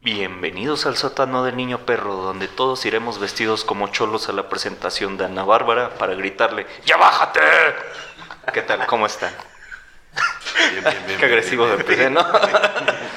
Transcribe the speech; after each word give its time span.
Bienvenidos 0.00 0.86
al 0.86 0.96
sótano 0.96 1.42
del 1.42 1.56
niño 1.56 1.78
perro, 1.80 2.14
donde 2.14 2.46
todos 2.46 2.86
iremos 2.86 3.18
vestidos 3.18 3.64
como 3.64 3.88
cholos 3.88 4.28
a 4.28 4.32
la 4.32 4.48
presentación 4.48 5.16
de 5.18 5.24
Ana 5.24 5.44
Bárbara 5.44 5.90
para 5.98 6.14
gritarle 6.14 6.66
¡Ya 6.86 6.96
bájate! 6.96 7.40
¿Qué 8.52 8.62
tal? 8.62 8.86
¿Cómo 8.86 9.06
están? 9.06 9.32
Bien, 10.70 10.84
bien, 10.84 10.84
bien, 10.84 11.18
Qué 11.18 11.26
bien, 11.26 11.38
agresivo 11.38 11.64
bien, 11.66 11.76
de 11.76 11.82
empecé, 11.82 12.10
¿no? 12.10 12.24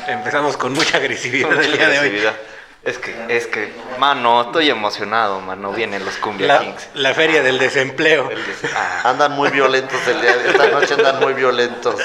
Empezamos 0.07 0.57
con 0.57 0.73
mucha 0.73 0.97
agresividad 0.97 1.49
Mucha 1.49 1.61
el 1.61 1.71
día 1.77 1.87
de 1.89 1.99
hoy. 1.99 2.29
Es 2.83 2.97
que, 2.97 3.15
es 3.29 3.45
que, 3.45 3.71
mano, 3.99 4.41
estoy 4.41 4.71
emocionado, 4.71 5.39
mano. 5.39 5.71
Vienen 5.71 6.03
los 6.03 6.15
Cumbia 6.15 6.47
La, 6.47 6.59
Kings. 6.61 6.89
la 6.95 7.13
feria 7.13 7.43
del 7.43 7.59
desempleo. 7.59 8.29
Ah, 8.75 9.09
Andan 9.11 9.33
muy 9.33 9.49
violentos 9.51 9.99
el 10.07 10.19
día 10.19 10.35
de 10.35 10.49
esta 10.49 10.67
noche, 10.67 10.95
andan 10.95 11.19
muy 11.19 11.33
violentos. 11.33 11.95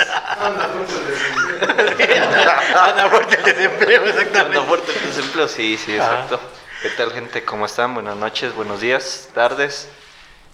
Anda 1.60 3.08
fuerte 3.10 3.36
el 3.36 3.44
desempleo, 3.44 4.00
Anda 4.00 4.10
exactamente. 4.10 4.60
fuerte 4.66 4.92
el 4.92 5.06
desempleo, 5.06 5.48
sí, 5.48 5.76
sí, 5.78 5.98
Ajá. 5.98 6.12
exacto. 6.22 6.40
¿Qué 6.82 6.90
tal, 6.90 7.12
gente? 7.12 7.44
¿Cómo 7.44 7.66
están? 7.66 7.94
Buenas 7.94 8.16
noches, 8.16 8.54
buenos 8.54 8.80
días, 8.80 9.28
tardes. 9.34 9.88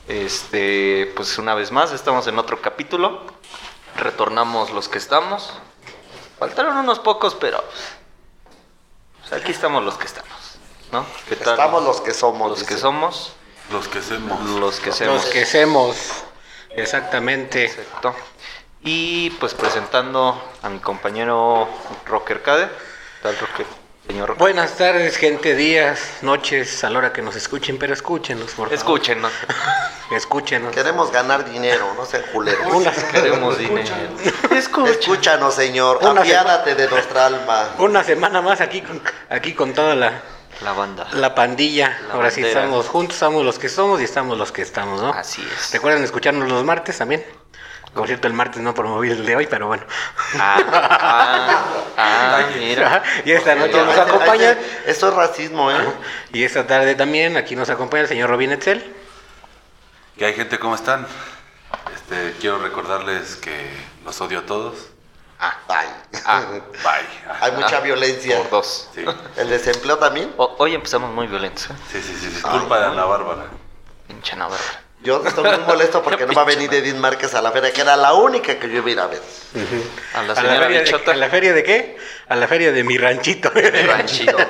Este, 0.09 1.12
pues 1.17 1.39
una 1.39 1.55
vez 1.55 1.71
más, 1.71 1.93
estamos 1.93 2.27
en 2.27 2.39
otro 2.39 2.61
capítulo. 2.61 3.23
Retornamos 3.97 4.71
los 4.71 4.89
que 4.89 4.99
estamos. 4.99 5.53
Faltaron 6.39 6.77
unos 6.77 6.99
pocos, 6.99 7.34
pero 7.34 7.62
pues, 9.21 9.33
aquí 9.41 9.53
estamos 9.53 9.84
los 9.84 9.97
que 9.97 10.07
estamos, 10.07 10.59
¿no? 10.91 11.05
¿Qué 11.29 11.37
tal? 11.37 11.55
Estamos 11.55 11.83
los 11.84 12.01
que 12.01 12.15
somos. 12.15 12.51
los 12.51 12.65
que 12.65 12.77
somos, 12.77 13.33
Los 13.71 13.89
que 13.89 13.98
hacemos. 13.98 14.41
los 14.59 14.81
que 14.81 14.93
somos. 14.93 15.15
Los 15.15 15.25
que 15.27 15.43
hacemos. 15.43 15.97
Exactamente. 16.71 17.65
Exacto. 17.67 18.15
Y 18.85 19.31
pues 19.31 19.55
presentando 19.55 20.43
a 20.63 20.69
mi 20.69 20.79
compañero 20.81 21.69
Rocker 22.07 22.43
Cade. 22.43 22.67
¿Qué 22.67 23.23
tal, 23.23 23.39
Rocker? 23.39 23.67
Señor 24.09 24.29
Rocker. 24.31 24.41
Buenas 24.41 24.77
tardes, 24.77 25.17
gente, 25.17 25.55
días, 25.55 26.01
noches, 26.23 26.83
a 26.83 26.91
la 26.91 26.99
hora 26.99 27.13
que 27.13 27.23
nos 27.23 27.37
escuchen, 27.37 27.79
pero 27.79 27.95
escúchenos, 27.95 28.47
por 28.47 28.67
favor. 28.67 28.73
Escúchenos. 28.75 29.33
Escúchenos. 30.11 30.75
Queremos 30.75 31.12
ganar 31.12 31.48
dinero, 31.48 31.87
no 31.97 32.05
sean 32.05 32.25
culeros. 32.33 32.67
Una, 32.75 32.91
Queremos 32.91 33.56
dinero. 33.56 33.93
Escúchanos, 34.51 35.55
Señor. 35.55 36.01
Una 36.03 36.21
Apiádate 36.21 36.75
de 36.75 36.89
nuestra 36.89 37.27
alma. 37.27 37.71
una 37.78 38.03
semana 38.03 38.43
más 38.43 38.61
aquí 38.61 38.83
con, 38.83 39.01
aquí 39.31 39.55
con 39.55 39.73
toda 39.73 39.95
la, 39.95 40.21
La 40.62 40.73
banda. 40.73 41.06
la 41.12 41.34
pandilla. 41.37 41.97
La 42.09 42.15
Ahora 42.15 42.31
sí 42.33 42.45
estamos 42.45 42.89
juntos, 42.89 43.15
estamos 43.15 43.45
los 43.45 43.59
que 43.61 43.69
somos 43.69 44.01
y 44.01 44.05
estamos 44.05 44.37
los 44.37 44.51
que 44.51 44.62
estamos, 44.62 45.01
¿no? 45.01 45.12
Así 45.12 45.41
es. 45.56 45.73
Recuerden 45.73 46.03
escucharnos 46.03 46.49
los 46.49 46.65
martes 46.65 46.99
también. 46.99 47.25
Por 47.95 48.07
cierto, 48.07 48.27
el 48.27 48.33
martes 48.33 48.62
no 48.62 48.73
promoví 48.75 49.11
el 49.11 49.27
de 49.27 49.37
hoy, 49.37 49.47
pero 49.47 49.67
bueno. 49.67 49.85
Ah, 50.39 50.57
ah, 50.73 51.65
ah, 51.99 52.43
mira. 52.59 53.03
y 53.25 53.33
esta 53.33 53.55
noche 53.55 53.73
No, 53.77 53.84
nos 53.84 53.99
acompaña. 53.99 54.57
Eso 54.87 55.09
es 55.09 55.15
racismo, 55.15 55.71
¿eh? 55.71 55.77
Y 56.33 56.43
esta 56.45 56.67
tarde 56.67 56.95
también 56.95 57.37
aquí 57.37 57.55
nos 57.55 57.69
acompaña 57.69 58.03
el 58.05 58.09
señor 58.09 58.31
Robin 58.31 58.53
Etzel. 58.53 58.95
¿Qué 60.17 60.25
hay 60.25 60.34
gente? 60.34 60.59
¿Cómo 60.59 60.75
están? 60.75 61.07
Este, 61.95 62.34
quiero 62.41 62.59
recordarles 62.59 63.37
que 63.37 63.71
los 64.05 64.19
odio 64.23 64.41
a 64.41 64.47
todos. 64.47 64.89
Ay. 65.69 65.89
Ah. 66.25 66.43
Bye. 66.83 67.34
Hay 67.41 67.53
mucha 67.53 67.79
Ah, 67.79 67.81
violencia. 67.81 68.39
Por 68.39 68.51
dos. 68.51 68.89
Sí, 68.95 69.05
El 69.37 69.49
desempleo 69.51 69.99
también. 69.99 70.33
O- 70.39 70.55
hoy 70.59 70.75
empezamos 70.75 71.11
muy 71.12 71.27
violentos, 71.27 71.69
¿eh? 71.71 71.75
sí, 71.91 72.01
sí, 72.01 72.15
sí. 72.19 72.29
Disculpa 72.29 72.77
Ay, 72.77 72.83
a 72.84 72.87
Ana 72.91 73.05
Bárbara. 73.05 73.45
Pinche 74.06 74.33
Ana 74.34 74.47
Bárbara. 74.47 74.81
Yo 75.03 75.22
estoy 75.27 75.45
muy 75.45 75.58
molesto 75.67 76.03
porque 76.05 76.27
no 76.27 76.33
va 76.33 76.42
a 76.42 76.45
venir 76.45 76.72
Edith 76.72 76.97
Márquez 76.97 77.34
a 77.34 77.42
la 77.42 77.50
feria, 77.50 77.72
que 77.72 77.81
era 77.81 77.97
la 77.97 78.14
única 78.14 78.58
que 78.58 78.69
yo 78.69 78.77
iba 78.78 78.86
a 78.86 78.91
ir 78.91 79.00
a 79.00 79.06
ver. 79.09 79.22
A 80.14 80.22
la 80.22 80.22
¿A 80.22 80.22
la, 80.22 80.34
señora 80.34 80.61
feria 80.61 80.78
de, 80.78 80.84
Bichota. 80.84 81.11
¿A 81.12 81.17
la 81.17 81.28
feria 81.28 81.53
de 81.53 81.62
qué? 81.64 81.97
A 82.28 82.36
la 82.36 82.48
feria 82.48 82.72
de 82.72 82.84
mi 82.84 82.98
ranchito. 82.98 83.50
de 83.50 83.86
ranchito. 83.86 84.36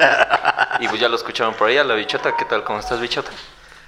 Y 0.81 0.89
pues 0.89 1.01
ya 1.01 1.09
lo 1.09 1.17
escucharon 1.17 1.55
por 1.55 1.69
ahí, 1.69 1.77
a 1.79 1.85
la 1.85 1.95
bichota. 1.95 2.35
¿Qué 2.37 2.45
tal? 2.45 2.65
¿Cómo 2.65 2.81
estás, 2.81 2.99
bichota? 2.99 3.31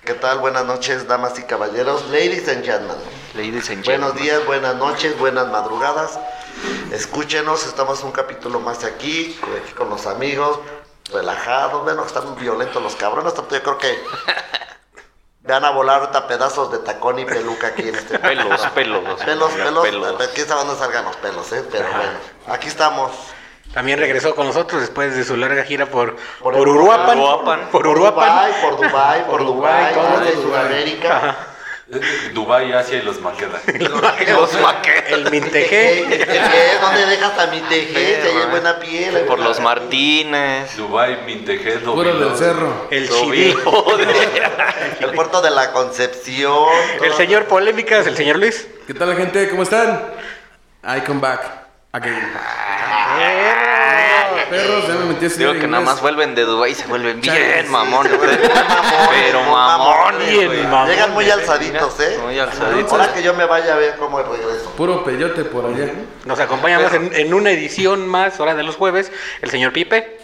¿Qué 0.05 0.13
tal? 0.15 0.39
Buenas 0.39 0.65
noches, 0.65 1.09
damas 1.09 1.37
y 1.39 1.43
caballeros, 1.43 2.09
ladies 2.11 2.47
and 2.49 2.63
gentlemen. 2.65 2.97
Ladies 3.35 3.71
and 3.71 3.85
Buenos 3.85 4.13
gentlemen. 4.13 4.23
días, 4.23 4.47
buenas 4.47 4.77
noches, 4.77 5.19
buenas 5.19 5.49
madrugadas. 5.49 6.19
Escúchenos, 6.93 7.67
estamos 7.67 8.03
un 8.05 8.13
capítulo 8.13 8.61
más 8.61 8.85
aquí, 8.85 9.37
aquí 9.61 9.73
con 9.73 9.89
los 9.89 10.07
amigos, 10.07 10.61
relajados. 11.11 11.83
Bueno, 11.83 12.05
están 12.07 12.37
violentos 12.37 12.81
los 12.83 12.95
cabrones, 12.97 13.35
tanto 13.35 13.57
yo 13.57 13.63
creo 13.63 13.79
que 13.79 13.99
van 15.47 15.65
a 15.65 15.71
volar 15.71 16.01
ahorita 16.01 16.27
pedazos 16.27 16.73
de 16.73 16.79
tacón 16.79 17.19
y 17.19 17.25
peluca 17.25 17.69
aquí 17.69 17.89
en 17.89 17.95
este 17.95 18.19
Pelos, 18.21 18.61
pelos. 18.75 19.23
Pelos, 19.25 19.53
pelos, 19.53 19.83
pelos. 19.83 20.29
quién 20.35 20.47
sabe 20.49 20.65
dónde 20.65 20.79
salgan 20.79 21.05
los 21.05 21.17
pelos, 21.17 21.53
¿eh? 21.53 21.65
Pero 21.71 21.87
bueno, 21.89 22.19
aquí 22.49 22.69
estamos. 22.69 23.13
También 23.73 23.99
regresó 23.99 24.35
con 24.35 24.47
nosotros 24.47 24.81
después 24.81 25.17
de 25.17 25.25
su 25.25 25.37
larga 25.37 25.65
gira 25.65 25.87
por, 25.87 26.17
Por 26.41 26.55
por. 26.55 26.69
Uruapan. 26.69 27.19
Uruapan. 27.19 27.69
Por 27.71 27.87
Uruapan. 27.87 28.29
Dubái, 28.29 28.53
por 28.63 28.77
Dubai, 28.77 29.21
por 29.27 29.31
Por 29.39 29.47
Dubai, 29.47 29.95
Dubái, 29.95 29.95
todo 29.95 30.21
de 30.21 30.33
todo. 30.33 30.43
Sudamérica. 30.43 31.31
Eh, 31.31 31.54
Dubái, 32.33 32.73
Asia 32.73 32.99
y 32.99 33.03
los 33.03 33.21
Maqueda. 33.21 33.61
Los 33.79 34.03
maqueros. 34.03 34.51
El. 35.11 35.31
Mintejé. 35.31 36.05
¿Dónde 36.81 37.07
dejas 37.07 37.39
a 37.39 37.47
mi 37.49 37.61
teje? 37.61 37.93
Perro, 37.93 38.23
Se 38.23 38.43
eh. 38.43 38.47
buena 38.51 38.79
piel. 38.81 39.21
Por 39.27 39.39
los 39.39 39.61
Martínez. 39.61 40.77
Dubái, 40.77 41.19
Mintejedo. 41.27 41.95
Puro 41.95 42.19
del 42.19 42.37
cerro. 42.37 42.89
El 42.91 43.09
Chivil. 43.09 43.57
El 45.01 45.11
puerto 45.11 45.43
de 45.43 45.51
la 45.51 45.73
Concepción. 45.73 46.69
El 47.03 47.13
señor 47.13 47.45
Polémicas, 47.45 48.07
el 48.07 48.17
señor 48.17 48.39
Luis. 48.39 48.67
¿Qué 48.87 48.95
tal, 48.95 49.15
gente? 49.17 49.51
¿Cómo 49.51 49.65
están? 49.65 50.03
I 50.83 51.01
come 51.01 51.21
back. 51.21 51.64
Again. 51.95 52.33
Perros, 54.51 54.89
ya 54.89 54.95
me 54.95 55.05
metí 55.05 55.27
a 55.27 55.29
Digo 55.29 55.53
que 55.53 55.69
nada 55.69 55.85
más 55.85 56.01
vuelven 56.01 56.35
de 56.35 56.43
Dubái 56.43 56.73
y 56.73 56.75
se 56.75 56.87
vuelven 56.89 57.21
bien 57.21 57.71
mamones. 57.71 58.13
Pero 58.13 59.43
mamones. 59.45 60.29
Bien 60.29 60.65
mamones. 60.65 60.97
Llegan 60.97 61.15
muy 61.15 61.31
alzaditos, 61.31 62.01
¿eh? 62.01 62.19
Muy 62.21 62.37
alzaditos. 62.37 62.91
Ahora 62.91 63.15
que 63.15 63.23
yo 63.23 63.33
me 63.35 63.45
vaya 63.45 63.75
a 63.75 63.77
ver 63.77 63.95
cómo 63.97 64.21
regreso. 64.21 64.73
Puro 64.77 65.05
peyote 65.05 65.45
por 65.45 65.67
allá. 65.67 65.93
Nos 66.25 66.41
acompaña 66.41 66.81
más 66.81 66.93
en, 66.95 67.15
en 67.15 67.33
una 67.33 67.53
edición 67.53 68.09
más, 68.09 68.41
hora 68.41 68.57
de 68.57 68.65
los 68.65 68.75
jueves, 68.75 69.13
el 69.41 69.51
señor 69.51 69.73
Pipe. 69.73 70.19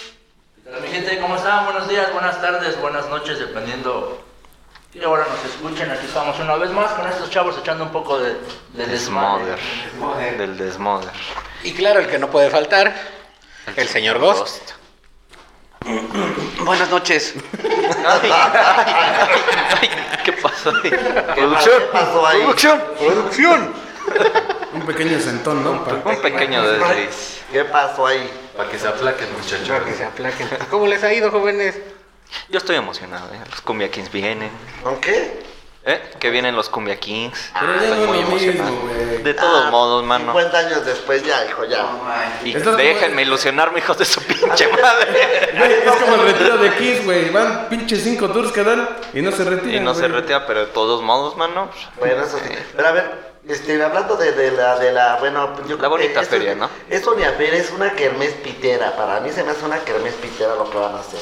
Hola, 0.66 0.80
mi 0.80 0.88
gente, 0.88 1.20
¿cómo 1.20 1.36
están? 1.36 1.66
Buenos 1.66 1.88
días, 1.88 2.12
buenas 2.12 2.40
tardes, 2.40 2.80
buenas 2.80 3.08
noches, 3.08 3.38
dependiendo 3.38 4.20
qué 4.92 5.06
hora 5.06 5.26
nos 5.28 5.44
escuchen. 5.52 5.90
Aquí 5.90 6.06
estamos 6.06 6.38
una 6.40 6.56
vez 6.56 6.70
más 6.70 6.92
con 6.92 7.06
estos 7.08 7.30
chavos 7.30 7.56
echando 7.58 7.84
un 7.84 7.90
poco 7.92 8.18
de, 8.18 8.36
de 8.74 8.86
Desmoder. 8.86 9.58
Del 10.38 10.56
desmoder. 10.56 11.10
Y 11.62 11.72
claro, 11.74 12.00
el 12.00 12.06
que 12.08 12.18
no 12.18 12.30
puede 12.30 12.50
faltar, 12.50 12.94
el 13.76 13.88
señor 13.88 14.18
Ghost. 14.18 14.72
Buenas 16.64 16.90
noches. 16.90 17.34
Ay, 18.06 18.30
ay, 19.80 19.90
¿Qué 20.24 20.32
pasó 20.34 20.70
ahí? 20.82 20.90
Producción. 20.90 21.78
¿Qué 21.80 21.86
pasó 21.92 22.26
ahí? 22.26 22.38
Producción. 22.42 22.82
Producción. 22.98 23.74
Un 24.72 24.82
pequeño 24.82 25.18
sentón, 25.20 25.64
¿no? 25.64 25.84
Pa- 25.84 25.94
Un 26.10 26.22
pequeño 26.22 26.62
desliz. 26.62 27.40
¿Qué 27.50 27.64
pasó 27.64 28.06
ahí? 28.06 28.30
Para 28.56 28.68
que 28.70 28.78
se 28.78 28.86
aplaquen, 28.88 29.28
muchachos. 29.32 29.68
Para 29.68 29.84
que 29.84 29.94
se 29.94 30.04
aplaquen. 30.04 30.48
¿Cómo 30.70 30.86
les 30.86 31.02
ha 31.02 31.12
ido, 31.12 31.30
jóvenes? 31.30 31.76
Yo 32.48 32.58
estoy 32.58 32.76
emocionado, 32.76 33.26
¿eh? 33.34 33.40
Los 33.50 33.60
Cumbia 33.60 33.90
Kings 33.90 34.10
vienen. 34.10 34.50
¿Con 34.82 35.00
qué? 35.00 35.48
¿Eh? 35.82 35.98
Que 36.20 36.28
vienen 36.30 36.54
los 36.54 36.68
Cumbia 36.68 37.00
Kings. 37.00 37.52
Pero 37.58 37.74
ya 37.76 37.84
Estoy 37.84 38.00
no 38.00 38.06
muy 38.06 38.18
es 38.18 38.24
lo 38.24 38.30
emocionado. 38.50 38.70
mismo, 38.72 38.88
güey. 38.88 39.22
De 39.22 39.34
todos 39.34 39.64
Ah, 39.66 39.70
modos, 39.70 40.04
mano. 40.04 40.26
50 40.32 40.58
años 40.58 40.84
después 40.84 41.22
ya, 41.24 41.46
hijo, 41.46 41.64
ya. 41.64 41.86
Y 42.44 42.50
Estás 42.50 42.64
como- 42.64 42.76
déjenme 42.76 43.22
ilusionarme, 43.22 43.78
hijos 43.78 43.96
de 43.96 44.04
su 44.04 44.20
pinche 44.24 44.68
madre. 44.68 45.50
Güey, 45.56 45.72
es 45.72 45.92
como 45.92 46.14
el 46.16 46.20
retiro 46.32 46.58
de 46.58 46.74
Kiss, 46.74 47.04
güey. 47.04 47.30
Van 47.30 47.68
pinches 47.70 48.02
cinco 48.04 48.28
tours 48.28 48.52
que 48.52 48.62
dan 48.62 48.88
y 49.14 49.22
no 49.22 49.32
se 49.32 49.42
retiran. 49.44 49.74
Y 49.74 49.80
no 49.80 49.94
se 49.94 50.00
güey. 50.08 50.12
retira, 50.20 50.46
pero 50.46 50.60
de 50.60 50.66
todos 50.66 51.02
modos, 51.02 51.36
mano. 51.38 51.70
Bueno, 51.98 52.24
eso 52.24 52.38
sí. 52.38 52.54
Pero 52.76 52.88
a 52.88 52.92
ver, 52.92 53.30
este, 53.48 53.82
hablando 53.82 54.16
de, 54.16 54.32
de 54.32 54.50
la, 54.52 54.78
de 54.78 54.92
la, 54.92 55.16
bueno, 55.16 55.54
yo 55.66 55.78
creo 55.78 55.78
que 55.78 55.86
bonita 55.86 56.20
eso- 56.20 56.30
feria, 56.30 56.54
¿no? 56.54 56.68
Ni 57.16 57.24
a 57.24 57.30
ver, 57.32 57.54
es 57.54 57.70
una 57.70 57.92
kermés 57.94 58.32
pitera. 58.34 58.94
Para 58.96 59.20
mí 59.20 59.30
se 59.32 59.42
me 59.44 59.52
hace 59.52 59.64
una 59.64 59.78
kermés 59.78 60.12
pitera 60.14 60.56
lo 60.56 60.68
que 60.68 60.76
van 60.76 60.94
a 60.94 61.00
hacer. 61.00 61.20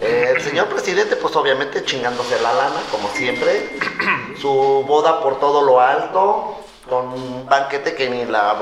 Eh, 0.00 0.32
el 0.36 0.42
señor 0.42 0.66
presidente, 0.68 1.16
pues 1.16 1.34
obviamente 1.36 1.84
chingándose 1.84 2.40
la 2.40 2.52
lana, 2.52 2.80
como 2.90 3.08
siempre. 3.10 3.78
Su 4.40 4.84
boda 4.86 5.20
por 5.22 5.38
todo 5.38 5.62
lo 5.62 5.80
alto, 5.80 6.56
con 6.88 7.06
un 7.08 7.46
banquete 7.46 7.94
que 7.94 8.08
ni 8.10 8.24
la... 8.24 8.56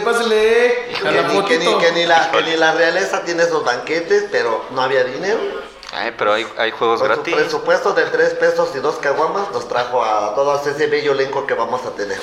pásale. 0.00 0.88
A 0.96 0.98
Que 0.98 1.10
la 1.12 1.22
ni, 1.22 1.42
que, 1.44 1.58
ni, 1.58 1.64
fotito. 1.66 1.78
que 1.78 1.92
ni 1.92 2.04
la, 2.06 2.30
que 2.32 2.42
ni 2.42 2.56
la 2.56 2.72
realeza 2.72 3.22
tiene 3.22 3.44
esos 3.44 3.64
banquetes, 3.64 4.24
pero 4.32 4.64
no 4.70 4.82
había 4.82 5.04
dinero. 5.04 5.38
Ay, 5.92 6.12
pero 6.16 6.32
hay, 6.32 6.46
hay 6.56 6.70
juegos 6.72 7.00
Con 7.00 7.08
su 7.08 7.14
gratis. 7.14 7.34
presupuesto 7.34 7.92
de 7.92 8.04
3 8.06 8.34
pesos 8.34 8.70
y 8.74 8.78
dos 8.78 8.96
caguamas 8.96 9.50
nos 9.52 9.68
trajo 9.68 10.02
a 10.02 10.34
todo 10.34 10.58
ese 10.66 10.86
bello 10.86 11.12
elenco 11.12 11.46
que 11.46 11.54
vamos 11.54 11.84
a 11.84 11.90
tener. 11.90 12.18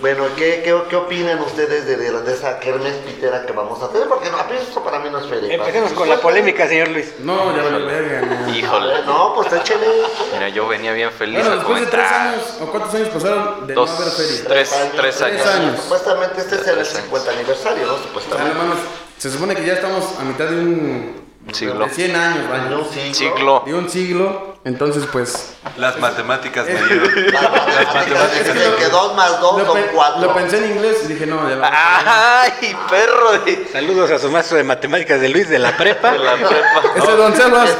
Bueno, 0.00 0.24
¿qué, 0.36 0.60
qué, 0.64 0.76
qué 0.90 0.96
opinan 0.96 1.38
ustedes 1.40 1.86
de, 1.86 1.96
de, 1.96 2.10
de 2.10 2.32
esa 2.34 2.58
kermes 2.58 2.94
pitera 3.06 3.46
que 3.46 3.52
vamos 3.52 3.80
a 3.82 3.88
tener? 3.90 4.08
Porque 4.08 4.28
no, 4.28 4.38
a 4.38 4.44
mí 4.44 4.56
eso 4.60 4.82
para 4.82 4.98
mí 4.98 5.08
no 5.10 5.18
es 5.20 5.26
feria. 5.26 5.54
Empecemos 5.54 5.92
con 5.92 6.08
la 6.08 6.16
polémica, 6.20 6.66
señor 6.68 6.88
Luis. 6.88 7.14
No, 7.20 7.54
ya 7.56 7.62
vale 7.62 7.84
verga. 7.84 8.20
no. 8.22 8.54
Híjole. 8.54 9.02
No, 9.06 9.34
pues 9.36 9.52
échele. 9.52 9.86
Mira, 10.32 10.48
yo 10.48 10.66
venía 10.66 10.92
bien 10.92 11.12
feliz 11.12 11.38
Bueno, 11.40 11.56
después 11.56 11.80
de 11.80 11.86
tres 11.86 12.10
años, 12.10 12.42
¿o 12.60 12.66
cuántos 12.66 12.94
años 12.94 13.08
pasaron 13.08 13.66
de 13.68 13.74
Dos, 13.74 13.90
no 13.90 13.96
haber 13.96 14.08
feria? 14.12 14.44
tres, 14.48 14.70
tres 14.70 14.90
Tres 14.96 15.22
años. 15.22 15.46
años. 15.46 15.80
Supuestamente 15.80 16.40
este 16.40 16.54
es 16.56 16.66
el 16.66 16.74
Tres 16.74 16.88
años. 16.94 17.04
50 17.04 17.30
aniversario, 17.30 17.86
¿no? 17.86 17.92
O 17.92 17.96
sea, 17.96 18.02
no 18.02 18.08
Supuestamente. 18.08 18.54
mames, 18.58 18.78
se 19.18 19.30
supone 19.30 19.54
que 19.54 19.64
ya 19.64 19.72
estamos 19.74 20.04
a 20.18 20.24
mitad 20.24 20.46
de 20.46 20.56
un... 20.56 21.23
Siglo. 21.52 21.84
De 21.86 21.90
100 21.92 22.16
años, 22.16 22.48
vaya. 22.48 22.64
De 22.64 22.74
un 22.76 22.84
siglo. 22.90 23.14
Siglo. 23.14 23.62
De 23.66 23.74
un 23.74 23.88
siglo. 23.90 24.54
Entonces, 24.64 25.04
pues... 25.12 25.56
Las 25.76 25.98
matemáticas 25.98 26.66
me 26.66 26.72
dieron. 26.72 27.10
Las 27.32 27.94
matemáticas 27.94 28.54
dicen 28.54 28.72
que 28.78 28.86
2 28.86 29.14
más 29.14 29.40
2 29.40 29.58
Lo, 29.58 29.66
son 29.66 29.74
pe- 29.74 29.90
4. 29.92 30.22
lo 30.22 30.34
pensé 30.34 30.58
en 30.64 30.70
inglés 30.72 31.02
y 31.04 31.08
dije, 31.08 31.26
no, 31.26 31.46
ya 31.48 31.56
la... 31.56 32.42
¡Ay, 32.44 32.74
perro 32.88 33.32
de, 33.44 33.68
Saludos 33.70 34.10
a 34.10 34.18
su 34.18 34.30
maestro 34.30 34.56
de 34.56 34.64
matemáticas 34.64 35.20
de 35.20 35.28
Luis 35.28 35.48
de 35.50 35.58
la 35.58 35.76
prepa. 35.76 36.12
de 36.12 36.18
la 36.18 36.32
prepa! 36.34 36.82
Ese 36.96 37.12
don 37.12 37.36
Sebas. 37.36 37.70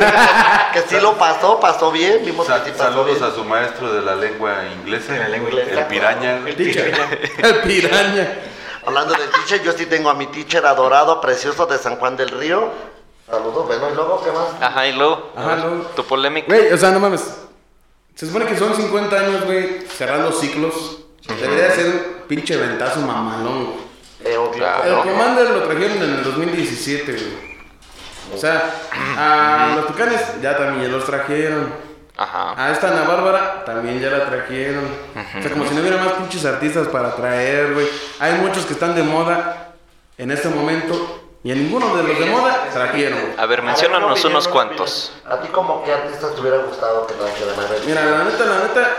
Que 0.75 0.83
sí 0.83 1.01
lo 1.01 1.15
pasó, 1.15 1.59
pasó 1.59 1.91
bien. 1.91 2.21
Vimos 2.25 2.47
Sa- 2.47 2.63
que 2.63 2.71
sí 2.71 2.77
pasó 2.77 2.91
saludos 2.91 3.19
bien. 3.19 3.25
a 3.31 3.35
su 3.35 3.45
maestro 3.45 3.93
de 3.93 4.03
la 4.03 4.15
lengua 4.15 4.57
inglesa, 4.79 5.15
la 5.17 5.29
lengua 5.29 5.51
inglesa. 5.51 5.81
el 5.81 5.87
piraña. 5.87 6.37
El 6.47 7.61
piraña. 7.63 8.29
Hablando 8.87 9.15
de 9.15 9.27
teacher, 9.29 9.63
yo 9.63 9.73
sí 9.73 9.87
tengo 9.87 10.11
a 10.11 10.15
mi 10.15 10.27
teacher 10.27 10.67
adorado, 10.67 11.19
precioso 11.23 11.65
de 11.65 11.79
San 11.79 11.97
Juan 11.97 12.19
del 12.19 12.29
Río. 12.29 12.71
Saludos, 13.26 13.67
bueno, 13.67 13.91
y 13.91 13.94
luego, 13.94 14.23
¿qué 14.23 14.31
más? 14.32 14.49
Ajá, 14.61 14.87
y 14.87 14.93
luego, 14.93 15.32
Ajá, 15.35 15.56
luego. 15.56 15.82
tu 15.97 16.05
polémica. 16.05 16.47
Güey, 16.47 16.73
o 16.73 16.76
sea, 16.76 16.91
no 16.91 17.00
mames. 17.00 17.38
Se 18.15 18.26
supone 18.26 18.47
que 18.47 18.56
son 18.56 18.75
50 18.75 19.17
años, 19.17 19.44
güey, 19.44 19.81
cerrar 19.88 20.19
los 20.21 20.38
ciclos. 20.38 20.99
Debería 21.26 21.71
ser 21.71 21.87
un 21.87 22.26
pinche 22.29 22.56
ventazo 22.56 23.00
mamalón. 23.00 23.65
güey. 23.65 23.76
Eh. 24.25 24.37
Claro. 24.55 24.85
El 25.03 25.11
Commander 25.11 25.50
lo 25.50 25.62
trajeron 25.65 25.97
en 25.97 26.03
el 26.03 26.23
2017, 26.25 27.12
güey. 27.12 27.55
O 28.35 28.38
sea, 28.38 28.71
a 29.17 29.75
los 29.77 29.87
Tucanes 29.87 30.20
ya 30.43 30.56
también 30.56 30.91
ya 30.91 30.97
los 30.97 31.05
trajeron. 31.05 31.73
Ajá. 32.17 32.55
A 32.56 32.70
esta 32.70 32.88
Ana 32.88 33.03
Bárbara 33.09 33.65
también 33.65 34.00
ya 34.00 34.11
la 34.11 34.27
trajeron. 34.27 34.85
O 35.38 35.43
sea, 35.43 35.50
como 35.50 35.67
si 35.67 35.75
no 35.75 35.81
hubiera 35.81 35.97
más 36.03 36.12
pinches 36.15 36.44
artistas 36.44 36.87
para 36.88 37.17
traer, 37.17 37.75
güey. 37.75 37.87
Hay 38.20 38.35
muchos 38.35 38.65
que 38.67 38.75
están 38.75 38.94
de 38.94 39.03
moda 39.03 39.73
en 40.17 40.31
este 40.31 40.49
momento. 40.49 41.24
Y 41.44 41.52
a 41.52 41.55
ninguno 41.55 41.94
de 41.94 42.02
los 42.02 42.19
de 42.19 42.25
moda 42.26 42.69
trajeron. 42.73 43.19
A 43.19 43.23
ver, 43.23 43.38
A 43.38 43.46
ver, 43.46 43.62
menciónanos 43.62 44.19
¿cómo 44.23 44.32
unos 44.32 44.49
cuantos. 44.49 45.12
¿A 45.29 45.41
ti 45.41 45.49
como 45.49 45.85
qué 45.85 45.93
artistas 45.93 46.35
te 46.35 46.41
hubiera 46.41 46.56
gustado 46.58 47.06
que 47.06 47.14
trajeran? 47.14 47.55
A 47.61 47.70
ver. 47.70 47.81
Mira, 47.87 48.05
la 48.05 48.25
neta, 48.25 48.44
la 48.46 48.58
neta, 48.61 48.91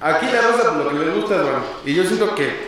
aquí 0.00 0.26
la 0.32 0.40
raza 0.40 0.72
lo 0.72 0.88
que 0.88 0.94
les 0.94 1.14
gusta 1.14 1.36
es 1.36 1.42
bueno. 1.42 1.58
Y 1.84 1.94
yo 1.94 2.02
siento 2.04 2.34
que 2.34 2.66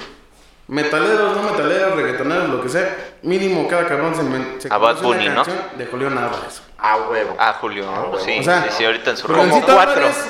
metaleros, 0.68 1.34
no 1.36 1.42
metaleros, 1.50 1.96
reggaetoneros, 1.96 2.48
lo 2.50 2.62
que 2.62 2.68
sea, 2.68 3.14
mínimo 3.22 3.66
cada 3.68 3.86
cabrón 3.86 4.14
se, 4.14 4.22
men- 4.22 4.56
se 4.60 4.68
A 4.72 4.76
Bad 4.78 5.00
Bunny, 5.02 5.28
¿no? 5.30 5.44
de 5.44 5.86
Julián 5.86 6.16
Álvarez. 6.18 6.62
A 6.78 6.96
huevo. 6.98 7.34
Ah, 7.38 7.56
Julio, 7.60 7.86
¿no? 7.86 8.18
sí, 8.18 8.38
O 8.40 8.42
sea, 8.42 8.64
sí, 8.64 8.68
sí, 8.78 8.84
ahorita 8.84 9.10
en 9.12 9.16
su 9.16 9.28
robo. 9.28 9.44
Cuatro. 9.48 9.80
Álvarez 9.80 10.26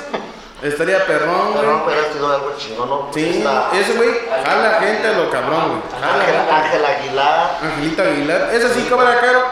Estaría 0.63 1.05
perrón, 1.05 1.51
güey. 1.53 1.65
Pero 1.65 1.83
hubiera 1.85 2.13
sido 2.13 2.31
algo 2.33 2.53
chingón, 2.57 2.89
¿no? 2.89 3.09
Sí, 3.13 3.37
Está 3.39 3.69
ese 3.73 3.93
güey 3.93 4.09
jala 4.45 4.79
gente 4.79 5.07
a 5.07 5.11
lo 5.11 5.29
cabrón, 5.29 5.69
güey. 5.69 5.81
Jala 6.01 6.57
Ángel, 6.57 6.85
Aguilar. 6.85 7.57
Angelita 7.61 8.03
Aguilar. 8.03 8.49
Esa 8.53 8.69
sí 8.69 8.87
cobra 8.89 9.19
caro. 9.19 9.43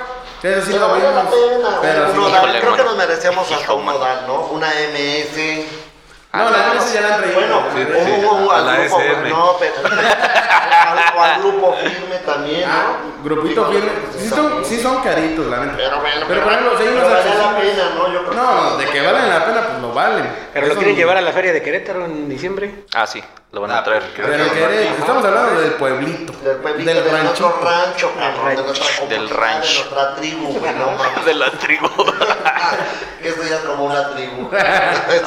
Esa 0.42 0.62
sí 0.66 0.72
Pero 0.72 0.88
la 0.88 0.94
vale 0.94 1.04
la 1.04 1.10
vemos. 1.12 1.34
pena, 1.36 1.78
Pero 1.82 2.14
güey. 2.14 2.32
sí. 2.34 2.60
Creo 2.62 2.76
que 2.76 2.84
nos 2.84 2.96
merecemos 2.98 3.52
hasta 3.52 3.74
un 3.74 3.86
modal, 3.86 4.24
¿no? 4.28 4.36
Una 4.52 4.68
MS. 4.68 5.66
No, 6.34 6.50
la 6.50 6.74
MS 6.74 6.94
ya 6.94 7.02
la 7.02 7.16
han 7.16 7.22
traído. 7.22 7.40
Bueno, 7.40 7.64
Sí, 7.76 7.82
o- 7.82 8.06
sí. 8.06 8.26
o- 8.26 8.48
o 8.48 8.52
A 8.52 8.58
al 8.58 8.66
la 8.66 8.76
grupo, 8.78 9.00
SM. 9.02 9.30
no, 9.30 9.56
pero 9.60 9.74
o 11.18 11.22
al 11.24 11.40
grupo 11.42 11.74
firme 11.76 12.16
también, 12.26 12.62
¿no? 12.70 12.74
Ah, 12.76 12.98
grupito 13.24 13.66
Digo, 13.66 13.72
firme. 13.72 13.92
Sí 14.18 14.30
son, 14.30 14.66
sí 14.66 14.80
son 14.82 15.02
caritos, 15.02 15.46
la 15.48 15.58
neta. 15.60 15.74
Pero 15.76 16.00
bueno, 16.00 16.26
Pero 16.28 16.44
por 16.44 16.52
ejemplo, 16.54 16.72
pero 16.78 16.96
vale 16.96 17.36
la 17.38 17.56
pena, 17.60 17.84
¿no? 17.96 18.14
Yo 18.14 18.26
creo 18.26 18.34
No, 18.44 18.78
de 18.78 18.86
que 18.86 19.02
valen 19.02 19.30
la 19.30 19.46
pena, 19.46 19.62
pues 19.68 19.82
lo 19.82 19.94
valen. 19.94 20.36
Pero 20.54 20.68
lo 20.68 20.74
quieren 20.76 20.94
no- 20.94 20.98
llevar 21.00 21.18
a 21.18 21.22
la 21.22 21.32
feria 21.34 21.52
de 21.54 21.62
Querétaro 21.62 22.06
en 22.06 22.30
diciembre. 22.30 22.86
Ah, 22.96 23.06
sí, 23.06 23.22
lo 23.52 23.60
van 23.62 23.72
a 23.72 23.80
Ah, 23.80 23.84
traer. 23.84 24.04
pero 24.16 24.28
Pero 24.30 24.44
Querétaro, 24.54 24.74
estamos 25.00 25.26
hablando 25.26 25.62
del 25.62 25.72
pueblito. 25.74 26.34
Del 26.44 26.58
pueblito, 26.58 26.94
del 26.94 27.04
de 27.04 27.12
nuestro 27.12 27.50
ranchito. 27.50 27.70
rancho, 27.70 28.12
cabrón, 28.18 28.56
de 28.56 28.64
nuestra 28.64 29.06
Del 29.08 29.30
rancho. 29.30 29.68
de 29.84 29.90
nuestra 29.90 30.16
tribu, 30.16 30.48
güey, 30.60 30.74
no. 30.76 31.24
De 31.26 31.34
la 31.34 31.52
tribu. 31.52 31.88
Esto 33.22 33.44
ya 33.44 33.56
es 33.58 33.62
como 33.62 33.86
una 33.86 34.10
tribu. 34.16 34.50
Esto 34.52 34.58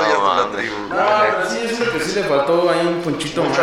ya 0.01 0.13
es 0.13 0.19
No, 0.19 0.33
una 0.33 0.51
tribu. 0.57 0.94
No, 0.95 1.07
pero 1.21 1.51
sí, 1.51 1.59
es 1.65 1.89
que 1.89 2.01
sí 2.01 2.15
le 2.21 2.25
faltó 2.25 2.71
ahí 2.71 2.87
un 2.87 3.01
ponchito 3.03 3.43
más. 3.45 3.59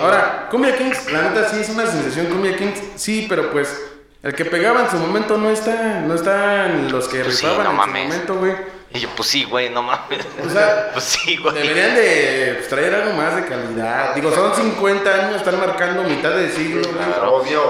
Ahora, 0.00 0.48
Cumbia 0.50 0.76
Kings, 0.76 1.10
la 1.12 1.22
neta 1.22 1.48
sí 1.48 1.60
es 1.60 1.68
una 1.68 1.86
sensación 1.86 2.26
Cumbia 2.26 2.56
Kings, 2.56 2.80
sí, 2.96 3.26
pero 3.28 3.50
pues 3.50 3.80
el 4.22 4.34
que 4.34 4.44
pegaba 4.44 4.80
en 4.82 4.90
su 4.90 4.96
momento 4.96 5.36
no 5.36 5.50
está, 5.50 6.00
no 6.00 6.14
están 6.14 6.90
los 6.92 7.08
que 7.08 7.20
Pues 7.24 7.38
sí, 7.38 7.46
rifaban 7.46 7.64
no 7.64 7.70
en 7.70 7.76
mames. 7.76 8.02
su 8.02 8.08
momento, 8.08 8.34
güey. 8.36 8.82
Y 8.94 9.00
yo, 9.00 9.08
pues 9.16 9.28
sí, 9.30 9.44
güey, 9.44 9.70
no 9.70 9.82
mames. 9.82 10.20
O 10.46 10.50
sea, 10.50 10.90
Pues 10.92 11.04
sí, 11.04 11.36
güey. 11.38 11.54
Deberían 11.54 11.94
de 11.94 12.54
pues, 12.58 12.68
traer 12.68 12.94
algo 12.94 13.14
más 13.14 13.36
de 13.36 13.44
calidad. 13.46 14.14
Digo, 14.14 14.30
son 14.32 14.54
50 14.54 15.10
años, 15.14 15.36
están 15.36 15.58
marcando 15.58 16.02
mitad 16.02 16.30
de 16.30 16.50
siglo, 16.50 16.82
güey. 16.82 17.28
Obvio, 17.28 17.62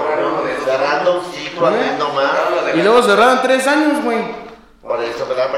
cerrando 0.65 1.21
un 1.21 1.33
ciclo, 1.33 1.67
abriendo 1.67 2.09
más. 2.09 2.31
Y 2.75 2.81
luego 2.81 3.01
cerraron 3.03 3.39
3 3.41 3.67
años, 3.67 4.03
güey. 4.03 4.43
Por 4.83 5.01
eso, 5.01 5.25
¿verdad? 5.27 5.49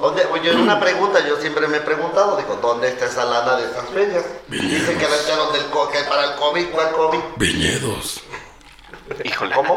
¿dónde- 0.00 0.26
Oye, 0.32 0.52
una 0.54 0.80
pregunta, 0.80 1.20
yo 1.20 1.36
siempre 1.36 1.68
me 1.68 1.76
he 1.76 1.80
preguntado, 1.80 2.36
digo, 2.38 2.58
¿dónde 2.62 2.88
está 2.88 3.04
esa 3.06 3.24
lana 3.26 3.56
de 3.56 3.64
esas 3.70 3.86
ferias? 3.90 4.24
Dicen 4.48 4.98
que 4.98 5.06
la 5.08 5.16
echaron 5.16 5.52
del 5.52 5.66
co 5.66 5.88
que 5.90 5.98
para 6.04 6.24
el 6.24 6.34
COVID, 6.36 6.70
¿cuál 6.70 6.90
COVID? 6.92 7.18
Híjole. 9.24 9.54
¿Cómo? 9.54 9.76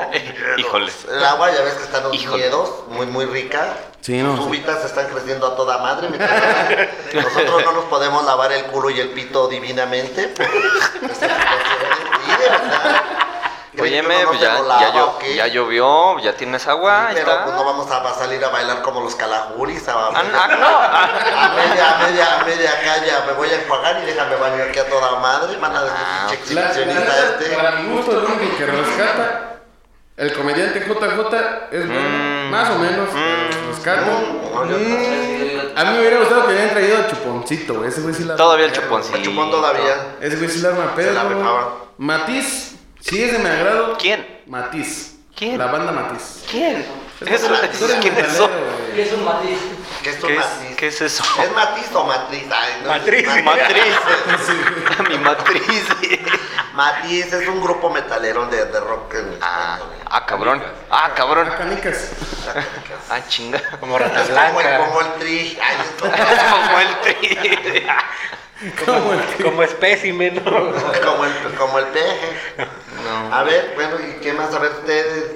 Híjole. 0.57 0.91
El 1.11 1.25
agua, 1.25 1.51
ya 1.51 1.61
ves 1.63 1.73
que 1.73 1.83
están 1.83 2.03
los 2.03 2.13
Híjole. 2.13 2.37
miedos, 2.43 2.69
muy, 2.89 3.05
muy 3.07 3.25
rica. 3.25 3.77
Sí, 3.99 4.21
no. 4.21 4.37
Sus 4.37 4.45
uvitas 4.45 4.85
están 4.85 5.07
creciendo 5.07 5.47
a 5.47 5.55
toda 5.55 5.79
madre. 5.79 6.07
mientras 6.09 6.89
Nosotros 7.13 7.65
no 7.65 7.71
nos 7.73 7.85
podemos 7.85 8.23
lavar 8.25 8.51
el 8.53 8.65
culo 8.65 8.89
y 8.89 8.99
el 8.99 9.09
pito 9.09 9.47
divinamente. 9.47 10.33
esta 10.33 10.45
situación. 10.45 11.29
Sí, 12.25 12.31
de 12.31 12.49
verdad. 12.49 13.01
¿Creen 13.75 13.91
que 13.91 13.99
Óyeme, 14.07 14.21
no 14.23 14.27
pues 14.29 14.39
ya, 14.39 14.57
ya, 14.79 15.35
ya 15.35 15.47
llovió, 15.47 16.19
ya 16.19 16.33
tienes 16.35 16.67
agua, 16.67 17.07
ahí 17.07 17.15
Pero 17.15 17.31
está. 17.31 17.43
pues 17.45 17.55
no 17.55 17.65
vamos 17.65 17.89
a, 17.91 17.97
a 18.07 18.13
salir 18.13 18.43
a 18.45 18.49
bailar 18.49 18.81
como 18.83 19.01
los 19.01 19.15
calajuris. 19.15 19.87
A, 19.87 19.93
Ah, 19.93 20.11
ah, 20.15 20.47
no. 20.47 20.67
ah. 20.67 21.45
a 21.45 21.55
media, 21.55 21.95
a 21.99 22.05
media, 22.07 22.39
a 22.39 22.43
media 22.45 22.71
calle 22.83 23.11
me 23.25 23.33
voy 23.33 23.49
a 23.49 23.55
enjuagar 23.55 24.03
y 24.03 24.05
déjame 24.05 24.35
baño 24.35 24.63
aquí 24.69 24.77
a 24.79 24.87
toda 24.87 25.19
madre. 25.19 25.57
Van 25.57 25.75
a 25.75 25.81
decir 25.83 25.97
Ah, 25.99 26.27
pinche 26.29 26.53
La, 26.53 26.61
la 26.61 26.67
exhibicionista 26.67 27.13
neta, 27.15 27.39
este. 27.43 27.55
para 27.55 27.71
mi 27.71 27.95
gusto, 27.95 28.11
el 28.11 28.25
único 28.25 28.57
que 28.57 28.65
rescata 28.67 29.49
el 30.15 30.33
comediante 30.33 30.79
JJ 30.79 31.67
es 31.71 31.87
bueno, 31.87 32.09
Mm. 32.09 32.51
más 32.51 32.69
o 32.69 32.75
menos, 32.75 33.09
Mm. 33.11 33.73
No, 34.05 34.65
yo- 34.69 34.77
Mm. 34.77 35.77
A 35.77 35.83
mí 35.85 35.91
me 35.93 35.99
hubiera 36.01 36.19
gustado 36.19 36.41
que 36.45 36.53
hubieran 36.53 36.69
traído 36.69 36.97
a 36.99 37.07
Chuponcito. 37.07 37.83
Ese 37.83 38.01
güey 38.01 38.13
sí 38.13 38.23
la 38.23 38.35
Todavía 38.35 38.67
el 38.67 38.71
chuponcito. 38.73 39.17
El 39.17 39.23
chupón 39.23 39.49
todavía. 39.49 40.15
Ese 40.21 40.35
güey 40.37 40.47
sí 40.49 40.59
la 40.59 40.69
arma 40.69 40.91
Se 40.95 41.11
la 41.11 41.23
perro. 41.23 41.35
rifaba. 41.39 41.69
Matiz, 41.97 42.72
sí 43.03 43.23
es 43.23 43.31
de 43.33 43.39
mi 43.39 43.47
agrado. 43.49 43.97
¿Quién? 43.97 44.41
Matiz. 44.47 45.15
¿Quién? 45.35 45.57
La 45.57 45.65
banda 45.67 45.91
Matiz. 45.91 46.43
¿Quién? 46.49 46.85
Es 47.21 47.41
Eso- 47.41 47.49
Matiz, 47.49 47.69
¿Quién 47.77 47.91
es 47.91 48.03
metalero, 48.05 48.33
eso? 48.33 48.49
¿Qué 48.95 49.01
es 49.03 49.13
un 49.13 49.23
matiz? 49.25 49.57
¿Qué 50.03 50.09
es 50.09 50.19
tu 50.19 50.27
¿Qué 50.27 50.33
es, 50.33 50.39
matiz? 50.39 50.75
¿Qué 50.77 50.87
es 50.87 51.01
eso? 51.01 51.23
¿Es 51.41 51.51
matiz 51.53 51.85
o 51.93 52.03
matriz? 52.03 52.43
Ay, 52.51 52.73
no, 52.83 52.89
Matriz. 52.89 53.43
Matriz. 53.43 53.95
Mi 55.09 55.17
matriz. 55.19 55.85
Matiz 56.73 57.31
es 57.33 57.47
un 57.47 57.61
grupo 57.61 57.89
metalero 57.89 58.45
de, 58.47 58.65
de 58.65 58.79
rock. 58.79 59.13
en 59.15 59.37
Ah, 59.41 59.79
ah, 60.09 60.25
cabrón. 60.25 60.61
Ah, 60.89 61.11
cabrón. 61.15 61.47
Ah, 61.51 61.57
canicas. 61.57 62.09
Ah, 63.09 63.19
chinga. 63.27 63.61
Como 63.79 63.97
rata 63.97 64.21
Es 64.21 64.27
como 64.29 64.59
el, 64.59 64.67
blanca. 64.67 64.85
como 64.85 65.01
el 65.01 65.13
tri. 65.19 65.57
Ay, 65.61 65.77
Como 66.67 66.79
el 66.79 66.99
tri. 67.01 67.87
¿Cómo 68.85 69.13
el 69.13 69.43
Como 69.43 69.63
espécimen. 69.63 70.35
¿no? 70.35 70.43
como, 70.43 71.25
el, 71.25 71.55
como 71.57 71.79
el 71.79 71.85
peje. 71.87 72.37
No. 72.57 73.33
A 73.35 73.43
ver, 73.43 73.71
bueno, 73.75 73.95
¿y 73.99 74.19
qué 74.21 74.33
más? 74.33 74.53
A 74.53 74.59
ver, 74.59 74.71
ustedes. 74.71 75.31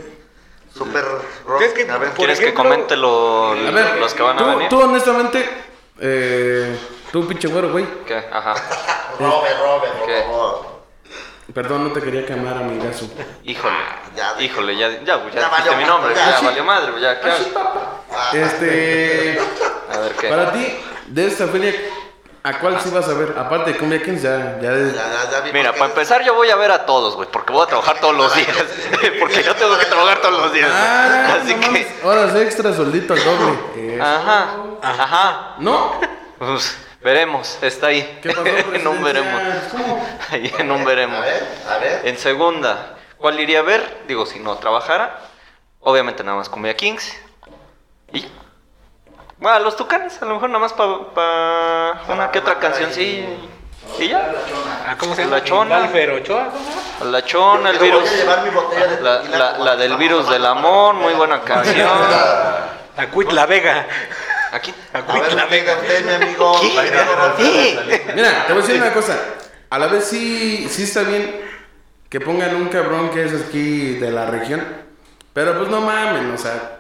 Super 0.74 1.04
rock. 1.46 1.62
Es 1.62 1.74
que 1.74 1.90
a 1.90 1.98
ver, 1.98 2.10
por 2.10 2.18
¿Quieres 2.18 2.40
que 2.40 2.54
comente 2.54 2.96
lo- 2.96 3.52
A 3.54 3.72
ver, 3.72 3.98
los 3.98 4.14
que 4.14 4.22
van 4.22 4.36
a 4.36 4.40
tú, 4.40 4.46
venir? 4.46 4.70
Tú, 4.70 4.80
honestamente, 4.82 5.50
eh, 6.00 6.78
tú, 7.12 7.28
pinche 7.28 7.48
güero, 7.48 7.72
güey. 7.72 7.86
¿Qué? 8.06 8.16
Ajá. 8.32 8.54
Robert, 9.20 9.58
Robert, 9.60 9.94
por 9.94 10.06
¿Qué? 10.08 10.24
Perdón, 11.54 11.86
no 11.88 11.94
te 11.94 12.02
quería 12.02 12.26
quemar, 12.26 12.58
amigazo. 12.58 13.10
Híjole. 13.44 13.76
Ya, 14.16 14.34
de- 14.36 14.44
Híjole, 14.44 14.78
ya, 14.78 14.90
ya, 14.90 15.00
ya, 15.00 15.06
Ya 15.06 15.18
dijiste 15.24 15.42
valió 15.50 15.74
mi 15.78 15.84
nombre. 15.86 16.14
Ya, 16.14 16.40
ya. 16.40 16.42
valió 16.48 16.64
madre, 16.64 16.92
ya. 17.02 17.20
¿qué 17.22 17.30
hago? 17.32 18.04
Ah, 18.12 18.32
Este. 18.34 19.40
A 19.94 19.98
ver 20.00 20.12
qué. 20.14 20.28
Para 20.28 20.52
ti, 20.52 20.78
de 21.08 21.26
esta 21.28 21.48
feria, 21.48 21.74
¿a 22.48 22.60
cuál 22.60 22.82
sí 22.82 22.90
vas 22.90 23.08
a 23.08 23.14
ver? 23.14 23.36
Aparte 23.38 23.74
de 23.74 23.78
Cumbia 23.78 24.02
Kings, 24.02 24.22
ya. 24.22 24.60
ya 24.62 24.72
ya, 24.72 24.94
ya, 24.94 25.32
ya 25.32 25.42
vi 25.42 25.52
Mira, 25.54 25.74
para 25.74 25.86
empezar 25.86 26.24
yo 26.24 26.34
voy 26.34 26.50
a 26.50 26.56
ver 26.56 26.72
a 26.72 26.86
todos, 26.86 27.16
güey, 27.16 27.30
porque 27.32 27.54
voy 27.54 27.64
a 27.64 27.68
trabajar 27.68 28.00
todos 28.00 28.16
los 28.16 28.34
días. 28.36 28.48
porque 29.20 29.44
yo 29.44 29.56
tengo 29.56 29.78
que 29.78 29.86
trabajar 29.86 30.22
todos 30.22 30.42
los 30.42 30.54
días. 30.54 30.70
Ah, 30.72 31.38
Así 31.42 31.56
no 31.56 31.74
que... 31.74 31.88
Horas 32.04 32.36
extra, 32.36 32.74
soldito 32.74 33.14
al 33.14 33.24
doble. 33.24 33.96
Eso. 33.96 34.04
Ajá, 34.04 34.56
ajá. 34.82 35.56
¿No? 35.60 36.00
Pues, 36.38 36.78
Veremos, 37.08 37.60
está 37.62 37.88
ahí. 37.88 38.20
¿Qué 38.22 38.30
pasó, 38.30 38.44
en 38.74 38.88
un 38.88 39.04
veremos. 39.04 39.42
Ahí 40.30 40.52
en 40.58 40.72
un 40.72 40.84
veremos. 40.84 41.18
A 41.18 41.22
ver, 41.22 41.48
a 41.70 41.78
ver. 41.78 42.02
En 42.08 42.18
segunda, 42.18 42.98
¿cuál 43.18 43.40
iría 43.40 43.60
a 43.60 43.62
ver? 43.62 44.04
Digo, 44.08 44.26
si 44.26 44.40
no 44.40 44.58
trabajara. 44.58 45.20
Obviamente 45.80 46.24
nada 46.24 46.38
más 46.38 46.50
Cumbia 46.50 46.76
Kings. 46.76 47.14
Y 48.12 48.22
ya. 48.22 48.28
Bueno, 49.40 49.60
los 49.60 49.76
Tucanes, 49.76 50.20
a 50.22 50.26
lo 50.26 50.34
mejor 50.36 50.50
nada 50.50 50.60
más 50.60 50.74
para 50.74 52.02
una 52.10 52.32
que 52.32 52.40
otra 52.40 52.58
canción, 52.60 52.92
sí. 52.92 53.26
Y 54.00 54.08
ya. 54.10 54.34
Ah, 54.88 54.96
¿Cómo 54.98 55.16
se 55.16 55.24
La 55.26 55.38
llama? 55.38 55.44
chona. 55.44 55.78
Alfer 55.78 56.10
Ochoa. 56.12 56.50
La 57.06 57.24
chona, 57.24 57.70
el 57.70 57.80
virus. 57.80 58.10
a 58.10 58.16
llevar 58.16 58.44
mi 58.44 58.50
botella 58.50 58.88
de 58.88 59.02
La, 59.02 59.22
la- 59.24 59.58
la 59.60 59.76
del 59.76 59.96
virus 59.98 60.28
del 60.30 60.46
amor, 60.46 60.96
muy 60.96 61.14
buena 61.14 61.42
canción. 61.42 61.88
La 62.98 63.06
La 63.32 63.46
Vega. 63.46 63.86
Aquí. 64.52 64.74
La 64.92 65.02
La 65.36 65.46
Vega. 65.46 65.76
usted, 65.82 66.04
mi 66.06 66.14
amigo. 66.26 66.60
Mira, 68.16 68.46
te 68.48 68.54
voy 68.54 68.64
a 68.64 68.66
decir 68.66 68.82
una 68.82 68.92
cosa. 68.94 69.16
A 69.70 69.78
la 69.78 69.88
vez 69.88 70.06
sí, 70.06 70.68
sí 70.70 70.84
está 70.84 71.02
bien 71.02 71.42
que 72.10 72.20
pongan 72.20 72.56
un 72.56 72.70
cabrón 72.70 73.10
que 73.12 73.26
es 73.26 73.34
aquí 73.48 73.96
de 73.96 74.10
la 74.12 74.26
región. 74.26 74.66
Pero 75.34 75.56
pues 75.58 75.70
no 75.70 75.82
mamen, 75.82 76.34
o 76.34 76.38
sea, 76.38 76.80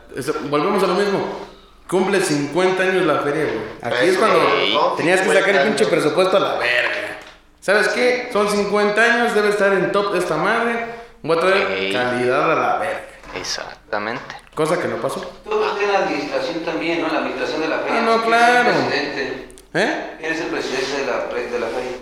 volvemos 0.49 0.81
a 0.83 0.87
lo 0.87 0.95
mismo. 0.95 1.47
Cumple 1.88 2.20
50 2.22 2.84
años 2.84 3.06
la 3.06 3.20
feria, 3.20 3.46
güey. 3.46 3.60
Aquí 3.82 4.10
es 4.10 4.17
cuando 4.17 4.39
¿no? 4.74 4.94
tenías 4.94 5.22
que 5.22 5.27
sacar 5.27 5.44
50 5.46 5.62
el 5.62 5.67
pinche 5.70 5.86
presupuesto 5.86 6.38
a 6.38 6.39
la 6.41 6.53
verga. 6.56 7.20
¿Sabes 7.62 7.88
qué? 7.89 8.29
Son 8.34 8.50
50 8.50 9.01
años, 9.01 9.34
debe 9.34 9.50
estar 9.50 9.74
en 9.74 9.91
top 9.91 10.15
esta 10.15 10.36
madre. 10.36 10.86
Voy 11.24 11.38
a 11.38 11.39
traer 11.39 11.72
Ey. 11.72 11.94
calidad 11.94 12.51
a 12.51 12.56
la 12.56 12.77
verga. 12.77 13.01
Exactamente. 13.36 14.22
Cosa 14.53 14.79
que 14.82 14.88
no 14.88 14.98
pasó. 14.98 15.22
Todo 15.46 15.72
tiene 15.77 15.94
la 15.94 16.00
administración 16.00 16.60
también, 16.65 17.01
¿no? 17.01 17.08
La 17.08 17.20
administración 17.20 17.62
de 17.62 17.67
la 17.70 17.79
feria. 17.79 18.00
Ah, 18.00 18.01
no, 18.01 18.12
¿Quién 18.17 18.27
claro. 18.27 18.70
Es 18.70 18.75
el 18.75 18.84
presidente. 18.86 19.50
¿Eh? 19.74 20.15
¿Quién 20.20 20.34
es 20.34 20.41
el 20.41 20.48
presidente 20.48 20.91
de 21.00 21.06
la, 21.06 21.13
de 21.17 21.60
la 21.60 21.67
feria? 21.67 21.98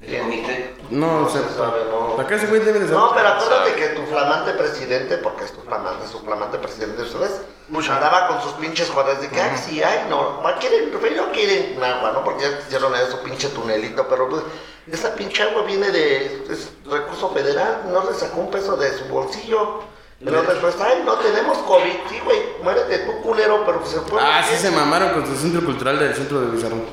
Comité. 0.00 0.74
No, 0.88 1.26
o 1.26 1.28
sea, 1.28 1.42
se 1.42 1.54
sabe, 1.54 1.84
no. 1.90 2.18
acá 2.18 2.34
ese 2.34 2.46
güey 2.46 2.60
debe 2.60 2.80
de 2.80 2.88
saber. 2.88 3.00
No, 3.00 3.12
pero 3.14 3.28
acuérdate 3.28 3.74
que 3.74 3.88
tu 3.88 4.02
flamante 4.06 4.52
presidente, 4.52 5.18
porque 5.18 5.44
es 5.44 5.52
tu 5.52 5.60
flamante, 5.60 6.06
su 6.08 6.20
flamante 6.20 6.58
presidente 6.58 6.96
de 6.96 7.02
ustedes, 7.02 7.42
andaba 7.90 8.28
con 8.28 8.42
sus 8.42 8.52
pinches 8.54 8.88
jugadores 8.88 9.20
de 9.20 9.28
que, 9.28 9.40
ay, 9.40 9.56
sí, 9.58 9.82
ay, 9.82 10.06
no, 10.08 10.42
¿pa' 10.42 10.56
quieren, 10.56 10.90
no 10.90 11.32
quieren 11.32 11.82
agua, 11.84 12.12
¿no? 12.12 12.24
Porque 12.24 12.42
ya 12.42 12.58
hicieron 12.66 12.92
su 13.10 13.18
pinche 13.18 13.48
tunelito, 13.50 14.06
pero 14.08 14.28
pues, 14.28 14.42
esa 14.90 15.14
pinche 15.14 15.42
agua 15.42 15.62
viene 15.62 15.90
de 15.90 16.46
es 16.50 16.70
recurso 16.90 17.30
federal, 17.30 17.82
no 17.92 18.02
le 18.10 18.16
sacó 18.16 18.40
un 18.40 18.50
peso 18.50 18.76
de 18.76 18.96
su 18.96 19.04
bolsillo. 19.04 19.82
Pero 20.22 20.42
después, 20.42 20.74
ay, 20.80 21.02
no 21.06 21.14
tenemos 21.14 21.56
COVID, 21.58 21.94
sí, 22.10 22.20
güey, 22.24 22.38
muérete 22.62 22.98
tú, 22.98 23.22
culero, 23.22 23.64
pero 23.64 23.84
se 23.86 24.00
fue. 24.00 24.20
Ah, 24.20 24.42
sí 24.46 24.54
se 24.56 24.70
mamaron 24.70 25.10
con 25.10 25.26
su 25.26 25.34
centro 25.34 25.64
cultural 25.64 25.98
del 25.98 26.14
centro 26.14 26.40
de 26.42 26.50
Bizarrón. 26.50 26.84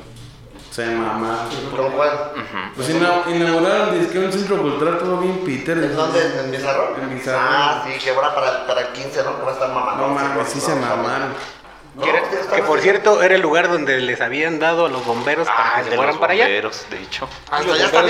Se 0.78 0.86
mamaron. 0.94 1.48
¿Con 1.76 1.90
cuál? 1.90 2.10
Pues 2.76 2.88
ina- 2.90 3.22
inauguraron 3.26 3.98
dizque 3.98 4.18
un 4.20 4.32
centro 4.32 4.62
cultural 4.62 4.96
todo 4.98 5.16
bien 5.18 5.40
Peter. 5.44 5.76
¿En 5.76 5.96
dónde? 5.96 6.20
¿En 6.44 6.50
Bizarrón? 6.52 7.02
En 7.02 7.14
Bizarrón. 7.16 7.42
Ah, 7.44 7.82
sí, 7.84 7.98
que 7.98 8.10
ahora 8.10 8.32
para, 8.32 8.64
para 8.64 8.80
el 8.82 8.88
15, 8.92 9.24
¿no? 9.24 9.36
Que 9.38 9.42
va 9.44 9.50
a 9.50 9.54
estar 9.54 9.72
mamando. 9.74 10.06
No 10.06 10.14
mames, 10.14 10.48
sí 10.48 10.60
se 10.60 10.74
mamaron. 10.76 11.34
No, 11.98 12.04
Que, 12.04 12.10
era- 12.10 12.22
que 12.54 12.62
por 12.62 12.80
cierto 12.80 13.20
era 13.22 13.34
el 13.34 13.40
lugar 13.40 13.68
donde 13.68 13.98
les 14.00 14.20
habían 14.20 14.60
dado 14.60 14.86
a 14.86 14.88
los 14.88 15.04
bomberos 15.04 15.48
para 15.48 15.68
Ah, 15.68 15.74
que 15.74 15.80
el 15.82 15.88
se 15.90 15.96
fueran 15.96 16.18
para 16.20 16.32
allá. 16.34 16.44
bomberos, 16.44 16.86
de 16.90 17.02
hecho. 17.02 17.28
Hasta 17.50 17.66
Los 17.66 17.78
ya 17.78 17.84
está 17.86 18.02
que 18.02 18.06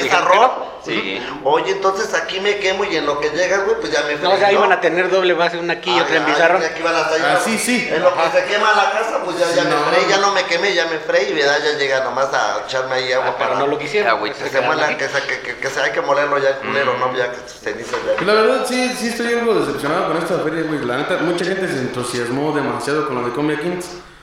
Sí. 0.84 1.22
Oye, 1.44 1.72
entonces 1.72 2.14
aquí 2.14 2.38
me 2.40 2.56
quemo 2.58 2.84
y 2.84 2.96
en 2.96 3.04
lo 3.06 3.18
que 3.18 3.30
llegas, 3.30 3.64
güey, 3.64 3.76
pues 3.80 3.90
ya 3.92 4.02
me 4.02 4.14
No, 4.16 4.32
o 4.32 4.36
sea, 4.38 4.52
iban 4.52 4.72
a 4.72 4.80
tener 4.80 5.10
doble 5.10 5.32
base, 5.34 5.58
una 5.58 5.74
aquí 5.74 5.90
y 5.90 6.00
otra 6.00 6.16
en. 6.16 6.62
Aquí 6.62 6.82
van 6.82 6.94
estar 7.00 7.20
Ah, 7.36 7.40
sí, 7.42 7.58
sí. 7.58 7.88
En 7.90 8.02
lo 8.02 8.14
que 8.14 8.20
se 8.30 8.44
quema 8.44 8.72
la 8.74 8.90
casa, 8.92 9.20
pues 9.24 9.38
ya, 9.38 9.46
ya 9.54 9.62
Sí, 9.62 9.68
me 9.68 9.74
no. 9.74 9.82
freí, 9.84 10.04
ya 10.08 10.16
no 10.18 10.32
me 10.32 10.44
quemé, 10.44 10.74
ya 10.74 10.86
me 10.86 10.98
freí, 10.98 11.32
¿verdad? 11.32 11.58
Ya 11.64 11.78
llega 11.78 12.04
nomás 12.04 12.32
a 12.32 12.62
echarme 12.66 12.94
ahí 12.96 13.12
agua 13.12 13.28
Ah, 13.30 13.34
pero 13.38 13.50
para 13.50 13.60
no 13.60 13.66
lo 13.66 13.78
quisieron. 13.78 14.10
Ah, 14.10 14.14
güey, 14.14 14.32
pues, 14.32 14.44
que 14.44 14.44
se 14.44 14.50
se 14.50 14.58
quedaron 14.60 14.76
muela, 14.76 14.92
aquí. 14.94 15.04
que, 15.04 15.36
que, 15.36 15.40
que, 15.40 15.56
que 15.60 15.68
se 15.68 15.80
hay 15.80 15.90
que 15.92 16.00
molerlo 16.02 16.38
ya 16.38 16.50
el 16.50 16.56
culero, 16.56 16.96
¿no? 16.98 17.14
Ya 17.16 17.30
que 17.32 17.38
sus 17.48 17.60
cenizas 17.60 17.96
Pues 18.04 18.18
ya. 18.20 18.24
la 18.26 18.32
verdad, 18.34 18.66
sí, 18.68 18.94
sí 18.98 19.08
estoy 19.08 19.32
algo 19.34 19.54
decepcionado 19.54 20.08
con 20.08 20.16
esta 20.18 20.38
feria, 20.40 20.62
güey. 20.62 20.84
La 20.84 20.96
neta, 20.98 21.16
mucha 21.18 21.44
gente 21.44 21.66
se 21.68 21.78
entusiasmó 21.78 22.52
demasiado 22.52 23.06
con 23.06 23.16
lo 23.22 23.28
de 23.28 23.34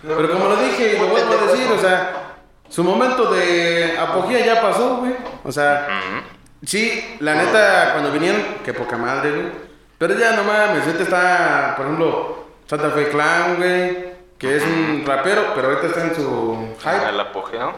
Pero 0.01 0.31
como 0.31 0.49
lo 0.49 0.57
dije 0.57 0.95
y 0.95 0.99
lo 0.99 1.07
vuelvo 1.07 1.33
a 1.33 1.51
decir, 1.51 1.71
o 1.71 1.79
sea, 1.79 2.35
su 2.69 2.83
momento 2.83 3.31
de 3.31 3.97
apogea 3.97 4.45
ya 4.45 4.61
pasó, 4.61 4.97
güey. 4.97 5.15
O 5.43 5.51
sea, 5.51 5.87
sí, 6.63 7.17
la 7.19 7.35
neta, 7.35 7.93
cuando 7.93 8.11
vinieron, 8.11 8.41
qué 8.63 8.73
poca 8.73 8.97
madre, 8.97 9.31
güey. 9.31 9.51
Pero 9.97 10.17
ya 10.17 10.33
no 10.33 10.43
mames, 10.43 10.85
ahorita 10.85 11.03
está, 11.03 11.73
por 11.77 11.85
ejemplo, 11.85 12.45
Santa 12.67 12.91
Fe 12.91 13.09
Clan, 13.09 13.55
güey. 13.57 14.15
Que 14.37 14.57
es 14.57 14.63
un 14.63 15.03
rapero, 15.05 15.53
pero 15.55 15.69
ahorita 15.69 15.87
está 15.87 16.01
en 16.01 16.15
su 16.15 16.75
hype. 16.79 17.09
El 17.09 17.19
apogeo. 17.19 17.73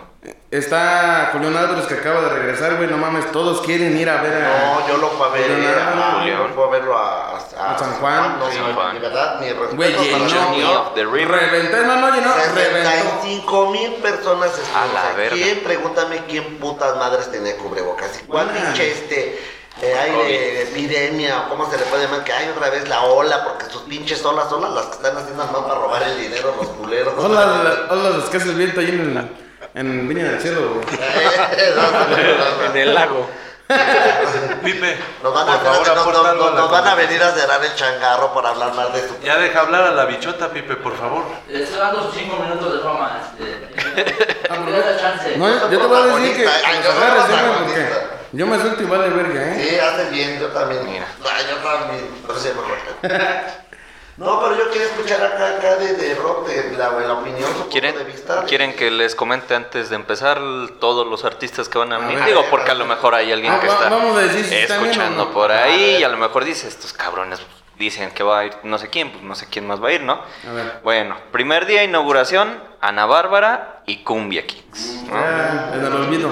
Está 0.50 1.29
Julián 1.34 1.57
Álvarez 1.57 1.86
que 1.88 1.96
acaba 1.96 2.22
de 2.22 2.29
regresar, 2.29 2.75
güey. 2.77 2.89
No 2.89 2.98
mames, 2.98 3.29
todos 3.34 3.62
quieren 3.62 3.98
ir 3.98 4.10
a 4.10 4.22
ver 4.22 4.46
a. 4.46 4.75
No, 4.79 4.88
yo 4.88 4.98
lo 4.98 5.10
fui 5.10 5.25
a 5.27 5.29
ver, 5.31 5.41
Julián 5.51 5.74
eh, 5.74 5.81
a, 5.81 6.12
Julián. 6.19 6.53
fui 6.55 6.63
a 6.63 6.67
verlo 6.67 6.98
a, 6.98 7.31
a, 7.31 7.74
A 7.75 7.77
San 7.77 7.91
Juan. 7.96 8.39
No, 8.39 8.46
Juan. 8.75 9.01
verdad, 9.01 9.39
mi 9.41 9.50
respeto 9.50 9.75
Güey, 9.75 9.91
llenó. 9.91 10.91
Reventó, 10.96 11.77
no, 11.86 11.96
no, 11.98 12.15
llenó, 12.15 12.34
reventó. 12.55 12.89
65 12.89 13.69
mil 13.72 13.93
personas 13.96 14.50
estuvimos. 14.51 14.75
A 14.75 14.86
la 14.93 15.01
O 15.01 15.03
sea, 15.05 15.13
verga. 15.17 15.36
¿Quién? 15.36 15.60
Pregúntame 15.63 16.22
quién 16.29 16.57
putas 16.60 16.96
madres 16.98 17.29
tenía 17.29 17.55
cubrebocas. 17.57 18.10
¿Y 18.22 18.25
¿Cuál 18.25 18.50
pinche 18.50 18.91
este 18.91 19.39
eh, 19.81 19.93
hay 19.96 20.12
de 20.12 20.62
epidemia 20.63 21.41
o 21.41 21.50
cómo 21.50 21.69
se 21.69 21.77
le 21.77 21.84
puede 21.84 22.05
llamar? 22.05 22.24
Que 22.24 22.31
hay 22.34 22.50
otra 22.50 22.69
vez 22.69 22.88
la 22.88 23.01
ola, 23.01 23.43
porque 23.43 23.65
sus 23.72 23.81
pinches 23.84 24.24
olas 24.25 24.50
son 24.50 24.62
las 24.62 24.72
las 24.72 24.86
que 24.86 24.91
están 24.93 25.17
haciendo 25.17 25.43
más 25.46 25.62
para 25.63 25.75
robar 25.75 26.03
el 26.03 26.17
dinero 26.22 26.55
los 26.57 26.67
culeros. 26.69 27.13
Hola, 27.17 27.46
la- 27.46 27.93
hola, 27.93 28.10
los 28.12 28.25
que 28.29 28.38
hace 28.38 28.50
el 28.50 28.55
viento 28.55 28.79
ahí 28.79 28.89
en, 28.89 29.00
el- 29.17 29.47
en 29.77 30.07
Viña 30.07 30.24
del 30.31 30.39
Cielo, 30.41 30.74
güey. 30.75 30.86
En 32.72 32.77
el 32.77 32.93
lago. 32.93 33.29
Pipe, 34.63 34.98
Nos 35.22 35.34
van, 35.34 35.50
a, 35.50 35.60
por 35.60 35.84
favor, 36.13 36.55
nos- 36.55 36.72
van 36.72 36.98
venir 36.98 37.22
a 37.22 37.31
cerrar 37.31 37.63
el 37.63 37.75
changarro 37.75 38.34
por 38.34 38.46
hablar 38.46 38.74
mal 38.74 38.93
de 38.93 39.05
su 39.05 39.19
Ya 39.22 39.38
deja 39.38 39.60
hablar 39.60 39.84
a 39.84 39.91
la 39.91 40.05
bichota, 40.05 40.50
Pipe, 40.50 40.75
por 40.77 40.96
favor. 40.98 41.24
Le 41.50 41.63
estoy 41.63 41.77
dando 41.79 42.03
sus 42.03 42.15
5 42.15 42.38
minutos 42.38 42.74
de 42.74 42.79
fama. 42.79 43.22
Este, 43.38 44.50
me 44.65 44.72
da 44.72 44.98
chance. 44.98 45.38
No, 45.38 45.50
yo, 45.50 45.69
yo 45.69 45.79
te 45.81 45.86
voy 45.88 45.98
a 46.01 46.15
decir 46.15 46.38
que. 46.38 46.48
Ay, 46.48 46.79
yo 46.84 46.89
¿eh. 46.91 47.53
Porque 47.57 48.17
yo 48.31 48.48
me 48.48 48.60
suelto 48.60 48.84
y 48.84 48.86
vale 48.86 49.10
verga, 49.10 49.41
¿eh? 49.41 49.67
Sí, 49.69 49.79
haces 49.79 50.12
bien, 50.12 50.39
yo 50.39 50.48
también. 50.48 50.86
Mira. 50.86 51.05
Ay, 51.29 51.46
yo 51.50 51.57
también. 51.57 52.07
Sí, 52.38 52.50
mejor. 52.55 53.57
No, 54.18 54.42
pero 54.42 54.58
yo 54.58 54.72
quería 54.72 54.88
escuchar 54.88 55.24
acá, 55.24 55.58
acá 55.58 55.76
de, 55.76 55.94
de 55.94 56.16
Rock, 56.16 56.48
de 56.48 56.76
la, 56.76 56.90
la 56.92 57.14
opinión, 57.14 57.50
su 57.56 57.70
¿Quieren, 57.70 57.94
punto 57.94 58.06
de 58.08 58.12
vista. 58.12 58.42
de- 58.42 58.48
¿Quieren 58.48 58.76
que 58.76 58.90
les 58.90 59.14
comente 59.14 59.54
antes 59.54 59.90
de 59.92 59.96
empezar 59.96 60.40
todos 60.80 61.06
los 61.06 61.24
artistas 61.24 61.70
que 61.70 61.78
van 61.78 61.94
a 61.94 62.00
venir? 62.00 62.18
ver. 62.18 62.26
Digo, 62.30 62.44
porque 62.50 62.72
a 62.72 62.74
lo 62.74 62.86
mejor 62.86 63.14
hay 63.14 63.32
alguien 63.32 63.54
Ah, 63.54 63.60
que 63.60 63.68
va- 63.68 63.74
está 63.76 63.90
vamos 63.90 64.18
a 64.18 64.22
decir 64.22 64.44
si 64.46 64.56
está 64.56 64.78
bien 64.80 64.90
escuchando 64.90 65.30
por 65.32 65.52
ahí 65.52 65.98
y 66.00 66.04
a 66.04 66.10
lo 66.10 66.18
mejor 66.18 66.46
dice, 66.46 66.68
estos 66.68 66.94
cabrones 66.94 67.40
dicen 67.78 68.10
que 68.10 68.24
va 68.24 68.40
a 68.40 68.46
ir 68.46 68.54
no 68.64 68.80
sé 68.80 68.90
quién, 68.90 69.12
pues 69.12 69.24
no 69.24 69.36
sé 69.36 69.46
quién 69.52 69.68
más 69.68 69.84
va 69.84 69.90
a 69.90 69.94
ir, 69.94 70.02
¿no? 70.02 70.14
A 70.14 70.52
ver. 70.52 70.80
Bueno, 70.84 71.16
primer 71.32 71.68
día 71.68 71.82
de 71.82 71.86
inauguración, 71.86 72.60
Ana 72.82 73.06
Bárbara 73.06 73.84
y 73.86 73.98
Cumbia 74.04 74.44
el 75.76 75.94
olvido. 75.94 76.30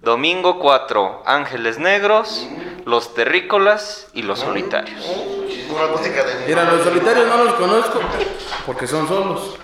Domingo 0.00 0.58
4, 0.58 1.22
Ángeles 1.24 1.78
Negros, 1.78 2.48
Los 2.84 3.14
Terrícolas 3.14 4.08
y 4.12 4.22
Los 4.22 4.40
Solitarios. 4.40 5.06
Una 5.72 5.86
música 5.86 6.22
de 6.22 6.46
Mira, 6.46 6.64
los 6.64 6.84
solitarios 6.84 7.26
no 7.26 7.44
los 7.44 7.54
conozco 7.54 8.00
porque 8.66 8.86
son 8.86 9.08
solos. 9.08 9.56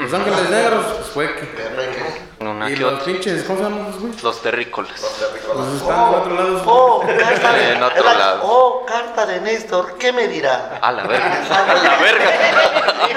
Los 0.00 0.12
ángeles 0.14 0.50
negros, 0.50 0.84
pues 0.96 1.06
fue 1.08 1.34
que. 1.34 2.30
Una 2.40 2.70
Y 2.70 2.76
los 2.76 3.02
pinches, 3.02 3.42
¿cómo 3.44 3.58
se 3.58 3.64
llaman 3.64 3.84
los 3.84 4.00
güeyes? 4.00 4.22
Los 4.22 4.40
Terrícolas. 4.40 4.98
Pues 4.98 5.68
están 5.68 5.94
en 6.00 6.14
otro 6.14 6.34
lado. 6.34 6.62
Oh, 6.66 7.00
carta 7.06 7.52
de, 7.52 7.72
En 7.72 7.82
otro 7.82 8.04
lado. 8.04 8.40
Oh, 8.44 8.86
carta 8.86 9.26
de 9.26 9.40
Néstor, 9.42 9.98
¿qué 9.98 10.12
me 10.12 10.26
dirá? 10.26 10.78
A 10.82 10.92
la 10.92 11.06
verga. 11.06 11.42
A 11.50 11.74
la 11.74 11.96
verga. 11.96 12.30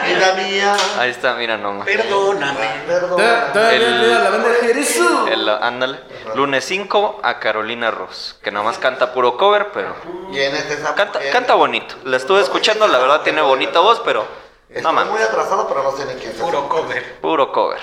Vida 0.05 0.33
mía, 0.33 0.75
Ahí 0.99 1.11
está, 1.11 1.35
mira 1.35 1.55
nomás. 1.57 1.85
Perdóname. 1.85 2.67
perdón. 2.85 3.11
Todavía 3.11 3.53
todavía 3.53 3.77
El- 3.87 4.23
la 4.23 4.29
banda 4.29 4.49
de 4.49 5.57
ándale. 5.61 5.99
Lunes 6.35 6.65
5 6.65 7.19
a 7.23 7.39
Carolina 7.39 7.91
Ross, 7.91 8.35
que 8.43 8.51
nada 8.51 8.65
más 8.65 8.77
canta 8.77 9.13
puro 9.13 9.37
cover, 9.37 9.71
pero 9.73 9.95
¿Quién 10.31 10.55
es 10.55 10.69
esa 10.69 10.93
canta, 10.95 11.19
canta 11.31 11.55
bonito. 11.55 11.95
La 12.03 12.17
estuve 12.17 12.41
escuchando, 12.41 12.87
la 12.87 12.97
verdad 12.97 13.21
tiene 13.21 13.41
bonita 13.41 13.79
voz, 13.79 14.01
pero 14.03 14.25
Estoy 14.73 14.81
no 14.81 14.93
muy 14.93 15.03
mames, 15.13 15.27
atrasado, 15.29 15.67
pero 15.67 15.83
no 15.83 15.91
sé 15.95 16.05
ni 16.05 16.13
quién 16.19 16.31
es. 16.31 16.37
Puro 16.37 16.67
cover. 16.67 17.15
puro 17.21 17.51
cover. 17.51 17.79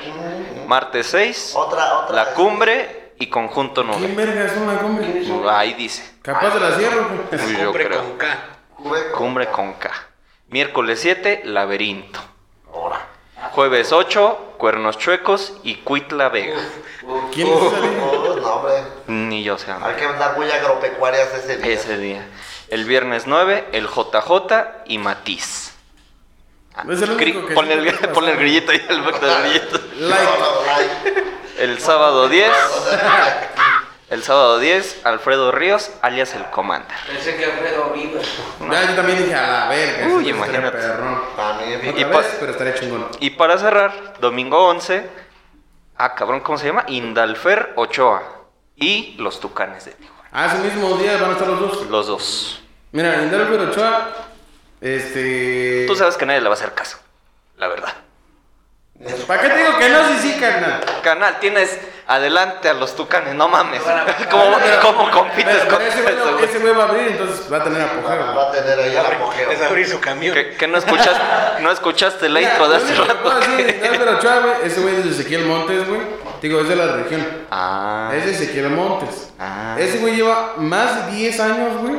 Martes 0.66 1.06
6, 1.09 1.52
Otra, 1.56 1.99
otra. 2.00 2.16
La 2.16 2.35
Cumbre 2.35 3.12
y 3.18 3.28
Conjunto 3.28 3.82
¿Quién 3.85 4.14
9. 4.14 4.14
verga 4.16 4.44
es 4.47 4.56
una 4.56 4.78
cumbre? 4.78 5.25
Ahí 5.50 5.75
dice. 5.75 6.16
Capaz 6.23 6.52
de 6.54 6.61
la 6.61 6.73
cierro. 6.73 7.06
Uy, 7.32 7.56
yo 7.56 7.68
Hombre 7.68 7.87
creo. 7.87 8.00
con 8.02 8.18
K. 8.18 8.26
Cumbre. 8.76 9.11
Cumbre 9.12 9.47
con 9.50 9.73
K. 9.75 9.90
Miércoles 10.49 10.99
7, 11.00 11.42
Laberinto. 11.44 12.18
Ahora. 12.75 13.06
Jueves 13.52 13.92
8, 13.92 14.54
Cuernos 14.59 14.99
Chuecos 14.99 15.54
y 15.62 15.76
Cuitla 15.76 16.28
Vega. 16.28 16.59
¿Quién 17.32 17.47
es 17.49 17.62
esa 17.62 17.80
vieja? 17.80 18.04
Oh, 18.04 18.37
no, 18.37 18.49
hombre. 18.54 18.75
Ni 19.06 19.42
yo 19.44 19.59
sé. 19.59 19.70
Hay 19.73 19.94
que 19.94 20.04
andar 20.04 20.37
muy 20.37 20.50
agropecuarias 20.50 21.32
ese 21.35 21.56
día. 21.56 21.73
Ese 21.73 21.99
día. 21.99 22.26
El 22.68 22.85
viernes 22.85 23.26
9, 23.26 23.68
el 23.73 23.87
JJ 23.88 24.52
y 24.87 24.99
Matiz. 24.99 25.69
Ah, 26.74 26.84
Es 26.88 27.02
el 27.02 27.10
único 27.10 27.46
que 27.46 27.54
ponle, 27.54 27.74
el, 27.74 27.94
ponle 28.14 28.32
el 28.32 28.38
grillito 28.38 28.70
ahí, 28.72 28.84
el 28.88 29.00
efecto 29.00 29.26
del 29.26 29.42
grillito. 29.42 29.80
Like. 29.98 31.24
El 31.58 31.78
sábado 31.80 32.28
10. 32.28 32.50
El 34.10 34.24
sábado 34.24 34.58
10, 34.58 35.02
Alfredo 35.04 35.52
Ríos, 35.52 35.92
alias 36.02 36.34
el 36.34 36.44
Commander. 36.46 36.96
Pensé 37.06 37.36
que 37.36 37.44
Alfredo 37.44 37.92
Viva. 37.94 38.20
Ya, 38.72 38.88
yo 38.90 38.96
también 38.96 39.18
dije 39.18 39.34
a 39.36 39.46
la 39.46 39.68
verga. 39.68 40.06
Uy, 40.08 40.28
imagínate. 40.30 40.78
También, 41.36 41.96
Y 41.96 42.02
vez, 42.04 42.36
pero 42.40 42.50
estaría 42.50 42.74
chingón. 42.74 43.06
Y 43.20 43.30
para 43.30 43.56
cerrar, 43.56 44.14
domingo 44.20 44.66
11. 44.66 45.08
Ah, 45.96 46.14
cabrón, 46.16 46.40
¿cómo 46.40 46.58
se 46.58 46.66
llama? 46.66 46.84
Indalfer 46.88 47.72
Ochoa. 47.76 48.22
Y 48.74 49.14
los 49.18 49.38
Tucanes 49.38 49.84
de 49.84 49.92
Tijuana. 49.92 50.28
Ah, 50.32 50.46
ese 50.46 50.58
mismo 50.58 50.96
día 50.96 51.16
van 51.18 51.30
a 51.30 51.32
estar 51.34 51.46
los 51.46 51.60
dos. 51.60 51.86
Los 51.86 52.06
dos. 52.08 52.62
Mira, 52.90 53.22
Indalfer 53.22 53.60
Ochoa, 53.60 54.08
este... 54.80 55.84
Tú 55.87 55.94
sabes 55.96 56.16
que 56.16 56.26
nadie 56.26 56.40
le 56.40 56.49
va 56.49 56.54
a 56.54 56.58
hacer 56.58 56.72
caso. 56.72 56.99
La 57.58 57.68
verdad. 57.68 57.92
¿Para 59.26 59.40
qué 59.40 59.49
te 59.49 59.56
digo 59.56 59.78
que 59.78 59.88
no? 59.88 60.08
Sí, 60.08 60.18
sí, 60.20 60.38
carnal. 60.38 60.80
Canal, 61.02 61.38
tienes 61.40 61.78
adelante 62.06 62.68
a 62.68 62.75
los 62.75 62.94
Tucanes, 62.94 63.34
no 63.34 63.49
mames. 63.49 63.80
A- 63.87 64.04
¿Cómo, 64.30 64.58
cómo 64.82 65.10
compites 65.10 65.56
Pero, 65.56 65.68
con 65.70 65.78
pero 65.78 65.90
ese, 65.90 66.02
güey, 66.02 66.14
eso, 66.14 66.25
no- 66.26 66.32
güey? 66.32 66.44
ese 66.44 66.58
güey 66.58 66.75
va 66.75 66.82
a 66.84 66.88
abrir, 66.88 67.06
entonces 67.08 67.50
va 67.50 67.56
a 67.58 67.64
tener 67.64 67.80
apogeo. 67.80 68.18
Va 68.26 68.32
güey. 68.34 68.46
a 68.46 68.52
tener 68.62 68.78
ahí 68.78 68.90
el 68.96 68.99
apogeo. 69.06 69.50
Es 69.50 69.62
abrir 69.62 69.88
su 69.88 70.00
camión. 70.00 70.34
¿Que, 70.34 70.50
que 70.54 70.66
no 70.68 70.76
escuchaste, 70.76 71.62
no 71.62 71.70
escuchaste 71.70 72.28
la 72.28 72.42
intro 72.42 72.68
de 72.68 72.76
hace 72.76 72.94
rato? 72.94 73.30
de 73.56 73.70
Indalfer 73.72 74.08
Ochoa, 74.08 74.38
güey, 74.40 74.52
ese 74.64 74.80
güey 74.82 74.96
es 74.96 75.04
de 75.04 75.10
Ezequiel 75.12 75.46
Montes, 75.46 75.88
güey. 75.88 76.00
Digo, 76.42 76.60
es 76.60 76.68
de 76.68 76.76
la 76.76 76.87
región. 76.96 77.26
Ah. 77.50 78.12
Es 78.14 78.26
de 78.26 78.32
Ezequiel 78.32 78.68
Montes. 78.68 79.30
Ah. 79.38 79.76
Ese 79.78 79.96
güey 79.99 80.16
lleva 80.16 80.54
más 80.58 81.06
de 81.06 81.12
10 81.12 81.40
años, 81.40 81.76
güey, 81.80 81.96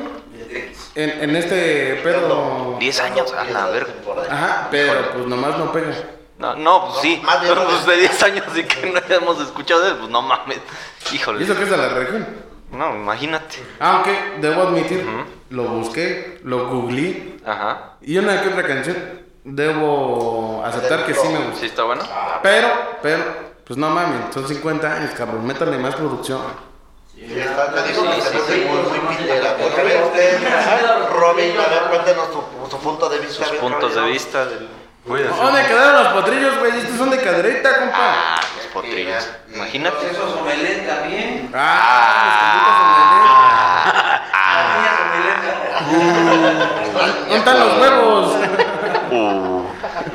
en, 0.95 1.09
en 1.29 1.35
este 1.35 1.99
pedo. 2.03 2.77
10 2.79 2.99
años, 3.01 3.33
a 3.33 3.43
la 3.45 3.67
verga. 3.67 3.93
Ajá, 4.29 4.67
pero 4.71 5.11
pues 5.13 5.25
nomás 5.27 5.57
no 5.57 5.71
pega. 5.71 5.93
No, 6.39 6.55
no, 6.55 6.85
pues 6.89 7.01
sí. 7.01 7.21
más 7.23 7.37
Pero 7.41 7.65
pues 7.65 7.85
de 7.85 7.97
10 7.97 8.23
años 8.23 8.45
y 8.55 8.63
que 8.63 8.89
no 8.89 8.99
hayamos 8.99 9.39
escuchado 9.41 9.81
de 9.81 9.89
él, 9.91 9.95
pues 9.97 10.09
no 10.09 10.21
mames. 10.23 10.57
Y 11.11 11.15
Híjole. 11.15 11.43
eso 11.43 11.55
que 11.55 11.63
es 11.63 11.69
de 11.69 11.77
la 11.77 11.89
región. 11.89 12.27
No, 12.71 12.95
imagínate. 12.95 13.57
Aunque 13.79 14.17
debo 14.39 14.63
admitir, 14.63 15.05
lo 15.49 15.63
busqué, 15.65 16.39
lo 16.43 16.67
googleé 16.69 17.37
Ajá. 17.45 17.97
y 18.01 18.17
una 18.17 18.41
que 18.41 18.47
otra 18.49 18.65
canción 18.65 18.95
debo 19.43 20.63
aceptar 20.65 21.05
que 21.05 21.13
sí 21.13 21.27
me 21.27 21.37
¿Sí 21.37 21.43
gusta. 21.49 21.65
está 21.65 21.83
bueno? 21.83 22.01
Pero, 22.41 22.67
pero, 23.01 23.23
pues 23.65 23.77
no 23.77 23.89
mames, 23.89 24.33
son 24.33 24.47
50 24.47 24.91
años, 24.93 25.11
cabrón, 25.15 25.45
métale 25.45 25.77
más 25.77 25.95
producción. 25.95 26.41
Sí, 27.27 27.39
está- 27.39 27.71
te 27.73 27.83
digo 27.83 28.03
que 28.03 28.21
se 28.21 28.65
muy, 28.65 28.99
muy 28.99 29.15
pitera. 29.15 29.55
Pues, 29.55 29.77
a 29.77 29.83
ver, 29.83 30.03
usted, 30.03 30.39
Robin, 31.13 31.53
a 31.57 31.67
ver, 31.69 31.83
cuéntenos 31.89 32.27
su, 32.33 32.43
su 32.71 32.77
punto 32.79 33.07
de 33.09 33.19
vista. 33.19 33.45
Sus 33.45 33.57
puntos 33.57 33.95
de 33.95 34.01
vista 34.01 34.45
del... 34.45 34.67
¿Dónde 35.05 35.65
quedaron 35.65 36.03
los 36.03 36.13
potrillos, 36.13 36.59
güey? 36.59 36.77
Estos 36.77 36.97
son 36.97 37.09
de 37.09 37.17
cadereta, 37.17 37.79
compa. 37.79 37.97
Ah, 37.97 38.39
los 38.57 38.65
potrillos. 38.67 39.27
Imagínate. 39.53 40.11
Eso 40.11 40.27
es 40.27 40.33
omelette 40.35 40.87
también. 40.87 41.51
Ah, 41.55 42.51
los 44.63 44.83
Niñas 44.85 44.95
¿Dónde 47.27 47.35
están 47.37 47.59
los 47.59 47.77
huevos? 47.79 48.35
Uh, 49.11 49.63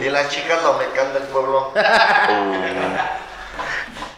Y 0.01 0.09
las 0.11 0.29
chicas 0.29 0.63
lo 0.63 0.75
mecan 0.75 1.13
del 1.15 1.23
pueblo. 1.25 1.73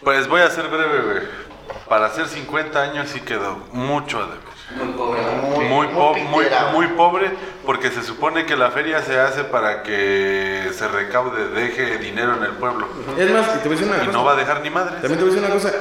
Pues 0.01 0.27
voy 0.29 0.41
a 0.41 0.49
ser 0.49 0.67
breve, 0.69 1.01
güey. 1.01 1.48
Para 1.89 2.05
hacer 2.05 2.27
50 2.27 2.79
años 2.81 3.09
sí 3.09 3.21
quedó 3.21 3.57
mucho 3.71 4.19
a 4.19 4.25
deber. 4.27 4.39
Muy 4.75 4.93
pobre. 4.93 5.21
Muy, 5.67 5.87
po- 5.87 6.13
muy, 6.15 6.43
pitera. 6.43 6.69
muy 6.71 6.87
pobre 6.89 7.31
porque 7.65 7.89
se 7.89 8.03
supone 8.03 8.45
que 8.45 8.55
la 8.55 8.69
feria 8.69 9.01
se 9.01 9.19
hace 9.19 9.43
para 9.43 9.81
que 9.81 10.69
se 10.71 10.87
recaude, 10.87 11.47
deje 11.49 11.97
dinero 11.97 12.35
en 12.37 12.43
el 12.43 12.51
pueblo. 12.51 12.87
Es 13.17 13.31
más, 13.31 13.47
y 13.55 13.59
te 13.59 13.67
voy 13.69 13.77
a 13.77 13.79
decir 13.79 13.87
una 13.87 13.97
Y 13.97 13.99
cosa. 14.05 14.11
no 14.11 14.23
va 14.23 14.33
a 14.33 14.35
dejar 14.35 14.61
ni 14.61 14.69
madres. 14.69 15.01
También 15.01 15.17
te 15.17 15.23
voy 15.25 15.31
a 15.31 15.35
decir 15.35 15.45
una 15.45 15.53
cosa. 15.55 15.73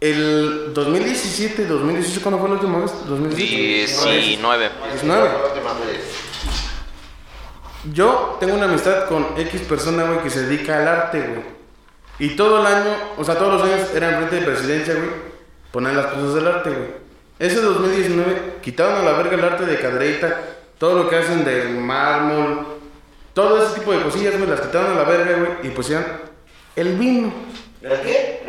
El 0.00 0.74
2017, 0.74 1.64
2018, 1.66 2.20
¿cuándo 2.22 2.38
fue 2.38 2.48
la 2.50 2.54
última 2.56 2.78
vez? 2.80 2.92
2017. 3.06 4.10
19. 4.18 4.70
19. 4.92 5.30
Yo 7.92 8.36
tengo 8.40 8.54
una 8.54 8.64
amistad 8.66 9.06
con 9.08 9.26
X 9.36 9.62
persona, 9.62 10.04
güey, 10.04 10.18
que 10.20 10.30
se 10.30 10.42
dedica 10.46 10.76
al 10.78 10.88
arte, 10.88 11.20
güey. 11.20 11.42
Y 12.18 12.36
todo 12.36 12.60
el 12.60 12.66
año, 12.66 12.90
o 13.16 13.24
sea, 13.24 13.36
todos 13.36 13.54
los 13.54 13.62
años 13.62 13.88
era 13.94 14.10
enfrente 14.10 14.36
de 14.36 14.42
presidencia, 14.42 14.94
güey, 14.94 15.10
poner 15.74 15.92
las 15.92 16.06
cosas 16.06 16.34
del 16.34 16.46
arte, 16.46 16.70
güey. 16.70 16.88
Ese 17.40 17.60
2019 17.60 18.58
quitaron 18.62 18.94
a 18.94 19.02
la 19.02 19.18
verga 19.18 19.34
el 19.34 19.44
arte 19.44 19.66
de 19.66 19.80
cadereita, 19.80 20.40
todo 20.78 21.02
lo 21.02 21.10
que 21.10 21.16
hacen 21.16 21.44
del 21.44 21.70
mármol, 21.78 22.78
todo 23.32 23.60
ese 23.60 23.80
tipo 23.80 23.90
de 23.92 24.02
cosillas, 24.02 24.36
güey, 24.38 24.48
las 24.48 24.60
quitaron 24.60 24.92
a 24.92 25.02
la 25.02 25.02
verga, 25.02 25.36
güey, 25.36 25.50
y 25.64 25.70
pusieron 25.74 26.06
el 26.76 26.94
vino. 26.96 27.32
¿El 27.82 28.00
qué? 28.02 28.42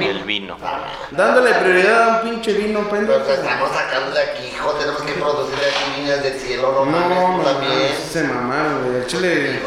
El 0.00 0.22
vino. 0.22 0.56
Dándole 1.10 1.52
prioridad 1.52 2.02
a 2.02 2.22
un 2.22 2.30
pinche 2.30 2.52
vino, 2.52 2.88
pendejo. 2.88 3.20
Pero 3.26 3.42
estamos 3.42 3.70
sacando 3.72 4.14
de 4.14 4.22
aquí, 4.22 4.46
hijo. 4.54 4.70
Tenemos 4.70 5.02
que 5.02 5.12
producir 5.14 5.58
aquí 5.58 6.00
niñas 6.00 6.22
del 6.22 6.34
cielo, 6.34 6.72
no 6.72 6.84
No, 6.84 6.90
mames, 6.92 7.18
no, 7.18 7.36
no, 7.38 7.42
también. 7.42 7.92
se 8.08 8.22
mamaron, 8.22 8.84
güey. 8.84 8.96
El 8.98 9.06
chile. 9.08 9.60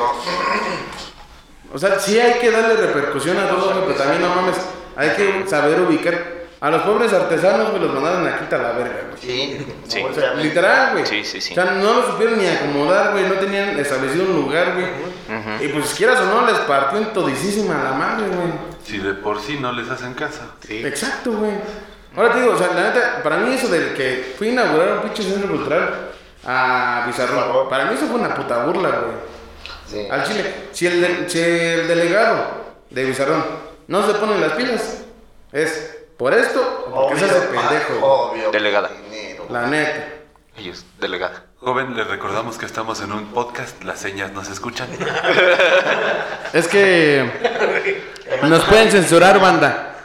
O 1.73 1.77
sea, 1.77 1.99
sí 1.99 2.17
hay 2.17 2.39
que 2.39 2.49
darle 2.49 2.77
repercusión 2.77 3.37
a 3.37 3.49
todo, 3.49 3.83
pero 3.85 3.95
también 3.95 4.21
no 4.21 4.29
mames. 4.33 4.55
Hay 4.95 5.09
que 5.09 5.43
saber 5.45 5.81
ubicar. 5.81 6.34
A 6.65 6.71
los 6.71 6.81
pobres 6.81 7.13
artesanos, 7.13 7.69
güey, 7.69 7.83
los 7.83 7.93
mandaron 7.93 8.25
aquí 8.27 8.53
a 8.55 8.57
la 8.57 8.71
verga, 8.71 9.01
güey. 9.09 9.21
Sí, 9.21 9.65
Sí. 9.87 10.01
O 10.01 10.13
sea, 10.13 10.33
literal, 10.33 10.93
güey. 10.93 11.05
Sí, 11.05 11.23
sí, 11.23 11.39
sí. 11.39 11.51
O 11.51 11.55
sea, 11.55 11.65
no 11.73 11.93
lo 11.93 12.07
supieron 12.07 12.39
ni 12.39 12.47
acomodar, 12.47 13.11
güey. 13.11 13.25
No 13.27 13.35
tenían 13.35 13.77
establecido 13.79 14.25
un 14.25 14.33
lugar, 14.35 14.73
güey. 14.73 14.87
Y 15.63 15.67
pues, 15.67 15.93
quieras 15.93 16.19
o 16.21 16.25
no, 16.25 16.45
les 16.47 16.57
partió 16.61 16.97
en 16.97 17.13
todisísima 17.13 17.83
la 17.83 17.91
madre, 17.91 18.27
güey. 18.27 18.47
Si 18.83 18.97
de 18.97 19.13
por 19.13 19.39
sí 19.41 19.57
no 19.59 19.71
les 19.73 19.89
hacen 19.89 20.13
caso. 20.15 20.41
Exacto, 20.67 21.33
güey. 21.33 21.51
Ahora 22.15 22.33
te 22.33 22.39
digo, 22.41 22.53
o 22.53 22.57
sea, 22.57 22.69
la 22.73 22.83
neta, 22.83 23.21
para 23.21 23.37
mí 23.37 23.53
eso 23.53 23.67
del 23.67 23.93
que 23.93 24.33
fui 24.37 24.47
a 24.49 24.51
inaugurar 24.53 24.93
un 24.93 24.99
pinche 25.01 25.21
centro 25.21 25.49
cultural 25.49 26.09
a 26.45 27.03
Bizarro, 27.07 27.67
para 27.69 27.85
mí 27.85 27.93
eso 27.95 28.05
fue 28.07 28.15
una 28.19 28.33
puta 28.33 28.63
burla, 28.65 28.89
güey. 28.89 29.15
Sí. 29.85 30.07
Al 30.09 30.23
Chile, 30.23 30.53
si 30.71 30.87
el, 30.87 31.01
de- 31.01 31.29
si 31.29 31.39
el 31.39 31.87
delegado 31.87 32.43
de 32.89 33.03
Bizarrón 33.05 33.43
no 33.87 34.05
se 34.07 34.13
pone 34.15 34.39
las 34.39 34.53
pilas, 34.53 35.03
es 35.51 35.94
por 36.17 36.33
esto 36.33 36.91
porque 36.93 37.17
se 37.19 37.25
hace 37.25 37.37
Obvio, 37.37 37.59
pendejo. 37.61 37.93
güey. 37.93 38.01
obvio. 38.03 38.51
Delegada. 38.51 38.89
Dinero. 39.09 39.45
La 39.49 39.67
neta. 39.67 40.07
Ellos, 40.57 40.85
delegada. 40.99 41.43
Joven, 41.59 41.95
les 41.97 42.07
recordamos 42.07 42.57
que 42.57 42.65
estamos 42.65 43.01
en 43.01 43.11
un 43.11 43.25
podcast, 43.33 43.83
las 43.83 43.99
señas 43.99 44.31
nos 44.31 44.49
escuchan. 44.49 44.87
Es 46.53 46.67
que 46.69 47.29
nos 48.43 48.63
pueden 48.63 48.89
censurar, 48.91 49.39
banda. 49.39 49.95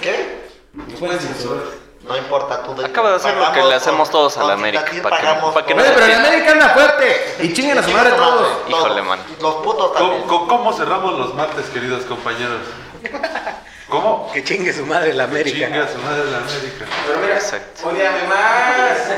¿Qué? 0.00 0.48
Nos 0.72 0.98
pueden 0.98 1.20
censurar. 1.20 1.62
No 2.02 2.16
importa, 2.16 2.64
tú 2.64 2.74
de- 2.74 2.86
Acaba 2.86 3.10
de 3.10 3.16
hacer 3.16 3.36
lo 3.36 3.52
que 3.52 3.62
le 3.62 3.74
hacemos 3.74 4.10
todos 4.10 4.36
a 4.38 4.42
la 4.42 4.54
América, 4.54 4.82
Citatil 4.90 5.02
pa' 5.02 5.10
que- 5.20 5.52
pa' 5.54 5.66
que 5.66 5.74
no 5.76 5.82
Oye, 5.82 5.92
pero 5.94 6.06
se- 6.06 6.12
en 6.12 6.18
América 6.18 6.50
anda 6.52 6.68
fuerte 6.70 7.34
y 7.42 7.52
chinguen 7.52 7.78
a 7.78 7.82
su 7.84 7.90
madre 7.92 8.10
todos. 8.10 8.48
Híjole, 8.68 9.02
mano. 9.02 9.22
Los 9.40 9.54
putos 9.56 9.92
también. 9.92 10.22
¿Cómo, 10.22 10.48
cómo- 10.48 10.48
cómo 10.48 10.72
cerramos 10.72 11.16
los 11.16 11.34
martes, 11.34 11.66
queridos 11.66 12.02
compañeros? 12.06 12.58
¿Cómo? 13.90 14.30
Que 14.32 14.42
chingue 14.44 14.72
su 14.72 14.86
madre 14.86 15.12
la 15.14 15.24
América. 15.24 15.66
Chinga 15.66 15.88
su 15.88 15.98
madre 15.98 16.24
la 16.30 16.38
América. 16.38 16.84
Pero 17.06 17.18
mira, 17.20 17.34
Exacto. 17.34 17.88
odiame 17.88 18.22
más. 18.28 19.10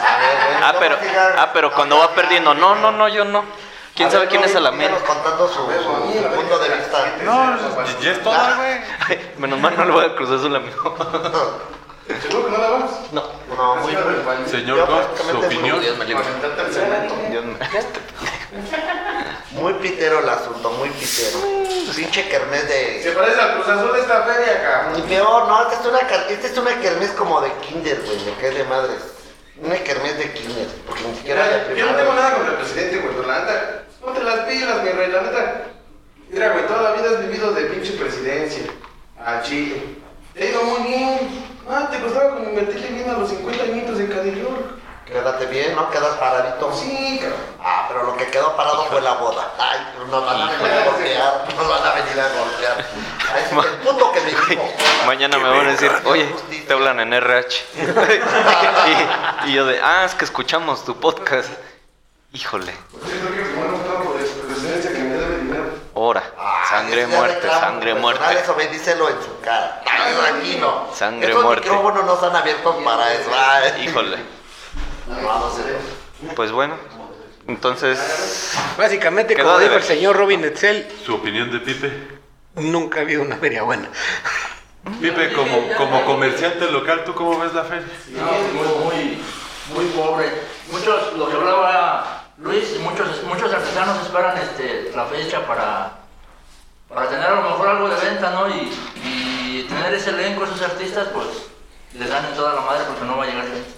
A 0.00 0.18
ver, 0.18 0.36
bueno, 0.44 0.66
Ah, 0.66 0.74
pero, 0.78 0.96
ah, 1.38 1.50
pero 1.52 1.72
cuando 1.74 1.98
va 1.98 2.14
perdiendo, 2.14 2.54
no, 2.54 2.74
no, 2.74 2.90
no, 2.92 3.08
yo 3.08 3.24
no. 3.24 3.44
¿Quién 3.94 4.08
A 4.08 4.10
sabe 4.12 4.24
ver, 4.26 4.28
quién 4.30 4.44
es 4.44 4.54
el 4.54 4.66
América? 4.66 5.00
contando 5.06 5.48
su, 5.48 5.54
su- 5.54 5.62
su 5.62 6.28
punto 6.34 6.58
de 6.58 6.68
vista. 6.68 6.98
No, 7.24 7.56
ya 8.00 8.10
es 8.12 8.22
todo, 8.22 8.56
güey. 8.56 9.20
Menos 9.38 9.58
mal 9.58 9.74
no 9.76 9.84
le 9.86 9.90
voy 9.92 10.04
a 10.04 10.14
cruzar 10.14 10.38
su 10.38 10.46
amigo. 10.54 11.68
¿Seguro 12.22 12.46
que 12.46 12.50
no 12.52 12.58
la 12.58 12.70
vamos? 12.70 12.90
No. 13.12 13.22
No, 13.56 13.76
muy 13.76 13.92
muy 13.92 14.48
Señor 14.48 14.86
prácticamente 14.86 15.32
su 15.32 15.46
opinión. 15.46 15.80
Dios 15.80 15.98
me 15.98 16.04
libre. 16.06 16.24
Dios 17.30 17.44
me- 17.44 17.58
Muy 19.52 19.72
pitero 19.74 20.20
el 20.20 20.28
asunto, 20.28 20.70
muy 20.72 20.88
pitero. 20.90 21.38
Pinche 21.94 22.28
kermés 22.28 22.62
Se 22.62 23.08
de. 23.10 23.12
parece 23.16 23.40
al 23.40 23.54
Cruz 23.54 23.68
Azul 23.68 23.92
de 23.92 24.00
esta 24.00 24.22
feria, 24.22 24.62
cabrón. 24.62 24.92
Ni 24.94 25.02
peor, 25.02 25.48
no, 25.48 25.62
esta 25.62 25.80
es 25.80 25.86
una, 25.86 25.98
esta 25.98 26.46
es 26.46 26.58
una 26.58 26.80
kermés 26.80 27.10
como 27.10 27.40
de 27.40 27.50
kinder, 27.66 28.00
güey, 28.04 28.18
me 28.24 28.32
cae 28.40 28.50
de 28.52 28.64
madres. 28.64 29.00
Una 29.60 29.74
kermés 29.76 30.16
de 30.18 30.32
kinder, 30.32 30.66
porque 30.86 31.02
ni 31.02 31.14
siquiera 31.16 31.48
de 31.48 31.76
Yo 31.76 31.86
no 31.86 31.96
tengo 31.96 32.14
nada 32.14 32.34
contra 32.34 32.52
el 32.52 32.58
presidente, 32.58 32.98
güey, 32.98 33.26
la 33.26 33.40
neta, 33.40 33.82
ponte 34.00 34.22
las 34.22 34.40
pilas, 34.40 34.82
mi 34.84 34.90
rey, 34.90 35.10
la 35.10 35.22
neta. 35.22 35.62
Mira, 36.30 36.48
güey, 36.52 36.66
toda 36.66 36.82
la 36.82 36.92
vida 36.92 37.10
has 37.10 37.20
vivido 37.26 37.50
de 37.52 37.64
pinche 37.64 37.92
presidencia. 37.94 38.62
A 39.24 39.42
Chile. 39.42 39.96
Te 40.38 40.44
ha 40.44 40.50
ido 40.50 40.62
muy 40.62 40.88
bien. 40.88 41.44
Ah, 41.68 41.88
te 41.90 41.98
costaba 42.00 42.36
como 42.36 42.48
invertirle 42.48 42.88
bien 42.90 43.10
a 43.10 43.14
los 43.14 43.28
50 43.28 43.64
añitos 43.64 43.98
de 43.98 44.08
Cadillac. 44.08 44.46
Quédate 45.04 45.46
bien, 45.46 45.74
¿no? 45.74 45.90
Quedas 45.90 46.16
paradito. 46.16 46.72
Sí, 46.74 47.18
cabrón. 47.20 47.38
Ah, 47.60 47.86
pero 47.88 48.04
lo 48.04 48.16
que 48.16 48.26
quedó 48.26 48.54
parado 48.54 48.84
fue 48.84 49.00
la 49.00 49.14
boda. 49.14 49.50
Ay, 49.58 49.80
nos 49.98 50.24
van 50.24 50.42
a 50.42 50.46
venir 50.52 50.72
a 50.72 50.84
golpear, 50.84 51.48
nos 51.56 51.68
van 51.68 51.86
a 51.86 51.92
venir 51.94 52.20
a 52.20 52.28
golpear. 52.38 52.86
Ay, 53.34 53.42
es 53.44 53.52
el 53.52 53.78
punto 53.80 54.12
que 54.12 54.20
me 54.20 54.26
dijo. 54.28 54.68
Mañana 55.06 55.38
me 55.38 55.48
van 55.48 55.66
a 55.66 55.70
decir, 55.72 55.90
oye, 56.04 56.32
te 56.66 56.72
hablan 56.72 57.00
en 57.00 57.12
RH. 57.14 57.64
y, 59.46 59.48
y 59.50 59.54
yo 59.54 59.66
de, 59.66 59.80
ah, 59.82 60.04
es 60.04 60.14
que 60.14 60.24
escuchamos 60.24 60.84
tu 60.84 60.94
podcast. 61.00 61.50
Híjole, 62.32 62.72
ahora, 65.94 66.22
Ah, 66.38 66.47
Sangre, 66.68 67.06
muerte, 67.06 67.34
reclamo 67.36 67.60
sangre, 67.60 67.94
muerte. 67.94 68.24
Eso 68.42 68.54
ve, 68.54 68.68
díselo 68.68 69.08
en 69.08 69.16
su 69.22 69.40
cara. 69.40 69.82
Aquí 70.36 70.56
no. 70.60 70.88
Sangre, 70.94 71.28
Estos 71.30 71.44
muerte. 71.44 71.68
micrófonos 71.70 72.04
no 72.04 72.14
están 72.14 72.36
abiertos 72.36 72.76
para 72.84 73.12
eso. 73.14 73.30
Ay. 73.34 73.84
Híjole. 73.84 74.18
Pues 76.36 76.52
bueno, 76.52 76.76
entonces, 77.46 77.98
Básicamente, 78.76 79.36
como 79.36 79.58
dijo 79.58 79.74
el 79.74 79.82
señor 79.82 80.16
Robin 80.16 80.44
Etzel, 80.44 80.86
Su 81.04 81.14
opinión 81.14 81.50
de 81.50 81.60
Pipe. 81.60 82.18
nunca 82.56 82.98
ha 82.98 83.02
habido 83.02 83.22
una 83.22 83.36
feria 83.36 83.62
buena. 83.62 83.88
Pipe, 85.00 85.32
como, 85.32 85.68
como 85.76 86.04
comerciante 86.04 86.70
local, 86.70 87.04
¿tú 87.04 87.14
cómo 87.14 87.38
ves 87.38 87.54
la 87.54 87.64
feria? 87.64 87.86
No, 88.10 88.24
muy, 88.52 88.84
muy, 88.84 89.22
muy 89.74 89.84
pobre. 89.92 90.30
Muchos, 90.70 91.14
lo 91.14 91.28
que 91.28 91.36
hablaba 91.36 92.24
Luis, 92.38 92.78
muchos, 92.80 93.22
muchos 93.24 93.52
artesanos 93.52 94.02
esperan 94.04 94.36
este, 94.38 94.92
la 94.94 95.06
fecha 95.06 95.46
para, 95.46 95.97
para 96.88 97.08
tener 97.08 97.26
a 97.26 97.34
lo 97.34 97.42
mejor 97.42 97.68
algo 97.68 97.88
de 97.88 97.96
venta, 98.04 98.30
¿no? 98.30 98.48
Y, 98.48 98.72
y 99.04 99.66
tener 99.68 99.92
ese 99.94 100.10
elenco, 100.10 100.44
esos 100.44 100.62
artistas, 100.62 101.08
pues 101.12 101.26
les 101.94 102.08
dan 102.08 102.24
en 102.26 102.34
toda 102.34 102.54
la 102.54 102.60
madre 102.62 102.84
porque 102.86 103.04
no 103.04 103.16
va 103.16 103.24
a 103.24 103.26
llegar 103.26 103.44
gente. 103.44 103.70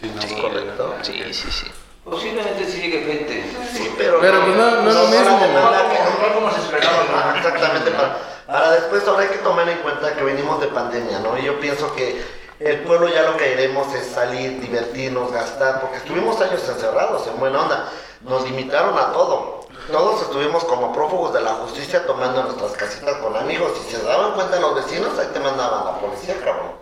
Sí, 0.00 0.12
no, 0.14 0.22
sí, 0.22 0.34
correcto. 0.40 0.94
sí, 1.02 1.22
sí, 1.32 1.50
sí. 1.50 1.66
Posiblemente 2.04 2.64
sí 2.66 2.80
llegue 2.80 3.00
gente. 3.04 3.44
Sí, 3.72 3.94
pero, 3.96 4.18
Pero, 4.20 4.40
pues, 4.44 4.56
no- 4.56 4.82
no 4.82 4.88
es 4.90 4.94
lo 4.96 5.06
mismo. 5.06 5.30
No, 5.38 6.34
como, 6.34 6.46
no 6.48 6.52
se 6.52 6.60
esperaba, 6.60 7.04
¿no? 7.30 7.36
Exactamente, 7.36 7.90
para, 7.92 8.18
para 8.46 8.70
después 8.72 9.06
ahora 9.06 9.22
hay 9.22 9.28
que 9.28 9.38
tomar 9.38 9.68
en 9.68 9.78
cuenta 9.78 10.14
que 10.14 10.22
venimos 10.24 10.60
de 10.60 10.66
pandemia, 10.68 11.20
¿no? 11.20 11.38
Y 11.38 11.44
yo 11.44 11.60
pienso 11.60 11.94
que 11.94 12.20
el 12.58 12.80
pueblo 12.80 13.08
ya 13.08 13.22
lo 13.22 13.36
que 13.36 13.44
queremos 13.44 13.92
es 13.94 14.06
salir, 14.08 14.60
divertirnos, 14.60 15.30
gastar, 15.30 15.80
porque 15.80 15.98
estuvimos 15.98 16.40
años 16.40 16.68
encerrados, 16.68 17.26
en 17.28 17.38
buena 17.38 17.60
onda, 17.62 17.88
nos 18.22 18.42
limitaron 18.44 18.98
a 18.98 19.12
todo. 19.12 19.61
Todos 19.90 20.22
estuvimos 20.22 20.64
como 20.64 20.92
prófugos 20.92 21.34
de 21.34 21.40
la 21.40 21.54
justicia 21.54 22.06
tomando 22.06 22.42
nuestras 22.44 22.72
casitas 22.72 23.16
con 23.16 23.36
amigos 23.36 23.72
y 23.80 23.90
si 23.90 23.96
se 23.96 24.04
daban 24.04 24.34
cuenta 24.34 24.60
los 24.60 24.76
vecinos, 24.76 25.18
ahí 25.18 25.26
te 25.32 25.40
mandaban 25.40 25.84
la 25.84 26.00
policía, 26.00 26.36
cabrón. 26.44 26.81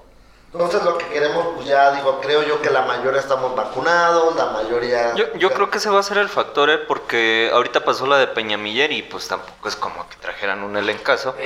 Entonces 0.52 0.82
lo 0.82 0.98
que 0.98 1.06
queremos, 1.06 1.46
pues 1.54 1.66
ya 1.68 1.92
digo, 1.92 2.20
creo 2.20 2.42
yo 2.42 2.60
que 2.60 2.70
la 2.70 2.82
mayoría 2.82 3.20
estamos 3.20 3.54
vacunados, 3.54 4.34
la 4.34 4.46
mayoría... 4.46 5.14
Yo, 5.14 5.32
yo 5.34 5.52
creo 5.52 5.70
que 5.70 5.78
ese 5.78 5.90
va 5.90 6.00
a 6.00 6.02
ser 6.02 6.18
el 6.18 6.28
factor, 6.28 6.70
¿eh? 6.70 6.78
porque 6.78 7.50
ahorita 7.54 7.84
pasó 7.84 8.04
la 8.08 8.18
de 8.18 8.26
Peñamiller 8.26 8.90
y 8.90 9.02
pues 9.02 9.28
tampoco 9.28 9.68
es 9.68 9.76
como 9.76 10.08
que 10.08 10.16
trajeran 10.16 10.64
un 10.64 10.76
elencazo, 10.76 11.36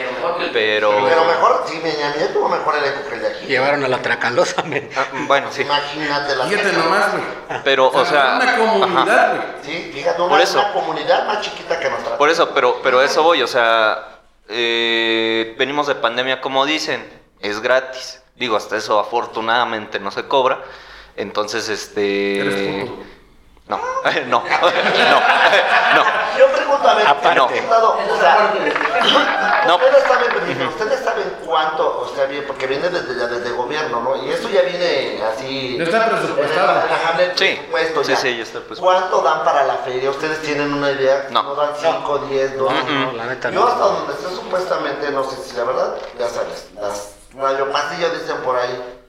pero... 0.55 0.91
Pero 0.91 1.25
mejor, 1.27 1.65
sí, 1.67 1.81
Peña 1.83 2.17
Nieto 2.17 2.33
tuvo 2.33 2.49
mejor 2.49 2.77
elenco 2.77 3.07
que 3.07 3.15
el 3.17 3.21
de 3.21 3.29
aquí. 3.29 3.47
Llevaron 3.47 3.85
a 3.85 3.89
la 3.89 4.01
Tracalosa, 4.01 4.63
men. 4.63 4.89
Ah, 4.97 5.05
bueno, 5.27 5.49
sí, 5.51 5.63
Imagínate 5.63 6.37
la 6.37 6.47
Fíjate 6.47 6.73
nomás, 6.73 7.13
güey. 7.13 7.63
pero, 7.63 7.89
o 7.89 8.05
sea... 8.07 8.39
Una 8.41 8.57
comunidad, 8.57 9.37
güey. 9.37 9.49
Sí, 9.65 9.91
fíjate, 9.93 10.23
una, 10.23 10.31
Por 10.31 10.41
eso. 10.41 10.59
una 10.61 10.73
comunidad 10.73 11.27
más 11.27 11.43
chiquita 11.43 11.79
que 11.79 11.91
nuestra. 11.91 12.17
Por 12.17 12.31
eso, 12.31 12.55
pero, 12.55 12.81
pero 12.83 13.03
eso 13.03 13.23
voy, 13.23 13.43
o 13.43 13.47
sea, 13.47 14.21
eh, 14.49 15.55
venimos 15.59 15.89
de 15.89 15.95
pandemia 15.95 16.41
como 16.41 16.65
dicen, 16.65 17.07
es 17.41 17.61
gratis. 17.61 18.23
Digo, 18.37 18.57
hasta 18.57 18.77
eso 18.77 18.99
afortunadamente 18.99 20.01
no 20.01 20.11
se 20.11 20.27
cobra. 20.27 20.61
Entonces, 21.17 21.69
este... 21.69 22.41
Eres. 22.41 22.91
No, 23.67 23.79
no, 24.27 24.43
no, 24.47 25.21
no. 25.95 26.05
Yo 26.39 26.47
pregunto, 26.53 26.87
a 26.87 26.95
ver, 26.95 27.07
Aparte. 27.07 27.41
¿qué 27.49 27.55
diputado, 27.55 27.97
o 28.13 28.21
sea, 28.21 28.53
No. 29.67 29.77
ustedes 29.77 30.05
saben, 30.05 30.33
permiso, 30.35 30.69
ustedes 30.69 31.01
saben 31.03 31.37
cuánto, 31.47 32.01
o 32.01 32.15
sea, 32.15 32.27
bien, 32.27 32.45
porque 32.47 32.67
viene 32.67 32.91
desde, 32.91 33.19
ya 33.19 33.27
desde 33.27 33.53
gobierno, 33.53 34.03
¿no? 34.03 34.23
Y 34.23 34.31
eso 34.31 34.51
ya 34.51 34.61
viene 34.63 35.23
así. 35.23 35.79
Ya 35.79 35.85
está 35.85 36.11
presupuestado. 36.11 36.83
Sí, 37.37 37.45
presupuesto 37.73 38.05
sí, 38.05 38.11
ya. 38.11 38.17
sí, 38.19 38.37
ya 38.37 38.43
está 38.43 38.61
presupuestado. 38.61 39.11
¿Cuánto 39.11 39.23
dan 39.23 39.45
para 39.45 39.65
la 39.65 39.77
feria? 39.79 40.11
¿Ustedes 40.11 40.43
tienen 40.43 40.71
una 40.75 40.91
idea? 40.91 41.29
No. 41.31 41.55
dan 41.55 41.71
5, 41.81 42.19
10, 42.19 42.59
2? 42.59 42.71
Mm, 42.71 42.77
mm. 42.77 43.01
No, 43.07 43.13
la 43.13 43.25
neta 43.27 43.51
Yo 43.51 43.61
no. 43.61 43.67
hasta 43.69 43.85
donde 43.85 44.13
sé 44.13 44.29
supuestamente, 44.35 45.11
no 45.11 45.25
sé 45.25 45.37
si 45.37 45.57
la 45.57 45.65
verdad, 45.65 45.97
ya 46.19 46.29
sabes, 46.29 46.69
las 46.79 47.15
radiopasillas 47.37 48.21
dicen 48.21 48.37
por 48.39 48.57
ahí 48.57 49.01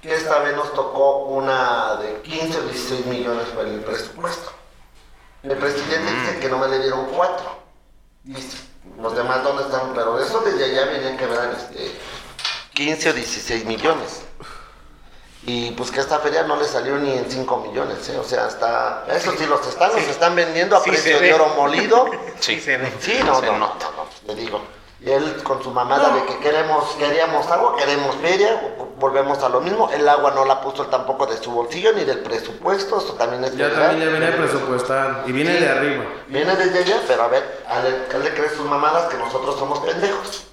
que 0.00 0.14
esta 0.14 0.38
vez 0.40 0.54
nos 0.54 0.72
tocó 0.74 1.24
una 1.24 1.96
de 1.96 2.20
15 2.22 2.58
o 2.58 2.62
16 2.62 3.06
millones 3.06 3.46
por 3.48 3.66
el 3.66 3.80
presupuesto. 3.80 4.52
El 5.42 5.56
presidente 5.56 6.12
dice 6.12 6.38
que 6.40 6.48
no 6.48 6.58
me 6.58 6.68
le 6.68 6.80
dieron 6.80 7.06
4. 7.06 7.58
Dice, 8.24 8.58
los 9.00 9.16
demás 9.16 9.42
dónde 9.42 9.64
están, 9.64 9.92
pero 9.94 10.18
eso 10.18 10.40
desde 10.40 10.64
allá 10.64 10.90
venían 10.90 11.16
que 11.16 11.24
eran 11.24 11.52
este, 11.52 11.98
15 12.74 13.10
o 13.10 13.12
16 13.12 13.64
millones. 13.64 14.22
Y 15.44 15.70
pues 15.72 15.90
que 15.90 16.00
esta 16.00 16.18
feria 16.18 16.42
no 16.42 16.56
le 16.56 16.64
salió 16.64 16.96
ni 16.96 17.12
en 17.12 17.30
5 17.30 17.56
millones, 17.58 18.08
¿eh? 18.08 18.18
o 18.18 18.24
sea, 18.24 18.48
está, 18.48 19.06
eso 19.08 19.32
sí, 19.38 19.46
los 19.46 19.66
están, 19.66 19.92
los 19.92 20.02
están 20.02 20.34
vendiendo 20.34 20.76
a 20.76 20.82
precio 20.82 21.20
de 21.20 21.34
oro 21.34 21.48
molido. 21.56 22.10
Sí. 22.40 22.60
Sí, 22.60 22.76
no, 23.24 23.40
no, 23.40 23.52
no, 23.52 23.58
no, 23.58 23.68
no, 23.68 24.06
te 24.26 24.34
digo. 24.36 24.60
Y 25.00 25.10
él 25.10 25.42
con 25.44 25.62
su 25.62 25.70
mamada 25.70 26.12
de 26.12 26.24
que 26.24 26.38
queremos, 26.40 26.84
queríamos 26.98 27.46
agua, 27.46 27.76
queremos 27.76 28.16
feria, 28.16 28.74
volvemos 28.98 29.38
a 29.44 29.48
lo 29.48 29.60
mismo. 29.60 29.88
El 29.92 30.08
agua 30.08 30.32
no 30.34 30.44
la 30.44 30.60
puso 30.60 30.82
él 30.82 30.88
tampoco 30.90 31.24
de 31.26 31.36
su 31.36 31.52
bolsillo 31.52 31.92
ni 31.92 32.02
del 32.04 32.18
presupuesto, 32.18 32.98
eso 32.98 33.12
también 33.14 33.44
es 33.44 33.56
Ya 33.56 33.68
verdad. 33.68 33.88
también 33.90 34.08
ya 34.08 34.18
venía 34.18 34.36
presupuestado. 34.36 35.28
Y 35.28 35.32
viene 35.32 35.52
de 35.52 35.68
arriba. 35.68 36.04
Viene 36.26 36.56
desde 36.56 36.80
allá, 36.80 37.00
pero 37.06 37.22
a 37.22 37.28
ver, 37.28 37.62
a 37.68 37.86
él, 37.86 38.06
a 38.12 38.16
él 38.16 38.24
le 38.24 38.34
cree 38.34 38.48
sus 38.50 38.66
mamadas 38.66 39.04
que 39.08 39.16
nosotros 39.18 39.56
somos 39.56 39.78
pendejos. 39.80 40.44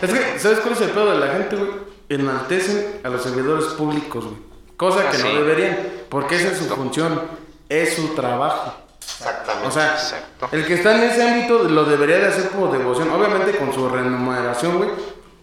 Es 0.00 0.12
que, 0.12 0.38
¿sabes 0.38 0.60
cuál 0.60 0.74
es 0.74 0.80
el 0.82 0.90
pedo 0.90 1.10
de 1.10 1.18
la 1.18 1.26
gente, 1.32 1.56
güey? 1.56 1.70
Enaltecen 2.08 3.00
a 3.02 3.08
los 3.08 3.22
servidores 3.22 3.64
públicos, 3.74 4.24
güey. 4.24 4.36
Cosa 4.76 5.10
que 5.10 5.16
Ah, 5.16 5.20
no 5.24 5.40
deberían. 5.40 5.76
Porque 6.08 6.36
esa 6.36 6.52
es 6.52 6.58
su 6.58 6.66
función. 6.66 7.20
Es 7.68 7.96
su 7.96 8.14
trabajo. 8.14 8.72
Exactamente. 9.18 9.66
O 9.66 9.70
sea, 9.70 9.92
Exacto. 9.92 10.48
el 10.52 10.66
que 10.66 10.74
está 10.74 10.94
en 10.94 11.02
ese 11.10 11.28
ámbito 11.28 11.64
lo 11.64 11.84
debería 11.84 12.18
de 12.18 12.26
hacer 12.28 12.48
por 12.50 12.70
devoción. 12.70 13.10
Obviamente 13.10 13.56
con 13.56 13.72
su 13.74 13.88
remuneración, 13.88 14.78
güey. 14.78 14.90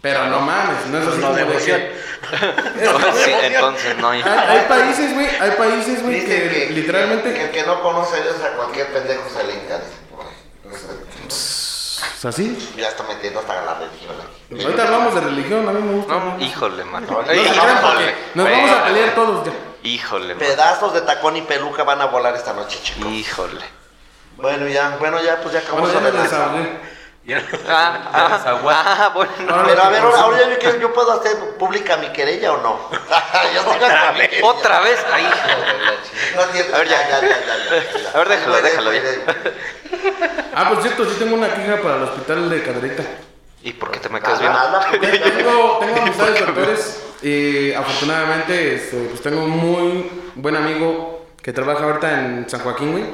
Pero 0.01 0.27
no 0.27 0.39
mames, 0.39 0.85
no 0.91 0.99
es 0.99 1.07
así 1.07 1.17
No 1.17 1.27
como 1.27 1.35
de 1.35 1.45
devoción. 1.45 1.81
Sí, 3.25 3.31
entonces 3.43 3.97
no 3.97 4.09
hay... 4.09 4.21
Hay, 4.21 4.65
países, 4.67 5.13
güey, 5.13 5.27
hay 5.39 5.51
países, 5.51 6.03
güey, 6.03 6.25
que, 6.25 6.49
que, 6.49 6.69
literalmente... 6.71 7.33
que 7.33 7.43
el 7.45 7.51
que 7.51 7.63
no 7.63 7.81
conoce 7.81 8.17
a 8.17 8.21
Dios 8.21 8.35
a 8.43 8.55
cualquier 8.55 8.87
pendejo 8.93 9.23
se 9.29 9.43
le. 9.45 9.53
Entonces, 9.53 10.95
¿Es 12.17 12.25
así? 12.25 12.73
Ya 12.77 12.87
está 12.87 13.03
metiendo 13.03 13.39
hasta 13.39 13.61
la 13.61 13.75
religión 13.75 14.15
aquí. 14.21 14.63
Ahorita 14.63 14.83
hablamos 14.83 15.15
de 15.15 15.21
religión, 15.21 15.67
a 15.67 15.71
mí 15.71 15.81
me 15.81 15.93
gusta. 15.93 16.13
No, 16.13 16.39
híjole, 16.39 16.83
mano. 16.85 17.07
No, 17.07 17.21
No 17.21 18.43
nos 18.43 18.51
vamos 18.51 18.71
a 18.71 18.85
pelear 18.85 19.15
todos 19.15 19.45
ya. 19.45 19.51
Híjole. 19.85 20.35
Pedazos 20.35 20.93
de 20.93 21.01
tacón 21.01 21.37
y 21.37 21.41
peluca 21.43 21.83
van 21.83 22.01
a 22.01 22.05
volar 22.05 22.35
esta 22.35 22.53
noche, 22.53 22.79
chicos. 22.81 23.11
Híjole. 23.11 23.61
Bueno, 24.37 24.67
ya, 24.67 24.97
bueno, 24.99 25.21
ya, 25.21 25.39
pues 25.41 25.53
ya 25.53 25.59
acabamos 25.59 25.93
Bueno, 25.93 26.09
ya. 27.23 27.41
Ah, 27.67 28.11
ah, 28.13 28.43
ah, 28.45 29.11
bueno. 29.15 29.31
Pero 29.65 29.81
a 29.81 29.89
ver, 29.89 29.99
ahora, 30.01 30.19
ahora 30.21 30.37
yo, 30.47 30.59
quiero- 30.59 30.79
yo 30.79 30.93
puedo 30.93 31.11
hacer 31.11 31.35
pública 31.57 31.97
mi 31.97 32.09
querella 32.09 32.53
o 32.53 32.57
no. 32.57 32.73
Otra 33.67 34.11
vez. 34.11 34.29
querella. 34.29 34.47
Otra 34.47 34.79
vez. 34.81 35.05
Ay, 35.11 35.23
hijo 35.23 35.47
de 35.47 35.85
la 35.85 35.93
chingada. 36.03 36.35
No 36.35 36.75
A 36.75 36.77
ver, 36.77 36.87
ya. 36.87 37.09
ya, 37.09 37.21
ya, 37.21 37.27
ya, 37.27 37.39
ya, 37.39 37.91
ya, 37.93 38.01
ya. 38.01 38.09
A 38.13 38.17
ver, 38.19 38.27
déjalo, 38.29 38.61
déjalo. 38.61 38.91
Ah, 40.55 40.69
por 40.69 40.81
cierto, 40.83 41.05
sí 41.05 41.15
tengo 41.17 41.35
una 41.35 41.51
queja 41.53 41.81
para 41.81 41.95
el 41.97 42.03
hospital 42.03 42.49
de 42.49 42.63
Caderita. 42.63 43.03
¿Y 43.65 43.73
por 43.73 43.91
qué 43.91 43.99
te 43.99 44.07
me 44.09 44.21
quedas 44.21 44.39
viendo? 44.39 44.57
Pues, 44.99 45.21
Tengo, 45.37 45.77
tengo 45.79 46.01
amistades 46.01 46.39
doctores 46.39 47.01
y 47.21 47.73
afortunadamente 47.73 48.75
este, 48.75 48.97
pues 49.09 49.21
tengo 49.21 49.43
un 49.43 49.49
muy 49.51 50.09
buen 50.35 50.55
amigo 50.55 51.25
que 51.41 51.51
trabaja 51.51 51.83
ahorita 51.83 52.19
en 52.25 52.49
San 52.49 52.59
Joaquín, 52.61 52.91
güey. 52.93 53.05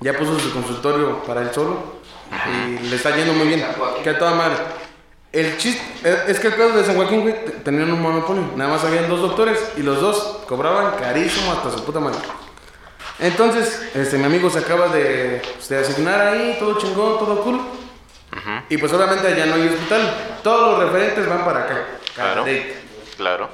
Ya 0.00 0.12
puso 0.18 0.38
su 0.38 0.52
consultorio 0.52 1.22
para 1.24 1.40
él 1.40 1.50
solo 1.54 1.78
y 2.48 2.88
le 2.88 2.96
está 2.96 3.16
yendo 3.16 3.32
muy 3.32 3.48
bien. 3.48 3.64
Que 4.02 4.10
a 4.10 4.18
toda 4.18 4.34
madre. 4.34 4.56
El 5.32 5.56
chiste 5.56 5.82
es 6.28 6.38
que 6.38 6.48
el 6.48 6.54
pedo 6.54 6.70
de 6.76 6.84
San 6.84 6.94
Joaquín, 6.96 7.22
güey, 7.22 7.44
te- 7.44 7.50
tenían 7.52 7.90
un 7.90 8.00
monopolio. 8.02 8.44
Nada 8.56 8.70
más 8.70 8.84
habían 8.84 9.08
dos 9.08 9.20
doctores 9.20 9.58
y 9.76 9.82
los 9.82 10.00
dos 10.00 10.40
cobraban 10.46 10.92
carísimo 10.98 11.52
hasta 11.52 11.70
su 11.70 11.84
puta 11.84 11.98
madre. 12.00 12.18
Entonces, 13.18 13.80
este, 13.94 14.18
mi 14.18 14.24
amigo 14.24 14.50
se 14.50 14.58
acaba 14.58 14.88
de, 14.88 15.40
pues, 15.54 15.68
de 15.68 15.78
asignar 15.78 16.20
ahí, 16.20 16.56
todo 16.58 16.78
chingón, 16.78 17.18
todo 17.18 17.40
cool. 17.42 17.60
Y 18.68 18.76
pues 18.78 18.92
obviamente 18.92 19.34
ya 19.36 19.46
no 19.46 19.54
hay 19.54 19.68
hospital. 19.68 20.38
Todos 20.42 20.78
los 20.78 20.84
referentes 20.84 21.28
van 21.28 21.44
para 21.44 21.60
acá. 21.60 21.86
Claro. 22.14 22.44
Claro. 23.16 23.48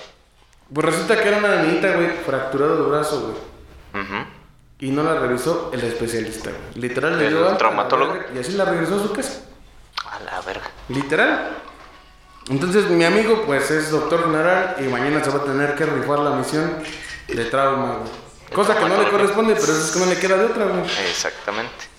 Pues 0.73 0.87
resulta 0.87 1.21
que 1.21 1.29
era 1.29 1.39
una 1.39 1.63
niñita, 1.63 1.93
güey, 1.93 2.11
fracturada 2.25 2.77
de 2.77 2.83
brazo, 2.83 3.35
güey. 3.93 4.07
Y 4.79 4.91
no 4.91 5.03
la 5.03 5.19
revisó 5.19 5.71
el 5.75 5.81
especialista, 5.83 6.51
güey. 6.51 6.83
Literal 6.89 7.19
le 7.19 7.27
¿El 7.27 7.35
dio 7.35 7.45
alta, 7.45 7.59
traumatólogo? 7.59 8.17
Y 8.35 8.39
así 8.39 8.53
la 8.53 8.65
regresó 8.65 8.97
a 8.97 9.03
su 9.03 9.13
casa. 9.13 9.43
A 10.11 10.21
la 10.21 10.41
verga. 10.41 10.71
Literal. 10.89 11.51
Entonces 12.49 12.89
mi 12.89 13.05
amigo, 13.05 13.43
pues 13.45 13.71
es 13.71 13.91
doctor 13.91 14.25
general 14.25 14.77
y 14.81 14.85
mañana 14.85 15.23
se 15.23 15.31
va 15.31 15.41
a 15.41 15.45
tener 15.45 15.75
que 15.75 15.85
rifar 15.85 16.21
la 16.21 16.31
misión 16.31 16.83
de 17.29 17.45
trauma, 17.45 17.99
güey. 17.99 18.11
Cosa 18.55 18.77
que 18.77 18.89
no 18.89 19.01
le 19.01 19.11
corresponde, 19.11 19.55
pero 19.55 19.73
es 19.73 19.91
que 19.93 19.99
no 20.01 20.07
le 20.07 20.19
queda 20.19 20.37
de 20.37 20.47
otra, 20.47 20.65
güey. 20.65 20.83
Exactamente. 21.09 21.90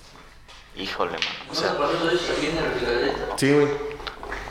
Híjole. 0.75 1.17
O 1.49 1.55
sea, 1.55 1.73
regalerito. 1.73 3.33
Sí, 3.37 3.51
güey. 3.53 3.67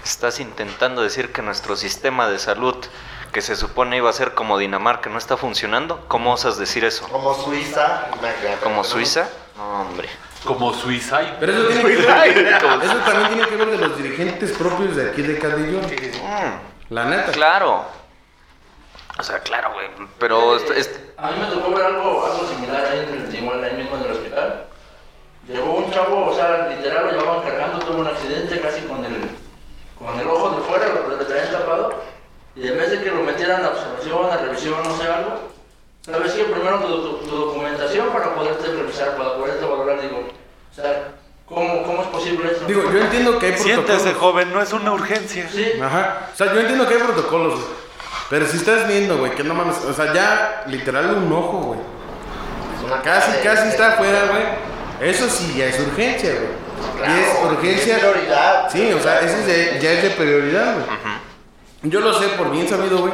estás 0.04 0.40
intentando 0.40 1.02
decir 1.02 1.32
que 1.32 1.42
nuestro 1.42 1.76
sistema 1.76 2.28
de 2.28 2.38
salud, 2.38 2.76
que 3.32 3.40
se 3.42 3.56
supone 3.56 3.96
iba 3.96 4.10
a 4.10 4.12
ser 4.12 4.34
como 4.34 4.58
Dinamarca, 4.58 5.08
no 5.10 5.18
está 5.18 5.36
funcionando. 5.36 6.04
¿Cómo 6.08 6.32
osas 6.32 6.58
decir 6.58 6.84
eso? 6.84 7.08
Como 7.08 7.34
Suiza. 7.34 8.08
¿Como 8.62 8.84
Suiza? 8.84 9.28
No, 9.56 9.82
hombre. 9.82 10.08
Como 10.44 10.72
Suicide. 10.74 11.34
Pero 11.38 11.52
eso 11.52 11.66
tiene 11.68 11.82
que 11.82 11.96
ver, 12.06 12.46
eso 12.82 12.96
también 13.04 13.28
tiene 13.28 13.46
que 13.48 13.56
ver 13.56 13.70
de 13.70 13.78
los 13.78 13.96
dirigentes 13.96 14.52
propios 14.52 14.96
de 14.96 15.10
aquí 15.10 15.22
de 15.22 15.38
Cadillo. 15.38 15.80
Mm, 15.80 16.94
La 16.94 17.04
neta. 17.04 17.32
claro. 17.32 17.84
O 19.18 19.22
sea, 19.22 19.40
claro, 19.40 19.72
güey. 19.74 19.86
Pero 20.18 20.56
est- 20.56 20.96
A 21.18 21.30
mí 21.30 21.40
me 21.40 21.46
tocó 21.54 21.70
ver 21.74 21.84
algo, 21.84 22.24
algo 22.24 22.48
similar 22.48 22.86
ahí, 22.86 23.00
en 23.00 23.26
el, 23.26 23.34
igual 23.34 23.62
ahí 23.62 23.74
mismo 23.76 23.96
en 23.96 24.04
el 24.04 24.10
hospital. 24.12 24.66
Llegó 25.48 25.74
un 25.74 25.90
chavo, 25.90 26.26
o 26.26 26.34
sea, 26.34 26.68
literal 26.68 27.06
lo 27.06 27.12
llevaban 27.20 27.42
cargando, 27.42 27.78
tuvo 27.80 27.98
un 28.00 28.06
accidente 28.06 28.60
casi 28.60 28.82
con 28.82 29.04
el, 29.04 29.16
con 29.98 30.18
el 30.20 30.26
ojo 30.28 30.50
de 30.56 30.62
fuera, 30.62 30.86
lo, 30.88 31.08
lo 31.16 31.26
traían 31.26 31.50
tapado. 31.52 31.94
Y 32.54 32.68
en 32.68 32.76
vez 32.78 32.90
de 32.90 33.00
que 33.02 33.10
lo 33.10 33.22
metieran 33.22 33.64
a 33.64 33.68
observación, 33.68 34.30
a 34.30 34.36
revisión, 34.36 34.74
no 34.84 34.96
sé 34.96 35.04
algo, 35.08 35.32
¿sabes 36.02 36.32
qué? 36.34 36.44
Primero 36.44 36.78
tu, 36.80 36.88
tu- 37.18 37.26
tu 37.28 37.36
documentación 37.36 38.08
para 38.10 38.34
poderte 38.34 38.66
revisar, 38.72 39.16
para 39.16 39.34
poderte 39.36 39.64
valorar, 39.64 40.00
digo, 40.00 40.18
o 40.18 40.74
sea, 40.74 41.08
¿cómo, 41.46 41.82
cómo 41.84 42.02
es 42.02 42.08
posible 42.08 42.52
eso? 42.52 42.64
Digo, 42.66 42.82
yo 42.92 42.98
entiendo 43.00 43.38
que 43.38 43.46
hay 43.46 43.56
Siéntese, 43.58 43.98
protocolos. 44.12 44.18
joven, 44.18 44.52
no 44.52 44.60
es 44.62 44.72
una 44.72 44.92
urgencia. 44.92 45.48
Sí, 45.50 45.72
Ajá. 45.82 46.28
O 46.32 46.36
sea, 46.36 46.52
yo 46.52 46.60
entiendo 46.60 46.86
que 46.86 46.94
hay 46.94 47.00
protocolos, 47.02 47.54
güey. 47.54 47.80
Pero 48.28 48.46
si 48.46 48.58
estás 48.58 48.86
viendo, 48.86 49.18
güey, 49.18 49.32
que 49.32 49.42
no 49.42 49.54
mames. 49.54 49.76
O 49.84 49.92
sea, 49.92 50.12
ya 50.12 50.62
literal 50.66 51.12
un 51.16 51.32
ojo, 51.32 51.58
güey. 51.58 51.80
Casi, 53.02 53.32
casi 53.42 53.68
está 53.68 53.94
afuera, 53.94 54.26
güey. 54.30 54.69
Eso 55.00 55.28
sí 55.28 55.54
ya 55.56 55.66
es 55.66 55.80
urgencia, 55.80 56.30
güey. 56.34 56.96
Claro, 56.96 57.14
y 57.14 57.20
es 57.20 57.52
urgencia. 57.52 57.94
es 57.96 58.00
prioridad. 58.00 58.70
Sí, 58.70 58.92
o 58.92 59.02
sea, 59.02 59.20
ese 59.20 59.40
es 59.40 59.46
de- 59.46 59.78
ya 59.80 59.92
es 59.92 60.02
de 60.02 60.10
prioridad, 60.10 60.74
güey. 60.74 60.86
Yo 61.82 62.00
lo 62.00 62.12
sé 62.18 62.28
por 62.30 62.50
bien 62.50 62.68
sabido, 62.68 62.98
güey. 62.98 63.12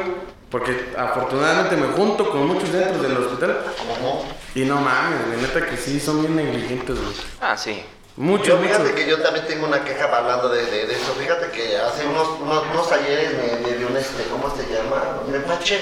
Porque 0.49 0.93
afortunadamente 0.97 1.75
me 1.75 1.87
junto 1.87 2.29
con 2.29 2.47
muchos 2.47 2.71
dentro 2.71 3.01
del 3.03 3.17
hospital. 3.17 3.57
Ujú. 4.01 4.23
Y 4.55 4.61
no 4.65 4.75
mames, 4.77 5.25
güey, 5.27 5.41
neta 5.41 5.65
que 5.65 5.75
sí 5.77 5.99
son 5.99 6.21
bien 6.21 6.35
negligentes, 6.37 6.95
güey. 6.97 7.13
Ah, 7.41 7.55
sí. 7.57 7.83
Mucho, 8.15 8.45
Yo 8.45 8.57
mucho. 8.57 8.69
fíjate 8.73 8.95
que 8.95 9.07
yo 9.09 9.21
también 9.21 9.45
tengo 9.45 9.67
una 9.67 9.83
queja 9.83 10.05
hablando 10.05 10.49
de, 10.49 10.65
de, 10.65 10.87
de 10.87 10.93
eso. 10.93 11.13
Fíjate 11.19 11.51
que 11.51 11.77
hace 11.77 12.05
unos, 12.07 12.27
unos, 12.41 12.63
unos 12.73 12.91
ayeres 12.91 13.31
me, 13.33 13.67
me 13.69 13.77
dio 13.77 13.87
un, 13.87 13.95
este, 13.97 14.23
¿cómo 14.31 14.49
se 14.55 14.63
llama? 14.73 15.21
Me 15.29 15.37
empaché. 15.37 15.81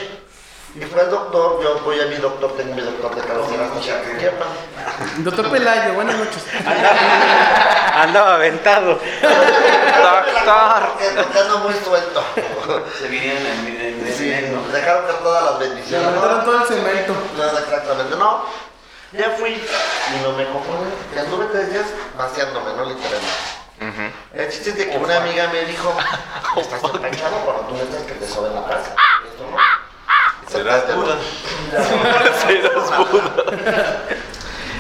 Y 0.76 0.82
fue 0.84 1.00
al 1.02 1.10
doctor, 1.10 1.62
yo 1.64 1.80
voy 1.86 2.00
a 2.02 2.06
mi 2.08 2.16
doctor, 2.16 2.52
tengo 2.58 2.76
mi 2.76 2.82
doctor 2.82 3.16
de 3.16 3.22
cabecera. 3.22 3.70
Doctor 5.20 5.50
Pelayo, 5.50 5.94
buenas 5.94 6.18
noches. 6.18 6.44
Andaba 7.94 8.36
aventado. 8.36 9.00
Doctor. 9.00 10.90
Porque 10.92 11.06
porque 11.16 11.40
ando 11.40 11.58
muy 11.60 11.74
suelto. 11.76 12.22
Se 13.00 13.08
vinieron 13.08 13.46
en, 13.46 13.68
en, 13.68 14.14
Sí, 14.18 14.32
en- 14.32 14.72
dejaron 14.72 15.04
caer 15.06 15.18
todas 15.24 15.44
las 15.46 15.54
Se 15.60 15.60
bendiciones. 15.70 16.08
aventaron 16.08 16.38
¿no? 16.40 16.44
todo 16.44 16.62
el 16.62 16.68
cemento. 16.68 17.14
No, 17.38 17.44
exactamente, 17.60 18.16
no. 18.18 18.46
Ya 19.14 19.30
fui 19.40 19.52
y 19.52 20.24
no 20.24 20.34
me 20.34 20.46
conformé. 20.48 20.90
Y 21.16 21.20
anduve 21.20 21.46
tres 21.54 21.72
días 21.72 21.86
vaciándome, 22.18 22.74
¿no? 22.76 22.84
Literalmente. 22.86 23.56
El 24.34 24.50
chiste 24.52 24.70
es 24.72 24.78
de 24.78 24.90
que 24.90 24.98
una 24.98 25.18
amiga 25.18 25.48
me 25.54 25.62
dijo, 25.66 25.96
estás 26.58 26.84
empachado 26.84 27.38
cuando 27.46 27.64
tú 27.64 27.74
necesitas 27.76 28.02
que 28.04 28.14
te 28.16 28.28
soben 28.28 28.56
la 28.56 28.64
casa. 28.66 28.94
Esto 29.26 29.46
no. 29.50 29.58
Serás 30.48 30.84
Exactamente. 30.84 31.14
Buda. 33.12 34.04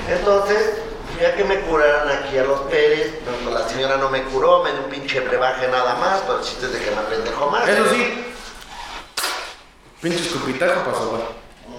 Entonces, 0.10 0.74
fui 1.16 1.26
a 1.26 1.36
que 1.36 1.44
me 1.44 1.60
curaran 1.62 2.10
aquí 2.10 2.38
a 2.38 2.44
los 2.44 2.62
Pérez. 2.62 3.14
No, 3.44 3.52
La 3.52 3.68
señora 3.68 3.98
no 3.98 4.10
me 4.10 4.24
curó, 4.24 4.64
me 4.64 4.72
dio 4.72 4.82
un 4.82 4.90
pinche 4.90 5.20
brebaje 5.22 5.68
nada 5.68 5.96
más, 5.96 6.22
pero 6.22 6.40
el 6.40 6.46
chiste 6.46 6.68
es 6.68 6.74
de 6.74 6.80
que 6.80 6.92
me 6.92 7.02
pendejo 7.04 7.50
más. 7.50 7.68
Eso 7.68 7.86
sí. 7.90 8.34
Pinche 10.02 10.20
escupitajo 10.20 10.84
pasó, 10.84 11.10
güey. 11.10 11.24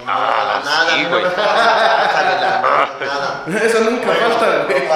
Nada, 0.05 0.63
nada, 0.65 0.91
sí, 0.95 1.05
pasa 1.11 1.37
nada, 1.37 2.97
nada. 3.01 3.45
Eso 3.65 3.81
nunca 3.81 4.13
falta, 4.13 4.65
güey. 4.69 4.89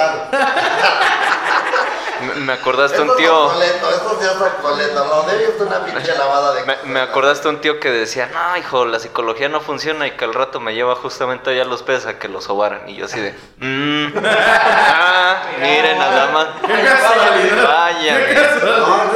Me- 2.21 2.53
acordaste 2.53 3.01
un 3.01 3.15
tío. 3.15 3.45
obsoleto, 3.45 3.89
esto 3.89 4.17
sí 4.19 4.25
es 4.25 4.31
obsoleto. 4.41 5.05
Lo 5.05 5.23
de 5.23 5.37
ellos 5.37 5.53
es 5.55 5.61
una 5.61 5.85
pinche 5.85 6.15
lavada 6.17 6.53
de 6.53 6.65
Me, 6.65 6.77
me 6.85 6.99
acordaste 7.01 7.47
un 7.47 7.59
tío 7.61 7.79
que 7.79 7.89
decía, 7.91 8.29
no, 8.31 8.57
hijo, 8.57 8.85
la 8.85 8.99
psicología 8.99 9.49
no 9.49 9.61
funciona 9.61 10.07
y 10.07 10.11
que 10.11 10.25
al 10.25 10.33
rato 10.33 10.59
me 10.59 10.73
lleva 10.73 10.95
justamente 10.95 11.49
allá 11.51 11.63
a 11.63 11.65
los 11.65 11.83
peces 11.83 12.05
a 12.07 12.19
que 12.19 12.27
los 12.27 12.45
sobaran. 12.45 12.87
Y 12.87 12.95
yo 12.95 13.05
así 13.05 13.19
de, 13.19 13.35
mmm, 13.57 14.13
ah, 14.25 15.43
miren 15.59 15.97
nada 15.97 16.27
más. 16.31 16.47
Vaya. 16.61 18.19
No, 18.63 19.11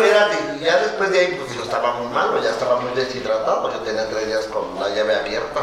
ya 0.59 0.77
después 0.77 1.11
de 1.11 1.19
ahí, 1.19 1.39
pues 1.39 1.55
yo 1.55 1.63
estaba 1.63 1.93
muy 1.93 2.07
malo, 2.13 2.41
ya 2.41 2.49
estaba 2.49 2.79
muy 2.79 2.91
deshidratado. 2.93 3.71
Yo 3.71 3.79
tenía 3.79 4.07
tres 4.09 4.27
días 4.27 4.45
con 4.45 4.79
la 4.79 4.89
llave 4.89 5.15
abierta. 5.15 5.61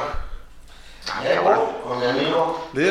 Con 1.06 1.98
mi 2.00 2.06
amigo. 2.06 2.68
No. 2.72 2.82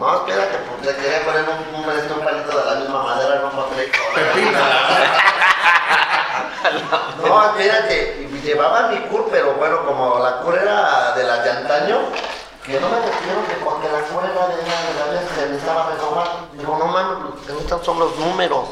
No, 0.00 0.16
espérate, 0.16 0.58
porque 0.68 0.86
le 0.86 0.96
quería 0.96 1.24
poner 1.24 1.44
un, 1.48 1.74
un, 1.74 1.84
un 1.88 2.24
palito 2.24 2.58
de 2.58 2.64
la 2.64 2.74
misma 2.80 3.02
madera, 3.02 3.40
no 3.40 3.48
encontré. 3.50 3.90
No, 7.24 7.44
espérate, 7.46 8.28
llevaba 8.42 8.88
mi 8.88 8.98
cur, 9.08 9.28
pero 9.30 9.54
bueno, 9.54 9.84
como 9.86 10.18
la 10.18 10.38
cur 10.40 10.54
era 10.60 11.12
de 11.14 11.24
las 11.24 11.44
de 11.44 11.50
antaño, 11.50 11.98
que 12.64 12.78
no 12.80 12.88
me 12.88 12.96
metieron 13.00 13.44
que 13.46 13.54
porque 13.64 13.88
la 13.90 14.00
cur 14.00 14.22
era 14.24 14.46
de 14.48 14.56
la, 14.56 14.62
de 14.62 14.94
la 14.98 15.20
vez 15.20 15.30
que 15.30 15.46
necesitaba 15.46 15.90
renovar. 15.90 16.28
Digo, 16.54 16.76
no 16.78 16.86
mames, 16.86 17.18
lo 17.24 17.34
que 17.36 17.52
necesitan 17.52 17.84
son 17.84 17.98
los 17.98 18.16
números. 18.18 18.68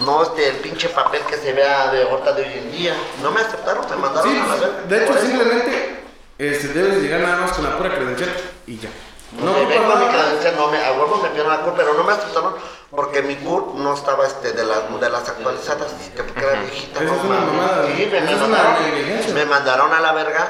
No 0.00 0.22
este, 0.22 0.48
el 0.48 0.56
pinche 0.56 0.88
papel 0.90 1.22
que 1.22 1.36
se 1.36 1.52
vea 1.52 1.88
de 1.88 2.02
ahorita 2.08 2.32
de 2.32 2.42
hoy 2.42 2.52
en 2.58 2.72
día. 2.72 2.94
No 3.22 3.30
me 3.30 3.40
aceptaron, 3.40 3.84
me 3.90 3.96
mandaron 3.96 4.30
Sí, 4.30 4.38
a 4.38 4.46
la 4.46 4.54
verga. 4.54 4.68
de 4.88 5.04
hecho, 5.04 5.18
simplemente 5.18 6.04
este, 6.48 6.68
debes 6.68 6.94
de 6.96 7.00
llegar 7.02 7.20
nada 7.20 7.36
más 7.38 7.52
con 7.52 7.64
la 7.64 7.76
pura 7.76 7.94
credencial 7.94 8.30
y 8.66 8.78
ya. 8.78 8.88
No, 9.32 9.52
me 9.52 9.60
ocupas 9.60 9.68
vengo 9.78 9.96
mi 9.96 10.06
credencial, 10.06 10.56
no 10.56 10.66
me, 10.68 10.84
a 10.84 10.92
huevo 10.92 11.20
me 11.22 11.28
pidieron 11.28 11.52
la 11.52 11.60
CUR, 11.60 11.74
pero 11.76 11.94
no 11.94 12.02
me 12.02 12.12
aceptaron 12.12 12.54
porque 12.90 13.22
mi 13.22 13.36
CUR 13.36 13.74
no 13.76 13.94
estaba 13.94 14.26
este, 14.26 14.52
de, 14.52 14.64
las, 14.64 15.00
de 15.00 15.08
las 15.10 15.28
actualizadas, 15.28 15.92
que 16.16 16.22
porque 16.24 16.40
era 16.44 16.60
viejita. 16.62 17.04
Esa 17.04 17.12
no 17.12 17.16
es 17.18 17.24
una 17.24 17.38
mames. 17.38 17.52
mamada, 17.54 17.86
Sí, 17.86 18.08
me, 18.10 18.20
me 18.20 18.36
mandaron, 18.36 19.34
me 19.34 19.44
mandaron 19.46 19.92
a 19.92 20.00
la 20.00 20.12
verga. 20.12 20.48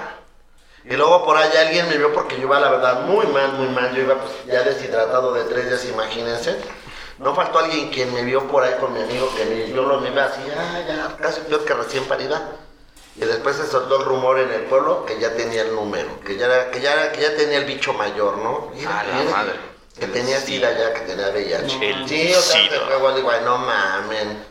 Y 0.85 0.97
luego 0.97 1.27
por 1.27 1.37
allá 1.37 1.61
alguien 1.61 1.89
me 1.91 1.99
vio 1.99 2.11
porque 2.15 2.37
yo 2.37 2.45
iba, 2.45 2.59
la 2.59 2.71
verdad, 2.71 3.03
muy 3.03 3.27
mal, 3.27 3.53
muy 3.53 3.69
mal. 3.69 3.95
Yo 3.95 4.01
iba 4.01 4.15
pues, 4.15 4.33
ya 4.47 4.63
deshidratado 4.63 5.35
de 5.35 5.45
tres 5.45 5.69
días, 5.69 5.85
imagínense. 5.85 6.57
No 7.19 7.35
faltó 7.35 7.59
alguien 7.59 7.91
quien 7.91 8.15
me 8.15 8.23
vio 8.23 8.49
por 8.49 8.63
ahí 8.65 8.75
con 8.81 8.95
mi 8.95 9.03
amigo, 9.03 9.31
que 9.37 9.45
me, 9.45 9.69
yo 9.71 9.83
lo 9.83 10.01
me 10.01 10.09
iba 10.09 10.25
así, 10.25 10.41
ah, 10.57 10.81
ya, 10.89 11.17
casi 11.21 11.43
peor 11.43 11.67
que 11.67 11.75
recién 11.75 12.05
parida. 12.05 12.53
Y 13.21 13.25
después 13.27 13.57
se 13.57 13.67
soltó 13.67 13.99
el 13.99 14.05
rumor 14.07 14.39
en 14.39 14.51
el 14.51 14.63
pueblo 14.63 15.05
que 15.05 15.19
ya 15.19 15.35
tenía 15.35 15.63
el 15.63 15.75
número, 15.75 16.21
que 16.25 16.37
ya, 16.37 16.47
era- 16.47 16.71
que 16.71 16.81
ya, 16.81 17.13
que 17.13 17.21
ya 17.21 17.37
tenía 17.37 17.59
el 17.59 17.65
bicho 17.67 17.93
mayor, 17.93 18.39
¿no? 18.39 18.71
A 18.89 19.03
la 19.05 19.31
madre. 19.31 19.53
Que 19.99 20.07
tenía 20.07 20.41
SIDA 20.41 20.73
ya, 20.73 20.95
que 20.95 21.01
tenía 21.01 21.29
VIH. 21.29 21.91
El 21.91 22.09
sí, 22.09 22.33
o 22.33 22.41
sea, 22.41 22.61
luego 22.89 23.13
digo, 23.13 23.31
ay, 23.31 23.41
no 23.45 23.59
mamen. 23.59 24.43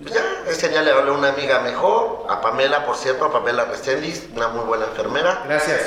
Pues 0.00 0.14
ya, 0.14 0.22
ese 0.46 0.68
día 0.68 0.82
le 0.82 0.92
hablé 0.92 1.10
a 1.10 1.14
una 1.14 1.30
amiga 1.30 1.58
mejor, 1.60 2.26
a 2.28 2.40
Pamela, 2.40 2.86
por 2.86 2.94
cierto, 2.96 3.24
a 3.24 3.32
Pamela 3.32 3.64
Recendis, 3.64 4.26
una 4.32 4.46
muy 4.46 4.64
buena 4.64 4.84
enfermera. 4.84 5.42
Gracias. 5.48 5.80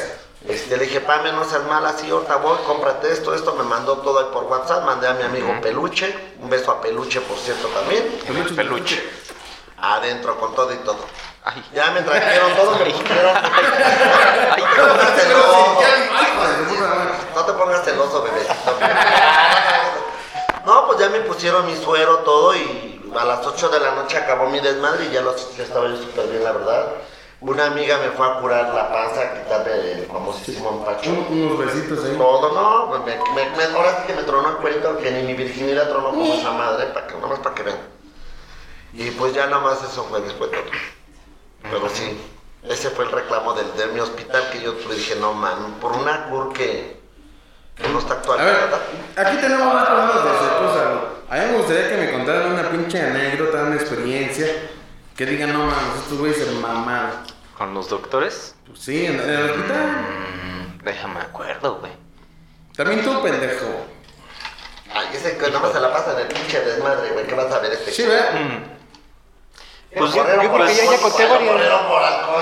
Este, 0.49 0.75
le 0.75 0.83
dije, 0.85 0.99
Pame, 0.99 1.31
no 1.31 1.45
seas 1.45 1.63
mala, 1.63 1.89
así, 1.89 2.09
ahorita 2.09 2.35
voy, 2.37 2.57
cómprate 2.67 3.09
esto, 3.13 3.33
esto, 3.33 3.53
me 3.55 3.63
mandó 3.63 3.99
todo 3.99 4.19
ahí 4.19 4.25
por 4.33 4.43
WhatsApp, 4.45 4.83
mandé 4.85 5.07
a 5.07 5.13
mi 5.13 5.23
amigo 5.23 5.53
Peluche, 5.61 6.13
un 6.41 6.49
beso 6.49 6.71
a 6.71 6.81
Peluche, 6.81 7.21
por 7.21 7.37
cierto, 7.37 7.67
también, 7.69 8.19
El 8.27 8.55
peluche. 8.55 9.01
adentro 9.77 10.37
con 10.39 10.53
todo 10.55 10.73
y 10.73 10.77
todo. 10.77 10.97
Ay, 11.43 11.63
Ya 11.73 11.91
me 11.91 12.01
trajeron 12.01 12.53
todo, 12.55 12.71
me 12.75 12.85
pusieron... 12.85 13.35
ay, 13.35 14.63
No 14.77 14.85
te 14.85 14.93
pongas 14.93 15.15
celoso. 15.15 15.81
De. 15.81 17.35
No 17.35 17.45
te 17.45 17.53
pongas 17.53 17.83
celoso, 17.83 18.23
bebecito. 18.23 18.53
No, 20.65 20.85
pues 20.87 20.99
ya 20.99 21.09
me 21.09 21.21
pusieron 21.21 21.65
mi 21.65 21.75
suero, 21.75 22.17
todo, 22.19 22.53
y 22.55 23.11
a 23.19 23.25
las 23.25 23.45
8 23.45 23.69
de 23.69 23.79
la 23.79 23.95
noche 23.95 24.17
acabó 24.17 24.47
mi 24.49 24.59
desmadre 24.59 25.05
y 25.05 25.11
ya, 25.11 25.21
los, 25.21 25.57
ya 25.57 25.63
estaba 25.63 25.87
yo 25.87 25.97
súper 25.97 26.27
bien, 26.27 26.43
la 26.43 26.51
verdad. 26.51 26.87
Una 27.41 27.65
amiga 27.65 27.97
me 27.97 28.11
fue 28.11 28.27
a 28.27 28.35
curar 28.39 28.71
la 28.71 28.91
panza, 28.91 29.33
quitarme 29.33 29.71
el 29.93 30.05
famosísimo 30.05 30.69
empacho. 30.69 31.09
Un- 31.09 31.25
unos 31.31 31.57
besitos 31.65 32.05
ahí. 32.05 32.15
Todo, 32.15 32.51
no, 32.53 32.89
pues 32.89 33.01
me, 33.01 33.15
me, 33.33 33.49
me- 33.57 33.75
ahora 33.75 33.97
sí 33.97 34.03
que 34.07 34.13
me 34.13 34.21
tronó 34.23 34.49
el 34.49 34.55
cuerito, 34.57 34.95
que 34.99 35.09
ni 35.09 35.23
mi 35.23 35.33
virginidad 35.33 35.89
tronó 35.89 36.11
como 36.11 36.31
esa 36.35 36.51
madre, 36.51 36.85
para 36.87 37.07
que, 37.07 37.15
nomás 37.15 37.39
para 37.39 37.55
que 37.55 37.63
vean. 37.63 37.79
Y 38.93 39.09
pues 39.11 39.33
ya 39.33 39.47
nada 39.47 39.63
más 39.63 39.81
eso 39.81 40.03
fue 40.03 40.21
después 40.21 40.51
todo. 40.51 40.61
Pero 41.63 41.89
sí, 41.89 42.17
ese 42.67 42.89
fue 42.91 43.05
el 43.05 43.11
reclamo 43.11 43.53
del, 43.53 43.73
de 43.75 43.87
mi 43.87 43.99
hospital 43.99 44.49
que 44.51 44.61
yo 44.61 44.75
le 44.87 44.95
dije, 44.95 45.15
no 45.15 45.33
man, 45.33 45.75
por 45.79 45.93
una 45.93 46.25
cur 46.29 46.53
que, 46.53 46.99
que 47.75 47.87
no 47.89 47.99
está 47.99 48.15
A 48.15 48.43
ver, 48.43 48.57
aquí 49.17 49.37
tenemos 49.37 49.73
más 49.73 49.85
problemas 49.87 50.15
de 50.15 50.49
cosas. 50.59 50.87
A 51.29 51.35
mí 51.35 51.41
me 51.51 51.57
gustaría 51.57 51.89
que 51.89 51.97
me 51.97 52.11
contaran 52.11 52.51
una 52.53 52.69
pinche 52.69 53.01
anécdota, 53.01 53.63
una 53.63 53.75
experiencia. 53.75 54.47
Que 55.15 55.25
digan, 55.25 55.53
no 55.53 55.59
mames, 55.59 56.03
estos 56.03 56.17
güeyes 56.17 56.37
se 56.37 56.51
mamaron. 56.51 57.11
¿Con 57.57 57.73
los 57.73 57.89
doctores? 57.89 58.55
Pues 58.65 58.79
sí, 58.79 59.05
en, 59.05 59.19
en 59.19 59.29
el 59.29 59.49
hospital. 59.51 59.87
Mm, 59.87 60.83
déjame 60.83 61.19
acuerdo, 61.19 61.75
güey. 61.75 61.91
También 62.75 63.03
tú, 63.03 63.21
pendejo. 63.21 63.65
Ay, 64.93 65.07
ese 65.13 65.37
que 65.37 65.47
nada 65.47 65.59
más 65.59 65.71
se 65.71 65.79
la 65.79 65.93
pasa 65.93 66.13
en 66.13 66.19
el 66.19 66.27
pinche 66.27 66.59
desmadre, 66.61 67.11
güey, 67.11 67.25
¿qué 67.27 67.35
vas 67.35 67.51
a 67.51 67.59
ver 67.59 67.73
este? 67.73 67.91
Sí, 67.91 68.03
¿verdad? 68.03 68.33
Mm. 68.33 68.80
Pues, 69.93 70.13
yo 70.13 70.23
pues- 70.23 70.69
que 70.71 70.85
ya, 70.85 70.91
ya 70.91 70.97
conté 71.01 71.25
varias. 71.25 71.61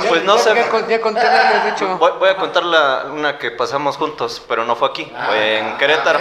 Pues 0.07 0.23
no 0.23 0.37
sé. 0.37 0.53
Ya, 0.53 0.69
con- 0.69 0.87
ya 0.87 1.01
conté 1.01 1.25
varias, 1.25 1.63
de 1.63 1.69
hecho. 1.71 1.97
Voy, 1.97 2.11
voy 2.19 2.29
a 2.29 2.35
contar 2.37 2.63
la, 2.63 3.05
una 3.11 3.37
que 3.39 3.49
pasamos 3.51 3.97
juntos, 3.97 4.41
pero 4.47 4.63
no 4.65 4.75
fue 4.75 4.89
aquí, 4.89 5.11
fue 5.25 5.57
en 5.57 5.77
Querétaro. 5.77 6.19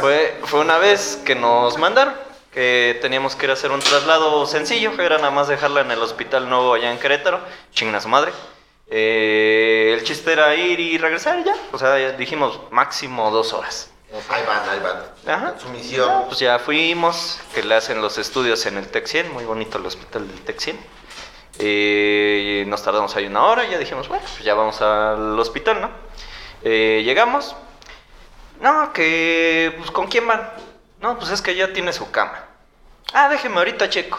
Fue, 0.00 0.40
fue 0.44 0.60
una 0.60 0.78
vez 0.78 1.20
que 1.24 1.34
nos 1.34 1.76
mandaron, 1.78 2.14
que 2.52 2.98
teníamos 3.02 3.36
que 3.36 3.46
ir 3.46 3.50
a 3.50 3.54
hacer 3.54 3.70
un 3.70 3.80
traslado 3.80 4.46
sencillo, 4.46 4.96
que 4.96 5.04
era 5.04 5.16
nada 5.18 5.30
más 5.30 5.48
dejarla 5.48 5.80
en 5.82 5.90
el 5.90 6.00
hospital 6.00 6.48
nuevo 6.48 6.74
allá 6.74 6.90
en 6.92 6.98
Querétaro, 6.98 7.40
chinga 7.72 8.00
su 8.00 8.08
madre. 8.08 8.32
Eh, 8.92 9.94
el 9.98 10.04
chiste 10.04 10.32
era 10.32 10.54
ir 10.54 10.80
y 10.80 10.98
regresar 10.98 11.44
ya, 11.44 11.54
o 11.72 11.78
sea, 11.78 11.94
dijimos 12.12 12.60
máximo 12.70 13.30
dos 13.30 13.52
horas. 13.52 13.89
Ahí 14.28 14.42
van, 14.44 14.68
ahí 14.68 14.80
van. 14.80 15.02
Ajá. 15.26 15.54
Su 15.58 15.68
misión. 15.68 16.24
Pues 16.26 16.40
ya 16.40 16.58
fuimos, 16.58 17.38
que 17.54 17.62
le 17.62 17.76
hacen 17.76 18.02
los 18.02 18.18
estudios 18.18 18.66
en 18.66 18.76
el 18.76 18.86
100, 18.86 19.32
muy 19.32 19.44
bonito 19.44 19.78
el 19.78 19.86
hospital 19.86 20.26
del 20.44 20.58
100. 20.58 20.78
Eh, 21.58 22.64
nos 22.66 22.82
tardamos 22.82 23.14
ahí 23.16 23.26
una 23.26 23.44
hora 23.44 23.64
y 23.64 23.70
ya 23.70 23.78
dijimos, 23.78 24.08
bueno, 24.08 24.24
pues 24.24 24.42
ya 24.42 24.54
vamos 24.54 24.80
al 24.82 25.38
hospital, 25.38 25.80
¿no? 25.80 25.90
Eh, 26.62 27.02
llegamos, 27.04 27.54
no, 28.60 28.92
que, 28.92 29.74
pues, 29.78 29.90
¿con 29.90 30.06
quién 30.08 30.26
van? 30.26 30.50
No, 31.00 31.18
pues 31.18 31.30
es 31.30 31.40
que 31.40 31.54
ya 31.54 31.72
tiene 31.72 31.92
su 31.92 32.10
cama. 32.10 32.46
Ah, 33.12 33.28
déjeme 33.28 33.58
ahorita 33.58 33.88
checo. 33.88 34.18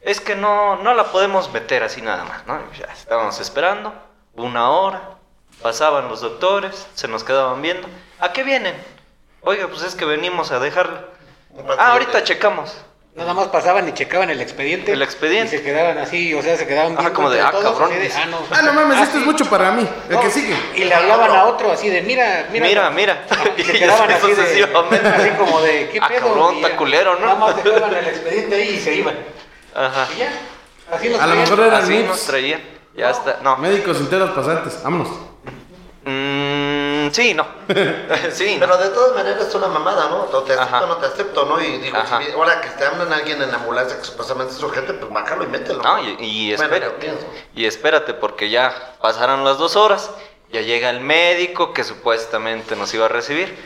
Es 0.00 0.20
que 0.20 0.34
no, 0.34 0.76
no 0.76 0.94
la 0.94 1.12
podemos 1.12 1.52
meter 1.52 1.82
así 1.82 2.02
nada 2.02 2.24
más, 2.24 2.46
¿no? 2.46 2.60
Ya 2.72 2.86
estábamos 2.86 3.38
esperando, 3.40 3.94
una 4.34 4.70
hora, 4.70 5.16
pasaban 5.62 6.08
los 6.08 6.20
doctores, 6.20 6.86
se 6.94 7.06
nos 7.06 7.22
quedaban 7.22 7.62
viendo. 7.62 7.88
¿A 8.18 8.32
qué 8.32 8.42
vienen? 8.42 8.74
Oiga, 9.42 9.68
pues 9.68 9.82
es 9.82 9.94
que 9.94 10.04
venimos 10.04 10.50
a 10.52 10.58
dejarla. 10.58 11.04
Ah, 11.78 11.92
ahorita 11.92 12.22
checamos. 12.24 12.74
Nada 13.14 13.34
más 13.34 13.48
pasaban 13.48 13.86
y 13.86 13.92
checaban 13.92 14.30
el 14.30 14.40
expediente. 14.40 14.92
El 14.92 15.02
expediente. 15.02 15.56
Y 15.56 15.58
se 15.58 15.64
quedaban 15.64 15.98
así, 15.98 16.32
o 16.32 16.40
sea, 16.40 16.56
se 16.56 16.66
quedaban 16.66 16.92
Ajá, 16.92 17.00
viendo 17.02 17.14
como 17.16 17.28
de, 17.30 17.40
ah, 17.42 17.50
todos, 17.50 17.78
cabrón, 17.78 17.90
de, 17.90 18.10
ah, 18.10 18.24
no. 18.26 18.38
Ah, 18.50 18.62
no 18.62 18.72
mames, 18.72 19.00
esto 19.00 19.12
sí. 19.16 19.20
es 19.20 19.26
mucho 19.26 19.44
para 19.50 19.70
mí. 19.72 19.86
El 20.08 20.14
No, 20.14 20.20
que 20.22 20.30
sigue. 20.30 20.56
Y 20.76 20.84
le 20.84 20.94
hablaban 20.94 21.30
a 21.30 21.44
otro 21.44 21.70
así 21.72 21.90
de, 21.90 22.00
mira, 22.02 22.46
mira. 22.50 22.66
Mira, 22.66 22.90
mira. 22.90 23.26
Y 23.58 23.64
se 23.64 23.72
quedaban 23.78 24.10
así 24.10 24.30
así 24.32 24.34
de, 24.60 24.64
así 25.10 25.30
como 25.36 25.60
de, 25.60 25.90
¿qué 25.90 25.98
Ah, 26.00 26.08
pedo? 26.08 26.28
cabrón, 26.28 26.54
Y 26.54 26.56
está 26.58 26.68
ya, 26.70 26.76
culero, 26.76 27.14
¿no? 27.16 27.26
Nada 27.26 27.34
más 27.38 27.62
dejaban 27.62 27.94
el 27.94 28.06
expediente 28.06 28.54
ahí 28.54 28.68
y 28.76 28.80
se 28.80 28.94
iban. 28.94 29.14
Ajá. 29.74 30.08
Y 30.14 30.18
ya, 30.18 30.32
así 30.90 31.08
nos 31.10 31.20
A 31.20 31.26
lo 31.26 31.32
traían. 31.32 31.50
mejor 31.50 31.66
eran 31.66 31.82
Así 31.82 31.98
nos 32.04 32.24
traían. 32.24 32.60
Ya 32.94 33.10
está. 33.10 33.40
No. 33.42 33.56
Médicos 33.58 33.98
enteros 34.00 34.30
pasantes. 34.30 34.82
Vámonos. 34.82 35.08
Mm, 37.06 37.10
sí, 37.12 37.34
no. 37.34 37.46
sí, 38.32 38.54
no. 38.56 38.60
Pero 38.60 38.76
de 38.78 38.88
todas 38.90 39.14
maneras 39.14 39.46
es 39.46 39.54
una 39.54 39.68
mamada, 39.68 40.08
¿no? 40.08 40.22
O 40.32 40.42
te 40.42 40.52
acepto 40.52 40.84
o 40.84 40.86
no 40.86 40.96
te 40.98 41.06
acepto, 41.06 41.44
¿no? 41.46 41.60
Y 41.60 41.78
digo, 41.78 41.96
Ajá. 41.96 42.18
si 42.20 42.26
vi- 42.26 42.32
ahora 42.32 42.60
que 42.60 42.68
te 42.70 42.84
hablan 42.84 43.12
alguien 43.12 43.40
en 43.42 43.50
la 43.50 43.56
ambulancia 43.58 43.98
que 43.98 44.04
supuestamente 44.04 44.52
es 44.54 44.62
urgente, 44.62 44.94
pues 44.94 45.12
bájalo 45.12 45.44
y 45.44 45.46
mételo. 45.48 45.82
No, 45.82 46.02
y, 46.02 46.16
y 46.20 46.52
espérate. 46.52 47.14
y 47.54 47.66
espérate, 47.66 48.14
porque 48.14 48.50
ya 48.50 48.94
pasaron 49.00 49.44
las 49.44 49.58
dos 49.58 49.76
horas. 49.76 50.10
Ya 50.52 50.60
llega 50.60 50.90
el 50.90 51.00
médico 51.00 51.72
que 51.72 51.82
supuestamente 51.82 52.76
nos 52.76 52.92
iba 52.92 53.06
a 53.06 53.08
recibir. 53.08 53.56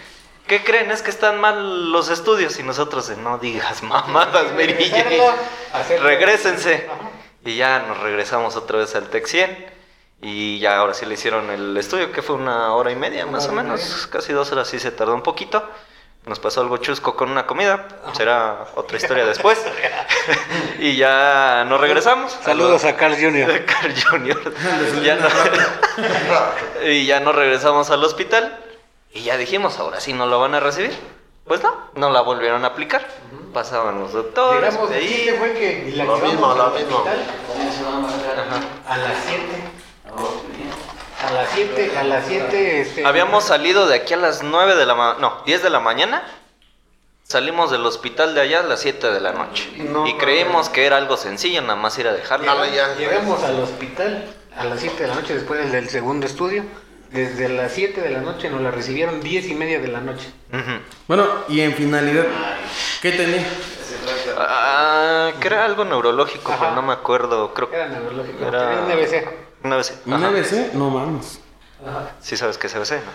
¿Qué 0.47 0.63
creen? 0.63 0.93
Es 0.93 1.03
que 1.03 1.11
están 1.11 1.41
mal 1.41 1.91
los 1.91 2.09
estudios 2.09 2.61
y 2.61 2.63
nosotros 2.63 3.09
de 3.09 3.17
no 3.17 3.39
digas 3.39 3.83
mamadas, 3.83 4.47
hacerlo. 5.73 6.07
Regrésense. 6.07 6.89
Ajá. 6.89 7.11
Y 7.45 7.57
ya 7.57 7.81
nos 7.81 7.99
regresamos 7.99 8.55
otra 8.57 8.79
vez 8.79 8.95
al 8.95 9.09
Tec 9.09 9.27
100. 9.27 9.76
Y 10.23 10.59
ya 10.59 10.79
ahora 10.79 10.95
sí 10.95 11.05
le 11.07 11.15
hicieron 11.15 11.51
el 11.51 11.77
estudio, 11.77 12.11
que 12.11 12.23
fue 12.23 12.37
una 12.37 12.75
hora 12.75 12.91
y 12.91 12.97
media 12.97 13.27
más 13.27 13.47
o 13.49 13.53
menos. 13.53 13.81
media. 13.81 14.09
Casi 14.11 14.33
dos 14.33 14.51
horas, 14.53 14.67
sí 14.69 14.79
se 14.79 14.91
tardó 14.91 15.15
un 15.15 15.23
poquito. 15.23 15.63
Nos 16.25 16.41
pasó 16.41 16.61
algo 16.61 16.79
chusco 16.79 17.15
con 17.15 17.31
una 17.31 17.47
comida. 17.47 17.87
Será 18.15 18.67
otra 18.75 18.97
historia 18.97 19.25
después. 19.27 19.65
y 20.81 20.97
ya 20.97 21.65
nos 21.69 21.81
regresamos. 21.81 22.33
Saludos 22.43 22.85
a 22.85 22.97
Carl 22.97 23.15
Jr. 23.15 23.65
Carl 23.67 23.95
Jr. 23.95 24.55
ya 25.05 25.17
no- 25.17 25.29
y 26.89 27.07
ya 27.07 27.21
nos 27.21 27.35
regresamos 27.35 27.91
al 27.91 28.03
hospital. 28.03 28.59
Y 29.13 29.23
ya 29.23 29.37
dijimos, 29.37 29.79
ahora 29.79 30.01
sí 30.01 30.13
no 30.13 30.27
lo 30.27 30.41
van 30.41 30.55
a 30.55 30.61
recibir. 30.61 30.93
Pues 31.47 31.63
no, 31.63 31.73
no 31.95 32.11
la 32.11 32.23
volvieron 32.23 32.65
a 32.65 32.69
aplicar. 32.69 33.07
Pasaban 33.55 34.01
los 34.01 34.13
doctores. 34.13 34.63
Llegamos, 34.71 34.91
de 34.91 34.97
ahí. 34.97 35.35
fue 35.39 35.53
que 35.55 35.93
la 35.95 36.05
Lo 36.05 36.17
mismo, 36.19 36.55
lo 36.55 36.71
mismo. 36.71 36.97
hospital 36.99 37.19
a 38.89 38.97
las 38.99 39.17
7. 39.27 39.43
A 40.17 41.31
las 41.33 41.49
7, 41.55 41.93
a 41.99 42.05
las 42.05 42.27
7, 42.27 42.81
este... 42.81 43.05
Habíamos 43.07 43.45
salido 43.45 43.87
de 43.87 43.97
aquí 43.97 44.15
a 44.15 44.17
las 44.19 44.43
9 44.43 44.75
de 44.77 44.87
la 44.87 44.95
ma- 44.95 45.17
no, 45.19 45.43
10 45.47 45.63
de 45.63 45.71
la 45.71 45.81
mañana. 45.81 46.23
Salimos 47.25 47.71
del 47.73 47.85
hospital 47.85 48.35
de 48.35 48.41
allá 48.43 48.61
a 48.61 48.63
las 48.63 48.81
7 48.81 49.11
de 49.11 49.21
la 49.21 49.33
noche. 49.33 49.69
No 49.79 50.07
y 50.07 50.15
creímos 50.15 50.69
que 50.69 50.87
era 50.87 50.97
algo 50.99 51.17
sencillo, 51.17 51.61
nada 51.63 51.75
más 51.77 51.99
ir 51.99 52.07
a 52.07 52.13
ya. 52.67 52.95
Llegamos 52.97 53.43
al 53.43 53.59
hospital 53.61 54.25
a 54.57 54.65
las 54.65 54.81
7 54.81 55.03
de 55.03 55.09
la 55.09 55.15
noche 55.17 55.35
después 55.35 55.59
del, 55.61 55.73
del 55.73 55.89
segundo 55.89 56.27
estudio. 56.27 56.65
Desde 57.11 57.49
las 57.49 57.73
7 57.73 58.01
de 58.01 58.11
la 58.11 58.21
noche 58.21 58.51
nos 58.51 58.61
la 58.61 58.71
recibieron 58.71 59.21
10 59.21 59.49
y 59.49 59.55
media 59.55 59.81
de 59.81 59.89
la 59.89 60.01
noche. 60.01 60.29
Bueno, 61.09 61.27
y 61.49 61.61
en 61.63 61.73
finalidad, 61.75 62.27
¿qué 63.01 63.13
tenía? 63.13 63.45
Ah, 64.39 65.33
que 65.41 65.47
era 65.49 65.65
algo 65.65 65.85
neurológico, 65.85 66.53
Ajá. 66.53 66.61
pero 66.61 66.75
no 66.75 66.83
me 66.83 66.93
acuerdo. 66.93 67.53
Creo 67.55 67.71
que 67.71 67.77
Era 67.77 67.89
neurológico. 67.89 68.45
Era- 68.47 68.73
Era 68.73 68.83
un 68.83 68.89
vez. 68.89 69.93
¿Un 70.07 70.25
EBC? 70.25 70.75
No 70.75 70.91
mames. 70.91 71.41
Sí 72.21 72.37
sabes 72.37 72.59
que 72.59 72.67
es 72.67 72.73
CBC, 72.73 72.93
¿no? 72.97 73.11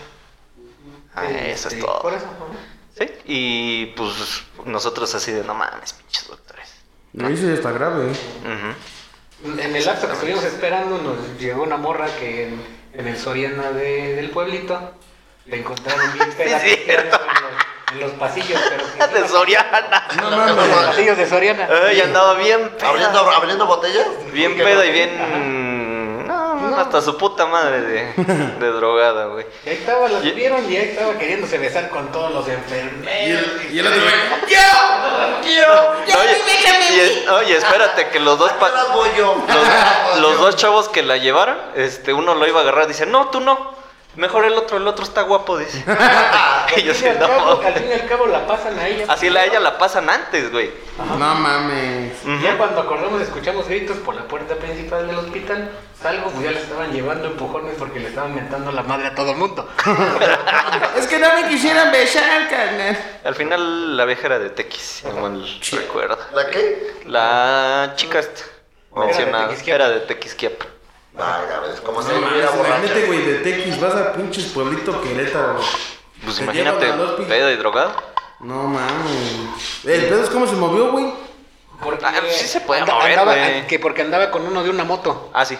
Ah, 1.14 1.26
eso 1.28 1.68
es 1.68 1.78
todo. 1.80 2.00
Por 2.02 2.14
eso. 2.14 2.26
Sí, 2.98 3.10
y 3.26 3.86
pues 3.96 4.44
nosotros 4.64 5.14
así 5.14 5.32
de 5.32 5.44
no 5.44 5.54
mames, 5.54 5.92
pinches 5.94 6.28
doctores. 6.28 6.68
Lo 7.12 7.28
hice 7.30 7.46
ya 7.48 7.54
está 7.54 7.70
grave. 7.72 8.10
¿eh? 8.10 8.14
Ujú. 9.44 9.60
En 9.60 9.74
el 9.76 9.88
acto 9.88 10.06
que 10.06 10.12
estuvimos 10.14 10.44
esperando 10.44 10.98
nos 10.98 11.38
llegó 11.38 11.62
una 11.64 11.76
morra 11.76 12.06
que 12.18 12.48
en, 12.48 12.62
en 12.94 13.08
el 13.08 13.16
Soriana 13.18 13.70
de- 13.72 14.14
del 14.16 14.30
pueblito 14.30 14.92
le 15.46 15.58
encontraron 15.58 16.12
bien 16.14 16.30
peda 16.32 16.60
Sí. 16.64 16.76
En, 17.92 18.00
los, 18.00 18.10
los 18.10 18.18
pasillos, 18.18 18.60
pero 18.68 19.12
De 19.22 19.28
Soriana. 19.28 20.06
No 20.20 20.48
en 20.48 20.56
los 20.56 20.66
pasillos 20.86 21.16
de 21.16 21.28
Soriana. 21.28 21.68
Ay, 21.86 22.00
andaba 22.00 22.34
bien 22.34 22.70
Abriendo, 22.84 23.18
abriendo 23.30 23.66
botellas. 23.66 24.06
Bien 24.32 24.56
peda 24.56 24.84
y 24.86 24.90
bien. 24.92 26.26
No, 26.26 26.78
hasta 26.78 27.02
su 27.02 27.16
puta 27.18 27.44
madre 27.46 27.80
de, 27.82 28.12
de 28.60 28.66
drogada, 28.68 29.26
güey. 29.26 29.44
Y 29.66 29.68
ahí 29.70 29.74
estaba, 29.76 30.08
la 30.08 30.20
Y- 30.20 30.30
subieron 30.30 30.72
y 30.72 30.76
ahí 30.76 30.88
estaba 30.90 31.18
queriéndose 31.18 31.58
besar 31.58 31.88
con 31.90 32.10
todos 32.12 32.32
los 32.32 32.48
enfermeros. 32.48 33.44
Y 33.70 33.78
el 33.78 33.86
otro 33.86 34.00
güey. 34.00 34.14
Oye, 35.42 36.36
y- 37.24 37.28
oye, 37.28 37.56
espérate, 37.56 38.08
que 38.08 38.20
los 38.20 38.38
dos. 38.38 38.52
yo. 39.16 39.44
los, 39.48 40.20
los 40.20 40.38
dos 40.40 40.56
chavos 40.56 40.88
que 40.88 41.02
la 41.02 41.16
llevaron, 41.16 41.58
este, 41.74 42.12
uno 42.12 42.34
lo 42.34 42.46
iba 42.46 42.60
a 42.60 42.62
agarrar, 42.62 42.86
dice, 42.86 43.06
no, 43.06 43.28
tú 43.28 43.40
no. 43.40 43.81
Mejor 44.14 44.44
el 44.44 44.52
otro, 44.54 44.76
el 44.76 44.86
otro 44.86 45.04
está 45.04 45.22
guapo, 45.22 45.56
dice. 45.58 45.82
y 46.76 46.82
yo 46.82 46.92
Al 46.92 46.96
sí, 46.96 47.04
fin, 47.04 47.06
y 47.06 47.10
al 47.10 47.18
no. 47.20 47.26
cabo, 47.28 47.62
al 47.64 47.74
fin 47.74 47.88
y 47.88 47.92
al 47.92 48.06
cabo 48.06 48.26
la 48.26 48.46
pasan 48.46 48.78
a 48.78 48.86
ella. 48.88 49.06
Así 49.08 49.30
la, 49.30 49.40
a 49.40 49.44
ella 49.46 49.60
la 49.60 49.78
pasan 49.78 50.08
antes, 50.10 50.50
güey. 50.52 50.70
No 50.98 51.34
mames. 51.34 52.12
Ya 52.42 52.58
cuando 52.58 52.82
acordamos 52.82 53.22
escuchamos 53.22 53.66
gritos 53.66 53.96
por 53.98 54.14
la 54.14 54.24
puerta 54.24 54.54
principal 54.56 55.06
del 55.06 55.16
hospital. 55.16 55.70
Salgo, 56.00 56.30
pues 56.30 56.44
ya 56.44 56.50
le 56.50 56.60
estaban 56.60 56.92
llevando 56.92 57.28
empujones 57.28 57.74
porque 57.78 58.00
le 58.00 58.08
estaban 58.08 58.34
mentando 58.34 58.72
la 58.72 58.82
madre 58.82 59.06
a 59.08 59.14
todo 59.14 59.30
el 59.30 59.36
mundo. 59.36 59.68
Es 60.96 61.06
que 61.06 61.18
no 61.18 61.32
me 61.34 61.48
quisieran 61.48 61.90
besar, 61.92 62.48
carnal. 62.48 62.98
Al 63.24 63.34
final 63.34 63.96
la 63.96 64.04
vieja 64.04 64.26
era 64.26 64.38
de 64.38 64.50
Tequis, 64.50 65.02
no 65.04 65.12
mal 65.20 65.60
recuerdo. 65.70 66.18
¿La 66.34 66.50
qué? 66.50 66.94
La 67.06 67.92
chica 67.96 68.18
esta 68.18 68.42
mencionada 68.94 69.54
era 69.66 69.88
de 69.88 70.00
Tequisquiapan. 70.00 70.68
Vaya, 71.14 71.60
ves, 71.60 71.80
como 71.80 72.02
si 72.02 72.08
No 72.08 72.14
mames, 72.20 72.32
hubiera 72.32 72.50
borracha. 72.50 72.76
imagínate, 72.78 73.06
güey, 73.06 73.22
de 73.26 73.34
Tequis, 73.40 73.80
vas 73.80 73.94
a 73.94 74.12
pinches 74.14 74.44
pueblito 74.46 75.00
Querétaro. 75.02 75.54
güey. 75.54 75.66
Pues 76.24 76.36
Te 76.36 76.44
imagínate, 76.44 76.86
peda 77.28 77.50
y 77.52 77.56
drogado. 77.56 77.94
No 78.40 78.64
mames. 78.64 79.84
El 79.84 80.06
pedo 80.06 80.22
es 80.24 80.30
cómo 80.30 80.46
se 80.46 80.54
movió, 80.56 80.90
güey. 80.92 81.12
Porque 81.82 82.04
Ah, 82.06 82.14
pues 82.20 82.36
sí 82.36 82.46
se 82.46 82.60
puede 82.60 82.80
anda- 82.82 82.94
mover, 82.94 83.18
andaba- 83.18 83.34
güey. 83.36 83.66
Que 83.66 83.78
porque 83.78 84.02
andaba 84.02 84.30
con 84.30 84.46
uno 84.46 84.62
de 84.62 84.70
una 84.70 84.84
moto. 84.84 85.30
Ah, 85.34 85.44
sí. 85.44 85.58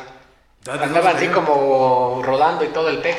Andaba 0.68 1.10
así 1.10 1.26
como 1.28 2.22
rodando 2.24 2.64
y 2.64 2.68
todo 2.68 2.88
el 2.88 2.98
pez. 2.98 3.16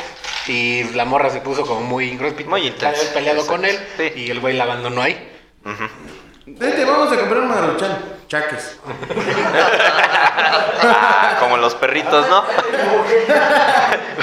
Y 0.48 0.84
la 0.96 1.04
morra 1.06 1.30
se 1.30 1.42
puso 1.42 1.66
como 1.66 1.82
muy 1.82 2.06
ingróspita. 2.10 2.50
Muy 2.50 2.66
intensa. 2.68 3.00
Había 3.02 3.14
peleado 3.14 3.46
con 3.46 3.66
él 3.66 3.78
Sí. 3.98 4.12
y 4.16 4.30
el 4.32 4.40
güey 4.40 4.56
la 4.56 4.64
abandonó 4.64 5.02
ahí. 5.02 5.32
Ujú. 5.66 5.84
Vete, 6.60 6.86
vamos 6.86 7.12
a 7.12 7.18
comprar 7.18 7.42
una 7.42 7.56
maruchan. 7.56 7.98
Chaques. 8.28 8.78
Ah, 10.82 11.38
como 11.40 11.58
los 11.58 11.76
perritos, 11.76 12.28
¿no? 12.30 12.44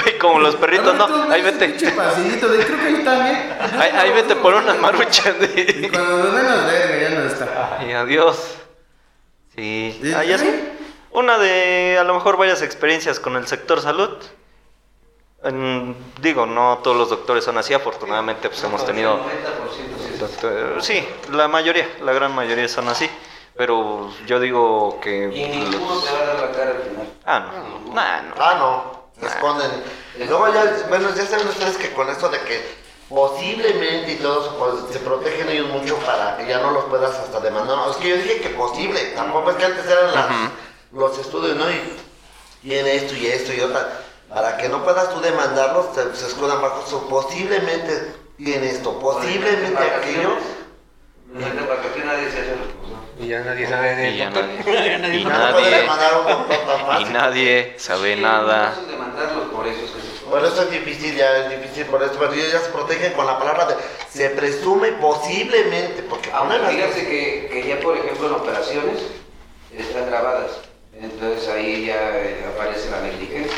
Güey, 0.03 0.17
como 0.17 0.39
los 0.39 0.55
perritos, 0.55 0.95
¿no? 0.95 1.31
Ahí 1.31 1.41
vete. 1.41 1.69
pasillito 1.91 2.47
de 2.49 2.65
creo 2.65 2.79
que 2.79 2.85
ahí 2.87 2.93
están, 2.95 3.27
¿eh? 3.27 3.49
Ahí, 3.79 3.91
ahí 3.95 4.11
vete 4.13 4.35
por 4.35 4.53
unas 4.53 4.77
maruchas. 4.79 5.33
Y 5.55 5.63
de- 5.63 5.89
cuando 5.91 6.17
nos 6.17 6.33
menos 6.33 6.65
verga, 6.65 7.09
ya 7.09 7.19
no 7.19 7.25
está. 7.25 7.79
Y 7.87 7.91
adiós. 7.93 8.55
Sí. 9.55 9.99
¿Y 10.03 10.13
Ah, 10.13 10.23
ya 10.23 10.37
sí. 10.37 10.69
Una 11.11 11.37
de, 11.37 11.97
a 11.99 12.03
lo 12.03 12.13
mejor, 12.13 12.37
varias 12.37 12.61
experiencias 12.61 13.19
con 13.19 13.35
el 13.35 13.47
sector 13.47 13.81
salud. 13.81 14.17
En- 15.43 15.95
digo, 16.21 16.45
no 16.45 16.79
todos 16.83 16.95
los 16.97 17.09
doctores 17.09 17.43
son 17.43 17.57
así. 17.57 17.73
Afortunadamente, 17.73 18.49
pues 18.49 18.63
hemos 18.63 18.85
tenido... 18.85 19.19
doctor- 20.19 20.81
sí, 20.83 21.07
la 21.31 21.47
mayoría, 21.47 21.87
la 22.03 22.13
gran 22.13 22.33
mayoría 22.35 22.67
son 22.67 22.87
así. 22.89 23.09
Pero 23.55 24.09
yo 24.25 24.39
digo 24.39 24.97
Y 25.01 25.03
que... 25.03 25.27
ninguno 25.27 25.99
te 25.99 26.11
va 26.11 26.19
a 26.19 26.25
dar 26.25 26.39
la 26.39 26.51
cara 26.51 26.71
al 26.71 26.81
final. 26.83 27.07
Ah, 27.25 27.39
no. 27.85 27.93
Nah, 27.93 28.21
no. 28.21 28.35
Ah, 28.39 28.55
no. 28.57 29.01
Se 29.19 29.27
esconden. 29.27 29.69
Y 30.17 30.23
luego 30.23 30.51
ya, 30.53 30.85
bueno, 30.89 31.09
ya 31.13 31.25
saben 31.25 31.47
ustedes 31.47 31.77
que 31.77 31.91
con 31.93 32.09
esto 32.09 32.29
de 32.29 32.39
que 32.41 32.81
posiblemente 33.09 34.13
y 34.13 34.15
todo 34.17 34.41
eso, 34.41 34.55
pues, 34.57 34.93
se 34.93 34.99
protegen 34.99 35.49
ellos 35.49 35.67
mucho 35.67 35.97
para 35.97 36.37
que 36.37 36.47
ya 36.47 36.59
no 36.59 36.71
los 36.71 36.85
puedas 36.85 37.13
hasta 37.13 37.39
demandar. 37.41 37.75
No, 37.77 37.91
es 37.91 37.97
que 37.97 38.09
yo 38.09 38.15
dije 38.15 38.39
que 38.41 38.49
posible. 38.49 38.99
Tampoco 39.15 39.51
es 39.51 39.57
que 39.57 39.65
antes 39.65 39.85
eran 39.85 40.13
las, 40.13 40.25
los 40.93 41.17
estudios, 41.17 41.55
¿no? 41.57 41.69
Y 41.69 41.97
tiene 42.63 42.95
esto 42.95 43.15
y 43.15 43.27
esto 43.27 43.53
y 43.53 43.59
otra. 43.61 44.01
Para 44.33 44.57
que 44.57 44.69
no 44.69 44.83
puedas 44.83 45.13
tú 45.13 45.19
demandarlos, 45.21 45.87
se, 45.93 46.15
se 46.15 46.27
escudan 46.27 46.61
bajo 46.61 46.85
su 46.87 47.07
posiblemente 47.09 48.13
tiene 48.37 48.69
esto, 48.69 48.97
posiblemente 48.99 49.77
aquello. 49.83 50.37
Durante 51.33 51.61
vacaciones 51.61 52.05
nadie 52.05 52.31
se 52.31 52.39
hace 52.39 52.55
responsable. 52.55 53.07
Y 53.19 53.27
ya 53.27 53.39
nadie 53.41 53.67
sabe 53.67 53.95
de 53.95 54.09
Y 54.11 54.17
ya 54.17 54.29
nadie- 54.31 55.19
y 55.19 55.23
nadie- 55.25 55.69
demandar 55.81 56.13
a 56.13 56.19
un 56.19 56.27
doctor 56.27 56.57
tan 56.65 57.01
Y 57.01 57.05
nadie 57.13 57.75
sabe 57.77 58.15
Sí, 58.15 58.21
nada. 58.21 58.73
No 59.35 59.51
por 59.51 59.67
eso. 59.67 59.81
es 59.83 60.53
eso 60.53 60.65
difícil, 60.65 61.15
ya 61.15 61.37
es 61.45 61.49
difícil 61.61 61.85
por 61.87 62.01
eso, 62.01 62.13
pero 62.17 62.31
ellos 62.33 62.51
ya 62.51 62.59
se 62.59 62.69
protegen 62.69 63.11
con 63.13 63.25
la 63.27 63.37
palabra 63.37 63.65
de 63.65 63.75
se 64.09 64.29
presume 64.29 64.93
posiblemente, 64.93 66.03
porque 66.03 66.31
Aunque 66.31 66.57
las 66.57 66.71
fíjense 66.71 67.05
que, 67.07 67.49
que 67.51 67.67
ya, 67.67 67.79
por 67.81 67.97
ejemplo, 67.97 68.27
en 68.27 68.33
operaciones 68.33 68.97
están 69.77 70.05
grabadas. 70.07 70.51
Entonces 70.97 71.47
ahí 71.49 71.85
ya 71.87 72.17
eh, 72.17 72.45
aparece 72.53 72.89
la 72.89 73.01
negligencia. 73.01 73.57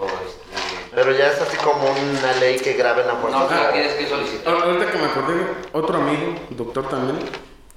O 0.00 0.06
este, 0.06 0.94
Pero 0.94 1.12
ya 1.12 1.32
es 1.32 1.40
así 1.40 1.56
como 1.58 1.90
una 1.90 2.32
ley 2.40 2.58
que 2.58 2.74
graben 2.74 3.06
la 3.06 3.14
fuerza. 3.16 3.38
no, 3.38 3.50
la 3.50 3.72
tienes 3.72 3.92
que 3.94 4.08
solicitar. 4.08 4.54
Ahor- 4.54 4.62
Ahorita 4.64 4.90
que 4.92 4.98
me 4.98 5.04
acordé, 5.06 5.34
otro 5.72 5.96
amigo, 5.98 6.34
doctor 6.50 6.88
también, 6.88 7.18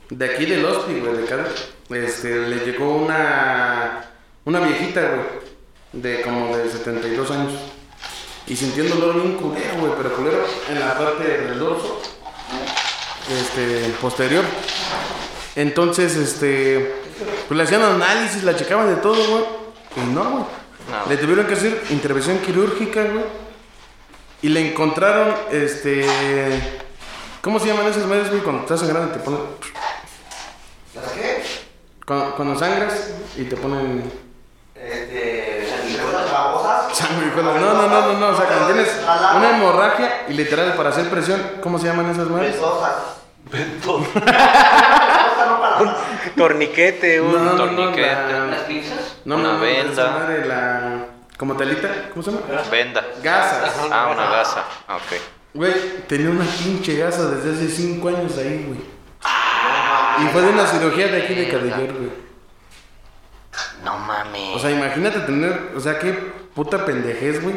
de 0.09 0.26
aquí 0.26 0.45
del 0.45 0.65
hospital, 0.65 1.01
güey, 1.01 1.18
de 1.18 1.24
acá, 1.24 1.45
este, 1.89 2.30
le 2.47 2.57
llegó 2.65 2.95
una, 2.95 4.05
una 4.45 4.59
viejita, 4.61 5.01
güey, 5.01 5.22
de 5.93 6.22
como 6.22 6.55
de 6.55 6.70
72 6.70 7.32
años. 7.32 7.53
Y 8.45 8.55
sintió 8.55 8.84
un 8.84 8.89
dolor 8.99 9.15
bien 9.22 9.36
culero, 9.36 9.76
güey, 9.80 9.91
pero 9.97 10.13
culero 10.15 10.45
en 10.70 10.80
la 10.80 10.97
parte 10.97 11.24
del 11.26 11.59
dorso, 11.59 12.01
este, 13.30 13.89
posterior. 14.01 14.43
Entonces, 15.55 16.15
este, 16.15 16.93
pues 17.47 17.57
le 17.57 17.63
hacían 17.63 17.82
análisis, 17.82 18.43
la 18.43 18.55
checaban 18.55 18.88
de 18.93 19.01
todo, 19.01 19.15
güey, 19.15 19.43
y 19.97 20.13
no, 20.13 20.24
güey. 20.30 20.43
Le 21.10 21.18
tuvieron 21.18 21.46
que 21.46 21.54
hacer 21.54 21.84
intervención 21.90 22.40
quirúrgica, 22.40 23.04
güey. 23.04 23.26
Y 24.42 24.50
le 24.50 24.72
encontraron, 24.72 25.34
este. 25.52 26.06
¿Cómo 27.42 27.60
se 27.60 27.68
llaman 27.68 27.88
esos 27.88 28.06
medios, 28.06 28.30
güey? 28.30 28.42
Cuando 28.42 28.62
estás 28.62 28.80
sangrando 28.80 29.10
y 29.10 29.18
te 29.18 29.24
ponen. 29.24 29.40
¿Las 30.96 31.12
qué? 31.12 31.44
Cuando, 32.06 32.36
cuando 32.36 32.60
sangras 32.60 33.12
y 33.36 33.44
te 33.44 33.56
ponen. 33.58 34.12
Este, 34.76 35.68
¿Las 36.14 36.32
babosas? 36.32 36.98
Sanguijuelas. 36.98 37.62
No, 37.62 37.74
no, 37.74 37.88
no, 37.88 38.02
no, 38.02 38.20
no. 38.20 38.28
O 38.30 38.38
sea, 38.38 38.46
cuando 38.46 38.68
tienes 38.68 38.90
una 39.36 39.58
hemorragia 39.58 40.26
y 40.30 40.34
literal 40.34 40.74
para 40.76 40.90
hacer 40.90 41.10
presión, 41.10 41.42
¿cómo 41.62 41.80
se 41.80 41.88
llaman 41.88 42.10
esas 42.12 42.28
madres? 42.30 42.54
Ventosas. 42.54 42.94
Vento. 43.52 44.00
Ventosas 44.00 44.24
nada. 45.86 45.97
Torniquete, 46.36 47.21
un... 47.21 47.32
No, 47.34 47.39
no, 47.39 47.51
no, 47.51 47.57
torniquete. 47.57 48.01
la- 48.11 48.43
¿Unas 48.47 48.61
pinzas? 48.61 49.17
No, 49.25 49.36
Una 49.36 49.57
venda. 49.57 50.28
la. 50.45 51.05
Como 51.38 51.55
telita, 51.55 51.89
¿cómo 52.13 52.23
se 52.23 52.32
llama? 52.32 52.43
Venda. 52.71 53.05
Gasas. 53.21 53.73
Ah, 53.91 54.09
una 54.11 54.25
gasa. 54.30 54.63
Ok. 54.89 55.21
Güey, 55.53 55.73
tenía 56.07 56.30
una 56.30 56.45
pinche 56.45 56.97
gasa 56.97 57.30
desde 57.32 57.51
hace 57.53 57.67
5 57.69 58.07
años 58.09 58.38
ahí, 58.38 58.65
güey. 58.67 58.80
Y 60.25 60.28
fue 60.32 60.41
de 60.41 60.49
una 60.49 60.65
cirugía 60.65 61.07
de 61.09 61.21
aquí 61.23 61.36
de 61.36 61.47
Cadillor, 61.49 61.93
güey. 61.93 62.09
No 63.84 63.97
mames. 63.99 64.55
O 64.55 64.59
sea, 64.59 64.71
imagínate 64.71 65.19
tener, 65.21 65.71
o 65.75 65.80
sea, 65.80 65.99
qué 65.99 66.11
puta 66.53 66.86
pendejez, 66.86 67.41
güey. 67.41 67.55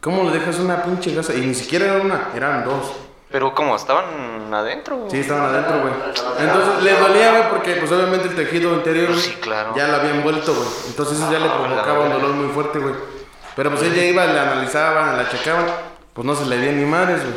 ¿Cómo 0.00 0.24
le 0.30 0.38
dejas 0.38 0.58
una 0.58 0.82
pinche 0.82 1.14
gasa? 1.14 1.34
Y 1.34 1.40
ni 1.40 1.54
siquiera 1.54 1.86
era 1.86 2.02
una, 2.02 2.28
eran 2.34 2.64
dos. 2.64 2.92
Pero 3.36 3.54
como 3.54 3.76
estaban 3.76 4.54
adentro. 4.54 5.08
Sí, 5.10 5.18
estaban 5.18 5.44
adentro, 5.44 5.82
güey. 5.82 5.92
Entonces 6.38 6.82
le 6.82 6.92
dolía, 6.98 7.32
güey, 7.32 7.50
porque 7.50 7.74
pues 7.74 7.92
obviamente 7.92 8.28
el 8.28 8.34
tejido 8.34 8.72
interior 8.72 9.08
Pues 9.08 9.24
sí, 9.24 9.36
claro. 9.42 9.74
ya 9.76 9.88
lo 9.88 9.96
había 9.96 10.12
envuelto, 10.12 10.54
güey. 10.54 10.66
Entonces 10.86 11.18
eso 11.18 11.30
ya 11.30 11.40
le 11.40 11.50
provocaba 11.50 12.04
un 12.04 12.12
dolor 12.14 12.30
muy 12.30 12.48
fuerte, 12.54 12.78
güey. 12.78 12.94
Pero 13.54 13.72
pues 13.72 13.82
ella 13.82 14.04
iba, 14.04 14.24
la 14.24 14.52
analizaban, 14.52 15.18
la 15.18 15.28
checaban, 15.28 15.66
pues 16.14 16.24
no 16.24 16.34
se 16.34 16.46
le 16.46 16.56
veía 16.56 16.72
ni 16.72 16.86
madres, 16.86 17.20
güey. 17.24 17.34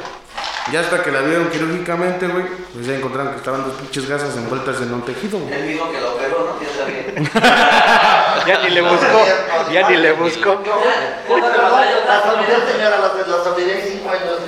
Ya 0.71 0.79
hasta 0.79 1.03
que 1.03 1.11
la 1.11 1.19
vieron 1.19 1.49
quirúrgicamente, 1.49 2.27
güey, 2.29 2.45
pues 2.73 2.85
ya 2.85 2.95
encontraron 2.95 3.33
que 3.33 3.39
estaban 3.39 3.65
dos 3.65 3.73
pinches 3.73 4.07
gasas 4.07 4.37
envueltas 4.37 4.79
en 4.81 4.93
un 4.93 5.01
tejido, 5.01 5.37
güey. 5.37 5.53
El 5.53 5.65
mismo 5.65 5.91
que 5.91 5.99
lo 5.99 6.13
operó, 6.13 6.47
¿no? 6.47 6.61
Ya 6.63 6.69
sabía. 6.79 8.45
Ya 8.47 8.63
ni 8.63 8.69
le 8.69 8.81
buscó. 8.83 9.25
Ya 9.73 9.89
ni 9.89 9.97
le 9.97 10.13
buscó. 10.13 10.61
Las 12.07 12.25
olvidé, 12.25 12.71
señora, 12.71 12.97
las, 12.99 13.47
olvidé 13.47 13.81
en 13.81 13.99
5 13.99 14.09
años. 14.09 14.38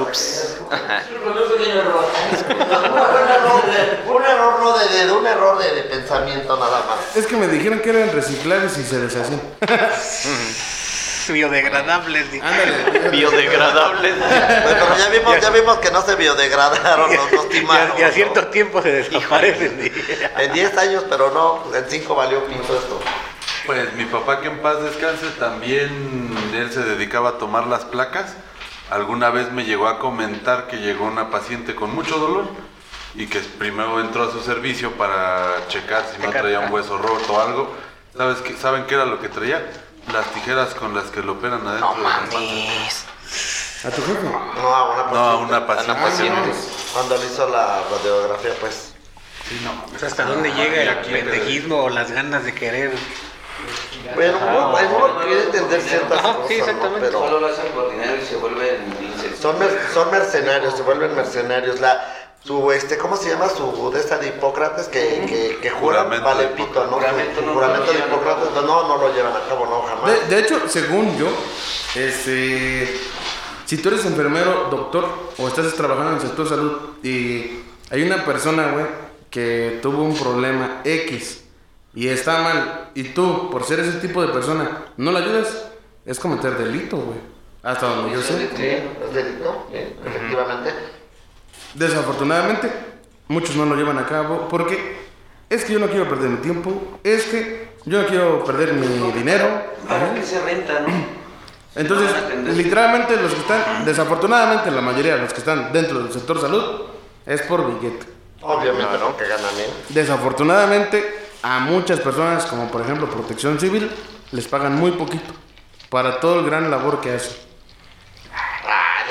Ups. 0.00 0.56
Un 0.60 1.56
pequeño 1.56 1.80
error. 1.80 2.04
un 2.48 3.30
error, 3.30 3.62
de, 3.66 4.10
un 4.10 4.24
error 4.24 4.60
no 4.60 4.78
de 4.78 4.88
dedo, 4.88 5.18
un 5.18 5.26
error 5.26 5.58
de, 5.58 5.74
de 5.74 5.82
pensamiento 5.82 6.56
nada 6.56 6.84
más. 6.88 7.16
Es 7.16 7.26
que 7.26 7.36
me 7.36 7.48
dijeron 7.48 7.80
que 7.80 7.90
eran 7.90 8.12
reciclables 8.12 8.76
y 8.78 8.84
se 8.84 9.00
deshacían. 9.00 9.40
Biodegradables. 11.32 12.26
Ándale. 12.42 13.08
Biodegradables. 13.10 14.14
Pero 14.18 14.96
ya 14.98 15.08
vimos, 15.08 15.40
ya 15.40 15.50
vimos 15.50 15.78
que 15.78 15.90
no 15.90 16.02
se 16.02 16.16
biodegradaron, 16.16 17.14
nos, 17.14 17.32
nos 17.32 17.54
Y 17.54 17.58
a, 17.58 17.98
y 17.98 18.02
a 18.02 18.08
¿no? 18.08 18.12
cierto 18.12 18.46
tiempo 18.48 18.82
se 18.82 18.92
desaparecen. 18.92 19.92
En 20.38 20.52
10 20.52 20.76
años, 20.78 21.04
pero 21.08 21.30
no, 21.30 21.74
en 21.74 21.84
5 21.88 22.14
valió 22.14 22.44
pinto 22.44 22.76
esto. 22.76 23.00
Pues 23.66 23.94
mi 23.94 24.04
papá 24.04 24.40
que 24.40 24.48
en 24.48 24.60
paz 24.60 24.82
descanse 24.82 25.26
también 25.38 26.34
él 26.54 26.70
se 26.70 26.80
dedicaba 26.80 27.30
a 27.30 27.38
tomar 27.38 27.66
las 27.66 27.84
placas. 27.84 28.34
Alguna 28.90 29.30
vez 29.30 29.50
me 29.50 29.64
llegó 29.64 29.88
a 29.88 29.98
comentar 29.98 30.66
que 30.66 30.76
llegó 30.76 31.06
una 31.06 31.30
paciente 31.30 31.74
con 31.74 31.94
mucho 31.94 32.18
dolor 32.18 32.48
y 33.14 33.26
que 33.26 33.40
primero 33.40 34.00
entró 34.00 34.24
a 34.24 34.32
su 34.32 34.40
servicio 34.40 34.92
para 34.92 35.66
checar 35.68 36.04
si 36.14 36.20
no 36.20 36.30
traía 36.30 36.60
un 36.60 36.66
ah. 36.66 36.70
hueso 36.70 36.98
roto 36.98 37.32
o 37.32 37.40
algo. 37.40 37.74
¿Sabes 38.16 38.38
qué? 38.38 38.56
¿Saben 38.56 38.84
qué 38.86 38.94
era 38.94 39.04
lo 39.06 39.20
que 39.20 39.28
traía? 39.28 39.64
Las 40.12 40.26
tijeras 40.32 40.74
con 40.74 40.94
las 40.94 41.04
que 41.04 41.22
lo 41.22 41.32
operan 41.32 41.66
adentro 41.66 41.88
No 41.90 41.96
de 41.96 42.02
la 42.02 42.08
mames. 42.08 43.06
¿A 43.84 43.90
tu 43.90 44.02
jefe? 44.02 44.22
No, 44.22 44.74
a 44.74 44.92
una 44.92 45.04
No, 45.12 45.54
a 45.56 45.66
paciente. 45.66 45.92
una 45.92 46.00
paciente. 46.00 46.00
Una 46.00 46.10
paciente. 46.10 46.52
Cuando 46.92 47.16
le 47.16 47.26
hizo 47.26 47.48
la 47.48 47.82
radiografía, 47.90 48.52
pues. 48.60 48.94
Sí, 49.48 49.60
no. 49.64 49.94
O 49.94 49.98
sea, 49.98 50.08
¿Hasta 50.08 50.24
dónde 50.24 50.52
llega 50.52 50.82
el 50.82 50.98
pendejismo 50.98 51.84
o 51.84 51.88
las 51.90 52.10
ganas 52.10 52.44
de 52.44 52.54
querer? 52.54 52.94
Pero 54.16 54.36
uno, 54.36 54.68
uno 54.70 55.20
quiere 55.24 55.44
entender 55.44 55.80
ciertas 55.80 56.18
Ajá, 56.18 56.34
cosas, 56.34 56.48
sí, 56.48 56.58
¿no? 56.58 56.64
exactamente. 56.64 57.06
Pero 57.06 57.18
Solo 57.20 57.40
lo 57.40 57.46
hacen 57.46 57.66
por 57.74 57.90
dinero 57.90 58.12
y 58.20 58.24
se 58.24 58.36
vuelven 58.36 58.76
son, 59.40 59.58
mer- 59.58 59.80
son 59.92 60.10
mercenarios, 60.10 60.74
se 60.76 60.82
vuelven 60.82 61.14
mercenarios. 61.16 61.80
La, 61.80 62.14
su, 62.44 62.70
este, 62.72 62.98
¿cómo 62.98 63.16
se 63.16 63.30
llama? 63.30 63.48
Su 63.48 63.90
de 63.90 64.00
esta 64.00 64.18
de 64.18 64.28
Hipócrates 64.28 64.88
que, 64.88 65.24
que, 65.26 65.58
que 65.62 65.70
juran, 65.70 66.04
Juramento 66.04 66.24
vale 66.24 66.42
de 66.42 66.48
pito, 66.50 66.84
¿no? 66.86 66.92
Juramento 66.96 67.40
Su 67.40 67.46
no 67.46 67.54
juramento 67.54 67.92
de 67.92 67.98
Hipócrates, 67.98 68.50
no, 68.54 68.88
no 68.88 68.96
lo 68.98 69.14
llevan 69.14 69.32
a 69.32 69.48
cabo, 69.48 69.66
no, 69.66 69.82
jamás. 69.82 70.28
De, 70.28 70.34
de 70.36 70.42
hecho, 70.42 70.60
según 70.68 71.16
yo, 71.16 71.28
este, 71.94 73.00
si 73.64 73.78
tú 73.78 73.88
eres 73.88 74.04
enfermero, 74.04 74.68
doctor, 74.70 75.08
o 75.38 75.48
estás 75.48 75.72
trabajando 75.74 76.10
en 76.10 76.16
el 76.16 76.22
sector 76.22 76.46
salud 76.48 76.78
y 77.02 77.60
hay 77.90 78.02
una 78.02 78.24
persona, 78.24 78.70
güey, 78.72 78.86
que 79.30 79.78
tuvo 79.82 80.02
un 80.02 80.14
problema 80.16 80.82
X 80.84 81.43
y 81.94 82.08
está 82.08 82.42
mal, 82.42 82.90
y 82.94 83.04
tú, 83.04 83.50
por 83.50 83.64
ser 83.64 83.80
ese 83.80 83.98
tipo 83.98 84.20
de 84.20 84.32
persona, 84.32 84.86
no 84.96 85.12
la 85.12 85.20
ayudas, 85.20 85.66
es 86.04 86.18
cometer 86.18 86.56
delito, 86.58 86.96
güey. 86.96 87.18
Hasta 87.62 87.86
donde 87.86 88.12
yo 88.12 88.20
sé. 88.20 88.44
Es 88.44 89.14
delito, 89.14 89.68
efectivamente. 89.72 90.70
Desafortunadamente, 91.74 92.70
muchos 93.28 93.56
no 93.56 93.64
lo 93.64 93.74
llevan 93.74 93.98
a 93.98 94.06
cabo 94.06 94.48
porque 94.48 94.96
es 95.48 95.64
que 95.64 95.72
yo 95.72 95.78
no 95.78 95.88
quiero 95.88 96.08
perder 96.08 96.30
mi 96.30 96.36
tiempo, 96.38 96.98
es 97.02 97.24
que 97.24 97.68
yo 97.84 98.02
no 98.02 98.08
quiero 98.08 98.44
perder 98.44 98.74
mi 98.74 99.12
dinero. 99.12 99.46
¿Para 99.88 100.14
qué 100.14 100.22
se 100.22 100.40
renta, 100.42 100.80
no? 100.80 100.88
Entonces, 101.76 102.10
No 102.42 102.52
literalmente 102.52 103.16
los 103.16 103.32
que 103.32 103.40
están, 103.40 103.84
desafortunadamente 103.84 104.70
la 104.70 104.80
mayoría 104.80 105.16
de 105.16 105.22
los 105.22 105.32
que 105.32 105.40
están 105.40 105.72
dentro 105.72 106.00
del 106.00 106.12
sector 106.12 106.40
salud 106.40 106.82
es 107.26 107.42
por 107.42 107.66
billete. 107.66 108.06
Obviamente 108.42 108.98
porque 109.02 109.26
ganan 109.26 109.56
bien. 109.56 109.70
Desafortunadamente 109.88 111.23
a 111.44 111.58
muchas 111.60 112.00
personas, 112.00 112.46
como 112.46 112.70
por 112.70 112.80
ejemplo 112.80 113.08
Protección 113.08 113.60
Civil, 113.60 113.90
les 114.32 114.48
pagan 114.48 114.74
muy 114.74 114.92
poquito 114.92 115.32
para 115.90 116.18
todo 116.18 116.40
el 116.40 116.46
gran 116.46 116.70
labor 116.70 117.00
que 117.02 117.14
hacen. 117.14 117.36
Ah, 118.66 119.04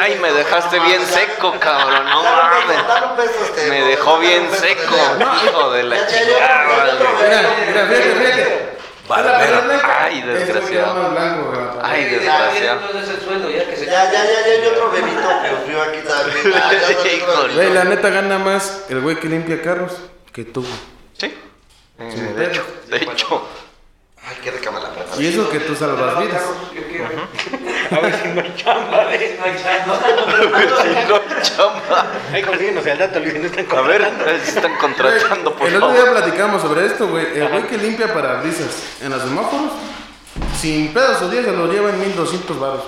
Ay, 0.00 0.18
me 0.20 0.30
dejaste 0.32 0.78
bien 0.80 1.00
seco, 1.06 1.54
cabrón. 1.58 2.04
No 2.04 2.22
mames. 2.22 3.68
Me 3.68 3.80
dejó 3.86 4.18
bien 4.18 4.48
seco, 4.52 4.96
hijo 5.46 5.70
de 5.70 5.82
la 5.84 5.96
Ya, 5.96 6.06
ya, 6.06 6.10
ya, 6.10 6.24
chingada. 6.24 6.66
ya, 6.66 6.86
ya, 6.86 7.10
vale. 7.18 7.30
ya, 7.30 7.40
Mira, 7.66 7.86
fíjate, 7.86 8.14
fíjate. 8.14 8.70
Ay, 10.00 10.22
desgraciado. 10.22 11.16
Ay, 11.82 12.04
desgraciado. 12.04 12.80
Ya 12.92 13.64
Ya, 13.74 14.12
ya, 14.12 14.12
ya, 14.12 14.24
ya 14.46 14.52
hay 14.52 14.66
otro 14.68 14.90
bebito 14.90 15.28
Güey, 17.54 17.72
la 17.72 17.84
neta 17.84 18.08
gana 18.10 18.38
más 18.38 18.84
el 18.88 19.00
güey 19.00 19.16
que 19.18 19.28
limpia 19.28 19.60
carros 19.62 19.92
que 20.32 20.44
tú. 20.44 20.64
Sí. 21.18 21.34
De 21.98 22.46
hecho, 22.46 22.64
de 22.88 22.96
hecho. 22.96 23.46
Ay, 24.22 24.36
qué 24.44 24.50
rica 24.50 24.70
la 24.70 24.90
preparo. 24.92 25.20
Y 25.20 25.26
eso 25.26 25.48
que 25.48 25.60
tú 25.60 25.74
salvas 25.74 26.18
vidas. 26.20 26.42
Yo 26.74 26.82
quiero. 26.88 27.06
A 27.90 28.00
ver 28.00 28.20
si 28.22 28.28
no 28.28 28.40
hay 28.42 28.54
chamba, 28.56 29.14
¿eh? 29.14 29.38
No 29.38 29.44
hay 29.44 29.62
chamba. 29.62 29.98
Sí, 30.82 30.88
no, 31.08 31.42
chamba. 31.42 32.06
Ahí 32.32 32.42
consíguenos 32.42 32.86
el 32.86 32.98
dato, 32.98 33.18
Luis, 33.18 33.34
no 33.34 33.46
están 33.46 33.66
A 33.78 33.80
ver, 33.82 34.02
contratando. 34.02 34.30
eh, 34.30 34.40
se 34.44 34.50
están 34.50 34.76
contratando, 34.76 35.54
por 35.56 35.66
El 35.68 35.76
otro 35.76 35.92
día 35.92 36.02
favor. 36.04 36.16
platicamos 36.22 36.62
sobre 36.62 36.86
esto, 36.86 37.08
güey. 37.08 37.26
El 37.38 37.48
güey 37.48 37.66
que 37.66 37.78
limpia 37.78 38.12
parabrisas 38.14 38.68
en 39.02 39.10
los 39.10 39.22
semáforos, 39.22 39.72
sin 40.60 40.92
pedos 40.92 41.18
su 41.18 41.30
día 41.30 41.42
se 41.42 41.52
lo 41.52 41.66
lleva 41.72 41.88
en 41.90 42.00
1200 42.00 42.60
baros. 42.60 42.84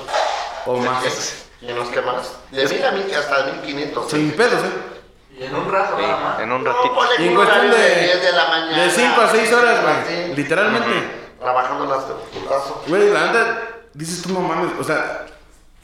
O 0.67 0.77
más. 0.77 1.47
¿Y 1.63 1.71
en 1.71 1.77
los 1.77 1.89
que 1.89 2.01
más? 2.03 2.33
De 2.51 2.67
mil 2.69 2.85
a 2.85 2.91
mil 2.91 3.15
hasta 3.15 3.45
mil 3.45 3.61
quinientos. 3.63 4.11
Sin 4.11 4.33
pedos, 4.33 4.61
eh. 4.65 5.39
Y 5.39 5.45
en 5.45 5.55
un 5.55 5.71
rato 5.73 5.97
nada 5.99 6.17
más. 6.19 6.41
En 6.41 6.53
un 6.53 6.63
No, 6.65 6.73
ratito. 6.73 6.95
ponle 6.95 7.13
Y 7.19 7.29
en 7.29 7.35
cuestión 7.35 7.71
de, 7.71 7.77
10 8.03 8.23
de 8.23 8.33
la 8.33 8.49
mañana. 8.49 8.83
de 8.83 8.91
5 8.91 9.21
a 9.21 9.29
6 9.31 9.53
horas, 9.53 9.77
Sí. 10.07 10.15
güey. 10.15 10.35
Literalmente. 10.35 11.23
Trabajando 11.41 11.87
las 11.87 12.09
de 12.09 12.15
putazo. 12.15 12.83
Güey, 12.87 13.11
la 13.13 13.27
neta, 13.27 13.59
dices 13.95 14.23
tú 14.23 14.33
no 14.33 14.41
mames. 14.41 14.73
O 14.79 14.85
sea, 14.85 15.25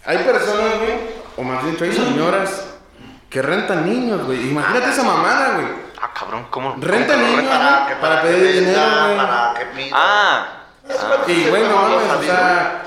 hay 0.05 0.19
personas, 0.19 0.79
güey, 0.79 0.99
o 1.37 1.43
más 1.43 1.65
bien, 1.65 1.77
hay 1.81 1.93
señoras 1.93 2.65
que 3.31 3.43
rentan 3.43 3.85
niños, 3.89 4.25
güey. 4.25 4.51
Imagínate 4.51 4.91
esa 4.91 5.03
mamada, 5.03 5.55
güey. 5.55 5.67
Ah, 6.01 6.11
cabrón, 6.17 6.47
¿cómo? 6.51 6.77
Renta 6.79 7.15
cómo 7.15 7.25
que 7.27 7.31
lo 7.33 7.37
niños? 7.43 7.57
Para, 7.57 7.87
que, 7.89 7.95
Para 7.97 8.09
para, 8.17 8.23
pedir 8.23 8.61
dinero, 8.65 8.81
güey. 9.05 9.17
para 9.17 9.55
que 9.59 9.65
pida. 9.67 9.91
Ah, 9.95 10.47
Y, 11.27 11.49
güey, 11.49 11.63
no 11.65 11.75
Vamos 11.75 11.91
mames, 12.05 12.13
o 12.19 12.23
sea, 12.23 12.83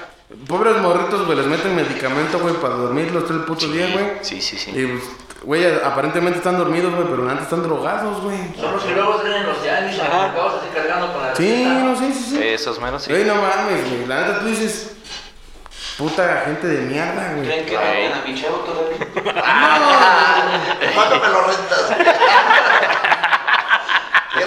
pobres 0.47 0.77
morritos, 0.77 1.25
güey, 1.25 1.37
les 1.37 1.47
meten 1.47 1.75
medicamento, 1.75 2.39
güey, 2.39 2.53
para 2.55 2.75
dormirlos 2.75 3.25
todo 3.25 3.37
el 3.37 3.43
puto 3.45 3.67
día, 3.67 3.89
güey. 3.93 4.05
sí, 4.21 4.41
sí, 4.41 4.57
sí. 4.57 4.71
Y, 4.71 4.85
pues, 4.87 5.03
güey, 5.43 5.65
aparentemente 5.83 6.37
están 6.39 6.57
dormidos, 6.57 6.93
güey, 6.93 7.07
pero 7.09 7.27
antes 7.29 7.43
están 7.43 7.63
drogados, 7.63 8.21
güey. 8.21 8.37
Son 8.59 8.73
los 8.73 8.83
que 8.83 8.93
luego 8.93 9.15
traen 9.17 9.37
en 9.41 9.47
los 9.47 9.57
los 9.57 9.97
mercados 9.97 10.53
así 10.61 10.67
cargando 10.75 11.13
con 11.13 11.21
la 11.21 11.35
Sí, 11.35 11.49
receta. 11.51 11.79
no, 11.83 11.95
sí, 11.95 12.13
sí, 12.13 12.23
sí. 12.35 12.39
Esos 12.43 12.79
menos 12.79 13.03
sí. 13.03 13.11
Güey, 13.11 13.25
no 13.25 13.35
mames, 13.35 13.89
güey. 13.89 14.05
La 14.07 14.21
neta 14.21 14.39
tú 14.39 14.45
dices, 14.47 14.91
puta 15.97 16.43
gente 16.45 16.67
de 16.67 16.81
mierda, 16.85 17.33
güey. 17.35 17.45
¿Creen 17.47 17.65
que 17.65 17.77
Ay. 17.77 18.01
venden 18.03 18.19
a 18.19 18.25
mi 18.25 18.35
chavo 18.41 18.57
todavía? 18.57 18.97
¿Cuánto 20.95 21.19
me 21.19 21.27
lo 21.27 21.41
rentas? 21.41 21.91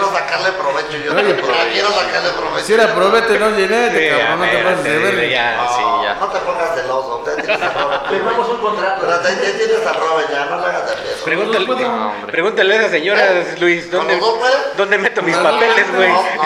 quiero 0.04 0.18
sacarle 0.18 0.52
provecho 0.52 0.96
yo. 1.04 1.12
Oye, 1.14 1.36
quiero 1.72 1.88
sacarle 1.90 2.30
provecho. 2.30 2.64
Si 2.66 2.72
era 2.74 2.94
probete, 2.94 3.38
no 3.38 3.50
llené, 3.50 4.08
cabrón, 4.10 4.40
no 4.40 4.46
te 4.50 4.58
pases 4.58 4.84
de 4.84 4.90
espérate, 4.94 5.16
ver. 5.16 5.30
ya. 5.30 5.66
Sí, 5.76 5.82
ya. 6.02 6.14
No 6.20 6.26
te 6.28 6.38
pongas 6.40 6.74
celoso. 6.74 7.24
Firmamos 8.10 8.48
un 8.48 8.56
contrato. 8.58 9.00
Pero 9.00 9.22
ya 9.22 9.58
tienes 9.58 9.86
a 9.86 9.92
Robert, 9.92 10.30
ya 10.30 10.44
no 10.46 10.60
le 10.60 10.66
hagas 10.66 10.90
de 10.90 10.96
peso. 10.96 11.24
Pregúntale, 11.24 11.66
No, 11.66 12.10
hombre. 12.10 12.32
pregúntale 12.32 12.74
a 12.74 12.80
esa 12.80 12.90
señora, 12.90 13.24
Luis, 13.60 13.86
¿Con 13.86 14.06
¿dónde, 14.76 14.98
meto 14.98 15.22
mis 15.22 15.36
papeles, 15.36 15.94
güey? 15.94 16.08
No, 16.08 16.22
no. 16.22 16.44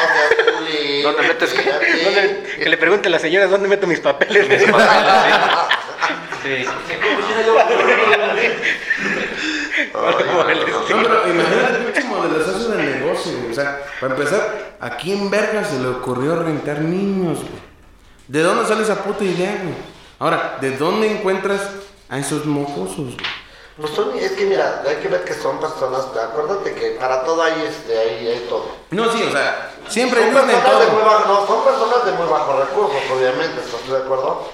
¿Dónde 1.02 1.22
metes. 1.22 1.54
¿Dónde- 2.04 2.42
Que 2.62 2.68
le 2.68 2.76
pregunte 2.76 3.08
a 3.08 3.10
la 3.10 3.18
señora 3.18 3.46
dónde 3.46 3.68
meto 3.68 3.86
mis 3.86 4.00
papeles. 4.00 4.46
Sí. 6.42 6.64
No, 9.92 10.00
para 14.00 14.14
empezar, 14.14 14.76
¿a 14.80 14.90
quién 14.96 15.30
verga 15.30 15.64
se 15.64 15.78
le 15.80 15.88
ocurrió 15.88 16.42
rentar 16.42 16.80
niños, 16.80 17.38
güey? 17.38 17.68
¿De 18.28 18.42
dónde 18.42 18.66
sale 18.66 18.82
esa 18.82 19.02
puta 19.02 19.24
idea, 19.24 19.58
güey? 19.62 19.74
Ahora, 20.18 20.58
¿de 20.60 20.76
dónde 20.76 21.10
encuentras 21.10 21.60
a 22.08 22.18
esos 22.18 22.44
mocosos, 22.46 23.14
güey? 23.14 23.16
Pues 23.80 23.92
son, 23.92 24.10
es 24.18 24.32
que 24.32 24.44
mira, 24.44 24.82
hay 24.84 24.96
que 24.96 25.06
ver 25.06 25.22
que 25.22 25.34
son 25.34 25.60
personas, 25.60 26.06
acuérdate 26.20 26.74
que 26.74 26.90
para 26.98 27.22
todo 27.22 27.40
hay 27.42 27.62
este, 27.62 27.96
hay, 27.96 28.26
hay 28.26 28.46
todo. 28.48 28.66
No, 28.90 29.04
sí, 29.12 29.22
o 29.22 29.30
sea, 29.30 29.70
siempre 29.86 30.18
hay 30.24 30.32
Son 30.32 30.50
en 30.50 30.50
personas, 30.50 30.80
de 30.80 30.86
muy 30.90 31.00
todo. 31.02 31.10
bajo, 31.10 31.28
no, 31.32 31.46
son 31.46 31.64
personas 31.64 32.04
de 32.04 32.12
muy 32.12 32.26
bajos 32.26 32.58
recursos, 32.58 32.98
obviamente, 33.14 33.60
¿estás 33.60 33.88
de 33.88 33.96
acuerdo? 33.98 34.48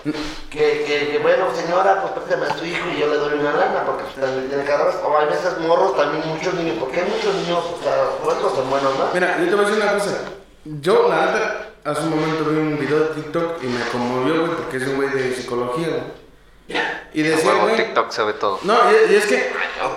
Que, 0.50 0.84
que, 0.84 1.08
que, 1.10 1.18
bueno, 1.22 1.46
señora, 1.56 2.02
pues 2.02 2.12
préstame 2.12 2.52
a 2.52 2.58
su 2.58 2.66
hijo 2.66 2.84
y 2.94 3.00
yo 3.00 3.06
le 3.06 3.16
doy 3.16 3.38
una 3.38 3.52
lana, 3.54 3.84
porque 3.86 4.04
tiene 4.20 4.62
que 4.62 4.70
dar, 4.70 4.92
o 5.02 5.18
hay 5.18 5.26
veces 5.26 5.58
morros, 5.58 5.96
también 5.96 6.22
muchos 6.28 6.52
niños, 6.52 6.76
porque 6.78 7.00
hay 7.00 7.08
muchos 7.08 7.34
niños, 7.34 7.64
o 7.64 7.82
sea, 7.82 7.96
sueltos 8.22 8.52
son 8.52 8.68
buenos, 8.68 8.92
¿no? 8.98 9.06
Mira, 9.14 9.38
yo 9.40 9.48
te 9.48 9.54
voy 9.54 9.64
a 9.64 9.68
decir 9.68 9.82
una 9.82 9.92
cosa. 9.94 10.18
Yo, 10.66 11.08
la 11.08 11.26
neta, 11.26 11.66
hace 11.84 12.00
un 12.02 12.10
momento 12.10 12.44
vi 12.44 12.56
un 12.58 12.78
video 12.78 13.00
de 13.00 13.14
TikTok 13.14 13.62
y 13.62 13.66
me 13.68 13.80
conmovió, 13.88 14.40
güey, 14.40 14.56
porque 14.56 14.76
es 14.76 14.86
un 14.86 14.96
güey 14.96 15.08
de 15.08 15.34
psicología, 15.34 15.88
güey. 15.88 16.23
Y 17.12 17.22
decía, 17.22 17.54
güey. 17.54 17.76
TikTok 17.76 18.26
ve 18.26 18.32
todo. 18.34 18.60
No, 18.62 18.74
y, 18.90 19.12
y 19.12 19.16
es 19.16 19.26
que 19.26 19.52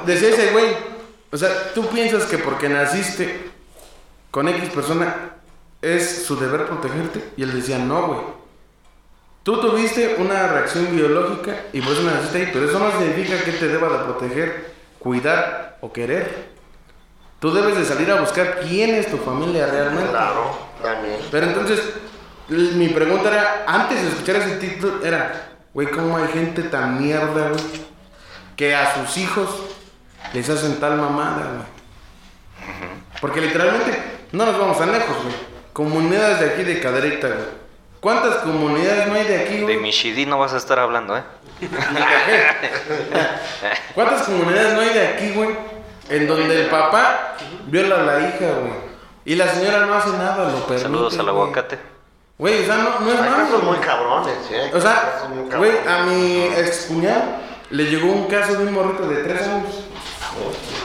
decía 0.06 0.30
ese 0.30 0.52
güey, 0.52 0.76
o 1.32 1.38
sea, 1.38 1.74
tú 1.74 1.88
piensas 1.88 2.26
que 2.26 2.38
porque 2.38 2.70
naciste 2.70 3.50
con 4.32 4.48
X 4.48 4.70
persona 4.70 5.32
es 5.82 6.26
su 6.26 6.36
deber 6.36 6.66
protegerte. 6.66 7.32
Y 7.38 7.44
él 7.44 7.54
decía, 7.54 7.78
no, 7.80 8.08
güey. 8.08 8.20
Tú 9.44 9.62
tuviste 9.62 10.16
una 10.20 10.48
reacción 10.48 10.94
biológica 10.94 11.56
y 11.72 11.80
por 11.80 11.94
eso 11.94 12.02
naciste 12.04 12.38
ahí, 12.40 12.50
pero 12.52 12.66
eso 12.66 12.80
no 12.80 12.92
significa 12.92 13.42
que 13.44 13.54
te 13.54 13.70
deba 13.70 13.88
de 13.88 14.04
proteger, 14.04 14.74
cuidar 15.00 15.78
o 15.80 15.94
querer. 15.94 16.50
Tú 17.40 17.54
debes 17.54 17.78
de 17.78 17.86
salir 17.86 18.12
a 18.12 18.20
buscar 18.20 18.60
quién 18.60 18.96
es 18.96 19.10
tu 19.10 19.18
familia 19.18 19.68
realmente. 19.68 20.10
Claro, 20.10 20.58
también. 20.82 21.20
Pero 21.32 21.46
entonces, 21.46 21.82
mi 22.50 22.90
pregunta 22.90 23.30
era, 23.30 23.64
antes 23.68 24.02
de 24.02 24.10
escuchar 24.10 24.36
ese 24.38 24.56
título, 24.58 25.06
era, 25.06 25.57
güey, 25.74 25.88
¿cómo 25.92 26.18
hay 26.18 26.28
gente 26.30 26.64
tan 26.64 27.02
mierda, 27.02 27.50
güey? 27.50 27.64
Que 28.56 28.76
a 28.76 28.96
sus 28.96 29.18
hijos 29.18 29.50
les 30.34 30.50
hacen 30.50 30.80
tal 30.80 30.98
mamada, 30.98 31.52
güey. 31.54 31.78
Porque 33.22 33.42
literalmente, 33.42 34.02
no 34.32 34.46
nos 34.46 34.60
vamos 34.60 34.78
tan 34.78 34.92
lejos, 34.92 35.16
güey. 35.24 35.36
Comunidades 35.74 36.40
de 36.40 36.46
aquí 36.48 36.64
de 36.64 36.80
Caderita, 36.80 37.28
güey. 37.28 37.68
¿Cuántas 38.00 38.38
comunidades 38.38 39.08
no 39.08 39.16
hay 39.16 39.26
de 39.26 39.38
aquí, 39.42 39.58
De 39.58 39.64
güey? 39.64 39.78
Mishidi 39.78 40.26
no 40.26 40.38
vas 40.38 40.54
a 40.54 40.58
estar 40.58 40.78
hablando, 40.80 41.18
¿eh? 41.18 41.24
¿Cuántas 43.96 44.24
comunidades 44.24 44.74
no 44.74 44.82
hay 44.82 44.90
de 44.90 45.08
aquí, 45.08 45.32
güey? 45.32 45.50
En 46.10 46.28
donde 46.28 46.62
el 46.62 46.68
papá 46.70 47.36
viola 47.66 47.96
a 47.96 48.04
la 48.04 48.20
hija, 48.22 48.52
güey. 48.60 48.88
Y 49.26 49.36
la 49.36 49.48
señora 49.50 49.86
no 49.86 49.94
hace 49.96 50.12
nada, 50.12 50.50
lo 50.52 50.60
permite. 50.66 50.84
Saludos 50.84 51.18
al 51.20 51.30
aguacate. 51.30 51.97
Güey, 52.38 52.62
o 52.64 52.66
sea, 52.66 52.76
no, 52.78 53.00
no 53.00 53.12
es 53.12 53.20
Hay 53.20 53.30
malo. 53.30 53.44
casos 53.46 53.64
muy 53.64 53.78
cabrones, 53.78 54.36
¿eh? 54.52 54.72
O 54.74 54.80
sea, 54.80 55.24
muy 55.34 55.50
güey, 55.56 55.72
a 55.88 56.04
mi 56.04 56.44
ex 56.56 56.86
cuñado 56.88 57.24
le 57.72 57.84
llegó 57.86 58.12
un 58.12 58.28
caso 58.28 58.54
de 58.54 58.66
un 58.66 58.74
morrito 58.74 59.08
de 59.08 59.24
tres 59.24 59.42
años. 59.48 59.74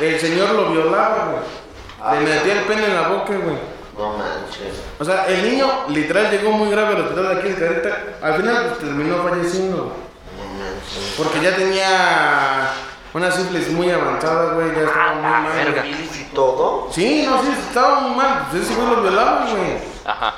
El 0.01 0.19
señor 0.19 0.51
lo 0.51 0.71
violaba, 0.71 1.29
güey. 1.31 2.21
Le 2.25 2.35
metía 2.35 2.53
el 2.55 2.61
pene 2.65 2.87
en 2.87 2.95
la 2.95 3.09
boca, 3.09 3.35
güey. 3.37 3.57
No 3.99 4.15
manches. 4.17 4.81
O 4.99 5.05
sea, 5.05 5.27
el 5.27 5.43
niño 5.51 5.67
literal 5.89 6.31
llegó 6.31 6.53
muy 6.53 6.71
grave 6.71 6.97
al 6.97 7.03
hospital 7.03 7.29
de 7.29 7.41
aquí 7.41 7.49
de 7.51 7.55
Carita. 7.55 7.99
Al 8.23 8.35
final 8.37 8.67
pues, 8.69 8.79
terminó 8.79 9.23
falleciendo. 9.23 9.77
No 9.77 10.45
manches. 10.59 11.15
Porque 11.19 11.41
ya 11.43 11.55
tenía 11.55 12.69
una 13.13 13.31
sífilis 13.31 13.69
muy 13.71 13.91
avanzada, 13.91 14.55
güey. 14.55 14.75
Ya 14.75 14.83
estaba 14.85 15.13
muy 15.13 15.23
mal. 15.23 15.53
verga. 15.55 15.83
¿Bilis 15.83 16.19
y 16.19 16.25
todo? 16.35 16.89
Sí, 16.91 17.27
no, 17.29 17.43
sí, 17.43 17.49
estaba 17.69 18.01
muy 18.01 18.17
mal. 18.17 18.47
Pues 18.51 18.63
ese 18.65 18.75
güey 18.75 18.89
lo 18.89 19.03
violaba, 19.03 19.47
güey. 19.51 19.77
Ajá. 20.07 20.35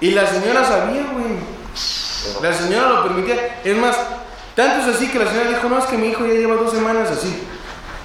Y 0.00 0.10
la 0.12 0.26
señora 0.26 0.64
sabía, 0.64 1.02
güey. 1.12 1.38
La 2.42 2.52
señora 2.52 2.88
lo 2.88 3.02
permitía. 3.04 3.60
Es 3.64 3.76
más, 3.76 3.96
tanto 4.54 4.88
es 4.88 4.96
así 4.96 5.08
que 5.08 5.18
la 5.18 5.26
señora 5.26 5.48
dijo, 5.50 5.68
no, 5.68 5.78
es 5.78 5.84
que 5.86 5.96
mi 5.96 6.08
hijo 6.08 6.26
ya 6.26 6.34
lleva 6.34 6.54
dos 6.56 6.72
semanas 6.72 7.10
así. 7.10 7.42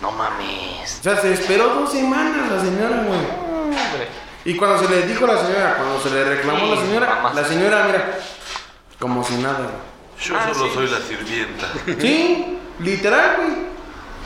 No 0.01 0.11
mames. 0.11 0.99
O 0.99 1.03
sea, 1.03 1.19
se 1.21 1.33
esperó 1.33 1.75
dos 1.75 1.91
semanas 1.91 2.51
la 2.51 2.61
señora, 2.61 3.03
güey. 3.07 3.19
Y 4.45 4.55
cuando 4.55 4.79
se 4.79 4.89
le 4.89 5.07
dijo 5.07 5.25
a 5.25 5.33
la 5.33 5.45
señora, 5.45 5.75
cuando 5.77 6.01
se 6.01 6.09
le 6.09 6.23
reclamó 6.23 6.65
a 6.65 6.75
la 6.75 6.81
señora, 6.81 7.15
mamá. 7.15 7.33
la 7.33 7.47
señora, 7.47 7.83
mira, 7.85 8.19
como 8.99 9.23
si 9.23 9.35
nada, 9.35 9.59
güey. 9.59 9.93
Yo 10.19 10.53
solo 10.53 10.73
soy 10.73 10.87
la 10.87 10.99
sirvienta. 10.99 11.67
Sí, 11.99 12.59
literal, 12.79 13.37
güey. 13.37 13.72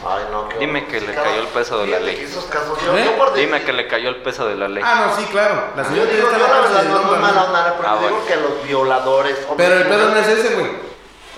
Ay, 0.06 0.24
no, 0.32 0.48
qué 0.50 0.58
Dime 0.60 0.86
que 0.88 1.02
le 1.02 1.14
cayó 1.14 1.42
el 1.42 1.48
peso 1.48 1.80
de 1.80 1.88
la 1.88 2.00
ley. 2.00 2.16
que 2.16 2.24
Esos 2.26 2.46
casos, 2.46 2.78
yo, 2.86 2.98
¿Eh? 2.98 3.16
yo 3.18 3.32
Dime 3.36 3.64
que 3.64 3.74
le 3.74 3.88
cayó 3.88 4.10
el 4.10 4.18
peso 4.18 4.48
de 4.48 4.56
la 4.56 4.68
ley. 4.68 4.84
Ah, 4.86 5.08
no, 5.08 5.16
sí, 5.16 5.26
claro. 5.32 5.64
La 5.76 5.84
Yo 5.84 5.90
señora 5.90 6.12
digo, 6.12 6.32
yo 6.32 6.38
la 6.38 6.48
verdad 6.62 6.84
no 6.84 7.16
es 7.16 7.22
mala 7.22 7.44
onda, 7.46 7.74
porque 7.76 7.90
Ah, 7.90 7.98
digo 8.00 8.10
bueno. 8.12 8.26
que 8.28 8.36
los 8.36 8.64
violadores... 8.68 9.38
Pero 9.58 9.76
el 9.76 9.84
pedo 9.88 10.10
no 10.10 10.16
es 10.18 10.28
ese, 10.28 10.56
güey. 10.56 10.88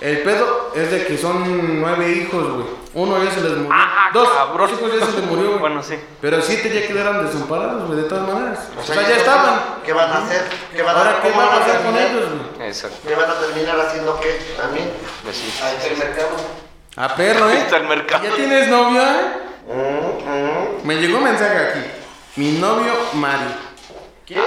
El 0.00 0.18
pedo 0.22 0.72
es 0.74 0.90
de 0.90 1.06
que 1.06 1.18
son 1.18 1.80
nueve 1.80 2.10
hijos, 2.10 2.48
güey. 2.52 2.66
Uno 2.94 3.22
ya 3.22 3.30
se 3.30 3.40
les 3.42 3.52
murió. 3.52 3.70
Ah, 3.72 4.10
Dos, 4.12 4.28
cabrón. 4.30 4.70
dos 4.70 4.78
hijos 4.80 4.98
ya 4.98 5.06
se 5.06 5.12
les 5.12 5.24
murió, 5.26 5.48
güey. 5.48 5.58
Bueno, 5.60 5.82
sí. 5.82 5.98
Pero 6.20 6.40
siete 6.42 6.72
ya 6.72 6.86
quedaron 6.86 7.24
desamparados, 7.26 7.86
güey, 7.86 8.00
de 8.02 8.08
todas 8.08 8.26
maneras. 8.32 8.58
O 8.78 8.82
sea, 8.82 9.02
ya 9.02 9.16
estaban. 9.16 9.60
¿Qué 9.84 9.92
van 9.92 10.10
a 10.10 10.18
hacer? 10.18 10.42
¿Qué 10.74 10.82
van 10.82 10.96
a 10.96 10.98
Ahora, 10.98 11.20
¿qué 11.22 11.30
cómo 11.30 11.40
van 11.46 11.50
a 11.54 11.62
hacer 11.62 11.74
con 11.82 11.94
terminar? 11.94 12.10
ellos, 12.10 12.28
güey? 12.56 12.68
Exacto. 12.68 12.96
¿Qué 13.06 13.14
van 13.14 13.30
a 13.30 13.34
terminar 13.34 13.80
haciendo 13.80 14.20
qué? 14.20 14.40
También. 14.56 14.90
Pues 15.22 15.36
sí. 15.36 15.60
Ahí 15.62 15.76
está 15.76 15.86
el 15.88 15.96
mercado. 15.98 16.28
A 16.96 17.14
perro, 17.14 17.50
¿eh? 17.50 17.58
está 17.58 17.76
el 17.76 17.84
mercado. 17.84 18.24
¿Ya 18.24 18.34
tienes 18.34 18.68
novio, 18.68 19.00
eh? 19.00 19.20
Mm, 19.68 20.28
mm. 20.28 20.86
Me 20.86 20.96
llegó 20.96 21.18
un 21.18 21.24
mensaje 21.24 21.56
aquí. 21.56 21.80
Mi 22.36 22.52
novio, 22.52 22.92
Mario. 23.14 23.70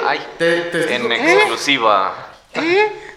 Ay, 0.05 0.25
Te, 0.37 0.61
te 0.61 0.95
en 0.95 1.11
exclusiva. 1.11 2.13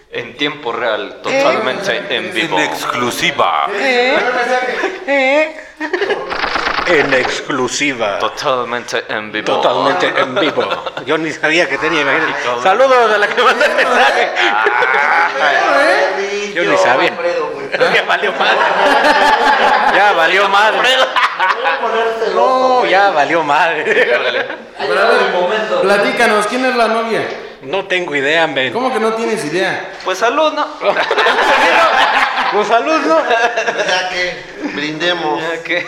En 0.09 0.37
tiempo 0.37 0.71
real, 0.71 1.19
totalmente 1.21 2.15
en 2.15 2.33
vivo. 2.33 2.57
En 2.57 2.63
exclusiva. 2.65 3.67
En 6.87 7.13
exclusiva. 7.13 8.17
Totalmente 8.19 9.03
en 9.09 9.31
vivo. 9.31 9.45
Totalmente 9.45 10.21
en 10.21 10.35
vivo. 10.35 10.63
Yo 11.05 11.17
ni 11.17 11.31
sabía 11.31 11.67
que 11.67 11.77
tenía, 11.77 12.01
imagínate. 12.01 12.33
Saludos 12.63 13.11
a 13.13 13.17
la 13.17 13.27
que 13.27 13.41
mandó 13.41 13.65
el 13.65 13.75
mensaje. 13.75 14.31
Yo 16.67 16.73
ni 16.73 16.77
sabía. 16.79 17.11
Ya 17.77 18.03
valió 18.03 18.33
madre. 18.33 18.57
Ya 19.95 20.13
valió 20.13 20.49
madre. 20.49 20.89
No, 22.33 22.85
ya 22.85 23.09
valió 23.11 23.43
madre. 23.43 23.83
Pero 24.77 24.99
a 24.99 25.05
ver, 25.05 25.81
platícanos, 25.81 26.47
¿quién 26.47 26.65
es 26.65 26.75
la 26.75 26.87
novia? 26.87 27.21
No 27.61 27.85
tengo 27.85 28.15
idea, 28.15 28.47
men. 28.47 28.71
¿Cómo 28.71 28.93
que 28.93 28.99
no 28.99 29.13
tienes 29.13 29.43
idea? 29.45 29.93
Pues 30.03 30.19
salud, 30.19 30.53
¿no? 30.53 30.67
Con 32.51 32.65
salud, 32.67 32.99
¿no? 33.01 33.17
Ya 33.87 34.09
que 34.09 34.43
brindemos. 34.73 35.41
Ya 35.41 35.63
que. 35.63 35.85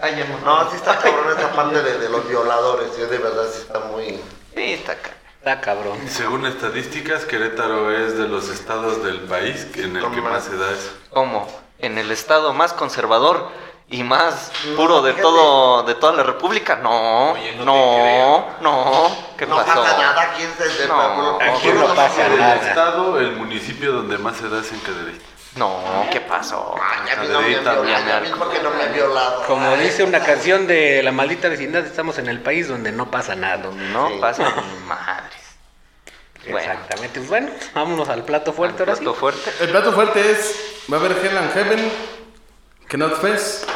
Ay. 0.00 0.24
No, 0.44 0.70
sí 0.70 0.76
está 0.76 0.98
cabrón 0.98 1.36
esa 1.36 1.50
parte 1.52 1.82
de, 1.82 1.98
de 1.98 2.08
los 2.08 2.28
violadores. 2.28 2.88
Sí, 2.94 3.02
de 3.02 3.18
verdad 3.18 3.44
sí 3.52 3.60
está 3.62 3.78
muy. 3.80 4.20
Sí, 4.54 4.72
está 4.74 4.92
acá. 4.92 5.10
Está 5.42 5.60
cabrón. 5.60 5.98
Según 6.08 6.46
estadísticas, 6.46 7.24
Querétaro 7.24 7.90
es 7.90 8.16
de 8.16 8.28
los 8.28 8.48
estados 8.48 9.02
del 9.02 9.22
país 9.22 9.66
en 9.74 9.96
el 9.96 10.08
que 10.12 10.20
más 10.20 10.44
se 10.44 10.56
da 10.56 10.70
eso. 10.70 10.92
¿Cómo? 11.10 11.48
En 11.80 11.98
el 11.98 12.12
estado 12.12 12.52
más 12.52 12.72
conservador 12.72 13.48
y 13.90 14.04
más 14.04 14.52
puro 14.76 15.02
de 15.02 15.14
todo 15.14 15.82
de 15.82 15.96
toda 15.96 16.12
la 16.12 16.22
república. 16.22 16.76
No, 16.76 17.34
no, 17.64 18.46
no. 18.60 19.10
¿Qué 19.36 19.44
no 19.48 19.56
pasó? 19.56 19.82
pasa 19.82 19.98
nada 19.98 20.30
en 20.38 20.44
el 20.82 20.88
No, 20.88 21.38
aquí 21.40 21.68
no 21.72 21.92
pasa 21.92 22.26
El 22.26 22.38
nada. 22.38 22.54
estado, 22.54 23.18
el 23.18 23.32
municipio 23.32 23.94
donde 23.94 24.18
más 24.18 24.36
se 24.36 24.48
da 24.48 24.60
es 24.60 24.72
en 24.72 24.78
Cadereyta. 24.78 25.24
No, 25.56 26.06
¿qué 26.10 26.20
pasó? 26.22 26.74
Ay, 26.82 27.10
a 27.10 27.20
mí 27.22 27.28
no 27.28 27.40
me 27.42 27.48
violado. 27.48 27.80
A 27.80 27.84
mí 27.84 27.90
Mianarco. 27.90 28.38
porque 28.38 28.62
no 28.62 28.70
me 28.70 28.86
violado. 28.88 29.44
Como 29.46 29.66
Ay, 29.70 29.80
dice 29.84 30.02
una 30.02 30.20
canción 30.20 30.66
de 30.66 31.02
La 31.02 31.12
Maldita 31.12 31.48
Vecindad, 31.50 31.84
estamos 31.84 32.16
en 32.18 32.28
el 32.28 32.40
país 32.40 32.68
donde 32.68 32.90
no 32.90 33.10
pasa 33.10 33.34
nada. 33.34 33.70
No 33.70 34.08
Sí. 34.08 34.14
pasa 34.20 34.44
ni 34.44 34.86
madres. 34.86 35.42
Bueno, 36.50 36.58
Exactamente. 36.58 37.20
Bueno, 37.20 37.50
vámonos 37.74 38.08
al 38.08 38.24
plato 38.24 38.52
fuerte 38.54 38.82
ahora 38.82 38.96
sí. 38.96 39.02
plato 39.02 39.14
fuerte. 39.18 39.50
El 39.60 39.68
plato 39.70 39.92
fuerte 39.92 40.30
es, 40.30 40.84
va 40.90 40.96
a 40.96 41.00
haber 41.00 41.12
Hell 41.22 41.36
and 41.38 41.52
Heaven, 41.52 41.92
Knot 42.88 43.20
Fest, 43.20 43.68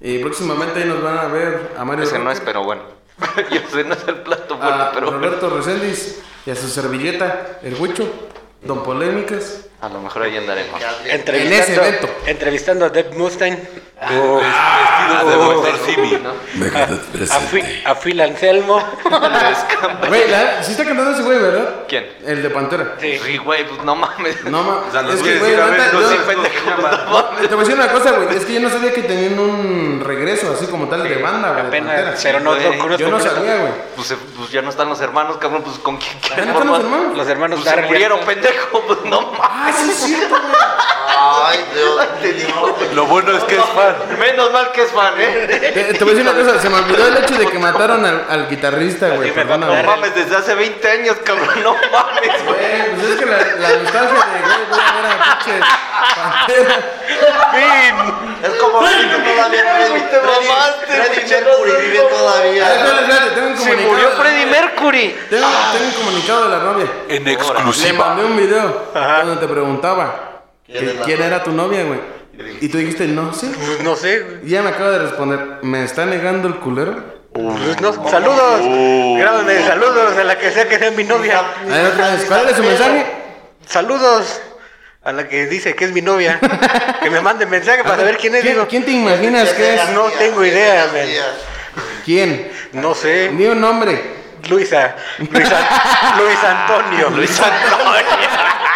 y 0.00 0.18
próximamente 0.18 0.82
ahí 0.82 0.88
nos 0.88 1.02
van 1.02 1.18
a 1.18 1.24
ver 1.28 1.72
a 1.78 1.84
Mario 1.84 2.04
Ese 2.04 2.18
no 2.18 2.30
es, 2.30 2.40
pero 2.40 2.62
bueno. 2.62 2.82
Yo 3.50 3.60
sé, 3.72 3.84
no 3.84 3.94
es 3.94 4.06
el 4.06 4.16
plato 4.16 4.56
fuerte, 4.58 4.82
a 4.82 4.92
pero 4.92 5.06
bueno. 5.10 5.18
Roberto 5.26 5.50
Reséndiz 5.50 6.22
y 6.46 6.50
a 6.50 6.56
su 6.56 6.68
servilleta, 6.68 7.58
el 7.62 7.74
Huicho, 7.74 8.06
Don 8.62 8.82
Polémicas. 8.82 9.66
A 9.82 9.88
lo 9.88 10.00
mejor 10.00 10.22
ahí 10.24 10.36
andaremos. 10.36 10.80
Entrevistando, 11.06 11.54
En 11.56 11.62
ese 11.62 11.74
evento. 11.74 12.08
entrevistando 12.26 12.84
a 12.84 12.88
Deb 12.90 13.14
Mustaine. 13.16 13.56
De 14.08 14.16
Doctor 15.36 15.74
Simi. 15.84 16.18
A, 16.74 17.34
a, 17.36 17.40
Fi- 17.40 17.82
a 17.84 17.94
Phil 17.94 18.20
Anselmo. 18.20 18.82
Güey, 20.08 20.22
sí 20.62 20.72
está 20.72 20.84
cantando 20.84 21.12
ese 21.12 21.22
güey, 21.22 21.38
¿verdad? 21.38 21.84
¿Quién? 21.88 22.06
El 22.26 22.42
de 22.42 22.50
Pantera. 22.50 22.96
Sí. 23.00 23.38
Güey, 23.38 23.66
pues 23.66 23.82
no 23.84 23.94
mames. 23.94 24.42
No, 24.44 24.62
ma, 24.62 24.84
O 24.88 24.92
sea, 24.92 25.02
los 25.02 25.14
es 25.16 25.22
que, 25.22 25.38
güey, 25.38 25.54
te 25.54 25.60
voy 25.62 26.04
a 26.04 27.56
decir 27.58 27.74
una 27.74 27.88
cosa, 27.92 28.12
güey. 28.12 28.36
Es 28.36 28.44
que 28.44 28.54
yo 28.54 28.60
no 28.60 28.70
sabía 28.70 28.92
que 28.92 29.02
tenían 29.02 29.38
un 29.38 30.02
regreso 30.04 30.52
así 30.52 30.66
como 30.66 30.88
tal 30.88 31.02
de 31.02 31.16
banda, 31.16 31.52
güey. 31.52 31.66
Apenas, 31.66 32.20
pero 32.22 32.40
no, 32.40 32.56
Yo 32.96 33.08
no 33.10 33.20
sabía, 33.20 33.56
güey. 33.56 33.72
Pues, 33.96 34.10
eh, 34.12 34.16
pues 34.36 34.50
ya 34.50 34.62
no 34.62 34.70
están 34.70 34.88
los 34.88 35.00
hermanos, 35.00 35.36
cabrón, 35.38 35.62
pues 35.62 35.78
con 35.78 35.96
quién 35.98 36.12
¿Ya 36.36 36.44
no 36.44 36.52
están 36.52 36.66
los 36.68 36.80
hermanos? 36.80 37.16
Los 37.16 37.28
hermanos 37.28 37.60
Pues 37.62 37.74
se 37.74 37.82
murieron, 37.82 38.20
pendejo, 38.20 38.80
pues 38.86 38.98
no 39.04 39.32
mames. 39.32 39.69
Ah, 39.70 39.76
sí 39.76 39.90
es 39.90 39.96
cierto, 39.96 40.34
güey. 40.40 40.54
Ay, 41.22 41.64
Dios. 41.74 42.00
Te 42.22 42.32
digo, 42.32 42.76
Lo 42.94 43.06
bueno 43.06 43.36
es 43.36 43.44
que 43.44 43.56
es 43.56 43.64
fan. 43.64 43.96
Menos 44.18 44.52
mal 44.52 44.72
que 44.72 44.82
es 44.82 44.90
fan, 44.90 45.14
¿eh? 45.18 45.72
Te, 45.74 45.94
te 45.94 46.04
voy 46.04 46.12
a 46.14 46.16
decir 46.16 46.30
una 46.30 46.40
cosa, 46.44 46.60
se 46.60 46.68
me 46.70 46.76
olvidó 46.78 47.06
el 47.08 47.16
hecho 47.18 47.34
de 47.34 47.46
que 47.46 47.58
mataron 47.58 48.04
al, 48.06 48.24
al 48.28 48.48
guitarrista, 48.48 49.08
güey. 49.10 49.32
No 49.34 49.66
güey. 49.66 49.82
mames, 49.86 50.14
desde 50.14 50.36
hace 50.36 50.54
20 50.54 50.90
años, 50.90 51.16
cabrón, 51.24 51.48
no 51.62 51.74
mames, 51.92 52.44
güey. 52.44 52.56
Güey, 52.56 52.94
pues 52.96 53.10
es 53.10 53.16
que 53.18 53.26
la, 53.26 53.36
la 53.38 53.76
nostalgia 53.82 54.24
de, 54.32 54.40
güey, 54.40 54.66
voy 54.70 54.80
a 54.80 54.92
ver 54.94 55.06
a 55.06 55.38
pinche 55.38 55.60
Pantera. 56.16 56.78
Es 58.42 58.50
como 58.54 58.80
que 58.80 58.86
todavía 58.86 59.62
Freddy, 59.76 60.00
Te 60.00 60.20
mamaste, 60.20 60.86
Freddy 60.86 61.16
pinche 61.20 61.40
Mercury 61.42 61.72
vive 61.82 61.98
no, 61.98 62.02
A 62.02 62.08
ver, 62.08 62.10
todavía. 62.10 62.74
espérate, 62.74 63.00
espérate, 63.02 63.30
tengo 63.34 63.48
un 63.48 63.56
Se 63.58 63.62
comunicado. 63.64 63.92
murió 63.92 64.10
Freddie 64.12 64.46
Mercury. 64.90 65.14
Tengo, 65.30 65.46
tengo 65.72 65.86
un 65.86 65.92
comunicado 66.04 66.44
de 66.44 66.56
la 66.56 66.62
novia. 66.64 66.86
En 67.08 67.24
Le 67.24 67.32
exclusiva. 67.32 68.06
mandé 68.06 68.24
un 68.24 68.36
video 68.36 68.90
donde 68.94 69.36
te 69.36 69.52
preguntaba 69.52 70.42
¿Quién 70.66 70.98
que- 71.04 71.12
era 71.26 71.42
tu 71.42 71.52
novia, 71.52 71.84
güey. 71.84 72.00
Y 72.60 72.68
tú 72.68 72.78
dijiste, 72.78 73.06
no 73.06 73.32
sé. 73.34 73.48
Pues 73.48 73.80
no 73.82 73.96
sé. 73.96 74.20
güey. 74.20 74.38
Y 74.46 74.50
ya 74.50 74.62
me 74.62 74.70
acaba 74.70 74.90
de 74.90 74.98
responder, 75.00 75.58
¿me 75.62 75.84
está 75.84 76.06
negando 76.06 76.48
el 76.48 76.56
culero? 76.56 77.20
Pues 77.32 77.80
no, 77.80 77.92
saludos. 78.10 78.60
Grábame 79.18 79.62
saludos 79.64 80.16
a 80.16 80.24
la 80.24 80.38
que 80.38 80.50
sea 80.50 80.68
que 80.68 80.78
sea 80.78 80.90
mi 80.90 81.04
novia. 81.04 81.42
¿cuál 82.28 82.48
es 82.48 82.56
su 82.56 82.62
mensaje? 82.62 83.06
Saludos 83.66 84.40
a 85.04 85.12
la 85.12 85.28
que 85.28 85.46
dice 85.46 85.74
que 85.74 85.84
es 85.84 85.92
mi 85.92 86.02
novia. 86.02 86.40
Que 87.00 87.08
me 87.08 87.22
mande 87.22 87.46
mensaje 87.46 87.82
para 87.82 87.96
saber 87.96 88.18
quién 88.18 88.34
es. 88.34 88.42
¿Quién, 88.42 88.58
quién 88.68 88.84
te 88.84 88.90
imaginas 88.90 89.48
que 89.54 89.74
es? 89.74 89.88
No 89.90 90.02
tengo 90.18 90.44
idea, 90.44 90.86
man. 90.92 91.06
¿Quién? 92.04 92.50
No 92.72 92.94
sé. 92.94 93.30
Ni 93.32 93.46
un 93.46 93.58
nombre. 93.58 94.19
Luisa. 94.48 94.94
Luisa 95.18 95.58
Luis 96.18 96.44
Antonio. 96.44 97.10
Luis 97.16 97.40
Antonio. 97.40 98.04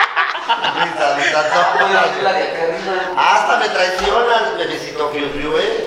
Hasta 3.17 3.59
me 3.59 3.69
traicionas, 3.69 4.57
bebecito 4.59 5.11
Fiu 5.11 5.29
Fiu, 5.31 5.59
eh. 5.59 5.87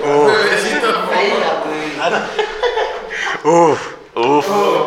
Uf, 3.44 3.97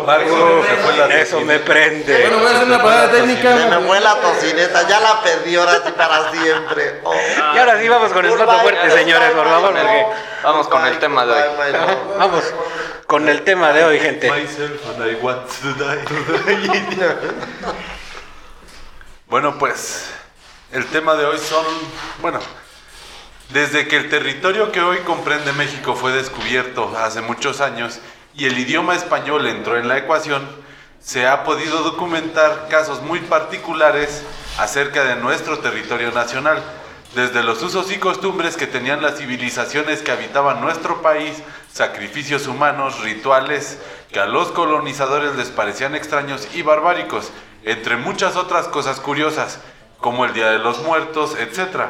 Marco 0.05 0.63
se 0.67 0.75
fue 0.77 0.97
la 0.97 1.21
eso 1.21 1.41
me 1.41 1.59
prende. 1.59 2.21
Bueno, 2.21 2.39
voy 2.39 2.47
a 2.47 2.55
hacer 2.55 2.67
una 2.67 2.83
parada 2.83 3.11
técnica. 3.11 3.57
Se 3.57 3.65
me 3.65 3.87
fue 3.87 3.99
la 4.01 4.15
tocineta, 4.15 4.87
ya 4.87 4.99
la 4.99 5.21
perdí 5.21 5.55
ahora 5.55 5.81
sí 5.85 5.91
para 5.95 6.31
siempre. 6.31 6.99
Oh. 7.03 7.13
Y 7.55 7.57
ahora 7.57 7.79
sí 7.79 7.87
vamos 7.87 8.11
con 8.11 8.25
el 8.25 8.33
plato 8.33 8.59
fuerte, 8.59 8.91
señores, 8.91 9.31
por 9.31 9.47
favor. 9.47 9.73
Vamos 10.43 10.67
con 10.67 10.85
el 10.85 10.99
tema 10.99 11.25
de 11.25 11.31
hoy. 11.33 11.41
Bye, 11.57 11.71
bye, 11.71 11.79
no. 11.79 12.17
Vamos 12.17 12.43
con 13.07 13.29
el 13.29 13.43
tema 13.43 13.71
de 13.71 13.85
hoy, 13.85 13.99
gente. 13.99 14.29
Myself 14.29 14.81
and 14.89 15.11
I 15.11 15.15
want 15.21 15.47
to 15.61 15.73
die. 15.73 16.01
bueno, 19.27 19.57
pues 19.57 20.09
el 20.73 20.85
tema 20.87 21.15
de 21.15 21.25
hoy 21.25 21.37
son, 21.37 21.65
bueno, 22.21 22.39
desde 23.49 23.87
que 23.87 23.97
el 23.97 24.09
territorio 24.09 24.71
que 24.71 24.81
hoy 24.81 24.99
comprende 24.99 25.53
México 25.53 25.95
fue 25.95 26.11
descubierto 26.11 26.93
hace 26.97 27.21
muchos 27.21 27.61
años 27.61 27.99
y 28.35 28.45
el 28.45 28.57
idioma 28.57 28.95
español 28.95 29.47
entró 29.47 29.77
en 29.77 29.87
la 29.87 29.97
ecuación, 29.97 30.47
se 30.99 31.27
ha 31.27 31.43
podido 31.43 31.83
documentar 31.83 32.67
casos 32.69 33.01
muy 33.01 33.19
particulares 33.19 34.23
acerca 34.59 35.03
de 35.03 35.15
nuestro 35.15 35.59
territorio 35.59 36.11
nacional, 36.11 36.61
desde 37.15 37.43
los 37.43 37.61
usos 37.61 37.91
y 37.91 37.97
costumbres 37.97 38.55
que 38.55 38.67
tenían 38.67 39.01
las 39.01 39.17
civilizaciones 39.17 40.01
que 40.01 40.11
habitaban 40.11 40.61
nuestro 40.61 41.01
país, 41.01 41.41
sacrificios 41.73 42.47
humanos, 42.47 43.01
rituales 43.01 43.79
que 44.11 44.19
a 44.19 44.25
los 44.25 44.51
colonizadores 44.51 45.35
les 45.35 45.49
parecían 45.49 45.95
extraños 45.95 46.47
y 46.53 46.61
barbáricos, 46.61 47.31
entre 47.63 47.97
muchas 47.97 48.35
otras 48.35 48.67
cosas 48.67 48.99
curiosas, 48.99 49.59
como 49.99 50.25
el 50.25 50.33
Día 50.33 50.51
de 50.51 50.59
los 50.59 50.83
Muertos, 50.83 51.35
etc. 51.37 51.89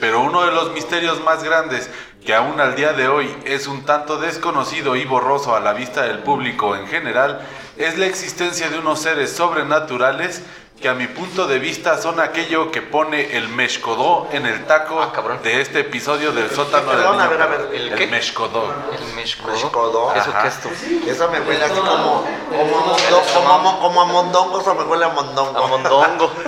Pero 0.00 0.20
uno 0.20 0.44
de 0.44 0.52
los 0.52 0.72
misterios 0.72 1.22
más 1.24 1.42
grandes, 1.42 1.88
que 2.24 2.34
aún 2.34 2.60
al 2.60 2.74
día 2.76 2.92
de 2.92 3.08
hoy 3.08 3.34
es 3.44 3.66
un 3.66 3.84
tanto 3.84 4.18
desconocido 4.18 4.96
y 4.96 5.04
borroso 5.04 5.54
a 5.56 5.60
la 5.60 5.72
vista 5.72 6.02
del 6.02 6.18
público 6.20 6.74
en 6.76 6.86
general, 6.88 7.40
es 7.76 7.96
la 7.98 8.06
existencia 8.06 8.68
de 8.68 8.78
unos 8.78 9.00
seres 9.00 9.32
sobrenaturales 9.32 10.42
que 10.80 10.90
a 10.90 10.94
mi 10.94 11.06
punto 11.06 11.46
de 11.46 11.58
vista 11.58 11.96
son 12.02 12.20
aquello 12.20 12.70
que 12.70 12.82
pone 12.82 13.38
el 13.38 13.48
meshkodó 13.48 14.28
en 14.32 14.44
el 14.44 14.66
taco 14.66 15.00
Ah, 15.00 15.10
de 15.42 15.62
este 15.62 15.80
episodio 15.80 16.32
del 16.32 16.50
sótano 16.50 16.90
del 16.94 17.06
a 17.06 17.26
ver, 17.28 17.40
a 17.40 17.46
ver, 17.46 17.70
¿el 17.72 17.88
el 17.92 17.94
qué? 17.98 18.06
meshkodó. 18.08 18.74
El 18.92 19.14
Meshkodó. 19.14 20.12
¿Eso 20.14 20.28
Ajá. 20.30 20.42
qué 20.42 20.48
es 20.48 20.60
tú? 20.60 20.68
Eso 21.08 21.30
me 21.30 21.40
huele 21.40 21.64
así 21.64 21.74
como, 21.80 21.88
como, 21.88 22.60
a 22.60 22.64
mondo- 22.64 22.96
como, 23.32 23.48
a 23.54 23.58
mo- 23.58 23.80
como 23.80 24.02
a 24.02 24.04
mondongo, 24.04 24.60
eso 24.60 24.74
me 24.74 24.82
huele 24.84 25.06
a 25.06 25.08
mondongo. 25.08 25.64
A 25.64 25.66
mondongo. 25.66 26.30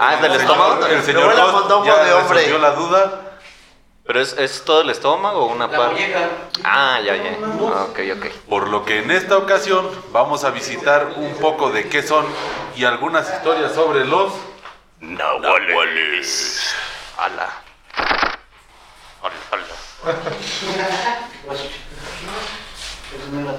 ah, 0.00 0.14
es 0.14 0.22
del 0.22 0.32
estómago. 0.32 0.86
El 0.86 1.02
señor 1.02 1.34
ya 1.84 2.04
de 2.04 2.12
hombre. 2.14 2.58
la 2.58 2.70
duda. 2.70 3.20
¿Pero 4.04 4.20
es, 4.20 4.32
es 4.38 4.64
todo 4.64 4.80
el 4.80 4.90
estómago 4.90 5.40
o 5.40 5.52
una 5.52 5.68
La 5.68 5.76
parte? 5.76 6.16
Ah, 6.64 6.98
ya, 7.04 7.14
ya. 7.14 7.36
Ah, 7.72 7.86
ok, 7.90 8.00
ok. 8.16 8.26
Por 8.48 8.68
lo 8.68 8.84
que 8.84 8.98
en 8.98 9.10
esta 9.12 9.36
ocasión 9.36 9.88
vamos 10.10 10.42
a 10.42 10.50
visitar 10.50 11.12
un 11.16 11.34
poco 11.34 11.70
de 11.70 11.88
qué 11.88 12.02
son 12.02 12.26
y 12.74 12.84
algunas 12.84 13.32
historias 13.32 13.72
sobre 13.72 14.04
los 14.04 14.32
Nahuales. 15.00 16.74
Ala. 17.16 17.48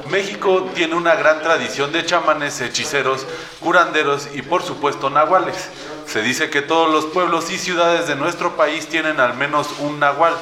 México 0.09 0.69
tiene 0.75 0.95
una 0.95 1.15
gran 1.15 1.41
tradición 1.41 1.91
de 1.91 2.05
chamanes, 2.05 2.59
hechiceros, 2.61 3.25
curanderos 3.59 4.27
y 4.33 4.41
por 4.41 4.63
supuesto 4.63 5.09
nahuales. 5.09 5.69
Se 6.11 6.21
dice 6.21 6.49
que 6.49 6.61
todos 6.61 6.91
los 6.91 7.05
pueblos 7.05 7.49
y 7.51 7.57
ciudades 7.57 8.05
de 8.05 8.17
nuestro 8.17 8.57
país 8.57 8.89
tienen 8.89 9.21
al 9.21 9.33
menos 9.35 9.69
un 9.79 9.97
nahual. 9.97 10.33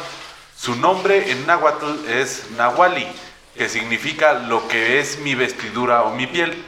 Su 0.58 0.76
nombre 0.76 1.30
en 1.30 1.46
náhuatl 1.46 2.10
es 2.10 2.50
nahuali, 2.58 3.08
que 3.56 3.70
significa 3.70 4.34
lo 4.34 4.68
que 4.68 5.00
es 5.00 5.20
mi 5.20 5.36
vestidura 5.36 6.02
o 6.02 6.10
mi 6.16 6.26
piel. 6.26 6.66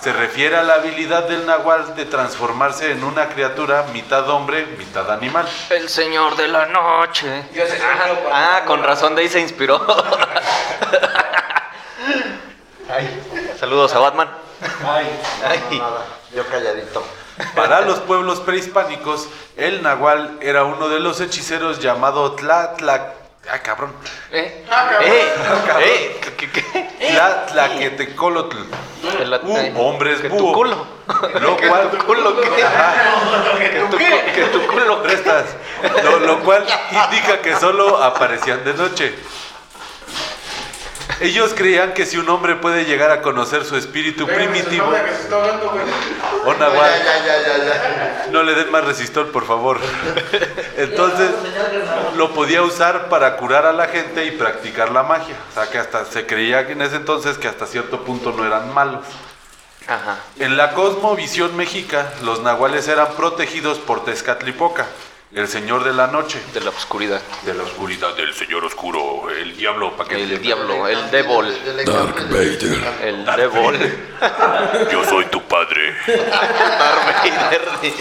Se 0.00 0.10
refiere 0.10 0.56
a 0.56 0.62
la 0.62 0.76
habilidad 0.76 1.28
del 1.28 1.44
nahual 1.44 1.94
de 1.96 2.06
transformarse 2.06 2.92
en 2.92 3.04
una 3.04 3.28
criatura 3.28 3.84
mitad 3.92 4.26
hombre, 4.30 4.64
mitad 4.78 5.10
animal. 5.10 5.46
El 5.68 5.90
señor 5.90 6.34
de 6.36 6.48
la 6.48 6.64
noche. 6.64 7.44
Yo 7.52 7.66
sé 7.66 7.78
Ah, 7.82 8.16
ah, 8.32 8.62
con 8.64 8.82
razón 8.82 9.14
de 9.16 9.20
ahí 9.20 9.28
se 9.28 9.40
inspiró. 9.40 9.86
Saludos 13.60 13.94
a 13.94 13.98
Batman. 13.98 14.30
Ay. 14.82 15.20
Nada, 15.78 16.06
yo 16.34 16.46
calladito. 16.46 17.04
Para 17.56 17.80
los 17.82 17.98
pueblos 18.00 18.40
prehispánicos, 18.40 19.28
el 19.56 19.82
nahual 19.82 20.38
era 20.40 20.64
uno 20.64 20.88
de 20.88 21.00
los 21.00 21.20
hechiceros 21.20 21.80
llamado 21.80 22.32
Tlatla... 22.32 23.14
¡Ah, 23.50 23.58
cabrón! 23.58 23.92
¿Eh? 24.32 24.64
¿Eh? 25.02 25.32
¿Eh? 25.80 26.20
¿Qué, 26.36 26.48
qué, 26.50 26.62
qué? 26.62 27.08
Tlatlaquetecolotl. 27.12 28.56
El- 29.20 29.34
U, 29.42 29.56
eh, 29.58 29.74
hombres 29.76 30.20
que 30.20 30.28
búho. 30.28 30.38
tu 30.38 30.52
culo. 30.52 30.86
Lo 31.40 31.56
cual... 31.56 31.90
tu 31.90 31.98
culo, 32.06 32.40
¿qué? 32.40 32.50
Que 33.58 33.80
tu, 33.80 33.96
cu- 33.96 34.32
que 34.34 34.44
tu 34.46 34.66
culo. 34.66 35.02
¿qué? 35.02 36.26
Lo 36.26 36.40
cual 36.40 36.64
indica 36.90 37.40
que 37.42 37.54
solo 37.56 38.02
aparecían 38.02 38.64
de 38.64 38.74
noche. 38.74 39.14
Ellos 41.20 41.54
creían 41.54 41.94
que 41.94 42.06
si 42.06 42.16
un 42.16 42.28
hombre 42.28 42.56
puede 42.56 42.84
llegar 42.84 43.10
a 43.10 43.22
conocer 43.22 43.64
su 43.64 43.76
espíritu 43.76 44.26
primitivo, 44.26 44.86
o 46.44 46.54
nahual, 46.54 46.90
Ya, 47.04 47.24
ya, 47.24 47.42
ya, 47.42 47.64
ya. 47.64 48.26
no 48.30 48.42
le 48.42 48.54
den 48.54 48.70
más 48.70 48.84
resistor, 48.84 49.30
por 49.30 49.46
favor. 49.46 49.78
Entonces, 50.76 51.30
lo 52.16 52.32
podía 52.32 52.62
usar 52.62 53.08
para 53.08 53.36
curar 53.36 53.66
a 53.66 53.72
la 53.72 53.88
gente 53.88 54.24
y 54.24 54.32
practicar 54.32 54.90
la 54.92 55.02
magia. 55.02 55.36
O 55.50 55.54
sea, 55.54 55.70
que 55.70 55.78
hasta 55.78 56.04
se 56.04 56.26
creía 56.26 56.66
que 56.66 56.72
en 56.72 56.82
ese 56.82 56.96
entonces 56.96 57.38
que 57.38 57.48
hasta 57.48 57.66
cierto 57.66 58.04
punto 58.04 58.32
no 58.32 58.44
eran 58.46 58.72
malos. 58.74 59.04
Ajá. 59.86 60.18
En 60.38 60.56
la 60.56 60.72
cosmovisión 60.72 61.56
mexica, 61.56 62.12
los 62.22 62.40
nahuales 62.40 62.88
eran 62.88 63.08
protegidos 63.16 63.78
por 63.78 64.04
Tezcatlipoca, 64.04 64.86
el 65.34 65.48
señor 65.48 65.82
de 65.84 65.92
la 65.92 66.06
noche. 66.06 66.40
De 66.52 66.60
la 66.60 66.70
oscuridad. 66.70 67.20
De 67.42 67.54
la 67.54 67.64
oscuridad 67.64 68.14
del 68.16 68.32
señor 68.34 68.64
oscuro, 68.64 69.28
el 69.30 69.56
diablo, 69.56 69.96
para 69.96 70.08
que 70.08 70.22
El 70.22 70.40
diablo, 70.40 70.86
el 70.86 71.10
devil. 71.10 71.84
Dark 71.84 72.28
Vader. 72.28 72.58
El 73.02 73.24
devil. 73.24 73.98
Yo 74.92 75.04
soy 75.04 75.24
tu 75.26 75.42
padre. 75.42 75.96
Darth 76.06 77.82
Vader. 77.82 77.92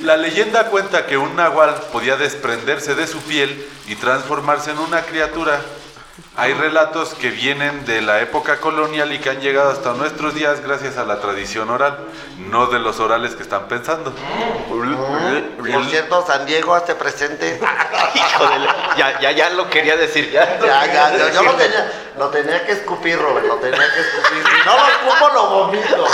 La 0.00 0.16
leyenda 0.16 0.66
cuenta 0.68 1.04
que 1.04 1.18
un 1.18 1.36
nahual 1.36 1.74
podía 1.92 2.16
desprenderse 2.16 2.94
de 2.94 3.06
su 3.06 3.18
piel 3.22 3.66
y 3.86 3.96
transformarse 3.96 4.70
en 4.70 4.78
una 4.78 5.02
criatura. 5.02 5.60
Hay 6.36 6.54
relatos 6.54 7.14
que 7.14 7.28
vienen 7.30 7.84
de 7.84 8.00
la 8.00 8.20
época 8.20 8.58
colonial 8.60 9.12
y 9.12 9.18
que 9.18 9.30
han 9.30 9.40
llegado 9.40 9.70
hasta 9.70 9.92
nuestros 9.94 10.32
días 10.34 10.60
gracias 10.60 10.96
a 10.96 11.04
la 11.04 11.20
tradición 11.20 11.68
oral, 11.70 11.98
no 12.38 12.66
de 12.68 12.78
los 12.78 12.98
orales 13.00 13.34
que 13.34 13.42
están 13.42 13.66
pensando. 13.68 14.14
Por 14.68 15.84
cierto, 15.90 16.24
San 16.26 16.46
Diego, 16.46 16.74
hazte 16.74 16.94
presente. 16.94 17.60
Hijo 18.14 18.46
de 18.48 18.58
la... 18.60 18.94
Ya, 18.96 19.20
ya, 19.20 19.32
ya 19.32 19.50
lo 19.50 19.68
quería 19.68 19.96
decir. 19.96 20.30
Ya, 20.30 20.58
Ya, 20.60 20.86
ya, 20.86 21.16
yo, 21.18 21.28
yo 21.30 21.42
lo 21.42 21.52
tenía, 21.54 21.92
lo 22.16 22.28
tenía 22.28 22.64
que 22.64 22.72
escupir, 22.72 23.18
Robert, 23.20 23.46
lo 23.46 23.56
tenía 23.56 23.92
que 23.92 24.00
escupir. 24.00 24.42
Si 24.44 24.66
no 24.66 24.76
lo 24.76 24.86
escupo, 24.88 25.34
lo 25.34 25.46
vomito. 25.50 26.06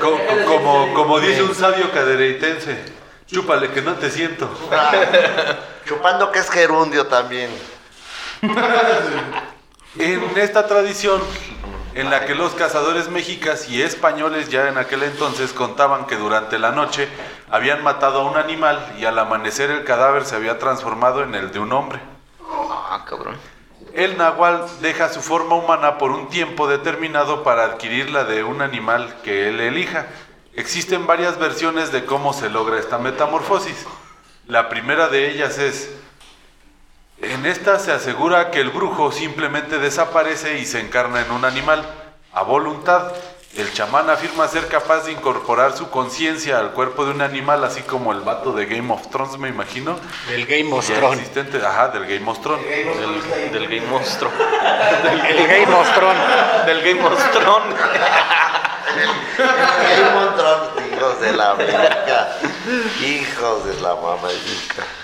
Co- 0.00 0.10
co- 0.18 0.44
Como, 0.46 0.94
como 0.94 1.20
dice 1.20 1.42
un 1.42 1.54
sabio 1.54 1.90
cadereitense, 1.92 2.78
chúpale 3.26 3.70
que 3.72 3.82
no 3.82 3.94
te 3.96 4.08
siento. 4.10 4.48
Chupando 5.84 6.30
que 6.32 6.38
es 6.38 6.48
gerundio 6.48 7.06
también. 7.08 7.50
En 9.98 10.22
esta 10.36 10.68
tradición, 10.68 11.20
en 11.94 12.10
la 12.10 12.24
que 12.24 12.34
los 12.34 12.52
cazadores 12.52 13.08
mexicas 13.08 13.68
y 13.68 13.82
españoles 13.82 14.48
ya 14.48 14.68
en 14.68 14.78
aquel 14.78 15.02
entonces 15.02 15.52
contaban 15.52 16.06
que 16.06 16.16
durante 16.16 16.58
la 16.58 16.70
noche 16.70 17.08
habían 17.50 17.82
matado 17.82 18.20
a 18.20 18.30
un 18.30 18.36
animal 18.36 18.94
y 18.98 19.06
al 19.06 19.18
amanecer 19.18 19.70
el 19.70 19.84
cadáver 19.84 20.24
se 20.24 20.36
había 20.36 20.58
transformado 20.58 21.24
en 21.24 21.34
el 21.34 21.50
de 21.50 21.58
un 21.58 21.72
hombre. 21.72 21.98
Ah, 22.48 23.04
cabrón. 23.08 23.36
El 23.94 24.16
nahual 24.16 24.66
deja 24.80 25.08
su 25.08 25.20
forma 25.20 25.56
humana 25.56 25.98
por 25.98 26.12
un 26.12 26.28
tiempo 26.28 26.68
determinado 26.68 27.42
para 27.42 27.64
adquirir 27.64 28.10
la 28.10 28.24
de 28.24 28.44
un 28.44 28.62
animal 28.62 29.16
que 29.24 29.48
él 29.48 29.58
elija. 29.60 30.06
Existen 30.54 31.06
varias 31.06 31.38
versiones 31.38 31.90
de 31.90 32.04
cómo 32.04 32.32
se 32.32 32.50
logra 32.50 32.78
esta 32.78 32.98
metamorfosis. 32.98 33.86
La 34.46 34.68
primera 34.68 35.08
de 35.08 35.30
ellas 35.30 35.58
es, 35.58 35.90
en 37.22 37.46
esta 37.46 37.78
se 37.78 37.92
asegura 37.92 38.50
que 38.50 38.60
el 38.60 38.70
brujo 38.70 39.10
simplemente 39.12 39.78
desaparece 39.78 40.58
y 40.58 40.66
se 40.66 40.80
encarna 40.80 41.20
en 41.20 41.30
un 41.32 41.44
animal, 41.44 41.84
a 42.32 42.42
voluntad. 42.42 43.12
El 43.56 43.72
chamán 43.72 44.08
afirma 44.08 44.46
ser 44.46 44.68
capaz 44.68 45.06
de 45.06 45.12
incorporar 45.12 45.76
su 45.76 45.90
conciencia 45.90 46.58
al 46.58 46.72
cuerpo 46.72 47.04
de 47.06 47.12
un 47.12 47.22
animal, 47.22 47.64
así 47.64 47.82
como 47.82 48.12
el 48.12 48.20
vato 48.20 48.52
de 48.52 48.66
Game 48.66 48.92
of 48.92 49.08
Thrones, 49.08 49.36
me 49.38 49.48
imagino. 49.48 49.98
Del 50.28 50.46
Game 50.46 50.72
of 50.72 50.86
Thrones. 50.86 51.18
existente, 51.18 51.58
ajá, 51.66 51.88
del 51.88 52.06
Game 52.06 52.30
of 52.30 52.40
Thrones. 52.40 52.64
Del, 52.64 53.52
del 53.52 53.68
Game 53.68 53.86
Monstruo. 53.90 54.30
El 54.30 55.46
Game 55.48 55.74
of 55.74 55.94
Thrones. 55.94 56.66
Del 56.66 56.82
Game 56.82 57.00
Monstruo. 57.00 57.62
Game 59.38 60.16
of 60.16 60.36
Thrones, 60.36 60.77
hijos 60.98 61.20
de 61.20 61.32
la 61.32 61.50
América. 61.52 62.28
Hijos 63.00 63.64
de 63.64 63.80
la 63.80 63.94
mamá. 63.94 64.28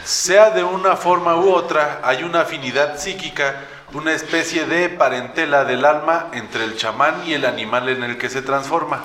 Sea 0.05 0.51
de 0.51 0.64
una 0.64 0.97
forma 0.97 1.36
u 1.36 1.53
otra, 1.53 2.01
hay 2.03 2.22
una 2.24 2.40
afinidad 2.42 2.99
psíquica, 2.99 3.61
una 3.92 4.12
especie 4.12 4.66
de 4.66 4.88
parentela 4.88 5.64
del 5.64 5.84
alma 5.84 6.26
entre 6.32 6.64
el 6.64 6.76
chamán 6.76 7.22
y 7.26 7.34
el 7.34 7.45
animal 7.47 7.88
en 7.88 8.03
el 8.03 8.18
que 8.18 8.28
se 8.28 8.42
transforma, 8.42 9.05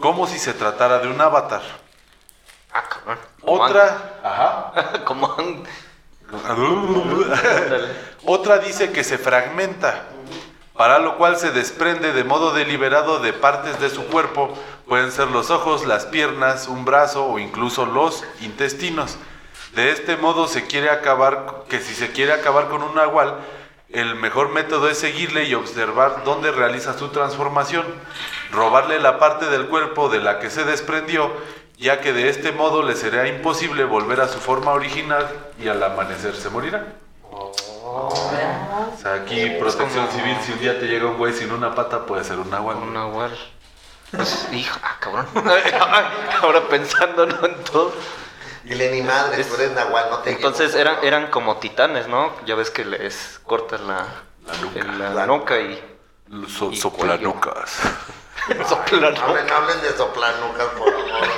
como 0.00 0.26
si 0.26 0.38
se 0.38 0.54
tratara 0.54 0.98
de 1.00 1.08
un 1.08 1.20
avatar. 1.20 1.62
Ah, 2.72 2.84
cabrón. 2.88 3.18
Otra, 3.42 3.98
ajá. 4.22 4.72
han- 4.74 5.04
Como 5.04 5.36
Otra 8.24 8.58
dice 8.58 8.92
que 8.92 9.04
se 9.04 9.18
fragmenta, 9.18 10.04
para 10.74 10.98
lo 10.98 11.18
cual 11.18 11.36
se 11.36 11.50
desprende 11.50 12.12
de 12.14 12.24
modo 12.24 12.52
deliberado 12.52 13.18
de 13.18 13.34
partes 13.34 13.78
de 13.80 13.90
su 13.90 14.06
cuerpo, 14.06 14.56
pueden 14.92 15.10
ser 15.10 15.30
los 15.30 15.50
ojos, 15.50 15.86
las 15.86 16.04
piernas, 16.04 16.68
un 16.68 16.84
brazo 16.84 17.24
o 17.24 17.38
incluso 17.38 17.86
los 17.86 18.24
intestinos. 18.42 19.16
De 19.74 19.90
este 19.90 20.18
modo 20.18 20.46
se 20.46 20.66
quiere 20.66 20.90
acabar, 20.90 21.64
que 21.70 21.80
si 21.80 21.94
se 21.94 22.12
quiere 22.12 22.34
acabar 22.34 22.68
con 22.68 22.82
un 22.82 22.94
nahual, 22.94 23.38
el 23.88 24.16
mejor 24.16 24.50
método 24.50 24.90
es 24.90 24.98
seguirle 24.98 25.44
y 25.44 25.54
observar 25.54 26.24
dónde 26.26 26.52
realiza 26.52 26.98
su 26.98 27.08
transformación, 27.08 27.86
robarle 28.50 29.00
la 29.00 29.18
parte 29.18 29.46
del 29.46 29.66
cuerpo 29.68 30.10
de 30.10 30.20
la 30.20 30.40
que 30.40 30.50
se 30.50 30.64
desprendió, 30.64 31.32
ya 31.78 32.02
que 32.02 32.12
de 32.12 32.28
este 32.28 32.52
modo 32.52 32.82
le 32.82 32.94
será 32.94 33.26
imposible 33.28 33.84
volver 33.84 34.20
a 34.20 34.28
su 34.28 34.40
forma 34.40 34.72
original 34.72 35.26
y 35.58 35.68
al 35.68 35.82
amanecer 35.82 36.36
se 36.36 36.50
morirá. 36.50 36.84
O 37.32 38.12
sea, 39.00 39.14
aquí 39.14 39.52
protección 39.58 40.06
civil, 40.10 40.36
si 40.44 40.52
un 40.52 40.60
día 40.60 40.78
te 40.78 40.86
llega 40.86 41.06
un 41.06 41.16
güey 41.16 41.32
sin 41.32 41.50
una 41.50 41.74
pata, 41.74 42.04
puede 42.04 42.24
ser 42.24 42.38
un 42.38 42.50
nahual. 42.50 42.76
Un 42.76 42.92
nahual. 42.92 43.32
Pues, 44.12 44.46
hijo, 44.52 44.78
ah, 44.82 44.96
cabrón. 45.00 45.26
Ahora 46.42 46.60
pensando 46.68 47.26
¿no? 47.26 47.46
en 47.46 47.64
todo. 47.64 47.92
Dile 48.64 48.90
ni 48.92 49.02
madre, 49.02 49.42
tú 49.44 49.54
eres 49.56 49.72
Nahual, 49.72 50.06
no 50.10 50.18
te 50.18 50.30
Entonces 50.30 50.74
eran, 50.76 50.96
eran 51.02 51.26
como 51.28 51.56
titanes, 51.56 52.06
¿no? 52.06 52.32
Ya 52.46 52.54
ves 52.54 52.70
que 52.70 52.84
les 52.84 53.40
cortas 53.44 53.80
la, 53.80 54.06
La 54.46 54.54
nuca. 54.60 54.78
el- 54.80 54.98
la 54.98 55.10
La- 55.10 55.26
nuca 55.26 55.58
y 55.58 55.88
So- 56.48 56.70
Y 56.70 56.76
soplanucas. 56.76 57.72
soplan. 58.68 59.14
¿no? 59.14 59.20
Hablen, 59.22 59.50
hablen 59.50 59.82
de 59.82 59.92
soplanucas, 59.96 60.66
por 60.78 60.92
favor. 60.92 61.28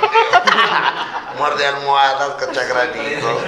Muerde 1.37 1.67
almohadas, 1.67 2.29
cacha 2.35 2.63
granizo. 2.63 3.39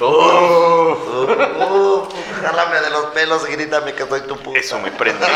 Oh, 0.00 2.08
jálame 2.42 2.80
de 2.80 2.90
los 2.90 3.06
pelos 3.06 3.48
y 3.48 3.52
grítame 3.52 3.94
que 3.94 4.06
soy 4.06 4.20
tu 4.22 4.36
puta. 4.38 4.58
eso 4.58 4.78
me 4.78 4.90
prende. 4.92 5.26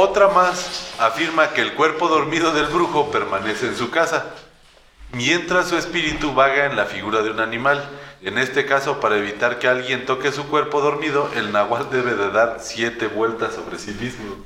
Otra 0.00 0.28
más 0.28 0.94
afirma 1.00 1.48
que 1.54 1.60
el 1.60 1.74
cuerpo 1.74 2.06
dormido 2.06 2.52
del 2.52 2.66
brujo 2.66 3.10
permanece 3.10 3.66
en 3.66 3.74
su 3.74 3.90
casa, 3.90 4.26
mientras 5.10 5.66
su 5.66 5.76
espíritu 5.76 6.34
vaga 6.34 6.66
en 6.66 6.76
la 6.76 6.84
figura 6.84 7.20
de 7.22 7.32
un 7.32 7.40
animal. 7.40 7.84
En 8.22 8.38
este 8.38 8.64
caso, 8.64 9.00
para 9.00 9.16
evitar 9.16 9.58
que 9.58 9.66
alguien 9.66 10.06
toque 10.06 10.30
su 10.30 10.46
cuerpo 10.46 10.80
dormido, 10.80 11.28
el 11.34 11.50
nahual 11.50 11.90
debe 11.90 12.14
de 12.14 12.30
dar 12.30 12.58
siete 12.60 13.08
vueltas 13.08 13.54
sobre 13.54 13.76
sí 13.76 13.90
mismo. 13.90 14.36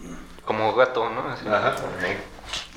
Como 0.46 0.74
gato, 0.74 1.10
¿no? 1.10 1.28
Así. 1.28 1.46
Ajá. 1.46 1.74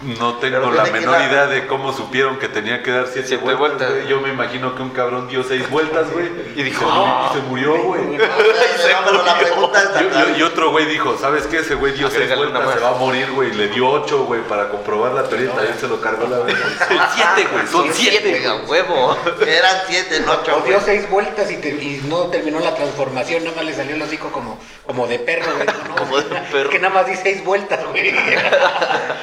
No 0.03 0.35
tengo 0.35 0.71
la 0.71 0.83
menor 0.87 1.13
dar- 1.17 1.31
idea 1.31 1.47
de 1.47 1.67
cómo 1.67 1.93
supieron 1.93 2.37
que 2.37 2.49
tenía 2.49 2.83
que 2.83 2.91
dar 2.91 3.07
siete, 3.07 3.29
Siete 3.29 3.43
vueltas. 3.45 3.59
vueltas. 3.59 3.91
güey. 3.91 4.07
Yo 4.07 4.19
me 4.19 4.27
imagino 4.29 4.75
que 4.75 4.81
un 4.81 4.89
cabrón 4.89 5.29
dio 5.29 5.41
seis 5.41 5.67
vueltas, 5.71 6.11
güey. 6.11 6.29
Y 6.53 6.63
dijo, 6.63 6.85
murió- 6.85 7.29
y 7.29 7.33
se 7.33 7.41
murió, 7.47 7.83
güey. 7.83 8.01
No, 8.17 9.05
pero 9.05 9.23
la 9.25 9.37
pregunta 9.39 9.81
es 9.81 9.89
Y, 10.01 10.31
y- 10.35 10.39
y 10.39 10.43
otro 10.43 10.71
güey 10.71 10.85
dijo, 10.85 11.17
¿sabes 11.17 11.47
qué? 11.47 11.59
Ese 11.59 11.75
güey 11.75 11.93
dio 11.93 12.09
seis 12.09 12.35
vueltas, 12.35 12.73
se 12.73 12.79
va 12.81 12.89
a 12.89 12.93
morir, 12.95 13.31
güey. 13.31 13.53
Le 13.53 13.69
dio 13.69 13.87
ocho, 13.89 14.25
güey, 14.25 14.41
para 14.41 14.67
comprobar 14.69 15.13
la 15.13 15.23
teoría. 15.23 15.45
y 15.47 15.55
También 15.55 15.77
se 15.79 15.87
lo 15.87 16.01
cargó 16.01 16.27
la 16.27 16.39
vez. 16.39 16.55
Son 16.87 16.99
siete, 17.15 17.49
güey. 17.51 17.67
Son 17.67 17.93
siete. 17.93 18.45
a 18.47 18.55
huevo. 18.69 19.17
Eran 19.47 19.77
siete, 19.87 20.19
no 20.25 20.33
ocho. 20.33 20.61
Dio 20.65 20.79
seis 20.81 21.09
vueltas 21.09 21.49
y, 21.51 21.57
te- 21.57 21.69
y 21.69 22.03
no 22.09 22.23
terminó 22.27 22.59
la 22.59 22.75
transformación, 22.75 23.45
nada 23.45 23.55
más 23.55 23.65
le 23.65 23.73
salió 23.73 23.95
el 23.95 24.01
hocico 24.01 24.29
como, 24.31 24.59
como 24.85 25.07
de 25.07 25.19
perro, 25.19 25.53
güey. 25.55 25.67
No, 25.67 25.95
Como 25.95 26.17
de 26.17 26.23
perro. 26.51 26.69
Que 26.69 26.79
nada 26.79 26.93
más 26.93 27.07
di 27.07 27.15
seis 27.15 27.43
vueltas, 27.45 27.79
güey. 27.91 28.11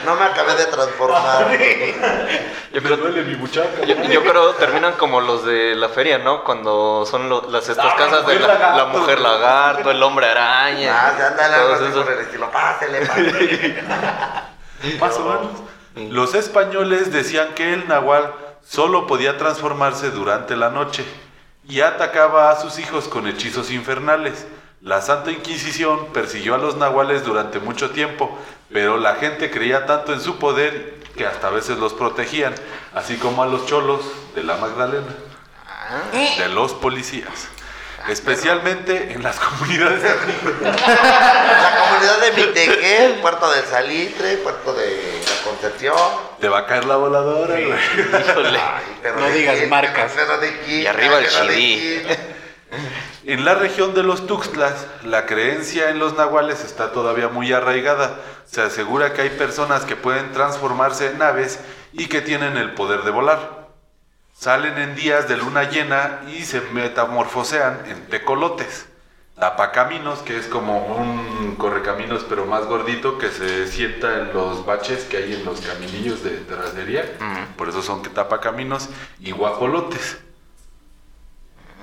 No 0.06 0.14
me 0.16 0.24
acabé 0.24 0.54
de 0.56 0.61
transformar. 0.66 1.48
Yo 2.72 2.80
Me 2.80 2.80
creo, 2.80 2.96
duele 2.96 3.22
mi 3.22 3.34
buchaca. 3.34 3.84
yo, 3.86 3.94
yo 4.04 4.22
creo 4.24 4.52
terminan 4.54 4.94
como 4.94 5.20
los 5.20 5.44
de 5.44 5.74
la 5.74 5.90
feria, 5.90 6.16
¿no? 6.18 6.42
Cuando 6.42 7.04
son 7.04 7.28
lo- 7.28 7.50
las 7.50 7.68
estas 7.68 7.84
Ah, 7.84 7.96
la 7.98 8.04
casas 8.06 8.26
de 8.26 8.38
la, 8.40 8.46
lagarto, 8.48 8.76
la 8.78 8.84
mujer 8.86 9.20
lagarto, 9.20 9.90
el 9.90 10.02
hombre 10.02 10.26
araña. 10.26 11.08
Ah, 11.08 11.12
se 11.16 11.22
anda 11.22 11.92
por 12.02 12.12
el 12.12 12.18
estilo. 12.20 12.50
Pásele, 12.50 13.04
pásele. 13.06 13.82
Más 14.98 15.16
o 15.18 15.20
menos. 15.24 16.12
Los 16.12 16.34
españoles 16.34 17.12
decían 17.12 17.48
que 17.54 17.74
el 17.74 17.86
nahual 17.88 18.32
solo 18.64 19.06
podía 19.06 19.36
transformarse 19.36 20.10
durante 20.10 20.56
la 20.56 20.70
noche 20.70 21.04
y 21.68 21.82
atacaba 21.82 22.50
a 22.50 22.56
sus 22.58 22.78
hijos 22.78 23.06
con 23.08 23.26
hechizos 23.28 23.70
infernales. 23.70 24.46
La 24.82 25.00
Santa 25.00 25.30
Inquisición 25.30 26.12
persiguió 26.12 26.56
a 26.56 26.58
los 26.58 26.76
nahuales 26.76 27.24
durante 27.24 27.60
mucho 27.60 27.90
tiempo, 27.90 28.36
pero 28.72 28.96
la 28.96 29.14
gente 29.14 29.48
creía 29.48 29.86
tanto 29.86 30.12
en 30.12 30.20
su 30.20 30.38
poder 30.38 30.94
que 31.16 31.24
hasta 31.24 31.48
a 31.48 31.50
veces 31.50 31.78
los 31.78 31.92
protegían, 31.92 32.52
así 32.92 33.16
como 33.16 33.44
a 33.44 33.46
los 33.46 33.66
cholos 33.66 34.00
de 34.34 34.42
la 34.42 34.56
Magdalena, 34.56 35.14
de 36.36 36.48
los 36.48 36.72
policías, 36.72 37.46
especialmente 38.08 39.12
en 39.12 39.22
las 39.22 39.38
comunidades 39.38 40.02
La 40.02 41.78
comunidad 41.78 42.20
de 42.20 42.32
Mitequén, 42.44 43.20
Puerto 43.20 43.52
del 43.52 43.64
Salitre, 43.66 44.38
Puerto 44.38 44.74
de 44.74 45.20
la 45.24 45.48
Concepción. 45.48 45.96
Te 46.40 46.48
va 46.48 46.58
a 46.60 46.66
caer 46.66 46.86
la 46.86 46.96
voladora, 46.96 47.54
güey. 47.54 47.72
Híjole. 48.28 48.58
Ay, 48.58 48.98
pero 49.00 49.20
No 49.20 49.26
de 49.26 49.32
digas 49.32 49.58
quién, 49.58 49.70
marcas. 49.70 50.10
pero 50.16 50.38
de 50.38 50.60
Y 50.66 50.86
arriba 50.86 51.18
el 51.18 51.46
de 51.46 51.54
quién. 51.54 52.41
En 53.24 53.44
la 53.44 53.54
región 53.54 53.94
de 53.94 54.02
los 54.02 54.26
Tuxtlas, 54.26 54.86
la 55.04 55.26
creencia 55.26 55.90
en 55.90 55.98
los 55.98 56.16
nahuales 56.16 56.64
está 56.64 56.92
todavía 56.92 57.28
muy 57.28 57.52
arraigada. 57.52 58.18
Se 58.46 58.62
asegura 58.62 59.12
que 59.12 59.22
hay 59.22 59.30
personas 59.30 59.84
que 59.84 59.96
pueden 59.96 60.32
transformarse 60.32 61.10
en 61.10 61.22
aves 61.22 61.60
y 61.92 62.06
que 62.06 62.20
tienen 62.20 62.56
el 62.56 62.72
poder 62.74 63.02
de 63.02 63.10
volar. 63.10 63.68
Salen 64.32 64.78
en 64.78 64.96
días 64.96 65.28
de 65.28 65.36
luna 65.36 65.70
llena 65.70 66.20
y 66.28 66.42
se 66.44 66.60
metamorfosean 66.72 67.82
en 67.86 68.06
tecolotes. 68.06 68.86
Tapacaminos, 69.38 70.20
que 70.20 70.36
es 70.36 70.46
como 70.46 70.86
un 70.86 71.56
correcaminos 71.56 72.24
pero 72.28 72.46
más 72.46 72.66
gordito 72.66 73.18
que 73.18 73.30
se 73.30 73.66
sienta 73.68 74.20
en 74.20 74.32
los 74.32 74.64
baches 74.64 75.04
que 75.04 75.18
hay 75.18 75.34
en 75.34 75.44
los 75.44 75.60
caminillos 75.60 76.22
de 76.24 76.30
terracería. 76.30 77.04
Por 77.56 77.68
eso 77.68 77.82
son 77.82 78.02
que 78.02 78.08
tapacaminos 78.08 78.88
y 79.20 79.30
guapolotes. 79.30 80.18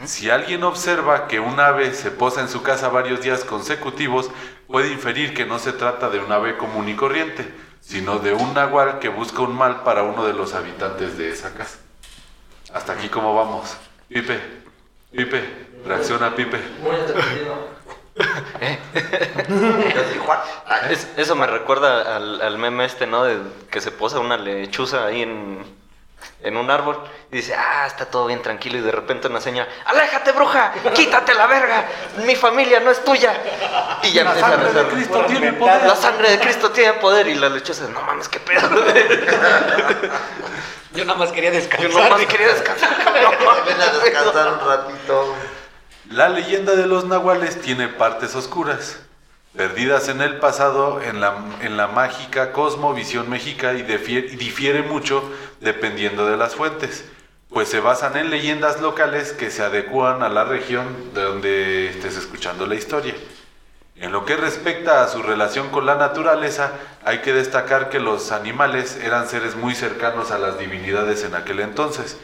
Si 0.06 0.30
alguien 0.30 0.64
observa 0.64 1.28
que 1.28 1.39
un 1.39 1.60
ave 1.60 1.93
se 1.93 2.12
posa 2.12 2.41
en 2.41 2.50
su 2.50 2.62
casa 2.64 2.89
varios 2.89 3.22
días 3.22 3.43
consecutivos, 3.43 4.30
puede 4.68 4.91
inferir 4.91 5.34
que 5.34 5.45
no 5.45 5.60
se 5.60 5.74
trata 5.74 6.10
de 6.10 6.20
un 6.20 6.32
ave 6.32 6.58
común 6.58 6.88
y 6.89 6.95
corriente, 6.95 7.52
sino 7.82 8.20
de 8.20 8.34
un 8.34 8.54
nahual 8.54 9.00
que 9.00 9.10
busca 9.10 9.41
un 9.41 9.56
mal 9.58 9.84
para 9.84 10.04
uno 10.04 10.26
de 10.26 10.34
los 10.34 10.54
habitantes 10.54 11.18
de 11.18 11.30
esa 11.32 11.54
casa. 11.54 11.78
Hasta 12.74 12.93
aquí 12.93 13.10
cómo 13.10 13.36
vamos. 13.36 13.76
Pipe, 14.08 14.39
Pipe, 15.12 15.68
reacciona 15.86 16.36
Pipe. 16.36 16.60
Muy 16.82 16.95
Es- 20.89 21.08
eso 21.18 21.36
me 21.36 21.47
recuerda 21.47 22.16
al, 22.18 22.41
al 22.41 22.58
meme 22.58 22.86
este, 22.86 23.08
¿no? 23.08 23.24
De 23.24 23.38
que 23.72 23.82
se 23.82 23.91
posa 23.91 24.20
una 24.20 24.38
lechuza 24.38 25.06
ahí 25.06 25.22
en, 25.24 25.60
en 26.42 26.56
un 26.58 26.72
árbol 26.72 26.98
y 27.32 27.38
dice, 27.38 27.54
ah, 27.54 27.86
está 27.86 28.06
todo 28.06 28.28
bien 28.28 28.42
tranquilo 28.42 28.78
y 28.78 28.82
de 28.82 28.92
repente 28.92 29.28
una 29.28 29.42
señora, 29.42 29.68
aléjate 29.86 30.32
bruja, 30.32 30.74
quítate 30.96 31.34
la 31.34 31.48
verga, 31.48 31.86
mi 32.26 32.36
familia 32.36 32.80
no 32.80 32.92
es 32.92 33.04
tuya. 33.04 33.34
Y 34.04 34.12
ya 34.12 34.22
empieza 34.22 34.48
a 34.48 34.58
rezar. 34.58 34.88
Cristo 34.90 35.26
tiene 35.28 35.54
poder. 35.54 35.84
La 35.86 35.96
sangre 35.96 36.32
de 36.32 36.40
Cristo 36.40 36.72
tiene 36.72 36.94
poder 36.94 37.28
y 37.28 37.36
la 37.36 37.50
lechuza, 37.50 37.88
no 37.90 38.02
mames, 38.02 38.30
qué 38.30 38.40
pedo. 38.40 38.70
Yo 40.94 41.06
nada 41.06 41.20
más 41.20 41.32
quería 41.32 41.52
Yo 41.52 41.58
descansar. 41.58 42.10
nomás 42.10 42.26
quería 42.26 42.48
descansar. 42.48 42.90
Ven 43.66 43.82
a 43.82 43.86
descansar 44.00 44.54
un 44.54 44.68
ratito. 44.68 45.36
La 46.10 46.30
leyenda 46.30 46.74
de 46.74 46.88
los 46.88 47.06
nahuales 47.06 47.62
tiene 47.62 47.88
partes 47.88 48.34
oscuras, 48.36 48.98
perdidas 49.56 50.08
en 50.10 50.22
el 50.22 50.38
pasado 50.38 51.02
en 51.02 51.20
la, 51.22 51.36
en 51.62 51.76
la 51.78 51.88
mágica 51.88 52.52
cosmovisión 52.52 53.30
mexica 53.30 53.74
y, 53.74 53.82
difie- 53.84 54.32
y 54.32 54.36
difiere 54.36 54.84
mucho 54.84 55.24
dependiendo 55.60 56.28
de 56.28 56.38
las 56.38 56.56
fuentes, 56.56 57.06
pues 57.50 57.68
se 57.68 57.80
basan 57.80 58.16
en 58.16 58.30
leyendas 58.30 58.80
locales 58.80 59.34
que 59.34 59.50
se 59.50 59.64
adecúan 59.64 60.22
a 60.22 60.30
la 60.30 60.43
región 60.43 60.86
de 61.14 61.24
donde 61.24 61.89
estés 61.89 62.16
escuchando 62.16 62.68
la 62.68 62.76
historia. 62.76 63.16
En 63.95 64.14
lo 64.14 64.24
que 64.24 64.38
respecta 64.38 65.04
a 65.04 65.08
su 65.10 65.22
relación 65.24 65.70
con 65.70 65.86
la 65.86 65.95
naturaleza, 65.95 66.72
hay 67.04 67.18
que 67.20 67.34
destacar 67.34 67.89
que 67.89 68.00
los 68.00 68.32
animales 68.32 68.97
eran 69.04 69.28
seres 69.28 69.58
muy 69.58 69.76
cercanos 69.76 70.32
a 70.32 70.38
las 70.38 70.58
divinidades 70.58 71.24
en 71.26 71.36
aquel 71.36 71.60
entonces. 71.60 72.18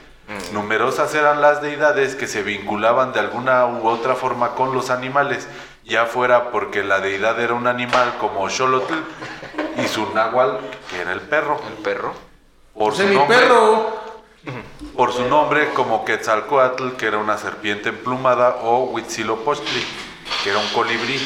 Numerosas 0.53 1.13
eran 1.15 1.41
las 1.41 1.61
deidades 1.61 2.15
que 2.15 2.27
se 2.27 2.43
vinculaban 2.43 3.11
de 3.11 3.19
alguna 3.19 3.65
u 3.65 3.87
otra 3.87 4.15
forma 4.15 4.51
con 4.55 4.73
los 4.73 4.89
animales, 4.89 5.47
ya 5.85 6.05
fuera 6.07 6.51
porque 6.51 6.83
la 6.83 6.99
deidad 6.99 7.39
era 7.39 7.53
un 7.53 7.67
animal 7.67 8.15
como 8.19 8.49
Xolotl 8.49 8.95
y 9.77 9.87
su 9.87 10.11
náhuatl, 10.13 10.65
que 10.89 11.01
era 11.01 11.13
el 11.13 11.21
perro. 11.21 11.61
El 11.67 11.83
perro. 11.83 12.13
Por 12.73 12.93
Ese 12.93 13.07
su 13.07 13.13
nombre, 13.13 13.37
perro. 13.37 14.01
por 14.95 15.13
su 15.13 15.25
nombre 15.27 15.69
como 15.73 16.03
Quetzalcoatl, 16.03 16.91
que 16.97 17.05
era 17.05 17.17
una 17.19 17.37
serpiente 17.37 17.89
emplumada, 17.89 18.57
o 18.63 18.85
Huitzilopochtli, 18.85 19.85
que 20.43 20.49
era 20.49 20.59
un 20.59 20.67
colibrí. 20.69 21.19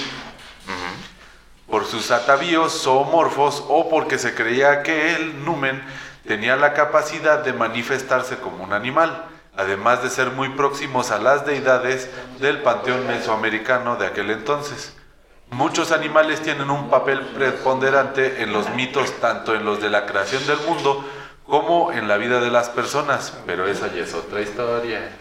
Por 1.68 1.86
sus 1.86 2.10
atavíos 2.12 2.82
zoomorfos 2.82 3.64
o 3.68 3.90
porque 3.90 4.18
se 4.18 4.34
creía 4.34 4.82
que 4.82 5.16
el 5.16 5.46
numen 5.46 5.82
tenía 6.28 6.56
la 6.56 6.74
capacidad 6.74 7.44
de 7.44 7.54
manifestarse 7.54 8.38
como 8.38 8.64
un 8.64 8.74
animal, 8.74 9.26
además 9.60 10.02
de 10.02 10.10
ser 10.10 10.32
muy 10.32 10.50
próximos 10.50 11.12
a 11.12 11.20
las 11.20 11.46
deidades 11.46 12.10
del 12.40 12.62
panteón 12.62 13.06
mesoamericano 13.06 13.98
de 13.98 14.08
aquel 14.08 14.32
entonces. 14.32 14.96
Muchos 15.52 15.92
animales 15.92 16.42
tienen 16.42 16.70
un 16.70 16.90
papel 16.90 17.20
preponderante 17.22 18.42
en 18.42 18.54
los 18.54 18.70
mitos, 18.72 19.12
tanto 19.20 19.54
en 19.56 19.66
los 19.66 19.82
de 19.82 19.90
la 19.90 20.06
creación 20.06 20.46
del 20.48 20.60
mundo 20.60 21.04
como 21.46 21.92
en 21.92 22.08
la 22.08 22.18
vida 22.18 22.40
de 22.40 22.52
las 22.52 22.70
personas, 22.70 23.34
pero 23.46 23.68
esa 23.68 23.88
ya 23.88 24.04
es 24.04 24.14
otra 24.14 24.42
historia. 24.42 25.12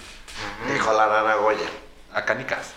Dijo 0.72 0.92
la 0.92 1.06
rara 1.06 1.34
Goya. 1.36 1.68
A 2.14 2.24
canicas. 2.24 2.72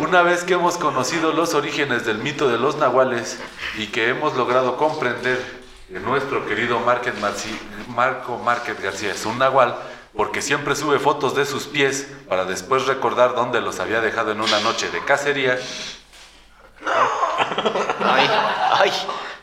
Una 0.00 0.22
vez 0.22 0.44
que 0.44 0.54
hemos 0.54 0.76
conocido 0.76 1.32
los 1.32 1.54
orígenes 1.54 2.06
del 2.06 2.18
mito 2.18 2.48
de 2.48 2.58
los 2.58 2.76
nahuales 2.76 3.38
y 3.76 3.88
que 3.88 4.08
hemos 4.08 4.36
logrado 4.36 4.76
comprender 4.76 5.60
que 5.88 5.98
nuestro 6.00 6.46
querido 6.46 6.80
Marci- 6.80 7.58
Marco 7.88 8.38
Márquez 8.38 8.80
García 8.80 9.12
es 9.12 9.26
un 9.26 9.38
nahual, 9.38 9.76
porque 10.16 10.42
siempre 10.42 10.74
sube 10.76 10.98
fotos 10.98 11.34
de 11.34 11.46
sus 11.46 11.64
pies 11.66 12.06
para 12.28 12.44
después 12.44 12.86
recordar 12.86 13.34
dónde 13.34 13.60
los 13.60 13.80
había 13.80 14.00
dejado 14.00 14.32
en 14.32 14.40
una 14.40 14.60
noche 14.60 14.90
de 14.90 15.04
cacería, 15.04 15.58
Ay, 18.04 18.30
ay. 18.80 18.92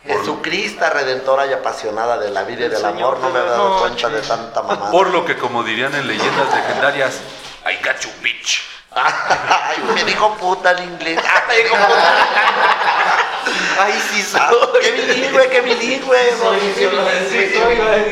Jesucristo, 0.06 0.90
redentora 0.90 1.46
y 1.48 1.54
apasionada 1.54 2.18
de 2.18 2.32
la 2.32 2.44
vida 2.44 2.66
y 2.66 2.70
del 2.70 2.84
amor, 2.86 3.20
no 3.20 3.30
me 3.30 3.40
había 3.40 3.52
dado 3.52 3.80
cuenta 3.80 4.08
de 4.10 4.22
tanta 4.22 4.62
mamada. 4.62 4.90
por 4.92 5.10
lo 5.10 5.26
que 5.26 5.38
como 5.38 5.64
dirían 5.64 5.94
en 5.96 6.08
leyendas 6.08 6.54
legendarias, 6.56 7.20
I 7.66 7.84
got 7.86 8.00
you 8.00 8.10
bitch. 8.22 8.62
Ay, 8.96 9.84
me 9.94 10.04
dijo 10.06 10.34
puta 10.36 10.72
en 10.72 10.84
inglés. 10.94 11.20
Ay, 11.22 11.42
me 11.50 11.56
dijo 11.64 11.76
puta. 11.76 12.16
Ay, 13.80 13.94
sí 14.12 14.22
soy. 14.22 14.40
Qué 14.82 14.92
bilingüe, 14.92 15.50
qué 15.50 15.62
bilingüe. 15.62 16.18
Mauricio, 16.44 16.90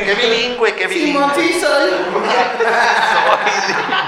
Qué 0.05 0.15
bilingüe, 0.21 0.75
qué 0.75 0.88
bilingüe. 0.88 1.25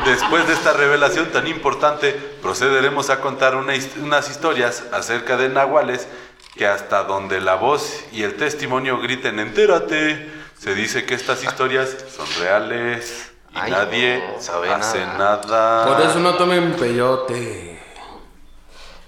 Después 0.05 0.47
de 0.47 0.53
esta 0.53 0.73
revelación 0.73 1.27
tan 1.31 1.47
importante, 1.47 2.11
procederemos 2.41 3.09
a 3.09 3.19
contar 3.19 3.55
una 3.55 3.73
unas 4.01 4.29
historias 4.29 4.83
acerca 4.91 5.37
de 5.37 5.49
nahuales 5.49 6.07
que 6.55 6.65
hasta 6.67 7.03
donde 7.03 7.39
la 7.41 7.55
voz 7.55 8.03
y 8.11 8.23
el 8.23 8.35
testimonio 8.35 8.99
griten 8.99 9.39
entérate, 9.39 10.29
se 10.59 10.73
dice 10.73 11.05
que 11.05 11.13
estas 11.13 11.43
historias 11.43 11.89
son 12.15 12.25
reales 12.39 13.31
y 13.53 13.59
Ay, 13.59 13.71
nadie 13.71 14.23
no 14.35 14.41
sabe 14.41 14.73
hace 14.73 14.99
nada. 15.05 15.41
nada. 15.47 15.85
Por 15.85 16.01
eso 16.05 16.19
no 16.19 16.35
tomen 16.35 16.73
peyote. 16.73 17.79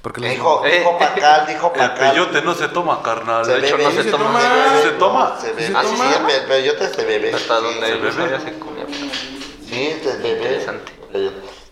Porque 0.01 0.21
les- 0.21 0.31
Dijo, 0.31 0.65
Eh. 0.65 0.79
dijo 0.79 0.97
Pacal, 0.97 1.45
dijo 1.47 1.71
El 1.75 1.79
Pacal. 1.89 2.09
peyote 2.11 2.41
no 2.41 2.53
se 2.55 2.67
toma, 2.69 3.01
carnal. 3.03 3.43
Se 3.45 3.51
De 3.59 3.67
hecho, 3.67 3.77
bebe. 3.77 3.83
no 3.89 3.91
se 3.95 4.03
se 4.03 4.11
toma. 4.11 4.25
toma. 4.25 4.41
¿Sí 4.73 4.81
se 4.83 4.91
toma? 4.91 5.37
Se 5.41 5.53
bebe. 5.53 5.73
Ah, 5.75 5.83
sí, 5.83 5.95
sí, 5.97 6.33
el 6.33 6.45
peyote 6.45 6.89
se 6.93 7.05
bebe. 7.05 7.33
Hasta 7.33 7.57
sí. 7.57 7.63
donde 7.63 7.87
se 7.87 7.95
bebe. 7.95 8.39
se. 8.39 9.69
Sí, 9.69 9.99
se 10.03 10.17
bebe. 10.17 10.29
Interesante. 10.37 10.91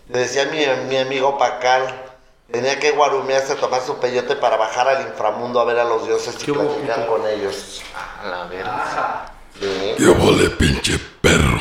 Le 0.08 0.18
decía 0.18 0.44
mi, 0.46 0.64
mi 0.88 0.96
amigo 0.98 1.36
Pacal, 1.38 1.86
tenía 2.50 2.78
que 2.78 2.90
guarumearse, 2.92 3.54
tomar 3.56 3.80
su 3.82 3.98
peyote 3.98 4.36
para 4.36 4.56
bajar 4.56 4.88
al 4.88 5.02
inframundo 5.02 5.60
a 5.60 5.64
ver 5.64 5.78
a 5.78 5.84
los 5.84 6.06
dioses 6.06 6.34
y 6.40 6.44
¿Qué 6.46 6.52
hubo, 6.52 6.74
platicar 6.74 7.06
con 7.06 7.26
ellos. 7.26 7.82
A 8.22 8.26
la 8.28 8.44
verga. 8.44 9.32
Sí. 9.60 9.94
Yo 9.98 10.14
volé, 10.14 10.50
pinche 10.50 10.98
perro. 11.20 11.60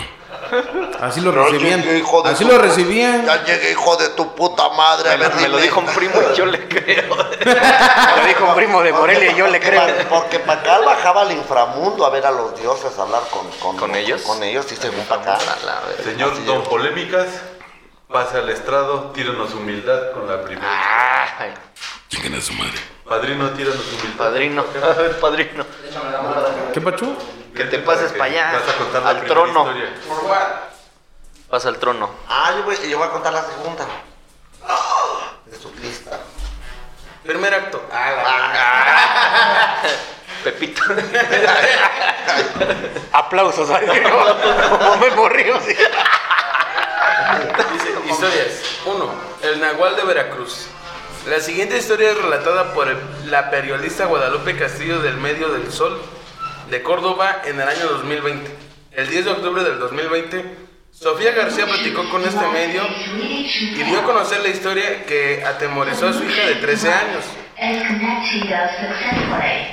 Así 1.02 1.22
lo 1.22 1.32
recibían. 1.32 1.82
llegué, 1.82 1.98
hijo 2.00 2.22
de 2.22 2.30
Así 2.30 2.44
lo 2.46 2.58
recibían. 2.58 3.26
Ya 3.26 3.44
llegué, 3.44 3.72
hijo 3.72 3.96
de 3.98 4.10
tu 4.10 4.34
puta 4.36 4.70
madre. 4.70 5.10
a 5.10 5.18
Me 5.18 5.24
lo, 5.24 5.30
ver, 5.30 5.42
me 5.42 5.48
lo 5.50 5.58
dijo 5.58 5.80
un 5.80 5.86
primo 5.88 6.16
y 6.32 6.36
yo 6.38 6.46
le 6.46 6.68
creo. 6.70 7.16
Lo 7.16 8.26
dijo 8.28 8.46
un 8.46 8.56
primo 8.56 8.82
de 8.82 8.94
Morelia 8.94 9.32
y 9.32 9.36
yo 9.36 9.48
le 9.48 9.60
creo. 9.60 9.82
Porque 10.10 10.40
Pacal 10.40 10.84
bajaba 10.86 11.22
al 11.22 11.32
inframundo 11.32 12.06
a 12.06 12.10
ver 12.10 12.26
a 12.26 12.32
los 12.32 12.60
dioses, 12.60 12.98
a 12.98 13.02
hablar 13.04 13.24
con, 13.32 13.50
con, 13.60 13.78
¿Con 13.78 13.96
ellos? 13.96 14.22
Con 14.24 14.42
ellos, 14.44 14.66
sí, 14.68 14.76
según 14.76 15.06
Pacal. 15.06 15.40
A 15.40 15.66
la 15.66 15.80
verga. 15.88 16.04
Señor 16.04 16.46
Don. 16.46 16.64
Polémicas, 16.64 17.28
pase 18.08 18.38
al 18.38 18.50
estrado, 18.50 19.12
tíranos 19.14 19.54
humildad 19.54 20.12
con 20.14 20.28
la 20.28 20.42
primera. 20.44 20.68
Ay, 21.40 21.54
Chinguen 22.10 22.36
a 22.36 22.42
su 22.42 22.54
madre. 22.54 22.97
Padrino, 23.08 23.50
tíranos 23.52 23.86
humildad. 23.88 24.18
padrino. 24.18 24.66
A 24.84 24.94
ver, 24.94 25.20
padrino. 25.20 25.66
¿Qué 26.74 26.82
pacho? 26.82 27.16
Que 27.56 27.64
te 27.66 27.80
pases 27.80 28.12
para 28.12 28.26
allá. 28.26 28.52
Vas 28.54 28.70
a 28.74 28.78
contar 28.78 29.04
la 29.04 29.10
Al 29.10 29.18
primera 29.20 29.42
trono. 29.44 29.60
historia. 29.62 29.90
Pasa 31.50 31.70
al 31.70 31.78
trono. 31.78 32.10
Ah, 32.28 32.52
yo 32.58 32.64
voy, 32.64 32.78
yo 32.90 32.98
voy 32.98 33.08
a 33.08 33.12
contar 33.12 33.32
la 33.34 33.44
segunda. 33.44 33.86
¡Ah! 34.68 35.32
Jesucristo. 35.50 36.12
Primer 37.24 37.54
acto. 37.54 37.82
Pepito. 40.44 40.82
Aplausos. 43.14 43.70
Como 43.70 44.98
me 44.98 45.10
morrió. 45.12 45.58
Dice, 45.60 45.78
historias. 48.10 48.62
1. 48.86 49.10
El 49.44 49.62
Nahual 49.62 49.96
de 49.96 50.04
Veracruz. 50.04 50.68
La 51.30 51.42
siguiente 51.42 51.78
historia 51.78 52.12
es 52.12 52.18
relatada 52.18 52.74
por 52.74 52.88
la 53.26 53.50
periodista 53.50 54.06
Guadalupe 54.06 54.56
Castillo 54.56 55.00
del 55.00 55.18
Medio 55.18 55.50
del 55.50 55.70
Sol 55.74 56.00
de 56.70 56.82
Córdoba 56.82 57.42
en 57.44 57.60
el 57.60 57.68
año 57.68 57.86
2020. 57.86 58.50
El 58.94 59.10
10 59.10 59.26
de 59.26 59.32
octubre 59.32 59.62
del 59.62 59.78
2020, 59.78 60.46
Sofía 60.90 61.34
García 61.34 61.66
platicó 61.66 62.10
con 62.10 62.24
este 62.24 62.48
medio 62.48 62.82
y 63.18 63.84
dio 63.84 64.00
a 64.00 64.04
conocer 64.04 64.40
la 64.40 64.48
historia 64.48 65.06
que 65.06 65.44
atemorizó 65.46 66.08
a 66.08 66.14
su 66.14 66.24
hija 66.24 66.48
de 66.48 66.56
13 66.56 66.94
años. 66.94 67.26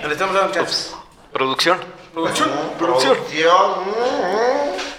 Le 0.03 0.13
estamos 0.13 0.35
dando 0.35 0.53
chance. 0.53 0.93
Producción. 1.33 1.79
Producción. 2.13 2.51
Producción. 2.77 3.17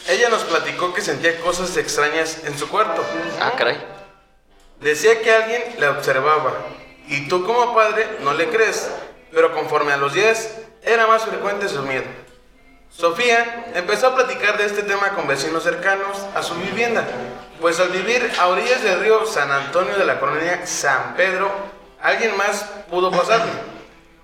Ella 0.07 0.29
nos 0.29 0.43
platicó 0.45 0.93
que 0.93 1.01
sentía 1.01 1.37
cosas 1.41 1.75
extrañas 1.75 2.45
en 2.45 2.57
su 2.57 2.69
cuarto. 2.69 3.03
Ah, 3.41 3.51
caray. 3.57 3.94
Decía 4.81 5.21
que 5.21 5.31
alguien 5.31 5.63
le 5.79 5.87
observaba 5.87 6.53
y 7.07 7.27
tú 7.27 7.45
como 7.45 7.73
padre 7.73 8.07
no 8.21 8.33
le 8.33 8.49
crees, 8.49 8.89
pero 9.31 9.53
conforme 9.53 9.93
a 9.93 9.97
los 9.97 10.13
días 10.13 10.55
era 10.83 11.07
más 11.07 11.23
frecuente 11.23 11.67
su 11.69 11.81
miedo. 11.83 12.05
Sofía 12.89 13.65
empezó 13.73 14.07
a 14.07 14.15
platicar 14.15 14.57
de 14.57 14.65
este 14.65 14.83
tema 14.83 15.09
con 15.09 15.27
vecinos 15.27 15.63
cercanos 15.63 16.17
a 16.33 16.41
su 16.41 16.55
vivienda, 16.55 17.05
pues 17.59 17.79
al 17.79 17.89
vivir 17.89 18.31
a 18.39 18.47
orillas 18.47 18.83
del 18.83 19.01
río 19.01 19.25
San 19.25 19.51
Antonio 19.51 19.97
de 19.97 20.05
la 20.05 20.19
colonia 20.19 20.65
San 20.65 21.15
Pedro, 21.15 21.51
alguien 22.01 22.37
más 22.37 22.63
pudo 22.89 23.11
pasarle. 23.11 23.51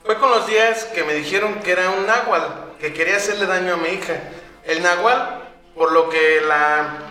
Fue 0.06 0.18
con 0.18 0.32
los 0.32 0.48
días 0.48 0.86
que 0.86 1.04
me 1.04 1.14
dijeron 1.14 1.56
que 1.56 1.72
era 1.72 1.90
un 1.90 2.08
náhuatl 2.08 2.78
que 2.80 2.94
quería 2.94 3.18
hacerle 3.18 3.46
daño 3.46 3.74
a 3.74 3.78
mi 3.78 3.90
hija. 3.90 4.20
El 4.64 4.82
náhuatl, 4.82 5.44
por 5.76 5.92
lo 5.92 6.10
que 6.10 6.42
la 6.48 7.11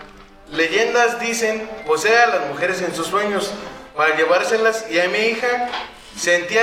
Leyendas 0.51 1.21
dicen, 1.21 1.69
posee 1.87 2.19
a 2.19 2.27
las 2.27 2.47
mujeres 2.49 2.83
en 2.83 2.95
sus 2.95 3.07
sueños 3.07 3.53
para 3.97 4.17
llevárselas 4.17 4.87
y 4.91 4.99
a 4.99 5.09
mi 5.09 5.19
hija 5.19 5.69
sentía 6.17 6.63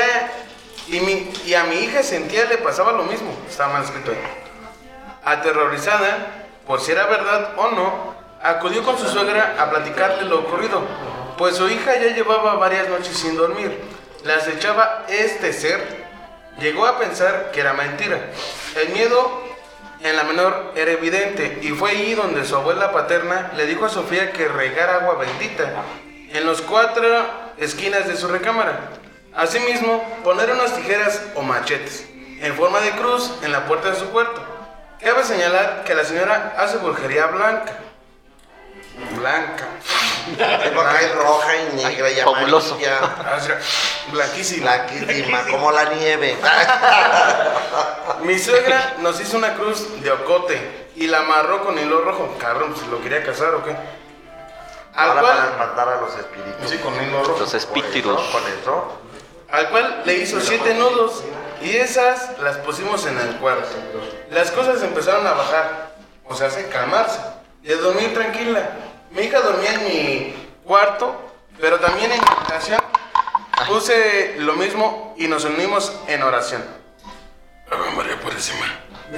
y, 0.88 1.54
a 1.54 1.64
mi 1.66 1.76
hija 1.76 2.04
sentía 2.04 2.46
le 2.46 2.58
pasaba 2.58 2.92
lo 2.92 3.04
mismo. 3.04 3.34
Está 3.50 3.68
mal 3.68 3.84
escrito 3.84 4.12
ahí. 4.12 4.18
Aterrorizada 5.24 6.48
por 6.66 6.82
si 6.82 6.92
era 6.92 7.06
verdad 7.06 7.54
o 7.58 7.72
no, 7.72 8.16
acudió 8.44 8.84
con 8.84 8.98
su 8.98 9.08
suegra 9.08 9.56
a 9.58 9.70
platicarle 9.70 10.24
lo 10.24 10.40
ocurrido, 10.40 10.82
pues 11.38 11.56
su 11.56 11.70
hija 11.70 11.96
ya 11.96 12.14
llevaba 12.14 12.56
varias 12.56 12.90
noches 12.90 13.18
sin 13.18 13.38
dormir. 13.38 13.82
Le 14.24 14.34
acechaba 14.34 15.06
este 15.08 15.54
ser. 15.54 16.06
Llegó 16.60 16.86
a 16.86 16.98
pensar 17.00 17.52
que 17.52 17.62
era 17.62 17.74
mentira. 17.74 18.20
El 18.76 18.90
miedo 18.90 19.47
en 20.02 20.16
la 20.16 20.24
menor 20.24 20.74
era 20.76 20.92
evidente 20.92 21.60
y 21.62 21.70
fue 21.70 21.92
ahí 21.92 22.14
donde 22.14 22.46
su 22.46 22.56
abuela 22.56 22.92
paterna 22.92 23.52
le 23.56 23.66
dijo 23.66 23.86
a 23.86 23.90
Sofía 23.90 24.32
que 24.32 24.48
regara 24.48 24.98
agua 24.98 25.16
bendita 25.16 25.84
en 26.30 26.46
los 26.46 26.62
cuatro 26.62 27.06
esquinas 27.58 28.08
de 28.08 28.16
su 28.16 28.28
recámara. 28.28 28.92
Asimismo, 29.36 30.04
poner 30.24 30.52
unas 30.52 30.76
tijeras 30.76 31.22
o 31.36 31.42
machetes 31.42 32.08
en 32.40 32.54
forma 32.56 32.80
de 32.82 32.92
cruz 32.92 33.32
en 33.44 33.52
la 33.52 33.66
puerta 33.66 33.90
de 33.90 33.96
su 33.96 34.10
cuarto. 34.10 34.42
Cabe 35.00 35.24
señalar 35.24 35.84
que 35.84 35.96
la 35.96 36.04
señora 36.04 36.56
hace 36.58 36.78
brujería 36.78 37.28
blanca. 37.28 37.74
Blanca. 39.16 39.68
Tengo 40.36 40.82
acá 40.82 40.98
hay 41.00 41.08
roja 41.10 41.56
y 41.56 41.76
negra 41.76 42.10
y 42.12 42.16
fabuloso. 42.18 42.74
amarilla. 42.76 43.36
Hace- 43.36 43.58
Blanquísima. 44.12 44.72
Blanquísima, 44.78 45.44
como 45.50 45.72
la 45.72 45.86
nieve. 45.94 46.38
Mi 48.22 48.38
suegra 48.40 48.96
nos 49.00 49.20
hizo 49.22 49.38
una 49.38 49.54
cruz 49.56 50.02
de 50.02 50.12
ocote 50.12 50.88
y 50.96 51.08
la 51.08 51.20
amarró 51.20 51.64
con 51.64 51.78
hilo 51.78 52.02
rojo. 52.02 52.36
Cabrón, 52.40 52.76
si 52.80 52.88
lo 52.90 53.02
quería 53.02 53.24
casar 53.24 53.54
o 53.56 53.64
qué. 53.64 53.72
Al 54.96 55.10
Ahora 55.10 55.22
para 55.22 55.36
cual, 55.36 55.50
espantar 55.50 55.90
a 55.90 56.02
los 56.02 56.16
espíritus. 56.18 56.70
sí, 56.70 56.78
con 56.80 56.94
hilo 57.02 57.24
rojo. 57.24 57.40
Los 57.40 57.54
espíritus. 57.54 58.20
Con 58.32 58.42
eso. 58.48 59.00
al 59.52 59.70
cual 59.70 60.02
le 60.06 60.14
hizo 60.16 60.42
siete 60.42 60.74
nudos 60.74 61.24
y 61.62 61.76
esas 61.76 62.38
las 62.40 62.58
pusimos 62.58 63.06
en 63.06 63.18
el 63.20 63.36
cuarto. 63.38 63.70
Las 64.32 64.52
cosas 64.52 64.82
empezaron 64.82 65.26
a 65.28 65.32
bajar, 65.34 65.92
o 66.26 66.36
sea, 66.36 66.50
se 66.50 66.68
calmarse, 66.68 67.20
y 67.64 67.72
a 67.72 67.78
dormir 67.78 68.14
tranquila. 68.14 68.70
Mi 69.12 69.24
hija 69.24 69.40
dormía 69.42 69.74
en 69.74 69.84
mi 69.86 70.50
cuarto, 70.66 71.16
pero 71.60 71.80
también 71.80 72.12
en 72.12 72.20
mi 72.20 72.28
habitación. 72.28 72.80
Puse 73.68 74.36
lo 74.40 74.54
mismo 74.54 75.16
y 75.18 75.28
nos 75.28 75.44
unimos 75.46 75.92
en 76.08 76.22
oración. 76.24 76.64
Ave 77.72 77.92
María 77.96 78.20
Purísima. 78.20 78.66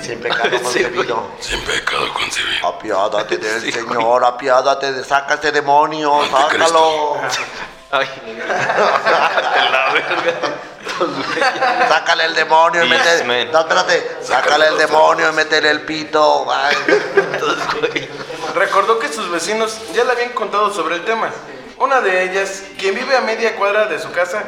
Sin 0.02 0.20
pecado 0.20 0.50
concebido. 0.64 1.32
Sin 1.40 1.60
pecado 1.62 2.14
concebido. 2.14 2.68
Apiádate 2.68 3.38
del 3.38 3.62
Sí, 3.66 3.72
Señor, 3.72 4.24
apiádate 4.24 4.94
de, 4.94 5.04
saca 5.04 5.36
ese 5.36 5.52
demonio, 5.52 6.22
Anticristo. 6.22 7.18
sácalo. 7.18 7.22
Ay. 7.92 8.08
De 8.26 9.70
la 9.72 9.94
verga. 9.94 10.40
Sácale 11.88 12.26
el 12.26 12.36
demonio 12.36 12.84
y 12.86 12.90
Yes, 12.90 13.26
man. 13.26 13.52
No, 13.52 13.60
espérate. 13.60 14.18
Sácale 14.22 14.68
el 14.68 14.78
demonio 14.78 15.30
y 15.30 15.34
métele 15.34 15.72
el 15.72 15.82
pito. 15.82 16.46
Ay. 16.52 16.76
Entonces, 17.16 17.68
güey. 17.80 18.10
Recordó 18.56 19.00
que 19.00 19.08
sus 19.08 19.30
vecinos 19.32 19.80
ya 19.94 20.04
le 20.04 20.12
habían 20.12 20.32
contado 20.32 20.74
sobre 20.74 20.96
el 20.96 21.06
tema. 21.06 21.32
Una 21.78 22.02
de 22.02 22.24
ellas, 22.24 22.64
quien 22.78 22.94
vive 22.94 23.16
a 23.16 23.22
media 23.22 23.56
cuadra 23.56 23.86
de 23.86 24.00
su 24.00 24.12
casa, 24.12 24.44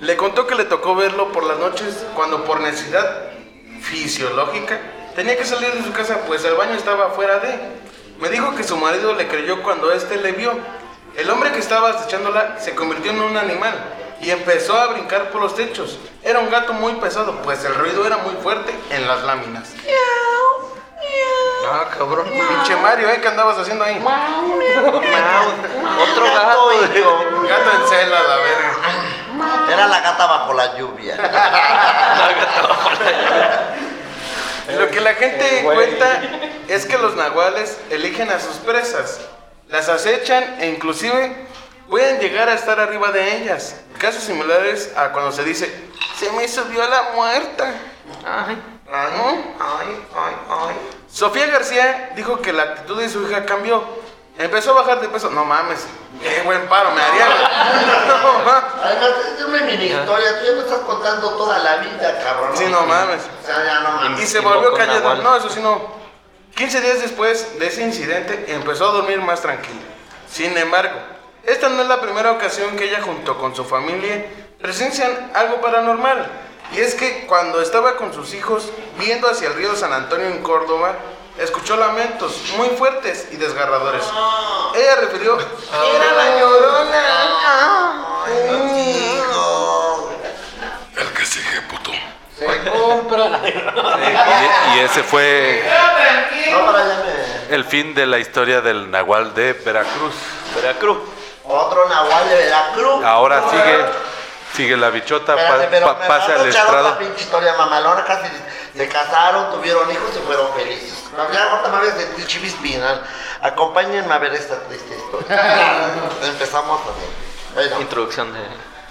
le 0.00 0.16
contó 0.16 0.46
que 0.46 0.54
le 0.54 0.64
tocó 0.64 0.94
verlo 0.94 1.32
por 1.32 1.44
las 1.44 1.58
noches 1.58 2.04
cuando 2.14 2.44
por 2.44 2.60
necesidad 2.60 3.30
fisiológica 3.80 4.78
tenía 5.14 5.36
que 5.36 5.44
salir 5.44 5.72
de 5.72 5.82
su 5.82 5.92
casa 5.92 6.20
pues 6.26 6.44
el 6.44 6.54
baño 6.54 6.74
estaba 6.74 7.10
fuera 7.10 7.38
de. 7.38 7.58
Me 8.20 8.28
dijo 8.28 8.54
que 8.54 8.62
su 8.62 8.76
marido 8.76 9.14
le 9.14 9.26
creyó 9.28 9.62
cuando 9.62 9.92
éste 9.92 10.16
le 10.16 10.32
vio. 10.32 10.52
El 11.16 11.30
hombre 11.30 11.52
que 11.52 11.58
estaba 11.58 11.90
acechándola 11.90 12.56
se 12.58 12.74
convirtió 12.74 13.10
en 13.10 13.20
un 13.20 13.36
animal 13.36 13.74
y 14.20 14.30
empezó 14.30 14.78
a 14.78 14.88
brincar 14.88 15.30
por 15.30 15.42
los 15.42 15.54
techos. 15.54 15.98
Era 16.22 16.40
un 16.40 16.50
gato 16.50 16.72
muy 16.72 16.94
pesado, 16.94 17.40
pues 17.42 17.64
el 17.64 17.74
ruido 17.74 18.06
era 18.06 18.18
muy 18.18 18.34
fuerte 18.42 18.74
en 18.90 19.06
las 19.06 19.22
láminas. 19.24 19.70
Ah, 21.70 21.86
cabrón. 21.96 22.26
Pinche 22.30 22.76
Mario, 22.76 23.10
¿eh? 23.10 23.20
¿Qué 23.20 23.28
andabas 23.28 23.58
haciendo 23.58 23.84
ahí? 23.84 23.96
Otro 26.02 26.24
gato. 26.24 26.72
hijo. 26.72 27.24
Gato 27.46 27.70
en 27.76 27.88
cela, 27.88 28.22
la 28.22 28.36
verga. 28.36 28.76
Era 29.72 29.86
la 29.92 30.00
gata 30.00 30.26
bajo 30.26 30.54
la 30.54 30.78
lluvia. 30.78 31.16
Lo 34.78 34.90
que 34.90 35.00
la 35.00 35.14
gente 35.14 35.62
cuenta 35.64 36.20
es 36.68 36.86
que 36.86 36.98
los 36.98 37.16
nahuales 37.16 37.78
eligen 37.90 38.30
a 38.30 38.38
sus 38.38 38.56
presas, 38.56 39.20
las 39.68 39.88
acechan 39.88 40.56
e 40.60 40.68
inclusive 40.68 41.46
pueden 41.88 42.18
llegar 42.20 42.48
a 42.48 42.54
estar 42.54 42.80
arriba 42.80 43.10
de 43.12 43.36
ellas. 43.36 43.76
Casos 43.98 44.22
similares 44.22 44.92
a 44.96 45.10
cuando 45.12 45.32
se 45.32 45.44
dice, 45.44 45.72
se 46.18 46.30
me 46.32 46.46
subió 46.48 46.86
la 46.88 47.10
muerta. 47.14 47.74
Ay. 48.24 48.62
Ay, 48.90 49.54
ay, 49.60 50.06
ay, 50.16 50.34
ay. 50.48 50.76
Sofía 51.10 51.46
García 51.46 52.12
dijo 52.16 52.40
que 52.40 52.52
la 52.52 52.62
actitud 52.62 52.98
de 52.98 53.08
su 53.08 53.22
hija 53.28 53.44
cambió. 53.44 53.84
Empezó 54.38 54.70
a 54.70 54.80
bajar 54.82 55.00
de 55.00 55.08
peso. 55.08 55.30
No 55.30 55.44
mames, 55.44 55.84
qué 56.22 56.42
buen 56.42 56.66
paro 56.68 56.90
me 56.92 57.02
haría. 57.02 57.26
No. 58.08 58.38
Además, 58.82 59.10
es 59.36 59.44
una 59.44 59.60
mini 59.62 59.86
historia, 59.86 60.38
tú 60.38 60.46
ya 60.46 60.52
me 60.52 60.60
estás 60.60 60.78
contando 60.80 61.30
toda 61.36 61.58
la 61.58 61.76
vida, 61.76 62.20
cabrón. 62.22 62.56
Sí, 62.56 62.64
no 62.66 62.82
mames. 62.82 63.20
O 63.42 63.46
sea, 63.46 63.64
ya 63.64 63.80
no 63.80 63.90
mames. 63.90 64.22
Y 64.22 64.26
se 64.26 64.40
volvió 64.40 64.72
callado. 64.74 65.00
Nahual. 65.00 65.22
No, 65.22 65.36
eso 65.36 65.50
sí 65.50 65.60
no. 65.60 65.80
15 66.56 66.80
días 66.80 67.00
después 67.00 67.58
de 67.58 67.66
ese 67.66 67.82
incidente 67.82 68.46
empezó 68.48 68.88
a 68.88 68.92
dormir 68.92 69.20
más 69.20 69.40
tranquilo. 69.40 69.80
Sin 70.30 70.56
embargo, 70.56 70.98
esta 71.44 71.68
no 71.68 71.82
es 71.82 71.88
la 71.88 72.00
primera 72.00 72.32
ocasión 72.32 72.76
que 72.76 72.84
ella 72.84 73.00
junto 73.00 73.38
con 73.38 73.54
su 73.54 73.64
familia 73.64 74.26
presencian 74.60 75.30
algo 75.34 75.60
paranormal. 75.60 76.28
Y 76.72 76.80
es 76.80 76.94
que 76.94 77.26
cuando 77.26 77.62
estaba 77.62 77.96
con 77.96 78.12
sus 78.12 78.34
hijos 78.34 78.70
viendo 78.98 79.28
hacia 79.28 79.48
el 79.48 79.54
río 79.54 79.74
San 79.74 79.92
Antonio 79.92 80.26
en 80.26 80.42
Córdoba, 80.42 80.96
escuchó 81.38 81.76
lamentos 81.76 82.42
muy 82.56 82.68
fuertes 82.70 83.28
y 83.30 83.36
desgarradores. 83.36 84.04
Ella 84.74 84.96
refirió, 84.96 85.38
era 85.38 86.12
la 86.12 86.38
llorona. 86.38 87.04
Hijo. 88.76 90.10
El 90.96 91.08
que 91.14 91.24
sigue, 91.24 91.62
puto. 91.62 91.92
Compra. 92.70 93.40
Y, 94.74 94.76
y 94.76 94.80
ese 94.80 95.02
fue. 95.02 95.62
El 97.50 97.64
fin 97.64 97.94
de 97.94 98.06
la 98.06 98.18
historia 98.18 98.60
del 98.60 98.90
Nahual 98.90 99.34
de 99.34 99.52
Veracruz. 99.54 100.14
Veracruz. 100.54 100.98
Otro 101.44 101.88
Nahual 101.88 102.28
de 102.28 102.34
Veracruz. 102.36 103.04
Ahora 103.04 103.42
sigue, 103.50 103.84
sigue 104.54 104.76
la 104.76 104.90
bichota, 104.90 105.34
Espérate, 105.34 105.80
pa- 105.80 105.98
pasa 106.06 106.34
al 106.34 106.46
estrado. 106.48 106.98
pinche 106.98 107.22
historia 107.22 107.54
mamalona, 107.56 108.04
casi 108.04 108.28
se 108.76 108.88
casaron, 108.88 109.50
tuvieron 109.52 109.90
hijos 109.90 110.10
y 110.14 110.26
fueron 110.26 110.52
felices. 110.54 111.04
No, 111.16 111.30
ya 111.32 111.44
ahorita 111.50 111.68
me 111.70 111.78
voy 111.78 111.88
a 111.88 111.92
sentir 111.92 112.26
chivispina. 112.26 113.00
Acompáñenme 113.42 114.12
a 114.12 114.18
ver 114.18 114.34
esta 114.34 114.56
triste 114.68 114.94
historia. 114.96 115.42
Empezamos 116.24 116.80
así. 116.82 117.54
Bueno, 117.54 117.80
Introducción 117.80 118.32
de 118.34 118.40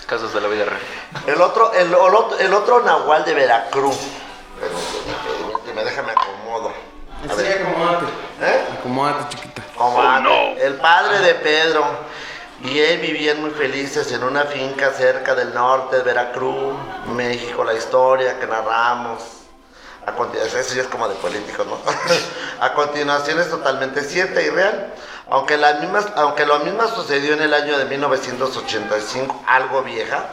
casos 0.07 0.33
de 0.33 0.41
la 0.41 0.47
vida 0.47 0.65
real. 0.65 0.81
el 1.27 1.41
otro, 1.41 1.71
el, 1.73 1.87
el 1.87 1.93
otro, 1.95 2.37
el 2.39 2.53
otro 2.53 2.81
Nahual 2.81 3.23
de 3.25 3.33
Veracruz. 3.33 3.97
Permíteme, 4.59 5.83
déjame 5.83 6.11
acomodo. 6.13 6.69
A 7.29 7.35
Sí, 7.35 7.43
ver. 7.43 7.61
acomódate. 7.61 8.05
¿Eh? 8.41 8.65
Acomódate, 8.79 9.35
chiquita. 9.35 9.61
Comandante, 9.75 10.65
El 10.65 10.73
padre 10.75 11.19
de 11.19 11.35
Pedro 11.35 11.83
y 12.63 12.79
él 12.79 12.99
vivían 12.99 13.41
muy 13.41 13.51
felices 13.51 14.11
en 14.11 14.23
una 14.23 14.43
finca 14.45 14.91
cerca 14.91 15.35
del 15.35 15.53
norte 15.53 15.97
de 15.97 16.03
Veracruz, 16.03 16.73
México, 17.13 17.63
la 17.63 17.73
historia 17.75 18.39
que 18.39 18.47
narramos. 18.47 19.21
A 20.07 20.15
conti- 20.15 20.37
eso 20.37 20.73
ya 20.73 20.81
es 20.83 20.87
como 20.87 21.07
de 21.09 21.15
político, 21.15 21.65
¿no? 21.65 21.77
a 22.65 22.73
continuación 22.73 23.39
es 23.39 23.49
totalmente 23.49 24.01
cierta 24.03 24.41
y 24.41 24.49
real. 24.49 24.93
Aunque, 25.29 25.57
las 25.57 25.79
mismas, 25.81 26.05
aunque 26.15 26.45
lo 26.45 26.59
mismo 26.59 26.87
sucedió 26.87 27.33
en 27.33 27.41
el 27.41 27.53
año 27.53 27.77
de 27.77 27.85
1985, 27.85 29.43
algo 29.47 29.81
vieja, 29.83 30.25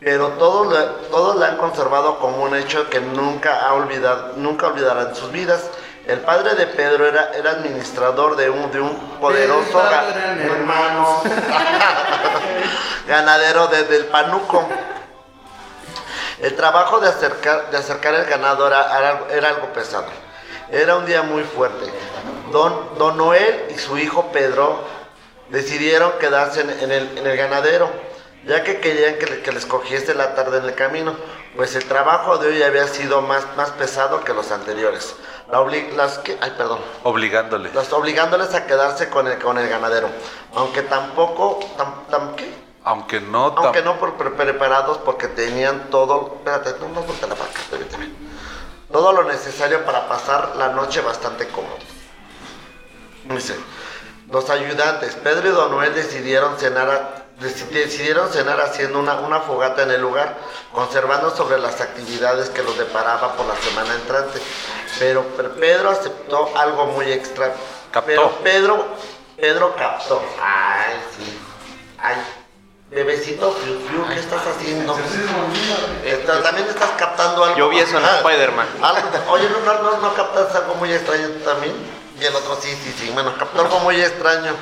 pero 0.00 0.28
todos, 0.30 0.72
la- 0.72 0.92
todos 1.10 1.36
la 1.36 1.48
han 1.48 1.56
conservado 1.58 2.18
como 2.18 2.42
un 2.42 2.56
hecho 2.56 2.88
que 2.90 3.00
nunca, 3.00 3.66
ha 3.66 3.74
olvidado, 3.74 4.32
nunca 4.36 4.66
olvidarán 4.68 5.14
sus 5.14 5.30
vidas. 5.30 5.62
El 6.06 6.20
padre 6.20 6.54
de 6.54 6.66
Pedro 6.66 7.06
era, 7.06 7.30
era 7.34 7.50
administrador 7.52 8.34
de 8.34 8.50
un, 8.50 8.72
de 8.72 8.80
un 8.80 8.96
poderoso 9.20 9.78
ga- 9.80 10.04
hermano 10.40 11.22
ganadero 13.06 13.66
desde 13.68 13.96
el 13.96 14.06
Panuco. 14.06 14.66
El 16.40 16.56
trabajo 16.56 17.00
de 17.00 17.08
acercar, 17.10 17.70
de 17.70 17.76
acercar 17.76 18.14
el 18.14 18.24
ganado 18.24 18.66
era, 18.66 19.20
era 19.30 19.48
algo 19.50 19.66
pesado. 19.74 20.06
Era 20.72 20.96
un 20.96 21.06
día 21.06 21.22
muy 21.22 21.42
fuerte. 21.44 21.86
Don, 22.52 22.98
don 22.98 23.16
Noel 23.16 23.66
y 23.74 23.78
su 23.78 23.96
hijo 23.98 24.30
Pedro 24.32 24.78
decidieron 25.50 26.12
quedarse 26.20 26.60
en, 26.62 26.70
en 26.70 26.92
el, 26.92 27.18
en 27.18 27.26
el 27.26 27.36
ganadero, 27.36 27.90
ya 28.46 28.62
que 28.64 28.80
querían 28.80 29.16
que, 29.16 29.26
le- 29.26 29.42
que 29.42 29.52
les 29.52 29.66
cogiese 29.66 30.14
la 30.14 30.34
tarde 30.34 30.58
en 30.58 30.64
el 30.64 30.74
camino, 30.74 31.14
pues 31.56 31.74
el 31.74 31.84
trabajo 31.84 32.38
de 32.38 32.48
hoy 32.48 32.62
había 32.62 32.86
sido 32.88 33.20
más, 33.22 33.44
más 33.56 33.70
pesado 33.70 34.22
que 34.24 34.32
los 34.32 34.50
anteriores. 34.52 35.14
La 35.50 35.60
obli- 35.60 35.90
las 35.94 36.18
que, 36.18 36.38
ay, 36.40 36.52
perdón, 36.56 36.78
Obligándole. 37.02 37.70
las 37.74 37.92
obligándoles 37.92 38.54
a 38.54 38.66
quedarse 38.66 39.08
con 39.10 39.26
el, 39.26 39.38
con 39.38 39.58
el 39.58 39.68
ganadero, 39.68 40.08
aunque 40.54 40.82
tampoco, 40.82 41.58
tam- 41.76 42.06
tam- 42.10 42.34
¿qué? 42.36 42.52
Aunque 42.84 43.20
no, 43.20 43.52
aunque 43.58 43.82
no 43.82 43.98
por, 43.98 44.14
pre- 44.14 44.30
preparados 44.30 44.98
porque 44.98 45.26
tenían 45.28 45.90
todo, 45.90 46.36
espérate, 46.36 46.74
no, 46.80 46.88
no, 46.88 47.00
la 47.02 47.34
vaca. 47.34 47.60
Todo 48.92 49.12
lo 49.12 49.24
necesario 49.24 49.84
para 49.84 50.08
pasar 50.08 50.54
la 50.56 50.68
noche 50.68 51.00
bastante 51.00 51.46
cómodos. 51.48 51.78
Dice, 53.24 53.54
los 54.30 54.48
ayudantes, 54.50 55.14
Pedro 55.16 55.48
y 55.48 55.52
Don 55.52 55.70
Noel 55.70 55.94
decidieron 55.94 56.56
cenar, 56.58 56.90
a- 56.90 57.24
decidieron 57.40 58.30
cenar 58.30 58.60
haciendo 58.60 58.98
una, 58.98 59.14
una 59.20 59.40
fogata 59.40 59.82
en 59.82 59.90
el 59.92 60.00
lugar, 60.00 60.36
conservando 60.72 61.34
sobre 61.34 61.58
las 61.58 61.80
actividades 61.80 62.50
que 62.50 62.62
los 62.62 62.76
deparaba 62.78 63.34
por 63.36 63.46
la 63.46 63.56
semana 63.56 63.94
entrante. 63.94 64.40
Pero, 64.98 65.24
pero 65.36 65.52
Pedro 65.54 65.90
aceptó 65.90 66.50
algo 66.56 66.86
muy 66.86 67.10
extra. 67.12 67.52
Captó. 67.92 68.06
Pero 68.06 68.30
Pedro, 68.42 68.84
Pedro 69.36 69.74
captó. 69.76 70.20
Ay, 70.42 70.94
sí. 71.16 71.38
Ay, 71.98 72.16
bebecito 72.90 73.52
Fiu 73.52 73.78
Fiu, 73.88 74.06
¿qué 74.08 74.18
estás 74.20 74.42
haciendo? 74.46 74.96
Está- 76.04 76.42
También 76.42 76.68
estás 76.68 76.90
captando 76.98 77.44
algo. 77.44 77.56
Yo 77.56 77.68
vi 77.68 77.78
eso 77.78 77.98
en 77.98 78.04
Ah, 78.04 78.16
Spider-Man. 78.18 78.66
Oye, 79.30 79.48
¿no, 79.48 79.60
no, 79.74 79.82
no, 79.82 79.98
no 79.98 80.14
captas 80.14 80.54
algo 80.56 80.74
muy 80.74 80.92
extraño 80.92 81.28
también? 81.44 81.74
Y 82.20 82.24
el 82.24 82.34
otro 82.34 82.58
sí, 82.60 82.68
sí, 82.84 82.94
sí. 82.98 83.10
Bueno, 83.10 83.32
captó 83.38 83.62
algo 83.62 83.78
muy 83.80 84.00
extraño. 84.00 84.52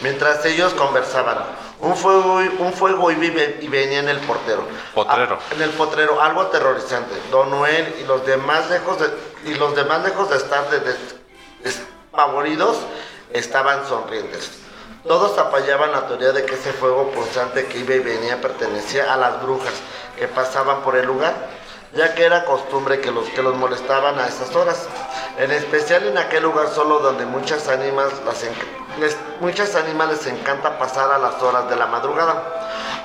Mientras 0.00 0.44
ellos 0.44 0.74
conversaban, 0.74 1.38
un 1.80 1.96
fuego, 1.96 2.42
y- 2.42 2.48
un 2.58 2.72
fuego 2.72 3.10
iba 3.10 3.24
y 3.24 3.30
ve- 3.30 3.58
y 3.62 3.68
venía 3.68 4.00
en 4.00 4.08
el 4.08 4.18
portero. 4.20 4.66
Potrero. 4.94 5.38
Ah, 5.40 5.54
en 5.54 5.62
el 5.62 5.70
potrero, 5.70 6.20
algo 6.20 6.42
aterrorizante. 6.42 7.14
Don 7.30 7.50
Noel 7.50 7.94
y 8.00 8.04
los 8.04 8.24
demás 8.26 8.68
lejos 8.70 8.98
de, 9.00 9.08
y 9.50 9.54
los 9.54 9.74
demás 9.76 10.02
lejos 10.02 10.28
de 10.30 10.36
estar 10.36 10.68
de- 10.70 10.80
de- 10.80 10.96
despavoridos, 11.62 12.76
estaban 13.32 13.86
sonrientes. 13.86 14.50
Todos 15.06 15.38
apoyaban 15.38 15.92
la 15.92 16.06
teoría 16.08 16.32
de 16.32 16.44
que 16.44 16.54
ese 16.54 16.72
fuego 16.72 17.10
pulsante 17.12 17.66
que 17.66 17.78
iba 17.78 17.94
y 17.94 18.00
venía 18.00 18.40
pertenecía 18.40 19.12
a 19.12 19.16
las 19.16 19.40
brujas 19.42 19.72
que 20.18 20.26
pasaban 20.26 20.80
por 20.82 20.96
el 20.96 21.06
lugar, 21.06 21.34
ya 21.94 22.14
que 22.14 22.24
era 22.24 22.44
costumbre 22.44 23.00
que 23.00 23.10
los 23.12 23.24
que 23.28 23.42
los 23.42 23.54
molestaban 23.54 24.18
a 24.18 24.26
esas 24.26 24.54
horas. 24.56 24.88
En 25.38 25.52
especial 25.52 26.06
en 26.06 26.18
aquel 26.18 26.42
lugar 26.42 26.68
solo 26.74 26.98
donde 26.98 27.24
muchas 27.26 27.68
ánimas, 27.68 28.10
las 28.24 28.42
les- 28.98 29.16
muchas 29.40 29.74
ánimas 29.76 30.08
les 30.08 30.26
encanta 30.26 30.78
pasar 30.78 31.12
a 31.12 31.18
las 31.18 31.40
horas 31.42 31.68
de 31.70 31.76
la 31.76 31.86
madrugada. 31.86 32.42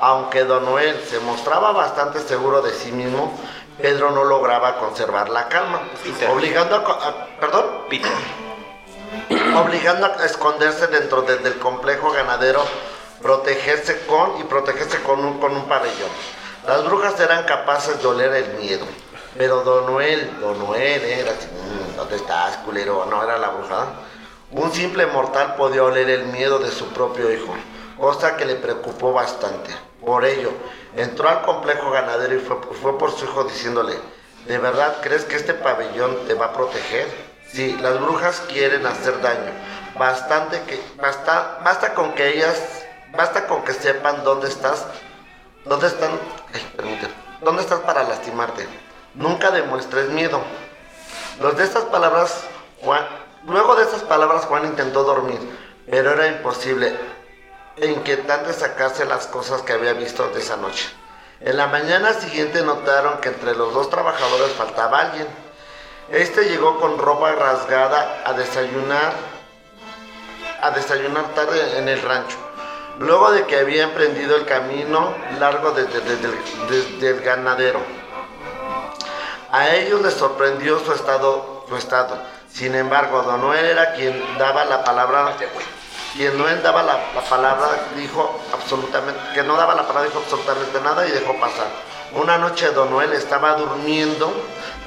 Aunque 0.01 0.43
Don 0.45 0.65
Noel 0.65 0.99
se 1.07 1.19
mostraba 1.19 1.71
bastante 1.71 2.19
seguro 2.19 2.61
de 2.63 2.71
sí 2.73 2.91
mismo, 2.91 3.37
Pedro 3.79 4.09
no 4.11 4.23
lograba 4.23 4.77
conservar 4.79 5.29
la 5.29 5.47
calma, 5.49 5.81
obligando 6.31 6.75
a, 6.77 6.79
a- 6.79 7.25
perdón, 7.39 7.65
Peter. 7.89 8.11
Obligando 9.55 10.07
a 10.07 10.25
esconderse 10.25 10.87
dentro 10.87 11.21
del, 11.23 11.43
del 11.43 11.57
complejo 11.59 12.11
ganadero, 12.11 12.63
protegerse 13.21 14.05
con 14.05 14.39
y 14.39 14.43
protegerse 14.43 15.01
con 15.01 15.23
un, 15.23 15.39
con 15.39 15.55
un 15.55 15.67
pabellón. 15.67 16.09
Las 16.67 16.83
brujas 16.85 17.19
eran 17.19 17.43
capaces 17.45 18.01
de 18.01 18.07
oler 18.07 18.33
el 18.33 18.53
miedo, 18.59 18.85
pero 19.37 19.61
Don 19.63 19.85
Noel, 19.87 20.39
Don 20.39 20.59
Noel 20.59 21.01
era 21.03 21.31
así, 21.31 21.47
"Mm, 21.47 21.95
¿dónde 21.97 22.15
estás, 22.17 22.57
culero? 22.57 23.05
No 23.05 23.23
era 23.23 23.37
la 23.37 23.49
bruja. 23.49 23.85
Un 24.51 24.71
simple 24.71 25.05
mortal 25.07 25.55
podía 25.55 25.83
oler 25.83 26.09
el 26.09 26.25
miedo 26.25 26.59
de 26.59 26.71
su 26.71 26.87
propio 26.89 27.31
hijo, 27.31 27.53
cosa 27.97 28.35
que 28.37 28.45
le 28.45 28.55
preocupó 28.55 29.13
bastante. 29.13 29.71
Por 30.05 30.25
ello, 30.25 30.51
entró 30.95 31.29
al 31.29 31.41
complejo 31.43 31.89
ganadero 31.91 32.35
y 32.35 32.39
fue, 32.39 32.57
fue 32.81 32.97
por 32.97 33.11
su 33.11 33.25
hijo 33.25 33.43
diciéndole, 33.45 33.95
¿de 34.47 34.57
verdad 34.57 34.97
crees 35.01 35.23
que 35.25 35.35
este 35.35 35.53
pabellón 35.53 36.25
te 36.27 36.33
va 36.33 36.47
a 36.47 36.53
proteger? 36.53 37.30
Sí, 37.53 37.77
las 37.81 37.99
brujas 37.99 38.41
quieren 38.47 38.85
hacer 38.85 39.19
daño. 39.21 39.51
Bastante 39.97 40.61
que, 40.63 40.81
basta, 40.95 41.59
basta 41.63 41.93
con 41.93 42.13
que 42.13 42.29
ellas, 42.29 42.85
basta 43.11 43.45
con 43.45 43.63
que 43.65 43.73
sepan 43.73 44.23
dónde 44.23 44.47
estás, 44.47 44.85
dónde 45.65 45.87
están, 45.87 46.11
ay, 46.53 46.73
permíteme, 46.77 47.13
dónde 47.41 47.63
estás 47.63 47.81
para 47.81 48.03
lastimarte. 48.03 48.67
Nunca 49.15 49.51
demuestres 49.51 50.09
miedo. 50.09 50.41
Los 51.41 51.57
de 51.57 51.65
estas 51.65 51.83
palabras, 51.85 52.41
Juan, 52.81 53.05
luego 53.45 53.75
de 53.75 53.83
estas 53.83 54.03
palabras 54.03 54.45
Juan 54.45 54.65
intentó 54.65 55.03
dormir, 55.03 55.39
pero 55.89 56.13
era 56.13 56.27
imposible 56.27 56.95
e 57.75 57.87
inquietante 57.87 58.53
sacarse 58.53 59.05
las 59.05 59.27
cosas 59.27 59.61
que 59.61 59.73
había 59.73 59.93
visto 59.93 60.29
de 60.29 60.39
esa 60.39 60.55
noche. 60.55 60.89
En 61.41 61.57
la 61.57 61.67
mañana 61.67 62.13
siguiente 62.13 62.61
notaron 62.61 63.19
que 63.19 63.29
entre 63.29 63.55
los 63.55 63.73
dos 63.73 63.89
trabajadores 63.89 64.51
faltaba 64.51 64.99
alguien. 64.99 65.27
Este 66.11 66.43
llegó 66.43 66.77
con 66.77 66.97
ropa 66.97 67.31
rasgada 67.31 68.23
a 68.25 68.33
desayunar, 68.33 69.13
a 70.61 70.71
desayunar 70.71 71.33
tarde 71.33 71.77
en 71.77 71.87
el 71.87 72.01
rancho. 72.01 72.37
Luego 72.99 73.31
de 73.31 73.45
que 73.45 73.57
había 73.57 73.83
emprendido 73.83 74.35
el 74.35 74.45
camino 74.45 75.13
largo 75.39 75.71
desde, 75.71 76.01
desde 76.01 76.29
desde 76.69 77.09
el 77.09 77.21
ganadero. 77.21 77.79
A 79.53 79.69
ellos 79.69 80.01
les 80.01 80.13
sorprendió 80.13 80.79
su 80.79 80.91
estado, 80.91 81.65
su 81.69 81.77
estado. 81.77 82.17
Sin 82.51 82.75
embargo, 82.75 83.21
Don 83.21 83.39
Noel 83.39 83.65
era 83.65 83.93
quien 83.93 84.21
daba 84.37 84.65
la 84.65 84.83
palabra 84.83 85.37
quien 86.13 86.37
no 86.37 86.43
daba 86.43 86.83
la, 86.83 86.99
la 87.15 87.21
palabra, 87.21 87.69
dijo 87.95 88.37
absolutamente, 88.53 89.21
que 89.33 89.43
no 89.43 89.55
daba 89.55 89.75
la 89.75 89.87
palabra, 89.87 90.09
dijo 90.09 90.19
absolutamente 90.19 90.81
nada 90.81 91.07
y 91.07 91.11
dejó 91.11 91.39
pasar. 91.39 91.67
Una 92.13 92.37
noche 92.37 92.69
Don 92.71 92.91
Noel 92.91 93.13
estaba 93.13 93.55
durmiendo 93.55 94.29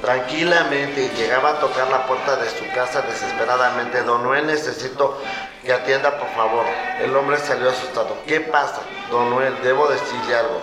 tranquilamente 0.01 1.09
llegaba 1.15 1.51
a 1.51 1.59
tocar 1.59 1.89
la 1.89 2.05
puerta 2.05 2.35
de 2.35 2.49
su 2.49 2.65
casa 2.73 3.01
desesperadamente. 3.01 4.03
Don 4.03 4.23
Noel, 4.23 4.47
necesito 4.47 5.21
que 5.63 5.73
atienda, 5.73 6.17
por 6.17 6.29
favor. 6.29 6.65
El 6.99 7.15
hombre 7.15 7.37
salió 7.37 7.69
asustado. 7.69 8.17
¿Qué 8.27 8.41
pasa? 8.41 8.81
Don 9.09 9.29
Noel, 9.29 9.55
debo 9.63 9.87
decirle 9.87 10.35
algo. 10.35 10.61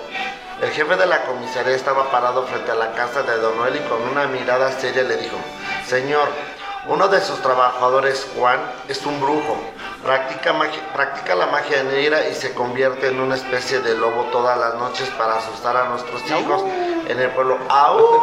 El 0.60 0.70
jefe 0.70 0.96
de 0.96 1.06
la 1.06 1.24
comisaría 1.24 1.74
estaba 1.74 2.10
parado 2.12 2.46
frente 2.46 2.70
a 2.70 2.76
la 2.76 2.92
casa 2.92 3.22
de 3.24 3.36
Don 3.38 3.56
Noel 3.56 3.76
y 3.76 3.88
con 3.88 4.00
una 4.02 4.26
mirada 4.28 4.70
seria 4.70 5.02
le 5.02 5.16
dijo, 5.16 5.36
Señor, 5.86 6.28
uno 6.88 7.06
de 7.08 7.20
sus 7.20 7.40
trabajadores, 7.42 8.26
Juan, 8.36 8.58
es 8.88 9.04
un 9.06 9.20
brujo. 9.20 9.56
Practica, 10.04 10.52
magia- 10.52 10.82
practica 10.92 11.34
la 11.36 11.46
magia 11.46 11.84
negra 11.84 12.26
y 12.28 12.34
se 12.34 12.52
convierte 12.54 13.06
en 13.06 13.20
una 13.20 13.36
especie 13.36 13.78
de 13.80 13.94
lobo 13.96 14.24
todas 14.32 14.58
las 14.58 14.74
noches 14.74 15.08
para 15.16 15.36
asustar 15.36 15.76
a 15.76 15.84
nuestros 15.84 16.20
hijos 16.28 16.62
en 17.06 17.20
el 17.20 17.30
pueblo. 17.30 17.56
¡Au! 17.68 18.20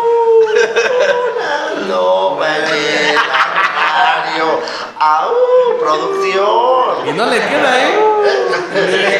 Una 1.77 1.87
loba 1.87 2.57
en 2.57 2.63
el 2.65 3.17
armario. 3.17 4.59
¡Au! 4.99 5.33
¡Producción! 5.79 7.07
Y 7.07 7.11
no 7.13 7.25
le 7.27 7.39
queda, 7.39 7.79
¿eh? 7.81 9.19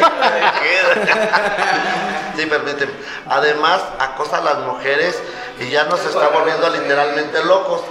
Sí, 2.36 2.46
permíteme. 2.46 2.92
Además, 3.28 3.80
acosa 3.98 4.38
a 4.38 4.40
las 4.40 4.58
mujeres 4.60 5.20
y 5.58 5.68
ya 5.70 5.84
nos 5.84 6.00
está 6.04 6.28
volviendo 6.28 6.68
literalmente 6.70 7.42
locos. 7.44 7.82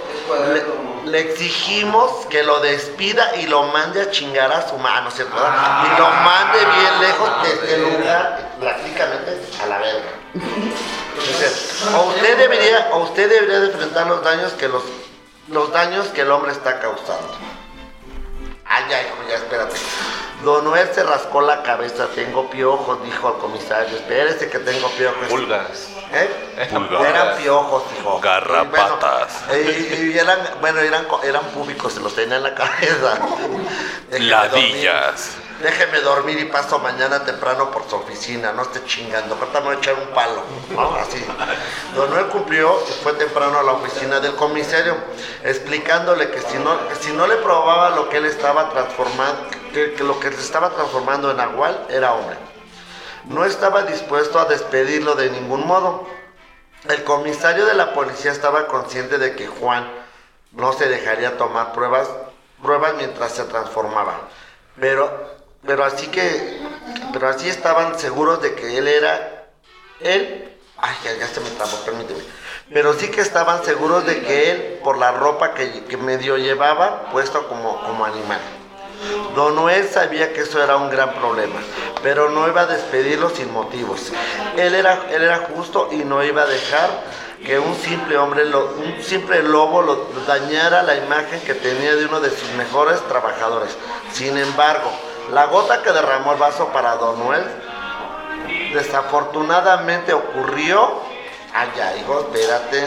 Le, 0.52 0.64
le 1.04 1.20
exigimos 1.20 2.26
que 2.26 2.42
lo 2.42 2.60
despida 2.60 3.36
y 3.36 3.46
lo 3.46 3.64
mande 3.64 4.02
a 4.02 4.10
chingar 4.10 4.52
a 4.52 4.68
su 4.68 4.76
mano, 4.78 5.10
¿cierto? 5.10 5.36
Y 5.36 5.98
lo 5.98 6.08
mande 6.08 6.58
bien 6.58 7.00
lejos 7.00 7.42
de 7.42 7.52
este 7.52 7.78
lugar, 7.78 8.50
prácticamente 8.60 9.38
a 9.62 9.66
la 9.66 9.78
verga. 9.78 10.10
O 11.96 12.08
usted 12.08 12.38
debería, 12.38 12.88
o 12.92 12.98
usted 13.00 13.28
debería 13.28 13.60
de 13.60 13.66
enfrentar 13.66 14.06
los 14.06 14.22
daños 14.22 14.52
que 14.52 14.68
los, 14.68 14.82
los 15.48 15.72
daños 15.72 16.06
que 16.08 16.22
el 16.22 16.30
hombre 16.30 16.52
está 16.52 16.80
causando. 16.80 17.36
Ay, 18.72 18.84
ya, 18.88 19.02
hijo, 19.02 19.16
ya, 19.28 19.34
espérate. 19.34 19.76
Don 20.44 20.64
Noel 20.64 20.88
se 20.94 21.02
rascó 21.02 21.40
la 21.42 21.62
cabeza. 21.62 22.06
Tengo 22.14 22.48
piojos, 22.48 23.02
dijo 23.04 23.28
al 23.28 23.38
comisario. 23.38 23.96
Espérese 23.96 24.48
que 24.48 24.58
tengo 24.60 24.88
piojos. 24.92 25.26
Pulgas. 25.28 25.88
¿Eh? 26.12 26.68
Pulgas. 26.70 27.04
Eran 27.04 27.36
piojos, 27.36 27.82
hijo. 27.98 28.20
Garrapatas. 28.20 29.42
Y, 29.48 29.62
bueno, 29.64 29.70
y- 29.70 30.12
y 30.14 30.18
eran, 30.18 30.38
bueno, 30.60 30.80
eran, 30.80 31.06
eran 31.24 31.42
públicos, 31.46 31.92
se 31.92 32.00
los 32.00 32.14
tenía 32.14 32.36
en 32.36 32.44
la 32.44 32.54
cabeza. 32.54 33.18
Ladillas. 34.12 35.30
Déjeme 35.62 36.00
dormir 36.00 36.38
y 36.40 36.46
paso 36.46 36.78
mañana 36.78 37.22
temprano 37.22 37.70
por 37.70 37.86
su 37.86 37.96
oficina, 37.96 38.50
no 38.52 38.62
esté 38.62 38.82
chingando. 38.84 39.34
Ahorita 39.34 39.60
me 39.60 39.70
a 39.70 39.74
echar 39.74 39.94
un 39.94 40.08
palo. 40.14 40.42
¿no? 40.70 40.94
Así. 40.94 41.22
Don 41.94 42.08
Noel 42.08 42.28
cumplió 42.28 42.80
y 42.88 42.92
fue 43.02 43.12
temprano 43.12 43.58
a 43.58 43.62
la 43.62 43.72
oficina 43.72 44.20
del 44.20 44.34
comisario, 44.36 44.96
explicándole 45.44 46.30
que 46.30 46.40
si 46.40 47.12
no, 47.12 47.26
le 47.26 47.36
probaba 47.36 47.90
lo 47.90 48.08
que 48.08 48.16
él 48.16 48.24
estaba 48.24 48.70
transformando, 48.70 49.48
que, 49.74 49.94
lo 50.02 50.18
que 50.18 50.32
se 50.32 50.40
estaba 50.40 50.70
transformando 50.70 51.30
en 51.30 51.36
Nahual 51.36 51.86
era 51.90 52.14
hombre. 52.14 52.36
No 53.26 53.44
estaba 53.44 53.82
dispuesto 53.82 54.40
a 54.40 54.46
despedirlo 54.46 55.14
de 55.14 55.28
ningún 55.28 55.66
modo. 55.66 56.06
El 56.88 57.04
comisario 57.04 57.66
de 57.66 57.74
la 57.74 57.92
policía 57.92 58.32
estaba 58.32 58.66
consciente 58.66 59.18
de 59.18 59.36
que 59.36 59.46
Juan 59.46 59.90
no 60.52 60.72
se 60.72 60.88
dejaría 60.88 61.36
tomar 61.36 61.74
pruebas, 61.74 62.08
pruebas 62.62 62.94
mientras 62.96 63.32
se 63.32 63.44
transformaba. 63.44 64.20
Pero, 64.80 65.39
pero 65.66 65.84
así 65.84 66.06
que, 66.08 66.58
pero 67.12 67.28
así 67.28 67.48
estaban 67.48 67.98
seguros 67.98 68.42
de 68.42 68.54
que 68.54 68.78
él 68.78 68.88
era, 68.88 69.46
él, 70.00 70.52
ay, 70.78 70.96
ya, 71.04 71.14
ya 71.16 71.26
se 71.26 71.40
me 71.40 71.50
trabó, 71.50 71.76
permíteme. 71.84 72.20
Pero 72.72 72.94
sí 72.94 73.08
que 73.10 73.20
estaban 73.20 73.64
seguros 73.64 74.06
de 74.06 74.22
que 74.22 74.50
él, 74.52 74.78
por 74.84 74.96
la 74.98 75.10
ropa 75.12 75.54
que, 75.54 75.84
que 75.84 75.96
medio 75.96 76.36
llevaba, 76.36 77.10
puesto 77.10 77.48
como, 77.48 77.80
como 77.84 78.04
animal. 78.04 78.40
Don 79.34 79.54
Noel 79.54 79.88
sabía 79.88 80.32
que 80.32 80.42
eso 80.42 80.62
era 80.62 80.76
un 80.76 80.90
gran 80.90 81.14
problema, 81.14 81.58
pero 82.02 82.28
no 82.28 82.46
iba 82.48 82.62
a 82.62 82.66
despedirlo 82.66 83.30
sin 83.30 83.50
motivos. 83.52 84.12
Él 84.56 84.74
era, 84.74 85.06
él 85.10 85.22
era 85.22 85.48
justo 85.54 85.88
y 85.90 85.96
no 85.96 86.22
iba 86.22 86.42
a 86.42 86.46
dejar 86.46 86.90
que 87.44 87.58
un 87.58 87.74
simple 87.76 88.18
hombre, 88.18 88.44
lo- 88.44 88.74
un 88.76 89.02
simple 89.02 89.42
lobo 89.42 89.80
lo 89.80 90.06
dañara 90.26 90.82
la 90.82 90.94
imagen 90.96 91.40
que 91.40 91.54
tenía 91.54 91.96
de 91.96 92.04
uno 92.04 92.20
de 92.20 92.28
sus 92.30 92.50
mejores 92.50 93.00
trabajadores. 93.08 93.74
Sin 94.12 94.36
embargo, 94.36 94.90
la 95.32 95.46
gota 95.46 95.82
que 95.82 95.92
derramó 95.92 96.32
el 96.32 96.38
vaso 96.38 96.68
para 96.68 96.96
Don 96.96 97.18
Noel 97.18 97.44
desafortunadamente 98.74 100.12
ocurrió. 100.12 100.92
Ay, 101.54 101.70
ya, 101.76 101.96
hijo, 101.96 102.20
espérate. 102.20 102.86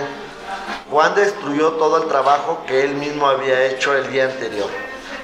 Juan 0.89 1.15
destruyó 1.15 1.73
todo 1.73 1.97
el 2.03 2.07
trabajo 2.07 2.63
que 2.67 2.83
él 2.83 2.95
mismo 2.95 3.27
había 3.27 3.63
hecho 3.65 3.95
el 3.95 4.11
día 4.11 4.25
anterior. 4.25 4.69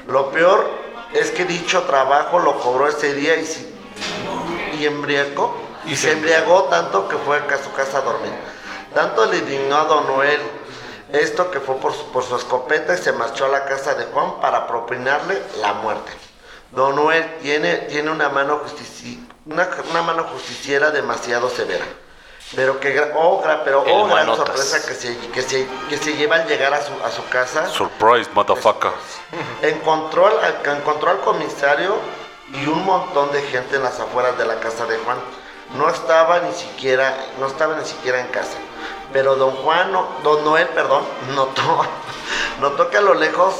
Lo 0.08 0.32
peor 0.32 0.70
es 1.14 1.32
que 1.32 1.46
dicho 1.46 1.84
trabajo 1.84 2.40
lo 2.40 2.60
cobró 2.60 2.88
ese 2.88 3.14
día 3.14 3.36
y, 3.38 3.46
si- 3.46 3.74
y 4.80 4.86
embriagó. 4.86 5.56
Y 5.86 5.96
se 5.96 6.12
embriagó 6.12 6.64
tanto 6.66 7.08
que 7.08 7.18
fue 7.18 7.38
a 7.38 7.64
su 7.64 7.72
casa 7.74 8.00
a 8.00 8.02
dormir. 8.02 8.34
Tanto 8.94 9.26
le 9.26 9.38
indignó 9.38 9.78
a 9.78 9.84
Don 9.86 10.08
Noel 10.08 10.40
esto 11.12 11.50
que 11.52 11.60
fue 11.60 11.76
por 11.76 11.94
su, 11.94 12.06
por 12.12 12.24
su 12.24 12.36
escopeta 12.36 12.94
y 12.94 12.98
se 12.98 13.12
marchó 13.14 13.46
a 13.46 13.50
la 13.50 13.66
casa 13.66 13.96
de 13.96 14.06
Juan 14.06 14.40
para 14.42 14.68
propinarle 14.68 15.42
la 15.62 15.74
muerte. 15.74 16.12
Don 16.72 16.96
Noel 16.96 17.38
tiene, 17.42 17.76
tiene 17.90 18.12
una, 18.12 18.30
mano 18.30 18.62
justici- 18.64 19.20
una, 19.46 19.68
una 19.90 20.02
mano 20.02 20.24
justiciera 20.26 20.92
demasiado 20.92 21.50
severa. 21.50 21.86
Pero 22.56 22.80
que 22.80 23.00
oh, 23.16 23.44
pero 23.64 23.84
oh, 23.88 24.08
gran 24.08 24.26
sorpresa 24.36 24.84
que 24.84 24.96
se, 24.96 25.16
que, 25.18 25.42
se, 25.44 25.68
que 25.88 25.98
se 25.98 26.16
lleva 26.16 26.38
al 26.38 26.48
llegar 26.48 26.74
a 26.74 26.82
su, 26.84 26.92
a 27.04 27.12
su 27.12 27.28
casa 27.30 27.68
Surprise, 27.68 28.28
motherfucker. 28.34 28.92
encontró 29.62 30.26
al, 30.28 30.60
encontró 30.78 31.12
al 31.12 31.20
comisario 31.20 31.96
y 32.52 32.66
un 32.66 32.84
montón 32.86 33.32
de 33.32 33.42
gente 33.44 33.76
en 33.76 33.84
las 33.84 34.00
afueras 34.00 34.36
de 34.38 34.46
la 34.46 34.60
casa 34.60 34.86
de 34.88 34.98
Juan. 34.98 35.18
No 35.76 35.88
estaba 35.90 36.40
ni 36.40 36.52
siquiera, 36.54 37.16
no 37.40 37.46
estaba 37.46 37.76
ni 37.76 37.86
siquiera 37.86 38.20
en 38.20 38.28
casa. 38.28 38.58
Pero 39.14 39.36
don 39.36 39.52
Juan, 39.58 39.92
no- 39.92 40.08
don 40.24 40.44
Noel, 40.44 40.68
perdón, 40.70 41.04
notó, 41.36 41.86
notó 42.60 42.90
que 42.90 42.98
a 42.98 43.02
lo 43.02 43.14
lejos 43.14 43.54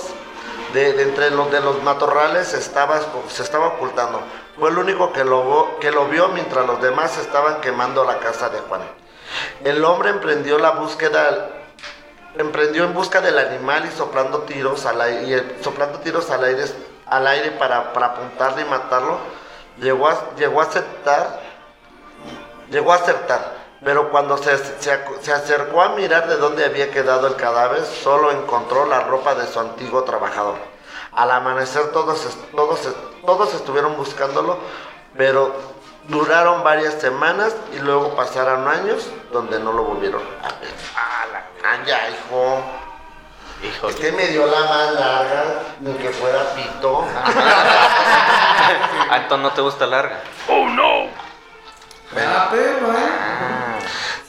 de, 0.74 1.02
entre 1.02 1.32
los 1.32 1.52
de 1.52 1.60
los 1.62 1.82
matorrales 1.84 2.54
estaba, 2.54 3.00
se 3.30 3.44
estaba 3.44 3.68
ocultando. 3.68 4.22
Fue 4.60 4.70
el 4.70 4.78
único 4.78 5.14
que 5.14 5.24
lo, 5.24 5.78
que 5.80 5.92
lo 5.92 6.08
vio 6.08 6.30
mientras 6.30 6.66
los 6.66 6.82
demás 6.82 7.18
estaban 7.18 7.62
quemando 7.62 8.04
la 8.06 8.20
casa 8.20 8.50
de 8.50 8.60
Juan. 8.60 8.82
El 9.64 9.84
hombre 9.86 10.10
emprendió 10.10 10.58
la 10.58 10.72
búsqueda 10.72 11.50
emprendió 12.38 12.86
en 12.86 12.94
busca 12.94 13.22
del 13.22 13.38
animal 13.38 13.86
y 13.86 13.92
soplando 13.96 14.40
tiros 14.44 14.86
al 14.86 15.02
aire, 15.02 15.46
y 15.60 15.64
soplando 15.64 16.00
tiros 16.00 16.30
al 16.30 16.44
aire, 16.44 16.66
al 17.08 17.28
aire 17.28 17.52
para, 17.52 17.92
para 17.92 18.08
apuntarle 18.08 18.62
y 18.62 18.66
matarlo, 18.66 19.18
llegó 19.80 20.10
llegó 20.38 20.62
a 20.62 20.66
aceptar, 20.66 21.40
llegó 22.70 22.94
a 22.94 22.98
acertar, 22.98 23.59
pero 23.84 24.10
cuando 24.10 24.38
se, 24.38 24.58
se 24.58 25.00
se 25.22 25.34
acercó 25.34 25.82
a 25.82 25.90
mirar 25.90 26.28
de 26.28 26.38
dónde 26.38 26.66
había 26.66 26.92
quedado 26.92 27.28
el 27.28 27.36
cadáver, 27.36 27.84
solo 27.86 28.32
encontró 28.32 28.86
la 28.86 29.02
ropa 29.02 29.36
de 29.36 29.48
su 29.48 29.60
antiguo 29.60 30.04
trabajador. 30.04 30.58
Al 31.14 31.32
amanecer 31.32 31.92
todos, 31.92 32.26
todos, 32.56 32.80
todos 33.26 33.54
estuvieron 33.54 33.96
buscándolo, 33.98 34.58
pero 35.18 35.54
duraron 36.08 36.64
varias 36.64 36.96
semanas 36.96 37.56
y 37.74 37.80
luego 37.80 38.16
pasaron 38.16 38.68
años 38.68 39.08
donde 39.32 39.60
no 39.60 39.72
lo 39.72 39.84
volvieron 39.84 40.22
a 40.22 40.48
ver. 40.60 40.74
¡Ah, 40.96 41.26
la 41.32 41.44
caña, 41.62 41.98
hijo! 42.10 42.62
Hijo, 43.62 43.90
Es 43.90 43.96
que 43.98 44.12
me 44.14 44.28
dio 44.28 44.46
la 44.46 44.60
más 44.62 44.94
larga, 44.94 45.44
ni 45.82 45.94
que 45.94 46.10
fuera 46.10 46.54
pito. 46.56 47.06
Ah, 49.12 49.18
entonces 49.18 49.44
no 49.44 49.52
te 49.52 49.62
gusta 49.62 49.88
larga. 49.88 50.20
Ah, 52.16 52.48
pero, 52.52 52.94
¿eh? 52.94 53.59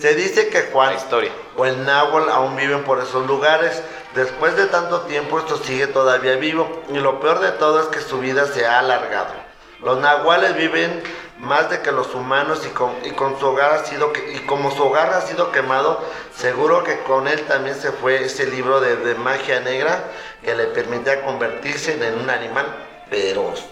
Se 0.01 0.15
dice 0.15 0.49
que 0.49 0.63
Juan 0.73 0.91
La 0.91 0.97
historia. 0.97 1.33
o 1.57 1.67
el 1.67 1.85
náhuatl 1.85 2.31
aún 2.31 2.57
viven 2.57 2.85
por 2.85 3.01
esos 3.01 3.27
lugares. 3.27 3.83
Después 4.15 4.57
de 4.57 4.67
tanto 4.67 5.03
tiempo 5.03 5.39
esto 5.39 5.57
sigue 5.59 5.87
todavía 5.87 6.37
vivo. 6.37 6.83
Y 6.89 6.95
lo 6.99 7.21
peor 7.21 7.41
de 7.41 7.51
todo 7.53 7.81
es 7.81 7.87
que 7.89 8.01
su 8.01 8.19
vida 8.19 8.47
se 8.47 8.67
ha 8.67 8.79
alargado. 8.79 9.35
Los 9.83 9.99
nahuales 9.99 10.57
viven 10.57 11.03
más 11.39 11.71
de 11.71 11.81
que 11.81 11.91
los 11.93 12.15
humanos 12.15 12.63
y 12.67 12.69
con, 12.71 12.93
y 13.05 13.11
con 13.13 13.39
su 13.41 13.47
hogar 13.47 13.73
ha 13.73 13.85
sido 13.85 14.13
que- 14.13 14.33
y 14.35 14.39
como 14.41 14.71
su 14.71 14.83
hogar 14.85 15.11
ha 15.15 15.23
sido 15.23 15.53
quemado, 15.53 15.99
seguro 16.37 16.85
que 16.85 17.01
con 17.05 17.27
él 17.29 17.41
también 17.47 17.77
se 17.77 17.91
fue 17.93 18.25
ese 18.25 18.47
libro 18.47 18.81
de, 18.81 18.97
de 18.97 19.15
magia 19.15 19.61
negra 19.61 20.05
que 20.45 20.55
le 20.55 20.67
permitía 20.67 21.25
convertirse 21.25 21.95
en 22.07 22.19
un 22.21 22.29
animal 22.29 22.67
feroz. 23.09 23.65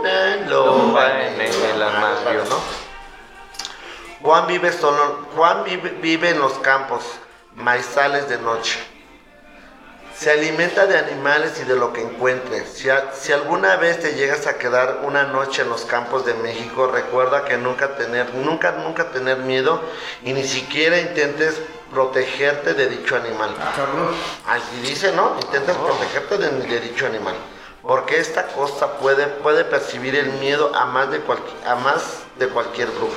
Una 0.00 0.36
loba 0.48 1.22
en 1.26 1.40
el 1.40 1.82
armario, 1.82 2.42
¿no? 2.50 2.93
Juan 4.24 4.46
vive 4.46 4.72
solo, 4.72 5.18
Juan 5.36 5.64
vive, 5.64 5.90
vive 6.00 6.30
en 6.30 6.38
los 6.38 6.54
campos, 6.60 7.02
maizales 7.56 8.26
de 8.26 8.38
noche. 8.38 8.78
Se 10.16 10.30
alimenta 10.30 10.86
de 10.86 10.96
animales 10.96 11.60
y 11.60 11.64
de 11.64 11.76
lo 11.76 11.92
que 11.92 12.00
encuentre. 12.00 12.64
Si, 12.64 12.88
a- 12.88 13.12
si 13.12 13.32
alguna 13.34 13.76
vez 13.76 14.00
te 14.00 14.14
llegas 14.14 14.46
a 14.46 14.56
quedar 14.56 15.00
una 15.02 15.24
noche 15.24 15.60
en 15.60 15.68
los 15.68 15.82
campos 15.82 16.24
de 16.24 16.32
México, 16.34 16.86
recuerda 16.90 17.44
que 17.44 17.58
nunca 17.58 17.96
tener, 17.96 18.32
nunca, 18.34 18.72
nunca 18.72 19.10
tener 19.10 19.36
miedo 19.38 19.78
y 20.22 20.32
ni 20.32 20.44
siquiera 20.44 20.98
intentes 20.98 21.60
protegerte 21.92 22.72
de 22.72 22.88
dicho 22.88 23.16
animal. 23.16 23.54
Cabrón. 23.76 24.14
Así 24.46 24.80
dice, 24.80 25.12
¿no? 25.12 25.36
Intentes 25.42 25.76
protegerte 25.76 26.38
de, 26.38 26.48
de 26.66 26.80
dicho 26.80 27.04
animal. 27.04 27.34
Porque 27.82 28.18
esta 28.20 28.46
cosa 28.46 28.96
puede, 28.96 29.26
puede 29.26 29.64
percibir 29.66 30.16
el 30.16 30.30
miedo 30.40 30.74
a 30.74 30.86
más, 30.86 31.10
de 31.10 31.22
cualqui- 31.26 31.66
a 31.66 31.74
más 31.74 32.20
de 32.38 32.48
cualquier 32.48 32.88
brujo. 32.88 33.12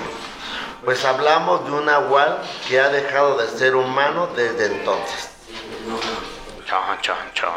Pues 0.85 1.03
hablamos 1.05 1.65
de 1.65 1.71
un 1.71 1.85
nahual 1.85 2.39
que 2.67 2.79
ha 2.79 2.89
dejado 2.89 3.37
de 3.37 3.47
ser 3.57 3.75
humano 3.75 4.27
desde 4.35 4.67
entonces. 4.67 5.29
Chan, 6.65 7.01
chan, 7.01 7.17
chan. 7.33 7.49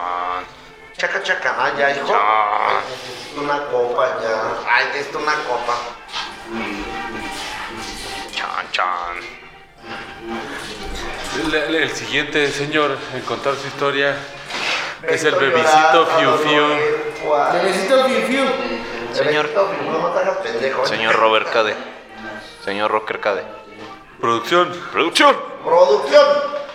Chaca, 0.97 1.23
chaca, 1.23 1.55
ah, 1.59 1.73
ya, 1.79 1.91
hijo. 1.93 2.13
Ay, 2.13 2.77
necesito 2.91 3.41
una 3.41 3.65
copa 3.67 4.19
ya. 4.23 4.43
Ay, 4.69 4.85
necesito 4.93 5.19
una 5.19 5.35
copa. 5.35 5.75
Chan, 8.35 8.71
chan. 8.73 9.17
El, 11.47 11.55
el- 11.55 11.75
el 11.75 11.91
siguiente 11.91 12.51
señor 12.51 12.97
en 13.15 13.23
contar 13.23 13.55
su 13.55 13.67
historia 13.67 14.17
es 15.03 15.25
el 15.25 15.35
llorando, 15.35 16.07
Fiu 16.07 16.33
Fiu. 16.39 16.67
Bebecito 17.53 18.05
Fiu 18.05 18.21
Fiu. 18.27 18.45
Señor. 19.15 19.47
Bebecito 19.47 19.69
Fiu 19.69 19.79
Fiu, 19.91 20.01
no 20.01 20.09
te 20.11 20.19
hagas 20.19 20.37
pendejo, 20.39 20.83
¿eh? 20.85 20.87
Señor 20.89 21.17
Robert 21.17 21.51
Cade. 21.53 21.75
Señor 22.71 22.89
Rocker 22.93 23.19
Cade. 23.19 23.43
Producción. 24.21 24.71
Producción. 24.93 25.37
Producción. 25.65 26.25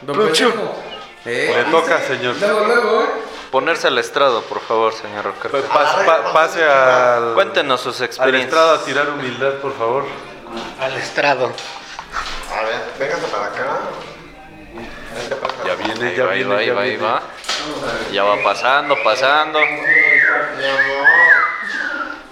Don 0.01 0.13
Producción. 0.17 0.51
pendejo. 0.51 0.75
Eh, 1.23 1.53
Le 1.55 1.71
toca, 1.71 2.01
señor. 2.01 2.35
Luego, 2.37 2.65
luego, 2.65 3.03
¿eh? 3.03 3.07
Ponerse 3.49 3.87
al 3.87 3.97
estrado, 3.97 4.41
por 4.41 4.59
favor, 4.59 4.91
señor 4.93 5.23
Rocker 5.23 5.51
Pa- 5.51 5.61
Cade. 5.93 6.05
pa- 6.05 6.33
pase 6.33 6.65
al, 6.65 7.33
Cuéntenos 7.33 7.79
sus 7.79 7.97
al 8.01 8.07
experiencias. 8.07 8.47
estrado 8.49 8.73
a 8.75 8.83
tirar 8.83 9.07
humildad, 9.09 9.53
por 9.61 9.73
favor. 9.77 10.03
Al 10.81 10.97
estrado. 10.97 11.45
A 12.53 12.61
ver, 12.63 12.81
véngase 12.99 13.27
para 13.27 13.45
acá. 13.45 13.79
Ya 15.65 15.75
viene, 15.75 16.07
Ahí 16.09 16.15
ya 16.17 16.25
va, 16.25 16.31
ahí 16.33 16.37
viene, 16.39 16.53
va, 16.53 16.59
ahí 16.59 16.67
ya 16.67 16.73
va, 16.73 16.81
ahí 16.81 16.89
viene. 16.89 17.03
va. 17.05 17.21
Ya 18.11 18.23
va 18.25 18.43
pasando, 18.43 18.95
pasando. 19.01 19.59
Mi 19.61 19.65
amor. 19.65 21.07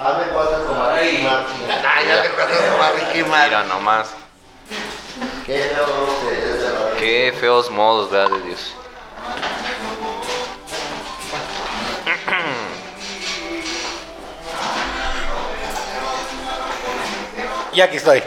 Hazme 0.05 0.33
cosas 0.33 0.59
como 0.67 0.89
Ricky 0.97 1.21
Martin. 1.23 1.61
Ay, 1.87 2.09
hazme 2.11 2.29
cosas 2.31 2.59
Mira 3.13 3.63
nomás. 3.65 4.09
Qué 5.45 7.33
feos 7.39 7.69
modos, 7.69 8.09
¿verdad, 8.09 8.31
de 8.37 8.41
Dios? 8.47 8.73
Y 17.73 17.81
aquí 17.81 17.97
estoy. 17.97 18.21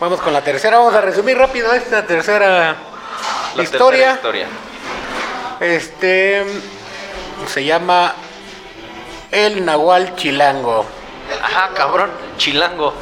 Vamos 0.00 0.20
con 0.20 0.32
la 0.32 0.42
tercera. 0.42 0.78
Vamos 0.78 0.94
a 0.94 1.00
resumir 1.00 1.36
rápido 1.36 1.72
esta 1.72 2.06
tercera 2.06 2.76
La 3.56 3.62
historia. 3.62 4.14
tercera 4.14 4.14
historia. 4.14 4.46
Este 5.60 6.44
se 7.46 7.64
llama 7.64 8.14
El 9.30 9.64
Nahual 9.64 10.14
Chilango. 10.16 10.86
Ajá, 11.42 11.70
cabrón. 11.74 12.10
Chilango. 12.36 12.94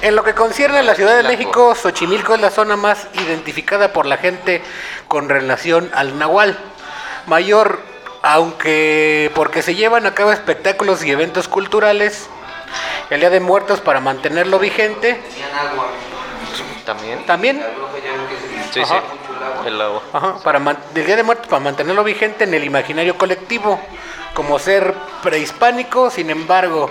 En 0.00 0.14
lo 0.14 0.22
que 0.22 0.34
concierne 0.34 0.78
a 0.78 0.82
la 0.82 0.94
Ciudad 0.94 1.16
de. 1.16 1.24
México, 1.24 1.74
Xochimilco 1.74 2.34
es 2.34 2.40
la 2.40 2.50
zona 2.50 2.76
más 2.76 3.08
identificada 3.14 3.92
por 3.92 4.06
la 4.06 4.16
gente 4.16 4.62
con 5.08 5.28
relación 5.28 5.90
al 5.92 6.18
Nahual. 6.18 6.56
Mayor, 7.26 7.80
aunque 8.22 9.30
porque 9.34 9.62
se 9.62 9.74
llevan 9.74 10.06
a 10.06 10.14
cabo 10.14 10.32
espectáculos 10.32 11.04
y 11.04 11.10
eventos 11.10 11.48
culturales, 11.48 12.28
el 13.10 13.20
Día 13.20 13.30
de 13.30 13.40
Muertos 13.40 13.80
para 13.80 14.00
mantenerlo 14.00 14.58
vigente. 14.58 15.20
También. 16.86 17.26
también 17.26 17.62
Sí, 18.72 18.82
sí. 18.84 18.94
El 19.66 19.80
agua. 19.80 20.00
El. 20.12 20.16
Ajá, 20.16 20.36
para 20.42 20.58
man- 20.58 20.78
del 20.94 21.04
Día 21.06 21.16
de 21.16 21.22
Muertos 21.22 21.48
para 21.48 21.60
mantenerlo 21.60 22.04
vigente 22.04 22.44
en 22.44 22.54
el 22.54 22.64
imaginario 22.64 23.18
colectivo, 23.18 23.80
como 24.32 24.58
ser 24.58 24.94
prehispánico, 25.22 26.08
sin 26.10 26.30
embargo, 26.30 26.88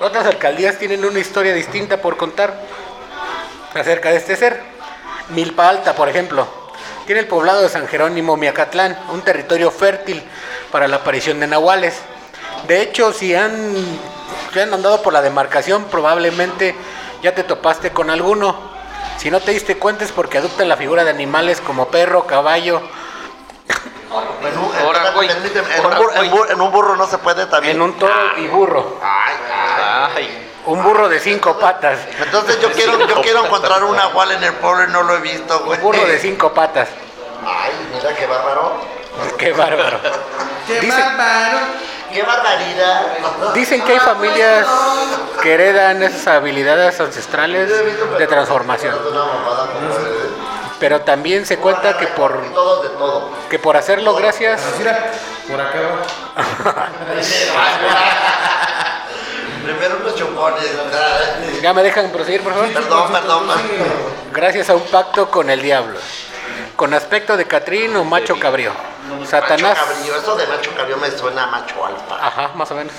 otras 0.00 0.26
alcaldías 0.26 0.78
tienen 0.78 1.04
una 1.04 1.18
historia 1.18 1.54
distinta 1.54 2.00
por 2.00 2.16
contar 2.16 2.60
acerca 3.74 4.10
de 4.10 4.16
este 4.16 4.36
ser. 4.36 4.60
Milpa 5.30 5.68
Alta, 5.68 5.94
por 5.94 6.08
ejemplo, 6.08 6.46
tiene 7.06 7.20
el 7.20 7.26
poblado 7.26 7.62
de 7.62 7.68
San 7.68 7.86
Jerónimo 7.86 8.36
Miacatlán, 8.36 8.98
un 9.12 9.22
territorio 9.22 9.70
fértil 9.70 10.22
para 10.70 10.88
la 10.88 10.96
aparición 10.96 11.40
de 11.40 11.46
nahuales. 11.46 11.96
De 12.66 12.80
hecho, 12.82 13.12
si 13.12 13.34
han, 13.34 13.74
si 14.52 14.60
han 14.60 14.72
andado 14.72 15.02
por 15.02 15.12
la 15.12 15.22
demarcación, 15.22 15.84
probablemente 15.84 16.74
ya 17.22 17.34
te 17.34 17.44
topaste 17.44 17.90
con 17.90 18.10
alguno. 18.10 18.56
Si 19.18 19.30
no 19.30 19.40
te 19.40 19.50
diste 19.50 19.76
cuenta 19.78 20.04
es 20.04 20.12
porque 20.12 20.38
adoptan 20.38 20.68
la 20.68 20.76
figura 20.76 21.04
de 21.04 21.10
animales 21.10 21.60
como 21.60 21.88
perro, 21.88 22.26
caballo. 22.26 22.82
En 24.10 24.58
un, 24.58 24.64
Ahora, 24.64 24.98
espérate, 24.98 25.14
güey. 25.14 25.28
permíteme, 25.28 25.74
en, 25.74 25.80
un 25.80 25.84
Ahora, 25.86 25.98
burro, 25.98 26.12
en, 26.12 26.30
güey. 26.30 26.30
bur- 26.30 26.50
en 26.52 26.60
un 26.60 26.72
burro 26.72 26.96
no 26.96 27.06
se 27.06 27.18
puede 27.18 27.46
también. 27.46 27.76
En 27.76 27.82
un 27.82 27.98
toro 27.98 28.14
y 28.38 28.46
burro. 28.48 28.98
Ay, 29.02 29.34
ay. 29.52 30.12
Ay. 30.16 30.50
Un 30.66 30.82
burro 30.82 31.08
de 31.08 31.18
cinco 31.20 31.58
patas. 31.58 31.98
Entonces 32.20 32.60
yo 32.60 32.70
quiero, 32.72 32.98
yo 33.06 33.20
quiero 33.22 33.44
encontrar 33.46 33.82
un 33.84 33.96
nahual 33.96 34.32
en 34.32 34.44
el 34.44 34.52
pueblo 34.54 34.84
y 34.84 34.92
no 34.92 35.02
lo 35.02 35.16
he 35.16 35.20
visto, 35.20 35.60
güey. 35.60 35.78
Un 35.78 35.84
burro 35.84 36.04
de 36.06 36.18
cinco 36.18 36.52
patas. 36.52 36.88
Ay, 37.46 37.72
mira 37.94 38.14
qué 38.14 38.26
bárbaro. 38.26 38.98
Qué 39.38 39.52
bárbaro. 39.52 39.98
¡Qué 40.66 40.80
Dice- 40.80 40.96
bárbaro! 40.96 41.58
Qué 42.12 42.22
barbaridad. 42.22 43.02
Dicen 43.52 43.82
que 43.84 43.92
hay 43.92 43.98
familias 43.98 44.66
que 45.42 45.52
heredan 45.54 46.02
esas 46.02 46.26
habilidades 46.28 46.98
ancestrales 47.00 47.68
de 48.18 48.26
transformación. 48.26 48.94
¿Eh? 50.78 50.80
Pero 50.80 51.00
también 51.02 51.46
se 51.46 51.58
cuenta 51.58 51.96
que 51.98 52.06
por, 52.08 52.52
Todos 52.52 52.82
de 52.82 52.88
todo. 52.90 53.30
que 53.50 53.58
por 53.58 53.76
hacerlo 53.76 54.14
gracias 54.14 54.60
Mira, 54.78 55.10
por 55.48 55.60
acá 55.60 55.78
va. 56.36 56.38
Primero 59.64 59.96
unos 60.00 60.14
chupones. 60.14 60.76
¿verdad? 60.76 61.38
¿Ya 61.60 61.74
me 61.74 61.82
dejan 61.82 62.10
proseguir, 62.10 62.42
por 62.42 62.54
favor? 62.54 62.72
Perdón, 62.72 63.12
perdón. 63.12 63.46
Gracias 64.32 64.70
a 64.70 64.76
un 64.76 64.82
pacto 64.82 65.30
con 65.30 65.50
el 65.50 65.60
diablo. 65.60 65.98
Con 66.76 66.94
aspecto 66.94 67.36
de 67.36 67.46
Catrín 67.46 67.94
o 67.96 68.04
macho 68.04 68.38
cabrío. 68.38 68.72
Satanás. 69.26 69.76
Macho 69.76 69.90
cabrío. 69.94 70.16
Eso 70.16 70.36
de 70.36 70.46
macho 70.46 70.70
cabrío 70.76 70.96
me 70.96 71.10
suena 71.10 71.44
a 71.44 71.46
macho 71.48 71.84
alfa. 71.84 72.26
Ajá, 72.26 72.50
más 72.54 72.70
o 72.70 72.74
menos. 72.76 72.92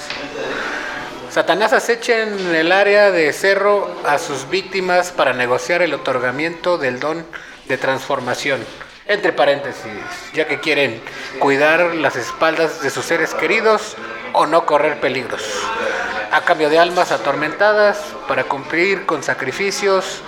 Satanás 1.31 1.73
acecha 1.73 2.23
en 2.23 2.56
el 2.56 2.72
área 2.72 3.11
de 3.11 3.31
cerro 3.34 3.89
a 4.06 4.18
sus 4.18 4.49
víctimas 4.49 5.11
para 5.11 5.34
negociar 5.34 5.81
el 5.81 5.93
otorgamiento 5.93 6.77
del 6.77 6.99
don 6.99 7.26
de 7.69 7.77
transformación. 7.77 8.65
Entre 9.05 9.31
paréntesis, 9.31 9.93
ya 10.33 10.47
que 10.47 10.59
quieren 10.59 11.01
cuidar 11.39 11.95
las 11.95 12.15
espaldas 12.15 12.81
de 12.81 12.89
sus 12.89 13.05
seres 13.05 13.33
queridos 13.33 13.95
o 14.33 14.45
no 14.45 14.65
correr 14.65 14.99
peligros. 14.99 15.43
A 16.31 16.41
cambio 16.41 16.69
de 16.69 16.79
almas 16.79 17.11
atormentadas 17.11 17.97
para 18.27 18.43
cumplir 18.43 19.05
con 19.05 19.23
sacrificios 19.23 20.21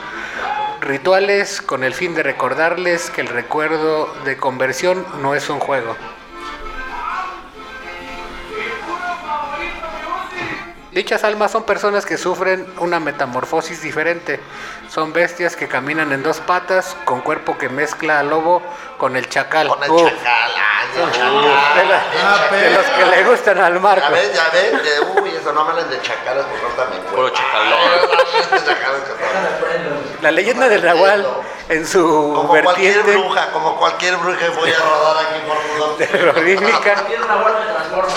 rituales 0.82 1.62
con 1.62 1.84
el 1.84 1.94
fin 1.94 2.16
de 2.16 2.24
recordarles 2.24 3.10
que 3.10 3.22
el 3.22 3.28
recuerdo 3.28 4.12
de 4.24 4.38
conversión 4.38 5.06
no 5.22 5.36
es 5.36 5.50
un 5.50 5.60
juego. 5.60 5.96
Dichas 10.92 11.24
almas 11.24 11.52
son 11.52 11.64
personas 11.64 12.06
que 12.06 12.18
sufren 12.18 12.68
una 12.80 13.00
metamorfosis 13.00 13.82
diferente. 13.82 14.42
Son 14.90 15.14
bestias 15.14 15.56
que 15.56 15.70
caminan 15.70 16.12
en 16.12 16.22
dos 16.22 16.42
patas, 16.42 16.98
con 17.06 17.22
cuerpo 17.22 17.58
que 17.58 17.70
mezcla 17.70 18.20
al 18.20 18.30
lobo 18.30 18.62
con 18.98 19.16
el 19.16 19.30
chacal. 19.30 19.70
Con 19.70 19.82
el 19.82 19.90
Uf, 19.90 20.02
chacal. 20.04 20.52
Ay, 20.54 20.88
el 21.02 21.06
de, 21.06 21.12
chacal. 21.14 21.88
la- 21.88 22.04
Ah, 22.24 22.48
de 22.52 22.70
los 22.72 22.86
que 22.88 23.06
le 23.06 23.24
gustan 23.24 23.58
al 23.60 23.74
Ya 23.76 23.80
marco. 23.80 24.12
ves, 24.12 24.34
ya 24.34 24.50
ves. 24.52 24.74
uy, 25.22 25.30
eso 25.30 25.54
no 25.54 25.64
me 25.64 25.72
hablan 25.72 25.90
de 25.90 26.02
chacales, 26.02 26.44
por 26.44 26.60
favor, 26.60 26.76
también. 26.76 27.04
Puro 27.06 27.30
chacalón. 27.30 27.80
La 30.22 30.32
leyenda 30.32 30.68
del 30.68 30.84
Nahual, 30.84 31.26
en 31.70 31.88
su 31.88 32.02
Como 32.36 32.50
cualquier 32.50 32.96
vertiente 32.98 33.12
bruja, 33.18 33.50
como 33.54 33.78
cualquier 33.78 34.18
bruja 34.18 34.50
voy 34.60 34.72
a 34.74 34.78
rodar 34.80 35.26
aquí 35.26 35.40
por 35.48 35.58
todo. 35.78 35.96
terrorífica, 35.96 36.96
Tiene 37.08 37.24
una 37.24 37.36
bola 37.38 37.60
que 37.62 37.72
transforma. 37.72 38.14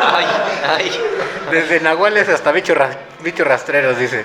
Ay, 0.00 0.26
ay. 0.68 1.00
desde 1.50 1.80
nahuales 1.80 2.28
hasta 2.28 2.52
bichos 2.52 2.76
ras- 2.76 2.96
bichos 3.20 3.46
rastreros, 3.46 3.98
dice. 3.98 4.24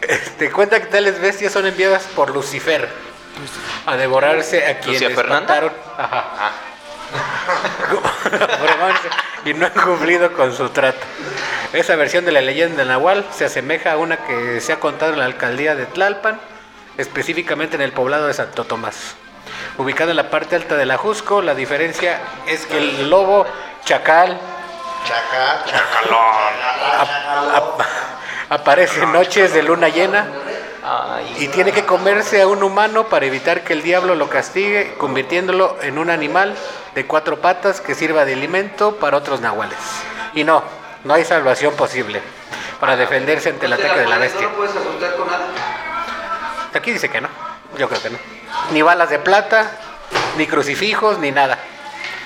Este, 0.00 0.50
cuenta 0.50 0.80
que 0.80 0.86
tales 0.86 1.20
bestias 1.20 1.52
son 1.52 1.66
enviadas 1.66 2.02
por 2.16 2.30
Lucifer 2.30 2.88
a 3.86 3.96
devorarse 3.96 4.66
a 4.66 4.78
quienes 4.80 5.16
mataron. 5.28 5.72
Ajá. 5.96 6.24
Bromarse, 8.62 9.08
y 9.44 9.54
no 9.54 9.66
han 9.66 9.72
cumplido 9.72 10.32
con 10.32 10.54
su 10.56 10.68
trato. 10.70 10.98
Esa 11.72 11.96
versión 11.96 12.24
de 12.24 12.32
la 12.32 12.40
leyenda 12.40 12.78
del 12.78 12.88
Nahual 12.88 13.24
se 13.32 13.44
asemeja 13.44 13.92
a 13.92 13.96
una 13.96 14.16
que 14.18 14.60
se 14.60 14.72
ha 14.72 14.80
contado 14.80 15.12
en 15.12 15.18
la 15.18 15.24
alcaldía 15.26 15.74
de 15.74 15.86
Tlalpan, 15.86 16.38
específicamente 16.98 17.76
en 17.76 17.82
el 17.82 17.92
poblado 17.92 18.26
de 18.26 18.34
Santo 18.34 18.64
Tomás. 18.64 19.14
Ubicado 19.78 20.10
en 20.10 20.16
la 20.16 20.30
parte 20.30 20.56
alta 20.56 20.76
del 20.76 20.90
Ajusco, 20.90 21.42
la 21.42 21.54
diferencia 21.54 22.20
es 22.46 22.66
que 22.66 22.78
el 22.78 23.08
lobo 23.10 23.46
chacal 23.84 24.38
Chacal. 25.06 25.64
ap- 27.54 27.80
aparece 28.50 29.02
en 29.02 29.12
noches 29.12 29.52
de 29.52 29.62
luna 29.62 29.88
llena 29.88 30.26
Ay, 30.84 31.36
y 31.40 31.48
tiene 31.48 31.72
que 31.72 31.84
comerse 31.84 32.42
a 32.42 32.46
un 32.48 32.62
humano 32.62 33.04
para 33.04 33.24
evitar 33.26 33.62
que 33.62 33.72
el 33.72 33.82
diablo 33.82 34.14
lo 34.16 34.28
castigue, 34.28 34.94
convirtiéndolo 34.98 35.76
en 35.80 35.96
un 35.98 36.10
animal 36.10 36.56
de 36.94 37.06
cuatro 37.06 37.40
patas 37.40 37.80
que 37.80 37.94
sirva 37.94 38.24
de 38.24 38.32
alimento 38.34 38.96
para 38.96 39.16
otros 39.16 39.40
nahuales. 39.40 39.78
Y 40.34 40.42
no, 40.42 40.62
no 41.04 41.14
hay 41.14 41.24
salvación 41.24 41.74
posible 41.76 42.20
para 42.80 42.96
defenderse 42.96 43.50
ante 43.50 43.66
el 43.66 43.72
ataque 43.74 44.00
de 44.00 44.08
la 44.08 44.18
bestia. 44.18 44.42
¿No 44.42 44.48
lo 44.50 44.56
puedes 44.56 44.74
asustar 44.76 45.14
con 45.14 45.26
nada? 45.28 45.44
Aquí 46.74 46.90
dice 46.90 47.08
que 47.08 47.20
no, 47.20 47.28
yo 47.78 47.88
creo 47.88 48.02
que 48.02 48.10
no. 48.10 48.18
Ni 48.72 48.82
balas 48.82 49.08
de 49.08 49.20
plata, 49.20 49.70
ni 50.36 50.48
crucifijos, 50.48 51.18
ni 51.18 51.30
nada. 51.30 51.58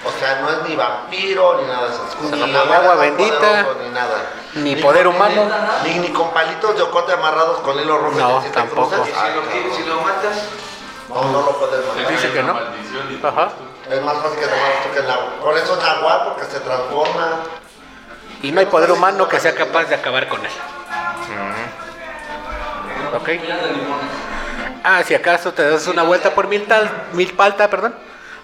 O 0.06 0.18
sea, 0.20 0.40
no 0.40 0.50
es 0.50 0.68
ni 0.68 0.76
vampiro 0.76 1.60
ni 1.60 1.66
nada 1.68 1.88
de 1.88 1.94
eso. 1.94 2.04
Ni 2.30 2.42
Ni 2.52 2.54
agua 2.56 2.94
bendita, 2.94 3.38
poderoso, 3.38 3.76
ni 3.82 3.88
nada. 3.90 4.14
ni 4.54 4.76
poder 4.76 5.06
con- 5.06 5.16
humano. 5.16 5.50
Ni, 5.84 5.98
ni 5.98 6.08
con 6.10 6.30
palitos 6.32 6.76
de 6.76 6.82
ocote 6.82 7.12
amarrados 7.12 7.58
con 7.60 7.78
hilo 7.80 7.98
rojo. 7.98 8.16
No, 8.18 8.40
¿Sí 8.40 8.48
te 8.48 8.54
tampoco. 8.54 8.88
cruzas? 8.90 9.06
Si 9.08 9.12
lo, 9.34 9.74
si 9.74 9.82
lo 9.84 10.00
matas, 10.02 10.44
No, 11.08 11.22
no 11.24 11.40
lo 11.42 11.58
puedes 11.58 11.84
matar. 11.86 12.08
Dice 12.12 12.32
que 12.32 12.42
no. 12.42 12.52
Ajá. 13.28 13.48
Es 13.90 14.02
más 14.02 14.14
fácil 14.16 14.38
que 14.38 14.46
tú 14.46 14.92
que 14.94 14.98
el 15.00 15.10
agua. 15.10 15.28
Por 15.40 15.56
eso 15.56 15.78
es 15.78 15.84
agua, 15.84 16.24
porque 16.24 16.44
se 16.52 16.60
transforma. 16.60 17.28
Y 18.42 18.52
no 18.52 18.60
hay 18.60 18.66
poder 18.66 18.90
humano 18.92 19.28
que 19.28 19.40
sea 19.40 19.54
capaz 19.54 19.84
de 19.84 19.94
acabar 19.96 20.28
con 20.28 20.44
él. 20.44 20.50
¿Ok? 23.14 23.28
Ah, 24.84 25.02
si 25.04 25.14
acaso 25.14 25.52
te 25.52 25.68
das 25.68 25.86
una 25.88 26.02
vuelta 26.02 26.30
por 26.34 26.46
mil, 26.48 26.64
tal, 26.66 26.88
mil 27.12 27.32
palta, 27.34 27.68
perdón, 27.68 27.94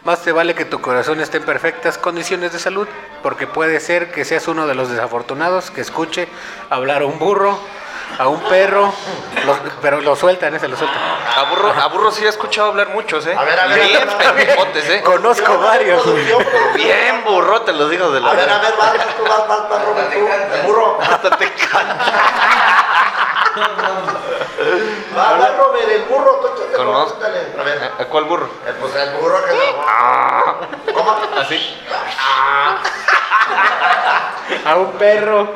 más 0.04 0.20
te 0.22 0.32
vale 0.32 0.54
que 0.54 0.64
tu 0.64 0.80
corazón 0.80 1.20
esté 1.20 1.36
en 1.38 1.44
perfectas 1.44 1.96
condiciones 1.98 2.52
de 2.52 2.58
salud, 2.58 2.88
porque 3.22 3.46
puede 3.46 3.78
ser 3.80 4.10
que 4.10 4.24
seas 4.24 4.48
uno 4.48 4.66
de 4.66 4.74
los 4.74 4.88
desafortunados 4.90 5.70
que 5.70 5.80
escuche 5.80 6.28
hablar 6.70 7.02
a 7.02 7.06
un 7.06 7.18
burro, 7.18 7.58
a 8.18 8.28
un 8.28 8.40
perro, 8.42 8.92
lo- 9.46 9.58
pero 9.80 10.00
lo 10.00 10.16
sueltan, 10.16 10.54
ese 10.54 10.68
lo 10.68 10.76
sueltan. 10.76 10.98
a 11.00 11.42
burro, 11.44 11.72
a 11.72 11.86
burro 11.88 12.10
sí 12.10 12.24
he 12.24 12.28
escuchado 12.28 12.68
hablar 12.68 12.88
muchos, 12.90 13.26
¿eh? 13.26 13.34
A 13.38 13.44
ver, 13.44 13.58
a 13.58 13.66
ver, 13.68 13.80
Bien 13.80 13.96
a 13.96 14.04
ver, 14.16 14.26
a 14.26 14.32
ver. 14.32 14.46
pendejotes, 14.46 14.90
¿eh? 14.90 15.02
Conozco 15.02 15.58
varios. 15.58 16.02
Bien 16.74 17.22
burro, 17.24 17.62
te 17.62 17.72
los 17.72 17.88
digo 17.88 18.10
de 18.10 18.20
la 18.20 18.30
A 18.30 18.34
ver, 18.34 18.50
a 18.50 18.58
ver, 18.58 18.74
vas, 18.78 18.96
vas, 18.98 19.16
tú 19.16 19.22
vas, 19.22 19.48
vas, 19.48 19.68
vas, 19.70 19.84
Robert, 19.84 20.12
tú. 20.12 20.28
El 20.56 20.62
burro. 20.66 20.98
Hasta 21.00 21.30
te 21.38 21.52
canta. 21.52 23.21
Va, 25.16 25.32
va, 25.38 25.48
Robert, 25.58 25.88
el 25.88 26.02
burro. 26.04 26.32
Tú, 26.40 26.76
Conozco. 26.76 27.18
A 27.24 27.28
ver. 27.62 27.92
¿A 27.98 28.04
cuál 28.06 28.24
burro? 28.24 28.46
Eh, 28.66 28.74
Pues 28.80 28.94
el 28.96 29.10
burro 29.16 29.44
que 29.44 29.52
lo... 29.52 30.94
¿Cómo? 30.94 31.16
¿Así? 31.38 31.78
A 34.64 34.76
un 34.76 34.92
perro, 34.92 35.48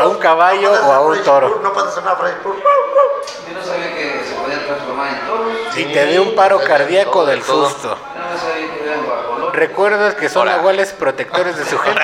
a 0.00 0.06
un 0.06 0.18
caballo 0.18 0.72
o 0.72 0.92
a 0.92 1.00
un 1.00 1.22
toro. 1.22 1.60
No 1.62 1.72
puede 1.72 1.90
ser 1.90 2.02
una 2.02 2.16
Freddy 2.16 2.34
yo 2.44 3.58
no 3.58 3.64
sabía 3.64 3.94
que 3.94 4.24
se 4.24 4.34
podían 4.34 4.64
transformar 4.66 5.08
en 5.08 5.20
toros. 5.26 5.76
Y 5.76 5.84
te 5.92 6.06
dé 6.06 6.20
un 6.20 6.34
paro 6.34 6.60
cardíaco 6.60 7.24
del 7.26 7.42
todo. 7.42 7.68
susto. 7.68 7.88
No 7.88 8.38
sabía 8.38 8.74
que 8.74 8.84
eran 8.84 9.04
guajolotes. 9.04 9.54
Recuerdas 9.54 10.14
que 10.14 10.28
son 10.28 10.46
nahuales 10.46 10.92
protectores 10.92 11.56
de 11.56 11.64
su 11.64 11.78
gente 11.78 12.02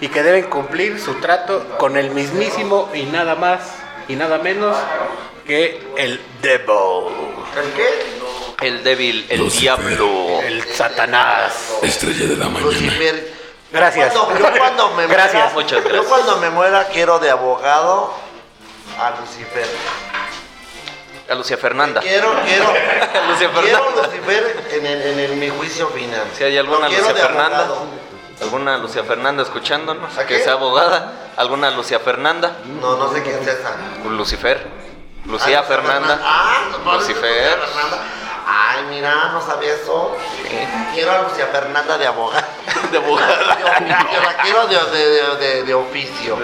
y 0.00 0.08
que 0.08 0.22
deben 0.22 0.44
cumplir 0.44 1.00
su 1.00 1.14
trato 1.20 1.64
con 1.78 1.96
el 1.96 2.10
mismísimo 2.10 2.90
y 2.94 3.02
nada 3.04 3.34
más 3.34 3.60
y 4.08 4.16
nada 4.16 4.38
menos 4.38 4.76
que 5.46 5.80
el 5.96 6.20
Devil, 6.42 7.14
¿El 7.56 7.72
qué? 7.72 8.66
El 8.66 8.82
débil, 8.84 9.26
el 9.28 9.50
diablo. 9.50 10.40
el 10.42 10.62
Satanás. 10.64 11.52
Estrella 11.82 12.26
de 12.26 12.36
la 12.36 12.46
mañana. 12.46 12.66
Lucifer. 12.72 13.32
Gracias. 13.72 14.14
Cuando- 14.14 14.38
yo 14.48 14.58
cuando 14.58 14.90
me 14.92 15.06
Gracias. 15.08 15.52
muera, 15.52 15.54
Muchas 15.54 15.82
Yo 15.82 15.88
gracias. 15.90 16.06
cuando 16.06 16.36
me 16.38 16.50
muera 16.50 16.86
quiero 16.88 17.18
de 17.18 17.30
abogado 17.30 18.14
a 18.98 19.10
Lucifer. 19.20 19.66
A 21.28 21.34
Lucia 21.34 21.56
Fernanda. 21.56 22.00
Quiero, 22.00 22.34
quiero. 22.46 22.64
Lucia 23.28 23.50
quiero 23.50 23.78
Fernanda. 23.84 24.06
Lucifer 24.06 24.56
en, 24.72 24.86
el, 24.86 25.02
en 25.02 25.18
el- 25.20 25.36
mi 25.36 25.48
juicio 25.50 25.88
final. 25.88 26.22
Si 26.36 26.44
hay 26.44 26.56
alguna 26.58 26.86
quiero 26.88 27.08
Lucia 27.08 27.26
Fernanda, 27.26 27.58
abogado. 27.64 27.86
Alguna 28.42 28.78
Lucia 28.78 29.04
Fernanda 29.04 29.42
escuchándonos, 29.42 30.16
¿A 30.18 30.26
que 30.26 30.38
sea 30.40 30.54
abogada, 30.54 31.30
alguna 31.36 31.70
Lucia 31.70 31.98
Fernanda, 32.00 32.56
No, 32.80 32.96
no 32.96 33.12
sé 33.12 33.22
quién 33.22 33.36
es 33.40 33.46
esa. 33.46 33.76
Lucifer, 34.08 34.66
Lucía 35.26 35.60
Ah, 35.60 35.62
Fernanda, 35.62 36.20
Ah, 36.22 36.62
no, 36.70 36.78
no, 36.78 36.94
Lucifer. 36.98 37.22
Lucía 37.58 37.66
Fernanda. 37.74 38.04
Ay, 38.46 38.84
mira, 38.90 39.30
no 39.32 39.40
sabía 39.40 39.72
eso. 39.74 40.14
Quiero 40.92 41.12
a 41.12 41.22
Lucia 41.22 41.46
Fernanda 41.46 41.96
de 41.96 42.06
abogada. 42.06 42.46
de 42.92 42.98
abogada. 42.98 43.58
Yo 44.12 44.20
la 44.22 44.36
quiero 44.42 44.66
de, 44.66 44.76
de, 44.76 45.06
de, 45.10 45.36
de- 45.36 45.62
de 45.64 45.74
oficio. 45.74 46.36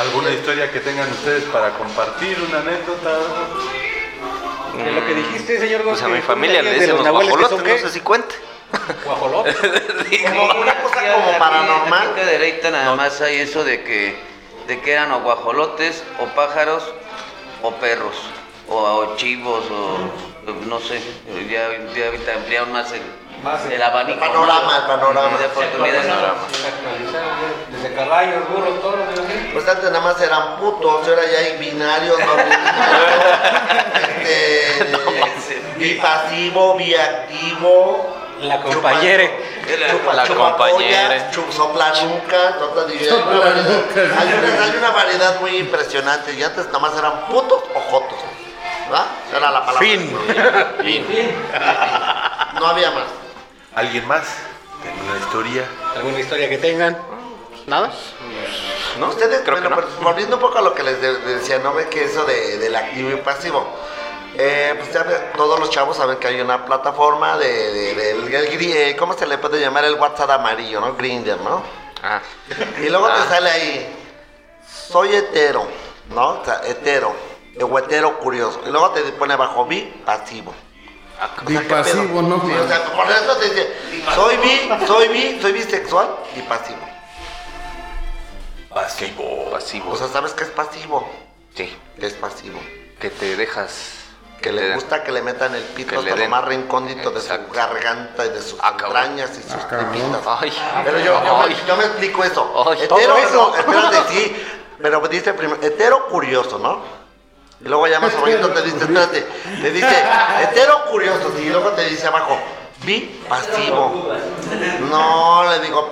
¿Alguna 0.00 0.30
historia 0.30 0.72
que 0.72 0.80
tengan 0.80 1.10
ustedes 1.12 1.44
para 1.44 1.70
compartir? 1.70 2.36
¿Una 2.48 2.58
anécdota? 2.60 3.18
De 4.76 4.90
lo 4.92 5.06
que 5.06 5.14
dijiste, 5.14 5.58
señor 5.60 5.82
Pues 5.82 6.00
a 6.00 6.06
Gómez, 6.06 6.22
mi 6.22 6.26
familia 6.26 6.62
le 6.62 6.70
de 6.70 6.74
dicen 6.80 6.96
los 6.96 7.04
los 7.04 7.12
guajolotes, 7.12 7.58
no 7.82 7.88
sé 7.88 7.90
si 7.90 8.00
cuente. 8.00 8.34
Guajolotes. 9.04 9.56
Como 10.28 10.60
una 10.60 10.74
cosa 10.82 11.00
como 11.12 11.28
aquí- 11.30 11.38
paranormal. 11.38 11.98
Aquí 12.00 12.08
en 12.08 12.14
Cadereyta 12.14 12.70
nada 12.70 12.94
más 12.94 13.20
hay 13.20 13.40
eso 13.40 13.64
de 13.64 13.82
que, 13.84 14.16
de 14.66 14.80
que 14.80 14.92
eran 14.92 15.12
o 15.12 15.20
guajolotes, 15.20 16.02
o 16.20 16.26
pájaros, 16.34 16.82
o 17.62 17.70
perros, 17.72 18.16
o, 18.68 18.76
o 18.76 19.16
chivos, 19.16 19.64
o 19.70 19.98
no 20.66 20.80
sé, 20.80 21.00
ya, 21.50 21.68
ya 21.94 22.06
ahorita 22.06 22.34
ampliaron 22.34 22.72
más 22.72 22.90
el, 22.92 23.02
el 23.72 23.82
abanico. 23.82 24.14
El 24.24 24.30
panorama, 24.30 24.76
el 24.78 24.82
panorama. 24.84 25.38
De 25.38 25.46
oportunidades. 25.46 26.06
Desde 27.70 27.94
caballos, 27.94 28.48
burros, 28.48 28.80
toros, 28.80 29.04
Pues 29.52 29.68
antes 29.68 29.84
nada 29.90 30.00
más 30.00 30.20
eran 30.20 30.56
putos, 30.56 31.06
ahora 31.08 31.22
ya 31.30 31.38
hay 31.38 31.58
binarios, 31.58 32.18
no 32.18 32.34
binarios. 32.34 32.72
este, 34.22 35.62
bipasivo, 35.76 36.76
biactivo. 36.76 38.16
La 38.42 38.60
compañere. 38.60 39.52
Chupa, 39.90 40.12
La 40.12 40.24
chup- 40.26 41.50
soplanucas, 41.52 42.54
otras 42.62 42.86
divisiones. 42.88 43.24
Hay, 43.26 43.30
una 43.34 43.38
variedad- 43.44 44.62
hay 44.62 44.76
una- 44.76 44.90
variedad 44.90 45.40
muy 45.40 45.56
impresionante. 45.56 46.32
Y 46.34 46.42
antes 46.42 46.66
nada 46.66 46.78
más 46.80 46.96
eran 46.98 47.26
putos 47.26 47.62
o 47.74 47.80
jotos. 47.90 48.18
¿Verdad? 48.90 49.06
Era 49.34 49.50
la 49.50 49.60
palabra. 49.64 49.78
Fin. 49.80 50.16
No 52.58 52.66
había 52.66 52.90
más. 52.90 53.04
¿Alguien 53.74 54.06
más? 54.06 54.22
¿Tiene 54.82 55.00
una 55.10 55.18
historia? 55.18 55.64
¿Alguna 55.96 56.18
historia 56.20 56.48
que 56.48 56.58
tengan? 56.58 56.98
¿Nada? 57.66 57.90
¿No? 58.98 59.08
Ustedes, 59.08 59.40
Creo 59.44 59.60
bueno, 59.60 59.76
que 59.76 59.82
no. 59.82 59.88
pues, 59.88 60.00
volviendo 60.00 60.36
un 60.36 60.42
poco 60.42 60.58
a 60.58 60.62
lo 60.62 60.74
que 60.74 60.82
les 60.82 61.00
de- 61.00 61.18
decía, 61.18 61.58
¿no 61.60 61.72
ve 61.72 61.88
que 61.88 62.04
eso 62.04 62.24
de, 62.24 62.58
del 62.58 62.74
activo 62.76 63.10
y 63.10 63.16
pasivo? 63.16 63.66
Eh, 64.34 64.74
pues 64.78 64.92
ya 64.92 65.32
todos 65.36 65.60
los 65.60 65.68
chavos 65.70 65.96
saben 65.96 66.16
que 66.18 66.26
hay 66.28 66.40
una 66.40 66.64
plataforma 66.64 67.36
de, 67.36 67.94
de- 67.94 68.90
eh, 68.90 68.96
¿cómo 68.98 69.12
se 69.12 69.26
le 69.26 69.36
puede 69.38 69.60
llamar? 69.60 69.84
El 69.84 69.94
WhatsApp 69.94 70.30
amarillo, 70.30 70.80
¿no? 70.80 70.94
Grinder, 70.94 71.38
¿no? 71.40 71.62
Ah, 72.02 72.20
Y 72.80 72.88
luego 72.88 73.06
Ah. 73.06 73.22
te 73.22 73.28
sale 73.28 73.50
ahí, 73.50 73.96
soy 74.88 75.14
hetero, 75.14 75.66
¿no? 76.14 76.40
O 76.40 76.44
sea, 76.44 76.62
hetero, 76.64 77.14
o 77.60 77.78
hetero 77.78 78.18
curioso. 78.18 78.60
Y 78.66 78.70
luego 78.70 78.90
te 78.90 79.02
pone 79.12 79.34
abajo 79.34 79.66
bi 79.66 79.82
pasivo. 80.04 80.54
ah, 81.20 81.30
O 81.44 81.48
sea, 81.50 81.60
¿qué 81.60 81.64
Bipasivo, 81.64 82.22
no 82.22 82.40
Sí, 82.46 82.52
o 82.52 82.68
sea, 82.68 82.84
por 82.92 83.10
eso 83.10 83.36
te 83.36 83.44
dice, 83.50 83.72
soy 84.14 84.36
bi, 84.38 84.86
soy 84.86 85.08
bi, 85.08 85.38
soy 85.42 85.52
bisexual 85.52 86.08
y 86.36 86.40
pasivo. 86.42 86.80
Pasivo. 88.72 89.50
pasivo. 89.50 89.90
O 89.92 89.96
sea, 89.96 90.08
¿sabes 90.08 90.32
qué 90.32 90.44
es 90.44 90.50
pasivo? 90.50 91.06
sí, 91.54 91.76
¿Qué 92.00 92.06
es 92.06 92.14
pasivo? 92.14 92.58
que 92.98 93.10
te 93.10 93.36
dejas. 93.36 93.98
Que 94.42 94.50
le 94.52 94.74
gusta 94.74 95.02
que 95.04 95.12
le 95.12 95.22
metan 95.22 95.54
el 95.54 95.62
pito 95.62 95.90
que 95.90 96.02
le 96.02 96.10
hasta 96.10 96.24
lo 96.24 96.28
más 96.30 96.44
recóndito 96.44 97.10
de 97.12 97.20
su 97.20 97.32
garganta 97.52 98.26
y 98.26 98.28
de 98.30 98.42
sus 98.42 98.58
Ah, 98.60 98.72
entrañas 98.72 99.30
y 99.38 99.42
sus 99.42 99.68
tripitas. 99.68 100.20
Ay, 100.26 100.52
Pero 100.84 100.98
yo, 100.98 101.24
yo, 101.24 101.42
ay. 101.42 101.50
me, 101.50 101.66
yo 101.68 101.76
me 101.76 101.84
explico 101.84 102.24
eso. 102.24 102.64
Ay, 102.68 102.78
hetero, 102.82 102.96
¿todo 103.14 103.16
eso? 103.18 103.52
no, 103.52 103.56
espérate, 103.56 104.12
sí. 104.12 104.36
Pero 104.82 105.00
dice 105.08 105.32
primero, 105.34 105.62
hetero 105.62 106.08
curioso, 106.08 106.58
¿no? 106.58 106.80
Y 107.64 107.68
luego 107.68 107.86
ya 107.86 108.00
más 108.00 108.12
abajito 108.16 108.50
te 108.50 108.62
dice, 108.62 108.78
espérate, 108.78 109.20
te 109.62 109.70
dice, 109.70 110.04
hetero 110.42 110.86
curioso, 110.90 111.32
y 111.38 111.48
luego 111.48 111.70
te 111.70 111.84
dice 111.84 112.08
abajo, 112.08 112.36
bi 112.84 113.22
pasivo. 113.28 114.12
No, 114.90 115.48
le 115.48 115.60
digo, 115.60 115.88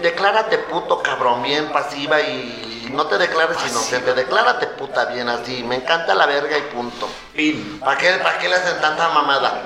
declárate 0.00 0.56
puto 0.58 1.02
cabrón, 1.02 1.42
bien 1.42 1.70
pasiva 1.70 2.18
y 2.22 2.71
no 2.90 3.06
te 3.06 3.18
declares 3.18 3.56
inocente, 3.68 4.14
declárate 4.14 4.66
puta 4.66 5.06
bien 5.06 5.28
así, 5.28 5.62
me 5.62 5.76
encanta 5.76 6.14
la 6.14 6.26
verga 6.26 6.56
y 6.58 6.62
punto. 6.62 7.08
Fin. 7.34 7.78
¿Para 7.80 7.98
qué, 7.98 8.12
¿Para 8.14 8.38
qué 8.38 8.48
le 8.48 8.56
hacen 8.56 8.80
tanta 8.80 9.08
mamada? 9.10 9.62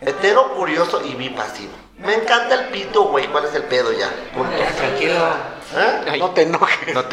Hetero 0.00 0.54
curioso 0.54 1.00
y 1.04 1.14
bi 1.14 1.30
pasivo. 1.30 1.72
Me 1.98 2.14
encanta 2.14 2.54
el 2.54 2.66
pito, 2.66 3.04
güey, 3.04 3.26
¿cuál 3.28 3.46
es 3.46 3.54
el 3.54 3.62
pedo 3.64 3.90
ya? 3.92 4.10
Punto. 4.34 4.52
Tranquilo. 4.76 5.28
¿Eh? 5.74 6.16
No 6.18 6.30
te 6.30 6.42
enojes. 6.42 6.94
No, 6.94 7.02
No, 7.02 7.08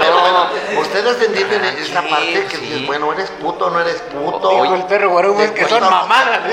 pero 0.00 0.20
bueno, 0.20 0.46
ustedes 0.80 1.20
entienden 1.22 1.76
Sí, 1.84 1.92
parte 1.92 2.46
que 2.46 2.56
sí. 2.56 2.66
dices, 2.66 2.86
bueno, 2.86 3.12
eres 3.12 3.30
puto, 3.32 3.68
no 3.70 3.80
eres 3.80 4.00
puto. 4.02 4.62
Dijo 4.62 4.74
el 4.74 4.84
perro 4.84 5.10
guarumo, 5.10 5.40
es 5.40 5.50
que 5.50 5.68
son 5.68 5.80
no, 5.80 5.90
mamadas. 5.90 6.40
no, 6.42 6.48
Por 6.48 6.52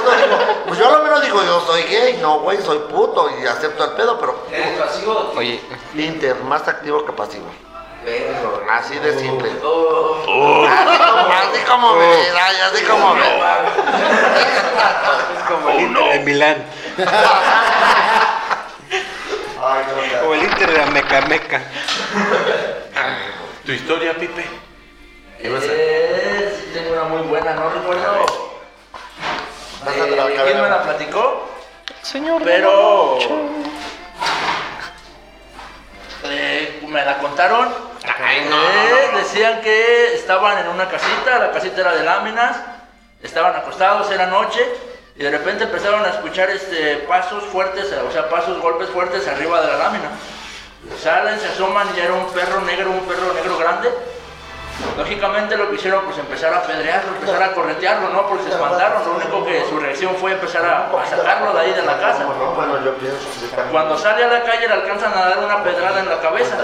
eso 0.00 0.10
digo, 0.12 0.38
pues 0.66 0.78
yo 0.78 0.88
a 0.88 0.92
lo 0.98 1.04
menos 1.04 1.22
digo, 1.22 1.42
yo 1.42 1.60
soy 1.66 1.82
gay, 1.84 2.18
no, 2.20 2.40
güey, 2.40 2.60
soy 2.60 2.78
puto 2.80 3.30
y 3.40 3.46
acepto 3.46 3.84
el 3.84 3.90
pedo, 3.92 4.18
pero 4.20 4.44
¿Eres 4.52 4.78
pasivo? 4.78 5.32
Oye, 5.36 5.58
Inter, 5.94 6.36
más 6.44 6.68
activo 6.68 7.04
que 7.06 7.12
pasivo. 7.12 7.46
Así 8.70 8.98
de 8.98 9.18
simple. 9.18 9.50
Oh. 9.64 10.66
Así 10.66 10.98
como, 10.98 11.32
así 11.32 11.60
como 11.68 11.94
me 11.94 12.06
ves, 12.08 12.28
ay, 12.34 12.56
así 12.72 12.84
como 12.84 13.14
me 13.14 13.22
Como 15.48 15.70
el 15.70 15.80
Inter 15.80 16.12
de 16.12 16.18
Milán. 16.20 16.64
Como 20.20 20.34
el 20.34 20.42
Inter 20.42 20.70
de 20.70 20.78
la 20.78 20.86
Meca 20.86 21.20
Meca. 21.22 21.62
¿Tu 23.64 23.72
historia, 23.72 24.14
Pipe? 24.14 24.44
¿Qué 25.40 25.48
vas 25.48 25.62
a 25.62 25.66
Eh, 25.70 26.56
sí 26.58 26.70
tengo 26.74 26.92
una 26.92 27.04
muy 27.04 27.22
buena, 27.22 27.54
no 27.54 27.70
recuerdo 27.70 28.52
eh, 29.86 30.40
quién 30.44 30.62
me 30.62 30.68
la 30.68 30.82
platicó, 30.82 31.48
señor. 32.02 32.42
pero 32.44 33.18
eh, 36.24 36.80
me 36.86 37.04
la 37.04 37.18
contaron. 37.18 37.68
Eh, 38.04 39.10
decían 39.16 39.60
que 39.60 40.14
estaban 40.14 40.58
en 40.58 40.68
una 40.68 40.88
casita, 40.88 41.38
la 41.38 41.50
casita 41.52 41.80
era 41.80 41.94
de 41.94 42.04
láminas, 42.04 42.56
estaban 43.22 43.56
acostados, 43.56 44.10
era 44.10 44.26
noche, 44.26 44.60
y 45.16 45.22
de 45.22 45.30
repente 45.30 45.64
empezaron 45.64 46.04
a 46.04 46.08
escuchar 46.08 46.50
este, 46.50 46.96
pasos 47.08 47.44
fuertes, 47.44 47.92
o 47.92 48.10
sea, 48.10 48.28
pasos, 48.30 48.58
golpes 48.60 48.88
fuertes 48.90 49.26
arriba 49.28 49.60
de 49.60 49.68
la 49.68 49.76
lámina. 49.78 50.08
Salen, 51.00 51.38
se 51.38 51.48
asoman 51.48 51.88
y 51.94 51.98
ya 51.98 52.04
era 52.04 52.14
un 52.14 52.26
perro 52.32 52.60
negro, 52.62 52.90
un 52.90 53.00
perro 53.06 53.32
negro 53.34 53.56
grande. 53.58 53.90
Lógicamente 54.96 55.56
lo 55.56 55.68
que 55.68 55.76
hicieron 55.76 56.02
pues 56.06 56.18
empezar 56.18 56.52
a 56.54 56.58
apedrearlo, 56.58 57.14
empezar 57.14 57.40
a 57.42 57.52
corretearlo, 57.52 58.08
¿no? 58.08 58.26
Porque 58.26 58.44
se 58.44 58.50
espantaron, 58.50 59.04
lo 59.04 59.12
único 59.14 59.44
que 59.44 59.64
su 59.68 59.78
reacción 59.78 60.16
fue 60.16 60.32
empezar 60.32 60.64
a, 60.64 60.90
a 61.00 61.06
sacarlo 61.06 61.52
de 61.52 61.60
ahí 61.60 61.72
de 61.72 61.82
la 61.82 61.98
casa. 62.00 62.24
No, 62.24 62.32
bueno, 62.54 62.82
yo 62.82 62.94
pienso 62.96 63.18
que 63.38 63.44
está- 63.46 63.64
Cuando 63.70 63.96
sale 63.98 64.24
a 64.24 64.28
la 64.28 64.42
calle 64.42 64.66
le 64.66 64.74
alcanzan 64.74 65.12
a 65.12 65.28
dar 65.28 65.38
una 65.38 65.62
pedrada 65.62 66.00
en 66.00 66.08
la 66.08 66.20
cabeza. 66.20 66.56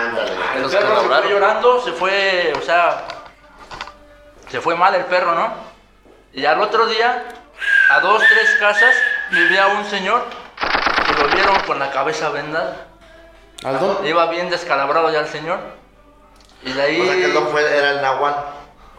Ándale. 0.00 0.30
El 0.56 0.70
perro 0.70 1.00
se 1.02 1.06
fue 1.08 1.28
llorando, 1.28 1.80
se 1.82 1.92
fue, 1.92 2.52
o 2.56 2.62
sea, 2.62 3.04
se 4.48 4.60
fue 4.60 4.74
mal 4.76 4.94
el 4.94 5.04
perro, 5.04 5.34
¿no? 5.34 5.52
Y 6.32 6.46
al 6.46 6.60
otro 6.62 6.86
día, 6.86 7.24
a 7.90 8.00
dos, 8.00 8.22
tres 8.28 8.56
casas, 8.60 8.94
vivía 9.30 9.66
un 9.68 9.84
señor 9.86 10.24
y 11.10 11.22
lo 11.22 11.28
vieron 11.28 11.58
con 11.60 11.78
la 11.78 11.90
cabeza 11.90 12.28
vendada. 12.30 12.86
Aldo. 13.64 14.02
Iba 14.04 14.26
bien 14.26 14.50
descalabrado 14.50 15.10
ya 15.10 15.20
el 15.20 15.28
señor. 15.28 15.58
Y 16.62 16.72
de 16.72 16.82
ahí 16.82 17.00
O 17.00 17.04
sea 17.04 17.14
que 17.14 17.28
no 17.28 17.40
fue, 17.46 17.62
era 17.78 17.90
el 17.92 18.02
Nahual. 18.02 18.34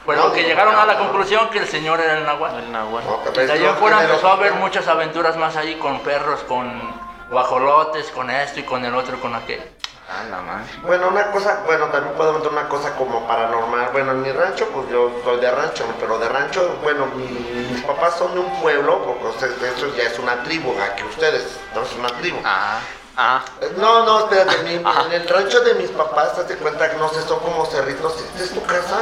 fue 0.06 0.16
lo 0.16 0.32
que 0.34 0.44
llegaron 0.44 0.76
a 0.76 0.86
la 0.86 0.98
conclusión 0.98 1.50
que 1.50 1.60
el 1.60 1.68
señor 1.68 2.00
era 2.00 2.18
el 2.18 2.24
nahual. 2.26 2.56
El 2.64 2.72
Nahual. 2.72 3.04
No, 3.06 3.24
que 3.24 3.30
Y 3.30 3.34
de 3.34 3.42
ves, 3.42 3.52
ahí 3.52 3.60
no, 3.60 3.70
en 3.70 3.76
fuera 3.76 3.98
pero- 3.98 4.10
empezó 4.10 4.28
a 4.30 4.34
haber 4.34 4.54
muchas 4.54 4.88
aventuras 4.88 5.36
más 5.38 5.56
ahí 5.58 5.76
con 5.76 6.00
perros, 6.00 6.40
con 6.48 6.82
guajolotes, 7.30 8.08
con 8.12 8.30
esto 8.30 8.60
y 8.62 8.64
con 8.64 8.86
el 8.86 8.96
otro, 8.96 9.20
con 9.20 9.36
aquel. 9.36 9.62
Ah, 10.10 10.24
la 10.32 10.38
madre. 10.42 10.66
Bueno, 10.84 11.10
una 11.10 11.32
cosa, 11.32 11.64
bueno, 11.66 11.88
también 11.88 12.16
puedo 12.16 12.32
meter 12.34 12.50
una 12.50 12.70
cosa 12.70 12.96
como 12.96 13.28
paranormal. 13.28 13.90
Bueno, 13.92 14.12
en 14.14 14.22
mi 14.22 14.32
rancho, 14.32 14.66
pues 14.70 14.90
yo 14.90 15.12
soy 15.26 15.40
de 15.42 15.52
rancho, 15.52 15.84
pero 16.00 16.18
de 16.18 16.30
rancho, 16.30 16.78
bueno, 16.82 17.08
mi- 17.08 17.26
mis 17.26 17.84
papás 17.84 18.16
son 18.18 18.34
de 18.34 18.40
un 18.40 18.62
pueblo, 18.62 19.04
porque 19.04 19.26
o 19.28 19.34
sea, 19.40 19.50
eso 19.70 19.94
ya 19.98 20.04
es 20.04 20.18
una 20.20 20.42
tribu, 20.44 20.74
aquí 20.82 21.04
ustedes, 21.04 21.58
no 21.76 21.82
es 21.82 21.94
una 22.00 22.08
tribu. 22.20 22.38
Ah, 22.46 22.80
ah. 23.18 23.42
Eh, 23.60 23.74
No, 23.76 24.06
no, 24.06 24.20
espérate, 24.20 24.58
mi- 24.64 24.76
en 25.06 25.12
el 25.12 25.28
rancho 25.28 25.60
de 25.60 25.74
mis 25.76 25.90
papás, 25.90 26.34
te 26.48 26.56
cuenta 26.56 26.90
que 26.90 26.96
no 26.96 27.10
sé, 27.10 27.22
son 27.24 27.40
como 27.42 27.66
cerritos, 27.66 28.16
esta 28.22 28.44
es 28.46 28.54
tu 28.54 28.64
casa, 28.64 29.02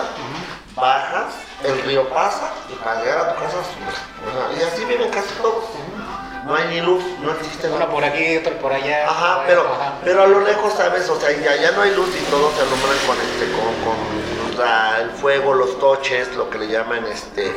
bajas, 0.75 1.35
el 1.63 1.81
río 1.83 2.09
pasa, 2.09 2.49
y 2.69 2.73
para 2.83 3.01
llegar 3.01 3.19
a 3.19 3.33
tu 3.35 3.41
casa, 3.41 3.57
subes. 3.57 3.95
Ajá, 4.25 4.51
y 4.59 4.63
así 4.63 4.83
viven 4.85 5.11
casi 5.11 5.29
todos. 5.35 5.65
No 6.45 6.55
hay 6.55 6.67
ni 6.67 6.81
luz, 6.81 7.03
no 7.21 7.31
existe 7.31 7.67
nada. 7.69 7.89
por 7.89 8.03
aquí, 8.03 8.37
otro 8.37 8.53
por 8.59 8.71
allá. 8.71 9.09
Ajá, 9.09 9.37
por 9.37 9.47
pero, 9.47 9.61
allá, 9.61 9.93
pero 10.03 10.21
a 10.21 10.27
lo 10.27 10.41
lejos, 10.41 10.73
¿sabes? 10.73 11.09
O 11.09 11.19
sea, 11.19 11.31
ya, 11.31 11.55
ya 11.55 11.71
no 11.71 11.81
hay 11.81 11.95
luz 11.95 12.09
y 12.15 12.23
todo 12.29 12.51
se 12.51 12.61
alumbran 12.61 12.97
con 13.07 13.17
este, 13.19 13.51
con, 13.51 13.73
con 13.83 14.25
el 15.01 15.09
fuego, 15.11 15.53
los 15.55 15.79
toches, 15.79 16.35
lo 16.35 16.49
que 16.49 16.59
le 16.59 16.67
llaman 16.67 17.03
este, 17.07 17.51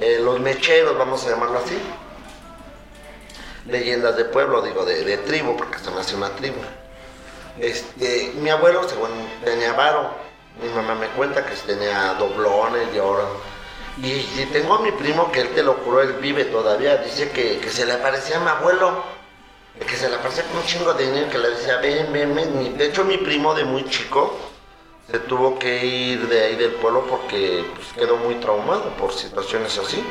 eh, 0.00 0.18
los 0.20 0.38
mecheros, 0.38 0.96
vamos 0.96 1.26
a 1.26 1.30
llamarlo 1.30 1.58
así. 1.58 1.76
Leyendas 3.66 4.16
de 4.16 4.24
pueblo, 4.26 4.62
digo, 4.62 4.84
de, 4.84 5.04
de 5.04 5.18
tribu, 5.18 5.56
porque 5.56 5.78
se 5.78 5.90
hace 5.90 6.14
una 6.14 6.30
tribu. 6.30 6.60
Este, 7.58 8.32
mi 8.36 8.48
abuelo, 8.50 8.88
según 8.88 9.10
tenía 9.44 9.72
varo, 9.72 10.10
mi 10.62 10.68
mamá 10.68 10.94
me 10.94 11.08
cuenta 11.08 11.44
que 11.44 11.54
tenía 11.56 12.14
doblones 12.14 12.92
de 12.92 13.00
oro. 13.00 13.53
Y, 13.96 14.46
tengo 14.52 14.74
a 14.74 14.80
mi 14.80 14.90
primo 14.90 15.30
que 15.30 15.40
él 15.40 15.50
te 15.50 15.62
lo 15.62 15.74
juro, 15.74 16.02
él 16.02 16.14
vive 16.14 16.46
todavía, 16.46 16.96
dice 16.96 17.30
que, 17.30 17.60
se 17.70 17.86
le 17.86 17.92
aparecía 17.92 18.38
a 18.38 18.40
mi 18.40 18.48
abuelo 18.48 19.14
que 19.86 19.96
se 19.96 20.08
le 20.08 20.14
aparecía 20.14 20.44
con 20.44 20.58
un 20.58 20.66
chingo 20.66 20.94
de 20.94 21.04
dinero 21.04 21.30
que 21.30 21.38
le 21.38 21.50
decía, 21.50 21.78
ven, 21.78 22.12
ven, 22.12 22.34
ven. 22.34 22.78
De 22.78 22.86
hecho, 22.86 23.04
mi 23.04 23.18
primo 23.18 23.54
de 23.54 23.64
muy 23.64 23.84
chico 23.86 24.36
se 25.10 25.18
tuvo 25.18 25.58
que 25.58 25.84
ir 25.84 26.28
de 26.28 26.44
ahí 26.44 26.56
del 26.56 26.72
pueblo 26.72 27.04
porque 27.08 27.64
pues, 27.74 27.92
quedó 27.92 28.16
muy 28.16 28.36
traumado 28.36 28.90
por 28.96 29.12
situaciones 29.12 29.76
así. 29.78 30.02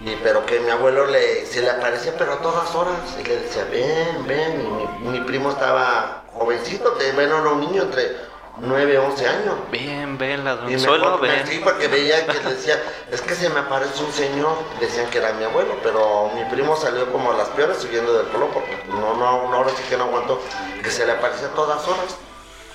Y, 0.00 0.16
pero 0.22 0.44
que 0.46 0.60
mi 0.60 0.70
abuelo 0.70 1.06
le, 1.06 1.44
se 1.46 1.62
le 1.62 1.70
aparecía, 1.70 2.14
pero 2.16 2.34
a 2.34 2.40
todas 2.40 2.74
horas. 2.74 2.98
Y 3.20 3.24
le 3.24 3.36
decía, 3.36 3.66
ven, 3.70 4.26
ven. 4.26 4.88
Y 5.04 5.08
mi, 5.08 5.20
primo 5.20 5.50
estaba 5.50 6.24
jovencito, 6.32 6.92
de, 6.92 7.08
era 7.08 7.36
un 7.36 7.60
niño 7.60 7.82
entre 7.82 8.16
9 8.58 8.98
11 8.98 9.28
años. 9.28 9.54
Ven, 9.70 10.18
ven, 10.18 10.40
Y 10.40 10.44
ladronzuelo, 10.44 11.18
me, 11.18 11.46
sí, 11.46 11.60
porque 11.62 11.88
veía 11.88 12.26
que 12.26 12.38
decía, 12.40 12.82
es 13.10 13.20
que 13.20 13.34
se 13.34 13.50
me 13.50 13.60
aparece 13.60 14.02
un 14.02 14.12
señor, 14.12 14.56
decían 14.80 15.08
que 15.10 15.18
era 15.18 15.32
mi 15.34 15.44
abuelo, 15.44 15.76
pero 15.82 16.30
mi 16.34 16.44
primo 16.44 16.76
salió 16.76 17.10
como 17.12 17.32
a 17.32 17.36
las 17.36 17.48
peores 17.50 17.84
huyendo 17.84 18.14
del 18.16 18.26
pueblo 18.26 18.48
porque 18.52 18.78
no, 18.88 19.14
no, 19.14 19.48
no, 19.48 19.54
ahora 19.54 19.70
sí 19.70 19.82
que 19.88 19.96
no 19.96 20.04
aguantó, 20.04 20.40
que 20.82 20.90
se 20.90 21.04
le 21.04 21.12
aparecía 21.12 21.48
a 21.48 21.52
todas 21.52 21.86
horas. 21.86 22.16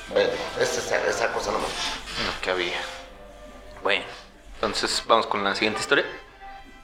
Bueno, 0.09 0.29
esa, 0.59 0.79
esa, 0.79 1.07
esa 1.07 1.33
cosa 1.33 1.51
nomás. 1.51 1.69
No, 1.69 2.41
que 2.41 2.51
había. 2.51 2.79
Bueno, 3.81 4.05
entonces 4.55 5.03
vamos 5.07 5.25
con 5.25 5.43
la 5.43 5.55
siguiente 5.55 5.79
historia. 5.79 6.05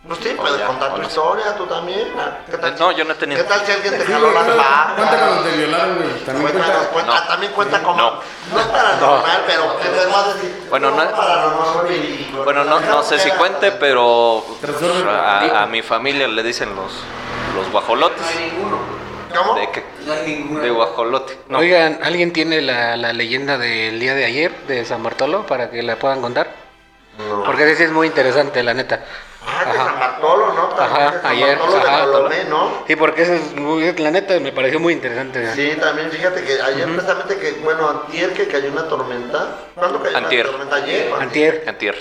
Pues 0.06 0.20
sí, 0.20 0.30
Oh, 0.38 0.42
puedes 0.42 0.60
ya, 0.60 0.68
contar 0.68 0.94
tu 0.96 1.02
no. 1.02 1.08
historia, 1.08 1.56
tú 1.58 1.66
también. 1.66 2.08
Ah, 2.18 2.38
¿Qué 2.50 2.58
tal? 2.58 2.76
No, 2.80 2.92
yo 2.94 3.04
no 3.04 3.12
he 3.12 3.16
tenido. 3.16 3.42
¿Qué 3.44 3.50
tal 3.50 3.66
si 3.66 3.72
alguien 3.74 3.98
te 3.98 4.06
Sí, 4.06 4.12
jaló 4.14 4.32
las 4.32 4.44
cuenta, 4.46 4.94
cuenta 4.96 5.18
cuando 5.18 5.36
patas? 5.36 5.44
te 5.52 5.58
violaron, 5.58 5.96
güey. 5.98 6.10
También 6.26 6.42
Cuéntanos, 6.52 6.76
cuenta. 6.78 6.90
cuenta- 6.94 7.12
No. 7.12 7.18
ah, 7.18 7.28
también 7.28 7.52
cuenta 7.52 7.84
como. 7.84 7.98
No. 7.98 8.12
No, 8.54 8.60
es 8.60 8.66
paranormal, 8.68 9.44
pero 9.48 9.78
¿qué 9.82 9.90
te 9.90 10.06
vas 10.06 10.16
a 10.28 10.34
decir? 10.36 10.66
Bueno, 10.70 10.92
no- 10.92 11.84
verídico. 11.84 12.44
Bueno, 12.46 12.64
no, 12.64 12.80
no 12.80 13.04
sé 13.04 13.20
si 13.20 13.32
cuente, 13.32 13.72
pero 13.74 14.46
a, 15.10 15.64
a 15.64 15.66
mi 15.66 15.82
familia 15.82 16.28
le 16.30 16.42
dicen 16.44 16.74
los, 16.74 16.92
los 17.56 17.70
guajolotes. 17.72 18.22
No 18.22 18.28
hay 18.28 18.52
ninguno. 18.52 18.78
¿Cómo? 19.36 19.56
¿De? 19.56 19.68
No 20.06 20.16
ninguno. 20.26 20.60
De 20.62 20.70
guajolote. 20.70 21.38
No. 21.50 21.58
Oigan, 21.60 22.00
¿alguien 22.02 22.32
tiene 22.32 22.62
la, 22.62 22.96
la 22.96 23.12
leyenda 23.12 23.58
del 23.58 24.00
día 24.00 24.16
de 24.16 24.24
ayer 24.24 24.56
de 24.68 24.86
San 24.86 25.04
Bartolo 25.04 25.46
para 25.46 25.70
que 25.70 25.84
la 25.84 25.98
puedan 25.98 26.22
contar? 26.22 26.48
No. 27.18 27.44
Porque 27.44 27.76
sí 27.76 27.84
es 27.84 27.92
muy 27.92 28.08
interesante, 28.08 28.64
la 28.64 28.74
neta. 28.74 29.04
Ah, 29.48 29.72
de. 29.72 29.78
San 29.78 30.00
Bartolo, 30.00 30.54
¿no? 30.54 30.68
También 30.70 31.02
Ajá, 31.08 31.12
de 31.16 31.22
San 31.22 31.32
ayer, 31.32 31.58
Bartolo 31.58 31.78
de. 31.80 31.86
Bartolomé, 31.86 32.44
¿no? 32.46 32.84
Sí, 32.88 32.96
porque 32.96 33.22
eso 33.24 33.34
es 33.34 33.56
muy, 33.56 33.94
la 33.94 34.12
neta 34.12 34.40
me 34.40 34.52
pareció 34.52 34.80
muy 34.80 34.94
interesante. 34.94 35.54
Sí, 35.54 35.76
también 35.80 36.12
fíjate 36.12 36.44
que 36.44 36.62
ayer 36.62 36.88
precisamente 36.90 37.38
que, 37.38 37.52
bueno, 37.64 37.90
antier 37.90 38.34
que 38.34 38.48
cayó 38.48 38.72
una 38.72 38.88
tormenta. 38.88 39.56
¿Cuándo 39.76 40.02
cayó 40.04 40.18
Antier. 40.18 40.48
una 40.48 40.52
tormenta? 40.58 40.76
Ayer. 40.78 41.12
¿o 41.12 41.16
Antier. 41.18 41.64
Antier. 41.68 41.96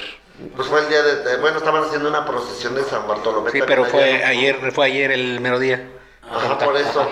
Pues 0.54 0.68
fue 0.68 0.80
el 0.80 0.88
día 0.90 1.02
de, 1.02 1.16
de- 1.22 1.36
bueno, 1.38 1.58
estaban 1.58 1.82
haciendo 1.84 2.08
una 2.10 2.26
procesión 2.26 2.74
de 2.74 2.82
San 2.84 3.06
Bartolomé. 3.08 3.50
Sí, 3.52 3.60
pero 3.66 3.84
fue 3.86 4.02
ayer. 4.04 4.24
ayer, 4.26 4.72
fue 4.72 4.86
ayer 4.86 5.12
el 5.12 5.40
mero 5.40 5.58
día. 5.58 5.82
Ajá, 6.30 6.58
por 6.58 6.76
eso. 6.76 7.08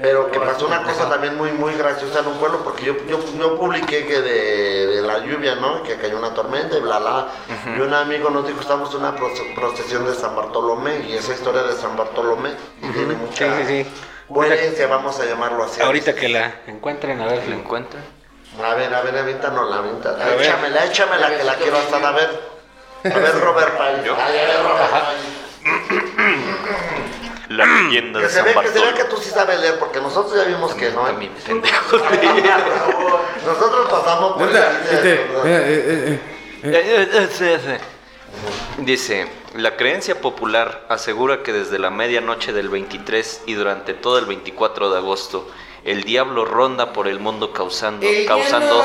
Pero 0.00 0.30
que 0.30 0.38
pasó 0.38 0.66
una 0.68 0.84
cosa 0.84 1.08
también 1.10 1.36
muy 1.36 1.50
muy 1.50 1.74
graciosa 1.74 2.20
en 2.20 2.28
un 2.28 2.38
pueblo, 2.38 2.62
porque 2.62 2.84
yo, 2.84 2.94
yo, 3.08 3.18
yo 3.36 3.58
publiqué 3.58 4.06
que 4.06 4.20
de, 4.20 4.86
de 4.86 5.02
la 5.02 5.18
lluvia, 5.18 5.56
¿no? 5.56 5.82
Que 5.82 5.96
cayó 5.96 6.16
una 6.18 6.32
tormenta 6.32 6.76
y 6.78 6.80
bla, 6.80 7.00
bla. 7.00 7.26
Y 7.76 7.80
un 7.80 7.92
amigo 7.92 8.30
nos 8.30 8.46
dijo, 8.46 8.60
estamos 8.60 8.94
en 8.94 9.00
una 9.00 9.16
proce- 9.16 9.54
procesión 9.56 10.06
de 10.06 10.14
San 10.14 10.36
Bartolomé, 10.36 11.00
y 11.08 11.14
esa 11.16 11.32
historia 11.32 11.62
de 11.64 11.72
San 11.74 11.96
Bartolomé 11.96 12.50
tiene 12.80 13.14
mucha 13.14 13.56
Sí, 13.56 13.64
sí, 13.66 13.84
sí. 13.84 13.90
coherencia, 14.32 14.86
vamos 14.86 15.18
a 15.18 15.24
llamarlo 15.24 15.64
así. 15.64 15.80
Ahorita 15.82 16.14
que 16.14 16.28
la 16.28 16.54
encuentren, 16.68 17.20
a 17.20 17.26
ver. 17.26 17.48
¿Lo 17.48 17.56
encuentran? 17.56 18.04
A 18.64 18.74
ver, 18.74 18.94
a 18.94 19.00
ver, 19.02 19.18
aviéntanos 19.18 19.68
la 19.68 19.76
avienta. 19.78 20.10
A 20.10 20.12
ver. 20.28 20.42
Échamela, 20.42 20.84
échamela, 20.84 21.36
que 21.36 21.42
la 21.42 21.54
quiero 21.56 21.76
hasta 21.76 21.96
a 22.08 22.12
ver. 22.12 22.40
A 23.04 23.18
ver, 23.18 23.40
Robert. 23.40 23.74
Ay, 23.80 23.94
a 23.96 24.30
ver, 24.30 24.62
Robert 24.62 24.90
País. 24.92 26.38
La 27.48 27.64
leyenda 27.64 28.20
Que 28.20 28.26
de 28.26 28.30
se 28.30 28.36
San 28.36 28.44
ve, 28.44 28.54
que 28.60 28.68
se 28.68 28.74
vea 28.80 28.92
que 28.92 28.98
Bartolo. 29.02 29.16
tú 29.16 29.22
sí 29.22 29.30
sabes 29.30 29.58
leer, 29.60 29.78
porque 29.78 30.00
nosotros 30.00 30.34
ya 30.36 30.44
vimos 30.44 30.74
que 30.74 30.90
no. 30.90 31.02
¿eh? 31.06 31.10
También, 31.10 31.32
pendejo. 31.46 31.96
Nosotros 33.46 33.88
pasamos 33.90 34.32
por 34.34 34.48
el 34.48 34.56
este, 34.56 35.14
eh, 35.14 35.28
eh, 35.44 36.20
eh, 36.62 37.28
eh. 37.40 37.78
Dice, 38.78 39.26
la 39.56 39.76
creencia 39.76 40.20
popular 40.20 40.84
asegura 40.88 41.42
que 41.42 41.52
desde 41.52 41.78
la 41.78 41.90
medianoche 41.90 42.52
del 42.52 42.68
23 42.68 43.42
y 43.46 43.54
durante 43.54 43.94
todo 43.94 44.18
el 44.18 44.26
24 44.26 44.90
de 44.90 44.98
agosto 44.98 45.48
el 45.84 46.02
diablo 46.04 46.44
ronda 46.44 46.92
por 46.92 47.08
el 47.08 47.20
mundo 47.20 47.52
causando, 47.52 48.06
El 48.06 48.26
causando 48.26 48.84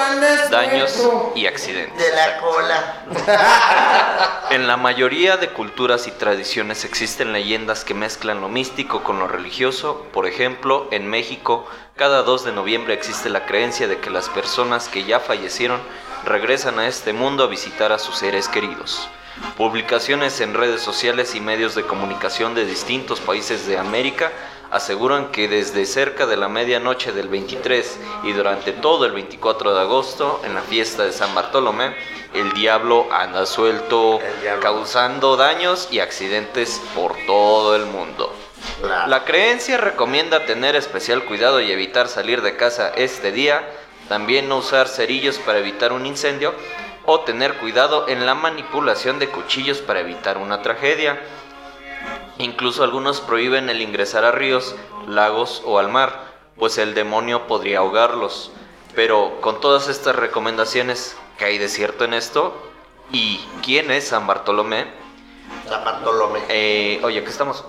daños 0.49 1.10
y 1.36 1.45
accidentes. 1.45 1.98
De 1.98 2.15
la 2.15 2.38
cola. 2.40 3.03
En 4.49 4.68
la 4.68 4.78
mayoría 4.78 5.38
de 5.38 5.49
culturas 5.49 6.06
y 6.06 6.11
tradiciones 6.11 6.86
existen 6.86 7.34
leyendas 7.34 7.84
que 7.84 7.95
mezclan 7.95 8.40
lo 8.40 8.49
místico 8.49 9.02
con 9.02 9.18
lo 9.18 9.28
religioso. 9.28 10.06
Por 10.14 10.28
ejemplo, 10.28 10.88
en 10.91 11.07
México, 11.07 11.65
cada 11.95 12.22
2 12.22 12.45
de 12.45 12.52
noviembre 12.52 12.94
existe 12.94 13.30
la 13.30 13.48
creencia 13.48 13.88
de 13.88 13.98
que 13.99 14.11
las 14.11 14.30
personas 14.30 14.90
que 14.90 15.06
ya 15.06 15.20
fallecieron 15.20 15.82
regresan 16.24 16.78
a 16.78 16.88
este 16.88 17.14
mundo 17.14 17.44
a 17.44 17.48
visitar 17.48 17.91
a 17.91 17.98
sus 17.98 18.18
seres 18.18 18.48
queridos. 18.48 19.07
Publicaciones 19.57 20.40
en 20.41 20.53
redes 20.53 20.82
sociales 20.82 21.34
y 21.34 21.40
medios 21.40 21.74
de 21.74 21.84
comunicación 21.84 22.53
de 22.53 22.65
distintos 22.65 23.20
países 23.20 23.65
de 23.65 23.80
América 23.80 24.32
aseguran 24.74 25.28
que 25.28 25.48
desde 25.48 25.86
cerca 25.86 26.26
de 26.26 26.36
la 26.36 26.50
medianoche 26.50 27.12
del 27.12 27.28
23 27.28 28.00
y 28.24 28.34
durante 28.34 28.72
todo 28.72 29.06
el 29.06 29.12
24 29.12 29.76
de 29.76 29.80
agosto, 29.80 30.41
en 30.44 30.56
la 30.56 30.62
fiesta 30.62 31.04
de 31.04 31.14
San 31.14 31.36
Bartolomé, 31.36 31.95
el 32.34 32.52
diablo 32.54 33.08
anda 33.14 33.45
suelto, 33.45 34.20
diablo. 34.41 34.62
causando 34.64 35.38
daños 35.38 35.88
y 35.91 36.00
accidentes 36.00 36.82
por 36.95 37.16
todo 37.28 37.76
el 37.76 37.86
mundo. 37.86 38.34
Claro. 38.82 39.12
La 39.12 39.24
creencia 39.26 39.78
recomienda 39.78 40.48
tener 40.48 40.76
especial 40.76 41.24
cuidado 41.26 41.62
y 41.62 41.72
evitar 41.72 42.08
salir 42.08 42.41
de 42.41 42.58
casa 42.58 42.91
este 42.95 43.32
día, 43.32 43.64
también 44.10 44.50
no 44.50 44.58
usar 44.58 44.88
cerillos 44.88 45.38
para 45.38 45.60
evitar 45.60 45.94
un 45.94 46.08
incendio 46.08 46.56
o 47.06 47.20
tener 47.20 47.56
cuidado 47.56 48.08
en 48.08 48.26
la 48.26 48.34
manipulación 48.34 49.20
de 49.20 49.30
cuchillos 49.30 49.80
para 49.80 50.00
evitar 50.00 50.40
una 50.40 50.64
tragedia. 50.64 51.22
Incluso 52.38 52.84
algunos 52.84 53.22
prohíben 53.22 53.69
el 53.69 53.81
ingresar 53.81 54.26
a 54.26 54.31
ríos, 54.31 54.76
lagos 55.07 55.61
o 55.65 55.80
al 55.80 55.89
mar, 55.89 56.34
pues 56.57 56.77
el 56.77 56.93
demonio 56.93 57.47
podría 57.47 57.80
ahogarlos. 57.80 58.51
Pero 58.95 59.39
con 59.41 59.60
todas 59.61 59.88
estas 59.88 60.15
recomendaciones, 60.15 61.15
¿qué 61.38 61.45
hay 61.45 61.57
de 61.57 61.69
cierto 61.69 62.05
en 62.05 62.14
esto? 62.14 62.55
¿Y 63.11 63.39
quién 63.64 63.91
es 63.91 64.07
San 64.07 64.26
Bartolomé? 64.27 64.88
San 65.68 65.84
Bartolomé. 65.84 66.41
Eh, 66.49 66.99
oye, 67.03 67.23
¿qué 67.23 67.30
estamos? 67.30 67.64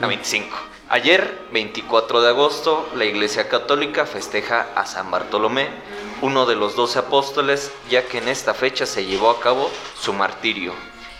A 0.00 0.06
25. 0.06 0.56
Ayer, 0.90 1.38
24 1.52 2.22
de 2.22 2.28
agosto, 2.28 2.88
la 2.94 3.04
Iglesia 3.04 3.48
Católica 3.48 4.06
festeja 4.06 4.68
a 4.74 4.86
San 4.86 5.10
Bartolomé, 5.10 5.68
uno 6.22 6.46
de 6.46 6.56
los 6.56 6.76
doce 6.76 6.98
apóstoles, 6.98 7.70
ya 7.90 8.06
que 8.06 8.18
en 8.18 8.28
esta 8.28 8.54
fecha 8.54 8.86
se 8.86 9.04
llevó 9.04 9.30
a 9.30 9.38
cabo 9.38 9.70
su 10.00 10.12
martirio. 10.12 10.72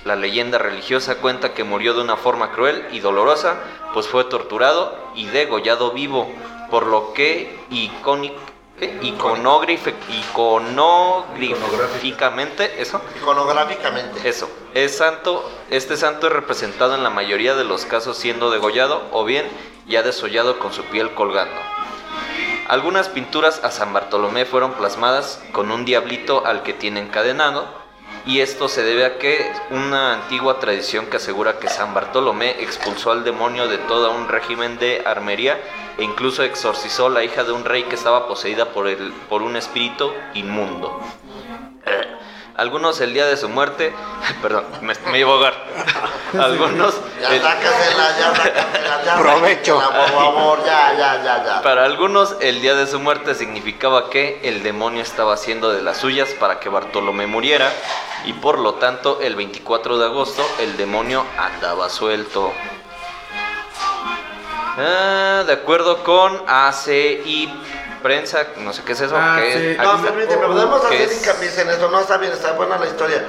La 0.04 0.16
leyenda 0.16 0.58
religiosa 0.58 1.16
cuenta 1.16 1.54
que 1.54 1.64
murió 1.64 1.92
de 1.94 2.02
una 2.02 2.16
forma 2.16 2.52
cruel 2.52 2.86
y 2.92 3.00
dolorosa, 3.00 3.56
pues 3.94 4.06
fue 4.06 4.24
torturado 4.24 4.96
y 5.14 5.26
degollado 5.26 5.90
vivo, 5.92 6.30
por 6.70 6.86
lo 6.86 7.12
que 7.12 7.58
icónic- 7.70 8.32
¿qué? 8.78 9.00
iconogrife- 9.02 9.94
iconográficamente, 11.40 12.80
eso, 12.80 13.00
Iconográficamente. 13.20 14.28
eso, 14.28 14.48
es 14.74 14.96
santo, 14.96 15.48
este 15.70 15.96
santo 15.96 16.28
es 16.28 16.32
representado 16.32 16.94
en 16.94 17.02
la 17.02 17.10
mayoría 17.10 17.54
de 17.54 17.64
los 17.64 17.84
casos 17.84 18.16
siendo 18.16 18.50
degollado 18.50 19.02
o 19.12 19.24
bien 19.24 19.46
ya 19.86 20.02
desollado 20.02 20.58
con 20.58 20.72
su 20.72 20.84
piel 20.84 21.12
colgando. 21.14 21.60
Algunas 22.68 23.08
pinturas 23.08 23.64
a 23.64 23.70
San 23.70 23.92
Bartolomé 23.94 24.44
fueron 24.44 24.72
plasmadas 24.74 25.42
con 25.52 25.70
un 25.72 25.84
diablito 25.86 26.44
al 26.46 26.62
que 26.62 26.74
tiene 26.74 27.00
encadenado 27.00 27.66
y 28.28 28.42
esto 28.42 28.68
se 28.68 28.84
debe 28.84 29.06
a 29.06 29.18
que 29.18 29.50
una 29.70 30.12
antigua 30.12 30.60
tradición 30.60 31.06
que 31.06 31.16
asegura 31.16 31.58
que 31.58 31.70
San 31.70 31.94
Bartolomé 31.94 32.62
expulsó 32.62 33.10
al 33.10 33.24
demonio 33.24 33.68
de 33.68 33.78
todo 33.78 34.12
un 34.12 34.28
régimen 34.28 34.78
de 34.78 35.02
armería 35.06 35.58
e 35.96 36.04
incluso 36.04 36.42
exorcizó 36.42 37.08
la 37.08 37.24
hija 37.24 37.42
de 37.44 37.52
un 37.52 37.64
rey 37.64 37.84
que 37.84 37.94
estaba 37.94 38.28
poseída 38.28 38.66
por, 38.66 38.86
el, 38.86 39.12
por 39.30 39.40
un 39.40 39.56
espíritu 39.56 40.12
inmundo. 40.34 41.00
Algunos 42.58 43.00
el 43.00 43.14
día 43.14 43.24
de 43.26 43.36
su 43.36 43.48
muerte, 43.48 43.94
perdón, 44.42 44.64
me, 44.82 44.92
me 45.12 45.18
iba 45.20 45.30
a 45.30 45.32
ahogar. 45.34 45.54
Algunos 46.40 46.92
Ya 47.22 47.28
el- 47.28 47.40
sácasela, 47.40 48.18
ya 48.18 48.34
sácasela, 48.34 49.02
ya 49.04 49.16
Provecho. 49.16 49.74
por 49.80 50.08
favor, 50.10 50.64
ya, 50.66 50.92
ya, 50.98 51.22
ya, 51.22 51.44
ya. 51.44 51.62
Para 51.62 51.84
algunos, 51.84 52.34
el 52.40 52.60
día 52.60 52.74
de 52.74 52.86
su 52.88 52.98
muerte 52.98 53.34
significaba 53.36 54.10
que 54.10 54.40
el 54.42 54.62
demonio 54.64 55.02
estaba 55.02 55.34
haciendo 55.34 55.70
de 55.72 55.82
las 55.82 55.98
suyas 55.98 56.28
para 56.40 56.58
que 56.58 56.68
Bartolomé 56.68 57.26
muriera, 57.28 57.72
y 58.24 58.32
por 58.32 58.58
lo 58.58 58.74
tanto, 58.74 59.20
el 59.22 59.36
24 59.36 59.96
de 59.96 60.06
agosto, 60.06 60.44
el 60.58 60.76
demonio 60.76 61.24
andaba 61.38 61.88
suelto. 61.88 62.52
Ah, 64.80 65.44
de 65.46 65.52
acuerdo 65.52 66.02
con 66.04 66.42
ACI 66.46 67.50
Prensa, 68.02 68.46
no 68.58 68.72
sé 68.72 68.82
qué 68.84 68.92
es 68.92 69.00
eso. 69.00 69.16
Ah, 69.16 69.38
que- 69.42 69.74
sí. 69.76 69.82
No, 69.82 70.02
permíteme, 70.02 70.46
podemos 70.46 70.80
¿qué 70.82 70.86
hacer 70.86 71.00
es? 71.02 71.18
hincapié 71.18 71.60
en 71.62 71.70
eso. 71.70 71.90
No, 71.90 72.00
está 72.00 72.16
bien, 72.18 72.32
está 72.32 72.52
buena 72.52 72.78
la 72.78 72.86
historia. 72.86 73.24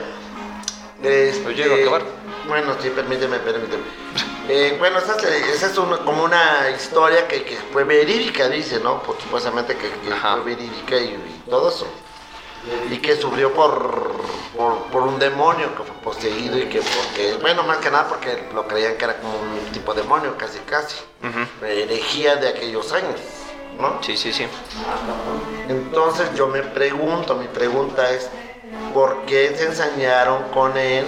Este, 1.02 1.42
Pues 1.44 1.56
llego 1.56 1.76
a 1.76 1.78
acabar. 1.80 2.02
Bueno, 2.48 2.76
sí, 2.82 2.90
permíteme, 2.90 3.40
permíteme. 3.40 3.84
Eh, 4.50 4.76
bueno, 4.80 4.98
esa, 5.00 5.16
es 5.18 5.78
una- 5.78 6.00
como 6.00 6.24
una 6.24 6.70
historia 6.76 7.28
que, 7.28 7.44
que 7.44 7.56
fue 7.72 7.84
verídica, 7.84 8.50
dice, 8.50 8.80
¿no? 8.80 9.02
Por 9.04 9.16
supuestamente 9.22 9.76
que, 9.76 9.90
fue 9.90 10.42
verídica 10.44 10.98
y, 10.98 11.10
y 11.46 11.50
todo 11.50 11.70
eso. 11.70 11.88
Y 12.92 12.98
que 12.98 13.16
sufrió 13.16 13.54
por, 13.54 14.12
por, 14.58 14.84
por 14.92 15.04
un 15.04 15.18
demonio 15.20 15.70
que 15.78 15.84
fue 15.84 15.96
poseído 16.04 16.58
y 16.58 16.66
que 16.66 16.82
porque, 16.82 17.38
bueno, 17.40 17.64
más 17.64 17.78
que 17.78 17.90
nada 17.90 18.08
porque 18.10 18.50
lo 18.54 18.68
creían 18.68 18.96
que 18.98 19.06
era 19.06 19.18
como 19.18 19.40
un 19.40 19.72
tipo 19.72 19.94
de 19.94 20.02
demonio, 20.02 20.36
casi 20.38 20.60
casi. 20.60 20.98
Ujú. 21.24 21.66
Herejía 21.66 22.36
de 22.36 22.50
aquellos 22.50 22.92
años, 22.92 23.16
¿no? 23.80 24.00
Sí, 24.04 24.18
sí, 24.18 24.32
sí. 24.34 24.46
Entonces 25.68 26.34
yo 26.36 26.48
me 26.48 26.62
pregunto, 26.62 27.36
mi 27.36 27.48
pregunta 27.48 28.10
es, 28.10 28.30
¿por 28.94 29.26
qué 29.26 29.56
se 29.56 29.66
ensañaron 29.66 30.44
con 30.52 30.78
él 30.78 31.06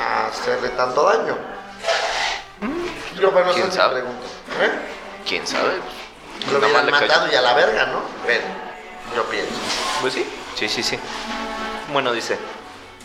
a 0.00 0.26
hacerle 0.28 0.70
tanto 0.70 1.02
daño? 1.04 1.36
Yo, 3.20 3.30
bueno, 3.30 3.50
esa 3.50 3.54
¿Quién 3.54 3.68
es 3.68 3.72
mi 3.74 3.80
sabe? 3.80 3.94
pregunta. 4.00 4.26
¿Eh? 4.62 4.70
¿Quién 5.26 5.46
sabe? 5.46 5.72
Lo 6.52 6.58
Nada 6.58 6.82
hubieran 6.82 6.90
matado 6.90 7.32
y 7.32 7.34
a 7.34 7.42
la 7.42 7.54
verga, 7.54 7.86
¿no? 7.86 8.00
Pero, 8.26 8.44
yo 9.14 9.24
pienso. 9.24 9.54
Pues 10.00 10.12
sí, 10.14 10.26
sí, 10.54 10.68
sí, 10.68 10.82
sí. 10.82 10.98
Bueno, 11.92 12.12
dice, 12.12 12.38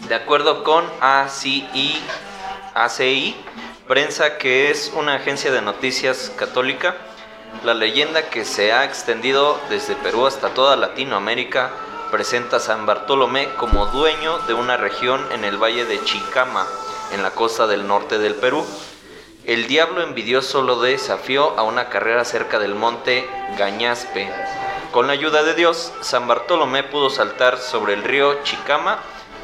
de 0.08 0.16
acuerdo 0.16 0.64
con 0.64 0.86
ACI, 1.00 2.04
ACI, 2.74 3.36
prensa 3.88 4.38
que 4.38 4.70
es 4.70 4.92
una 4.96 5.16
agencia 5.16 5.52
de 5.52 5.62
noticias 5.62 6.32
católica, 6.38 6.98
la 7.64 7.76
leyenda 7.76 8.30
que 8.30 8.44
se 8.44 8.74
ha 8.74 8.86
extendido 8.86 9.60
desde 9.70 9.96
Perú 9.96 10.26
hasta 10.26 10.50
toda 10.50 10.76
Latinoamérica 10.76 11.70
presenta 12.10 12.58
a 12.58 12.60
San 12.60 12.88
Bartolomé 12.88 13.50
como 13.56 13.86
dueño 13.86 14.40
de 14.48 14.56
una 14.56 14.78
región 14.78 15.24
en 15.32 15.46
el 15.46 15.62
valle 15.62 15.86
de 15.86 16.04
Chicama, 16.04 16.66
en 17.14 17.22
la 17.22 17.32
costa 17.32 17.68
del 17.68 17.86
norte 17.86 18.18
del 18.18 18.34
Perú. 18.34 18.66
El 19.46 19.68
diablo 19.68 20.02
envidioso 20.02 20.64
lo 20.64 20.82
desafió 20.82 21.58
a 21.60 21.62
una 21.62 21.90
carrera 21.90 22.26
cerca 22.26 22.58
del 22.58 22.74
monte 22.74 23.30
Gañaspe. 23.60 24.28
Con 24.92 25.06
la 25.06 25.14
ayuda 25.14 25.44
de 25.44 25.54
Dios, 25.54 25.94
San 26.02 26.28
Bartolomé 26.28 26.84
pudo 26.84 27.12
saltar 27.12 27.60
sobre 27.60 27.94
el 27.94 28.04
río 28.04 28.42
Chicama 28.44 28.98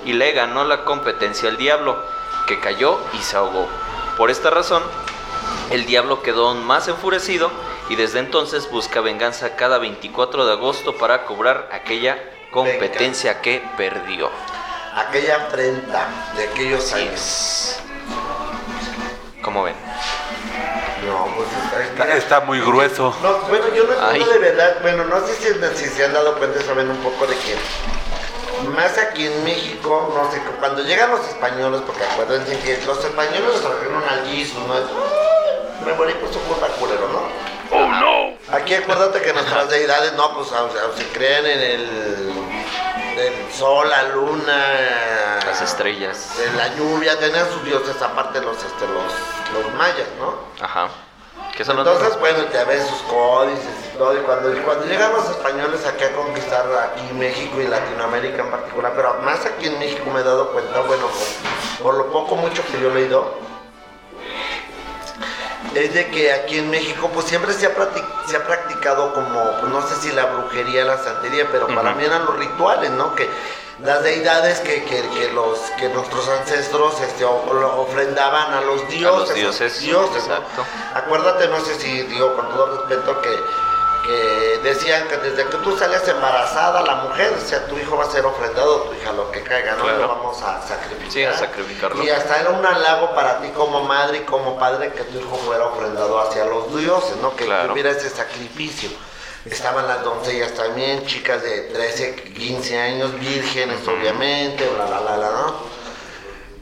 y 0.06 0.14
le 0.14 0.32
ganó 0.32 0.64
la 0.64 0.86
competencia 0.86 1.50
al 1.50 1.58
diablo, 1.58 2.04
que 2.48 2.60
cayó 2.60 3.00
y 3.14 3.18
se 3.20 3.38
ahogó. 3.38 3.68
Por 4.18 4.32
esta 4.32 4.50
razón, 4.50 4.82
el 5.70 5.86
diablo 5.86 6.24
quedó 6.24 6.50
aún 6.50 6.66
más 6.66 6.88
enfurecido 6.88 7.52
y 7.90 7.96
desde 7.96 8.20
entonces 8.20 8.70
busca 8.70 9.02
venganza 9.02 9.56
cada 9.56 9.78
24 9.78 10.46
de 10.46 10.52
agosto 10.54 10.98
para 10.98 11.26
cobrar 11.26 11.70
aquella 11.72 12.18
competencia 12.52 13.42
que 13.42 13.64
perdió. 13.78 14.30
Aquella 14.96 15.38
afrenta 15.38 16.08
de 16.36 16.44
aquellos 16.46 16.92
años. 16.94 17.80
Como 19.42 19.64
ven? 19.64 19.76
No, 21.06 21.28
pues 21.36 21.48
está, 21.64 21.84
Está, 21.84 22.18
está 22.18 22.40
muy 22.42 22.60
grueso. 22.60 23.16
No, 23.22 23.38
bueno, 23.48 23.66
yo 23.74 23.84
no 23.86 24.26
de 24.26 24.40
verdad, 24.40 24.78
bueno, 24.82 25.06
no 25.06 25.26
sé 25.26 25.36
si, 25.36 25.54
si 25.76 25.90
se 25.90 26.06
han 26.06 26.14
dado 26.14 26.38
cuenta, 26.38 26.62
saben 26.64 26.90
un 26.90 26.98
poco 26.98 27.28
de 27.28 27.36
que 27.36 27.56
más 28.76 28.98
aquí 28.98 29.28
en 29.28 29.44
México, 29.44 30.14
no 30.14 30.32
sé, 30.32 30.42
cuando 30.60 30.82
llegan 30.84 31.12
los 31.12 31.26
españoles, 31.28 31.82
porque 31.86 32.04
acuérdense 32.04 32.58
que 32.60 32.84
los 32.86 33.04
españoles 33.04 33.44
los 33.44 33.62
trajeron 33.62 34.04
al 34.04 34.26
guiso, 34.30 34.60
¿no? 34.68 35.86
Me 35.86 35.94
morí 35.94 36.14
por 36.14 36.34
su 36.34 36.40
culpa, 36.42 36.68
culero, 36.80 37.08
¿no? 37.10 37.47
Oh 37.72 37.88
no. 37.88 38.56
Aquí 38.56 38.74
acuérdate 38.76 39.22
que 39.22 39.34
nuestras 39.34 39.70
deidades, 39.70 40.14
no, 40.14 40.34
pues 40.34 40.52
o 40.52 40.70
sea, 40.72 40.82
se 40.96 41.06
creen 41.12 41.46
en 41.46 41.60
el, 41.60 42.32
el 43.18 43.54
sol, 43.54 43.90
la 43.90 44.04
luna, 44.04 45.40
Las 45.46 45.62
estrellas. 45.62 46.40
en 46.46 46.58
la 46.58 46.68
lluvia, 46.76 47.20
tenían 47.20 47.46
sus 47.52 47.64
dioses 47.66 48.02
aparte 48.02 48.40
los, 48.42 48.58
este, 48.58 48.86
los, 48.88 49.64
los 49.64 49.74
mayas, 49.76 50.08
¿no? 50.20 50.36
Ajá. 50.64 50.88
¿Qué 51.56 51.66
son 51.66 51.76
los 51.78 51.88
Entonces, 51.88 52.20
bueno, 52.20 52.40
ya 52.54 52.64
ves 52.66 52.88
sus 52.88 53.02
códices 53.02 53.66
y 53.94 53.98
todo. 53.98 54.14
Y 54.16 54.20
cuando, 54.22 54.56
y 54.56 54.60
cuando 54.62 54.86
llegan 54.86 55.12
los 55.12 55.28
españoles 55.30 55.86
aquí 55.88 56.04
a 56.04 56.12
conquistar 56.14 56.66
aquí 56.94 57.12
México 57.14 57.60
y 57.60 57.68
Latinoamérica 57.68 58.44
en 58.44 58.52
particular, 58.52 58.94
pero 58.96 59.16
más 59.24 59.44
aquí 59.46 59.66
en 59.68 59.80
México 59.80 60.04
me 60.14 60.20
he 60.22 60.24
dado 60.24 60.52
cuenta, 60.52 60.82
bueno, 60.82 61.08
por, 61.08 61.84
por 61.84 61.96
lo 61.96 62.12
poco 62.12 62.36
mucho 62.36 62.64
que 62.72 62.80
yo 62.80 62.92
he 62.92 62.94
leído, 62.94 63.34
es 65.76 65.94
de 65.94 66.08
que 66.12 66.32
aquí 66.34 66.58
en 66.60 66.70
México 66.70 67.10
pues 67.14 67.26
siempre 67.28 67.54
se 67.54 67.66
ha, 67.68 67.76
practic- 67.76 68.06
se 68.28 68.38
ha 68.38 68.44
practicado 68.46 69.14
como, 69.14 69.52
pues, 69.60 69.72
no 69.72 69.82
sé 69.88 69.96
si 70.02 70.12
la 70.12 70.26
brujería, 70.26 70.84
la 70.86 70.98
santería, 71.04 71.48
pero 71.52 71.68
para 71.68 71.94
mí 71.94 72.04
eran 72.06 72.26
los 72.26 72.36
rituales, 72.38 72.90
¿no? 72.92 73.14
Que 73.16 73.30
las 73.84 74.02
deidades 74.04 74.60
que, 74.62 74.84
que, 74.86 75.08
que 75.10 75.32
los, 75.34 75.60
que 75.80 75.90
nuestros 75.90 76.28
ancestros 76.30 77.00
este, 77.02 77.26
ofrendaban 77.26 78.54
a 78.54 78.62
los 78.62 78.88
dioses. 78.90 79.36
dioses, 79.36 79.80
dioses, 79.82 80.28
¿no? 80.28 80.36
exacto. 80.36 80.66
Acuérdate, 80.96 81.48
no 81.48 81.60
sé 81.64 81.76
si 81.76 82.02
digo 82.04 82.36
con 82.36 82.50
todo 82.50 82.78
respeto 82.88 83.22
que, 83.22 83.30
que 84.08 84.60
decían 84.64 85.08
que 85.10 85.18
desde 85.18 85.46
que 85.50 85.58
tú 85.58 85.78
sales 85.78 86.08
embarazada 86.08 86.82
la 86.82 86.96
mujer, 86.96 87.34
o 87.38 87.48
sea, 87.48 87.68
tu 87.68 87.78
hijo 87.78 87.98
va 87.98 88.06
a 88.06 88.10
ser 88.10 88.26
ofrendado, 88.26 88.82
tu 88.84 88.94
hija 88.96 89.12
lo 89.12 89.30
que 89.32 89.44
caiga, 89.44 89.76
¿no? 89.76 89.84
Claro. 89.84 89.98
Lo 90.00 90.08
vamos 90.08 90.42
a 90.42 90.62
sacrificar. 90.66 91.12
Sí, 91.12 91.24
a 91.26 91.38
sacrificarlo. 91.38 92.02
Y 92.04 92.10
hasta 92.10 92.40
era 92.40 92.50
un 92.52 92.66
halago 92.66 93.14
para 93.14 93.42
ti 93.42 93.50
como 93.50 93.84
madre 93.84 94.20
y 94.20 94.22
como 94.22 94.58
padre 94.58 94.94
que 94.94 95.04
tu 95.04 95.20
hijo 95.20 95.36
fuera 95.46 95.66
ofrendado 95.66 96.20
hacia 96.22 96.46
los 96.46 96.76
dioses, 96.76 97.18
¿no? 97.18 97.36
Que 97.36 97.46
Claro. 97.46 97.74
hubiera 97.74 97.92
ese 97.92 98.10
sacrificio. 98.10 98.90
Estaban 99.46 99.88
las 99.88 100.04
doncellas 100.04 100.54
también, 100.56 101.06
chicas 101.06 101.42
de 101.44 101.62
13, 101.74 102.16
15 102.16 102.80
años, 102.80 103.18
vírgenes 103.20 103.88
obviamente, 103.88 104.68
bla, 104.76 104.86
bla, 104.86 105.00
bla, 105.00 105.16
bla, 105.18 105.30
¿no? 105.30 105.77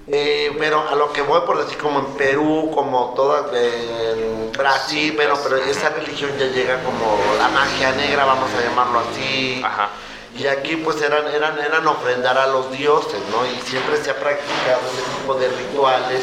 Eh, 0.07 0.55
pero 0.59 0.87
a 0.87 0.93
lo 0.95 1.11
que 1.11 1.23
voy 1.23 1.41
por 1.47 1.57
decir, 1.63 1.77
como 1.79 1.99
en 1.99 2.05
Perú, 2.15 2.71
como 2.75 3.13
todas, 3.15 3.45
eh, 3.53 4.13
en 4.45 4.51
Brasil, 4.51 5.13
bueno, 5.15 5.33
pero 5.41 5.57
esa 5.57 5.89
religión 5.89 6.29
ya 6.37 6.45
llega 6.45 6.83
como 6.83 7.17
la 7.39 7.47
magia 7.47 7.91
negra, 7.93 8.23
vamos 8.25 8.49
a 8.53 8.61
llamarlo 8.61 8.99
así. 8.99 9.61
Ajá. 9.65 9.89
Y 10.37 10.45
aquí 10.47 10.75
pues 10.75 11.01
eran, 11.01 11.27
eran, 11.33 11.57
eran 11.59 11.87
ofrendar 11.87 12.37
a 12.37 12.45
los 12.47 12.71
dioses, 12.71 13.19
¿no? 13.31 13.45
Y 13.47 13.59
siempre 13.67 13.97
se 13.97 14.11
ha 14.11 14.15
practicado 14.15 14.81
ese 14.93 15.01
tipo 15.17 15.33
de 15.35 15.47
rituales, 15.47 16.21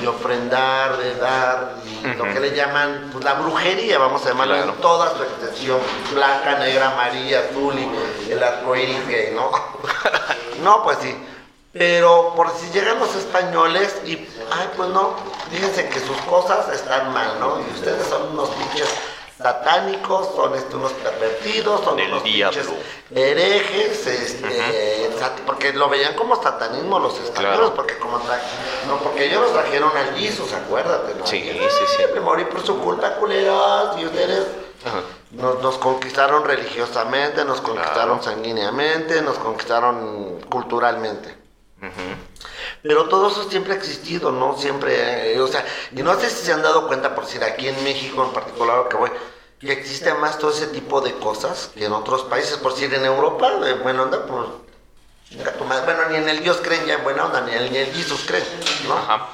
de 0.00 0.08
ofrendar, 0.08 0.96
de 0.96 1.14
dar, 1.16 1.74
y 1.84 2.06
lo 2.16 2.24
que 2.24 2.40
le 2.40 2.56
llaman 2.56 3.10
pues, 3.12 3.24
la 3.24 3.34
brujería, 3.34 3.98
vamos 3.98 4.24
a 4.24 4.30
llamarlo 4.30 4.54
Claro. 4.54 4.72
en 4.72 4.80
toda 4.80 5.16
su 5.16 5.22
extensión, 5.22 5.78
blanca, 6.12 6.58
negra, 6.58 6.90
amarilla, 6.92 7.40
azul 7.50 7.74
y 8.26 8.32
el 8.32 8.42
arcoíris 8.42 9.06
gay, 9.06 9.32
¿no? 9.34 9.50
no, 10.64 10.82
pues 10.82 10.98
sí. 11.02 11.16
Pero 11.78 12.32
por 12.34 12.50
si 12.56 12.70
llegan 12.70 12.98
los 12.98 13.14
españoles 13.14 13.96
y, 14.04 14.12
ay, 14.50 14.70
pues 14.76 14.88
no, 14.90 15.14
fíjense 15.50 15.88
que 15.88 16.00
sus 16.00 16.16
cosas 16.22 16.68
están 16.72 17.12
mal, 17.12 17.38
¿no? 17.40 17.60
Y 17.60 17.74
ustedes 17.74 18.06
son 18.06 18.30
unos 18.32 18.48
pinches 18.50 18.88
satánicos, 19.40 20.28
son 20.34 20.54
este, 20.54 20.76
unos 20.76 20.92
pervertidos, 20.92 21.82
son 21.84 22.00
unos 22.00 22.22
diablo. 22.24 22.58
pinches 22.58 22.82
herejes, 23.14 24.06
este, 24.06 25.10
porque 25.44 25.72
lo 25.74 25.88
veían 25.90 26.14
como 26.14 26.42
satanismo 26.42 26.98
los 26.98 27.14
españoles, 27.18 27.58
Claro. 27.58 27.74
porque 27.74 27.98
como 27.98 28.18
no, 28.18 28.96
porque 29.02 29.26
ellos 29.26 29.42
los 29.42 29.52
trajeron 29.52 29.94
al 29.96 30.16
Jesús, 30.16 30.52
acuérdate, 30.52 31.14
¿no? 31.16 31.26
Sí, 31.26 31.42
sí, 31.42 31.84
sí. 31.96 32.02
"Ay, 32.06 32.14
Me 32.14 32.20
morí 32.20 32.44
por 32.46 32.64
su 32.64 32.78
culpa, 32.78 33.10
culeros, 33.16 33.98
y 33.98 34.06
ustedes 34.06 34.46
nos, 35.32 35.60
nos 35.60 35.76
conquistaron 35.78 36.44
religiosamente, 36.44 37.44
nos 37.44 37.60
conquistaron 37.60 38.22
sanguíneamente, 38.22 39.20
nos 39.22 39.36
conquistaron 39.38 40.40
culturalmente. 40.48 41.36
Pero 42.82 43.08
todo 43.08 43.28
eso 43.30 43.48
siempre 43.50 43.72
ha 43.72 43.76
existido, 43.76 44.30
¿no? 44.32 44.56
Siempre, 44.56 45.34
eh, 45.34 45.40
o 45.40 45.46
sea, 45.48 45.64
y 45.94 46.02
no 46.02 46.18
sé 46.18 46.30
si 46.30 46.44
se 46.46 46.52
han 46.52 46.62
dado 46.62 46.86
cuenta, 46.86 47.14
por 47.14 47.24
decir, 47.24 47.42
aquí 47.42 47.68
en 47.68 47.82
México 47.84 48.24
en 48.24 48.32
particular, 48.32 48.88
que 48.88 48.96
voy, 48.96 49.10
que 49.60 49.72
existe 49.72 50.12
más 50.14 50.38
todo 50.38 50.50
ese 50.50 50.68
tipo 50.68 51.00
de 51.00 51.12
cosas 51.14 51.70
que 51.74 51.86
en 51.86 51.92
otros 51.92 52.22
países, 52.24 52.56
por 52.58 52.72
decir, 52.74 52.92
en 52.94 53.04
Europa, 53.04 53.50
de 53.58 53.74
buena 53.74 54.02
onda, 54.02 54.26
pues, 54.26 54.48
bueno, 55.58 56.08
ni 56.10 56.16
en 56.16 56.28
el 56.28 56.42
Dios 56.42 56.58
creen 56.62 56.84
ya 56.86 56.94
en 56.94 57.04
buena 57.04 57.24
onda, 57.26 57.40
ni 57.40 57.52
en 57.52 57.74
el 57.74 57.92
Jesús 57.92 58.24
creen, 58.26 58.44
¿no? 58.86 58.94
Ajá. 58.96 59.26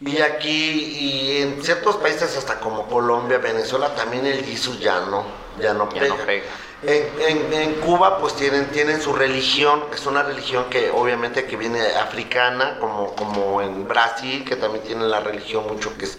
Y 0.00 0.20
aquí, 0.20 0.50
y 0.50 1.42
en 1.42 1.62
ciertos 1.64 1.96
países, 1.96 2.36
hasta 2.36 2.60
como 2.60 2.86
Colombia, 2.88 3.38
Venezuela, 3.38 3.94
también 3.94 4.26
el 4.26 4.44
Jesús 4.44 4.78
ya 4.78 5.00
no, 5.00 5.24
ya 5.60 5.72
no 5.72 5.88
Ya 5.90 6.00
pega. 6.00 6.16
no 6.16 6.26
pega. 6.26 6.44
En, 6.82 7.08
en- 7.20 7.52
en 7.52 7.74
Cuba 7.80 8.18
pues 8.18 8.34
tienen, 8.36 8.66
tienen 8.70 9.00
su 9.00 9.12
religión, 9.14 9.84
que 9.88 9.96
es 9.96 10.06
una 10.06 10.22
religión 10.22 10.66
que 10.70 10.90
obviamente 10.90 11.46
que 11.46 11.56
viene 11.56 11.80
africana, 11.96 12.76
como, 12.78 13.14
como 13.14 13.62
en 13.62 13.88
Brasil, 13.88 14.44
que 14.46 14.56
también 14.56 14.84
tienen 14.84 15.10
la 15.10 15.20
religión 15.20 15.66
mucho 15.66 15.96
que 15.96 16.04
es 16.04 16.18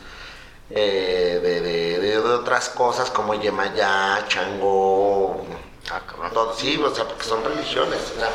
eh, 0.69 1.39
de, 1.41 1.61
de- 1.61 1.99
de- 1.99 2.17
otras 2.17 2.69
cosas 2.69 3.09
como 3.11 3.33
Yemayá, 3.35 4.25
Chango, 4.27 5.45
Ah, 5.89 6.01
todo, 6.33 6.53
sí, 6.53 6.77
o 6.83 6.93
sea, 6.93 7.05
porque 7.07 7.23
son 7.23 7.41
religiones, 7.45 7.97
o 8.17 8.19
sea, 8.19 8.29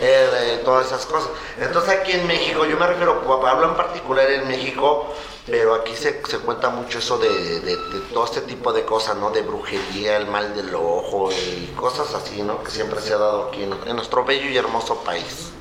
eh, 0.00 0.28
de 0.56 0.56
todas 0.58 0.86
esas 0.86 1.04
cosas. 1.04 1.30
Entonces 1.58 1.90
aquí 1.98 2.12
en 2.12 2.28
México, 2.28 2.64
yo 2.64 2.76
me 2.76 2.86
refiero, 2.86 3.20
hablo 3.48 3.70
en 3.70 3.74
particular 3.74 4.30
en 4.30 4.46
México, 4.46 5.12
pero 5.46 5.74
aquí 5.74 5.94
se, 5.94 6.22
se 6.26 6.38
cuenta 6.38 6.70
mucho 6.70 6.98
eso 6.98 7.18
de, 7.18 7.28
de- 7.60 7.76
de 7.76 8.00
todo 8.12 8.24
este 8.24 8.40
tipo 8.42 8.72
de 8.72 8.84
cosas, 8.84 9.16
¿no? 9.16 9.30
De 9.30 9.42
brujería, 9.42 10.16
el 10.16 10.26
mal 10.26 10.54
del 10.56 10.74
ojo 10.74 11.30
y 11.32 11.66
cosas 11.76 12.14
así, 12.14 12.42
¿no? 12.42 12.62
Que 12.62 12.70
siempre 12.70 13.00
se 13.00 13.14
ha 13.14 13.18
dado 13.18 13.48
aquí 13.48 13.62
en, 13.62 13.72
en 13.86 13.96
nuestro 13.96 14.24
bello 14.24 14.48
y 14.50 14.56
hermoso 14.56 14.96
país. 15.04 15.52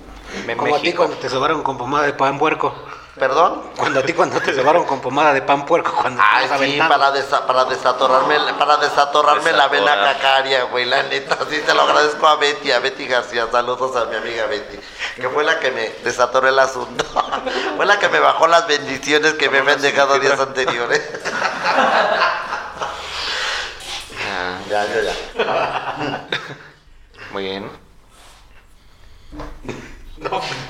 Como 0.57 0.75
a 0.75 0.79
ti 0.81 0.87
México. 0.87 0.97
cuando 0.97 1.17
te 1.17 1.29
sobaron 1.29 1.61
con 1.63 1.77
pomada 1.77 2.05
de 2.05 2.13
pan 2.13 2.37
puerco. 2.39 2.73
¿Perdón? 3.19 3.71
Cuando 3.77 4.01
a 4.01 4.03
ti 4.03 4.11
cuando 4.11 4.41
te 4.41 4.53
sobaron 4.53 4.83
con 4.85 4.99
pomada 4.99 5.31
de 5.31 5.41
pan 5.41 5.65
puerco. 5.65 5.89
Cuando 6.01 6.21
Ay, 6.21 6.43
estabas 6.43 6.59
sí, 6.61 6.65
aventando. 6.79 6.93
para, 6.95 7.13
desa- 7.13 7.45
para 7.47 7.63
desatorarme, 7.65 8.53
para 8.59 8.75
desatorrarme 8.77 9.53
la 9.53 9.67
vena 9.69 9.95
cacaria, 10.03 10.63
güey, 10.65 10.83
la 10.83 11.01
neta, 11.03 11.37
sí, 11.49 11.61
te 11.65 11.73
lo 11.73 11.83
agradezco 11.83 12.27
a 12.27 12.35
Betty, 12.35 12.73
a 12.73 12.79
Betty 12.79 13.07
García, 13.07 13.47
saludos 13.49 13.95
a 13.95 14.05
mi 14.05 14.17
amiga 14.17 14.47
Betty, 14.47 14.77
que 15.15 15.29
fue 15.29 15.45
la 15.45 15.59
que 15.61 15.71
me 15.71 15.89
desatoró 16.03 16.49
el 16.49 16.59
asunto, 16.59 17.05
fue 17.77 17.85
la 17.85 17.97
que 17.99 18.09
me 18.09 18.19
bajó 18.19 18.47
las 18.47 18.67
bendiciones 18.67 19.33
que 19.35 19.49
me 19.49 19.59
habían 19.59 19.81
dejado 19.81 20.19
días 20.19 20.39
anteriores. 20.39 21.01
Ah, 24.37 24.57
ya, 24.69 24.85
ya, 24.85 25.01
ya. 25.03 26.27
muy 27.31 27.43
bien. 27.43 27.69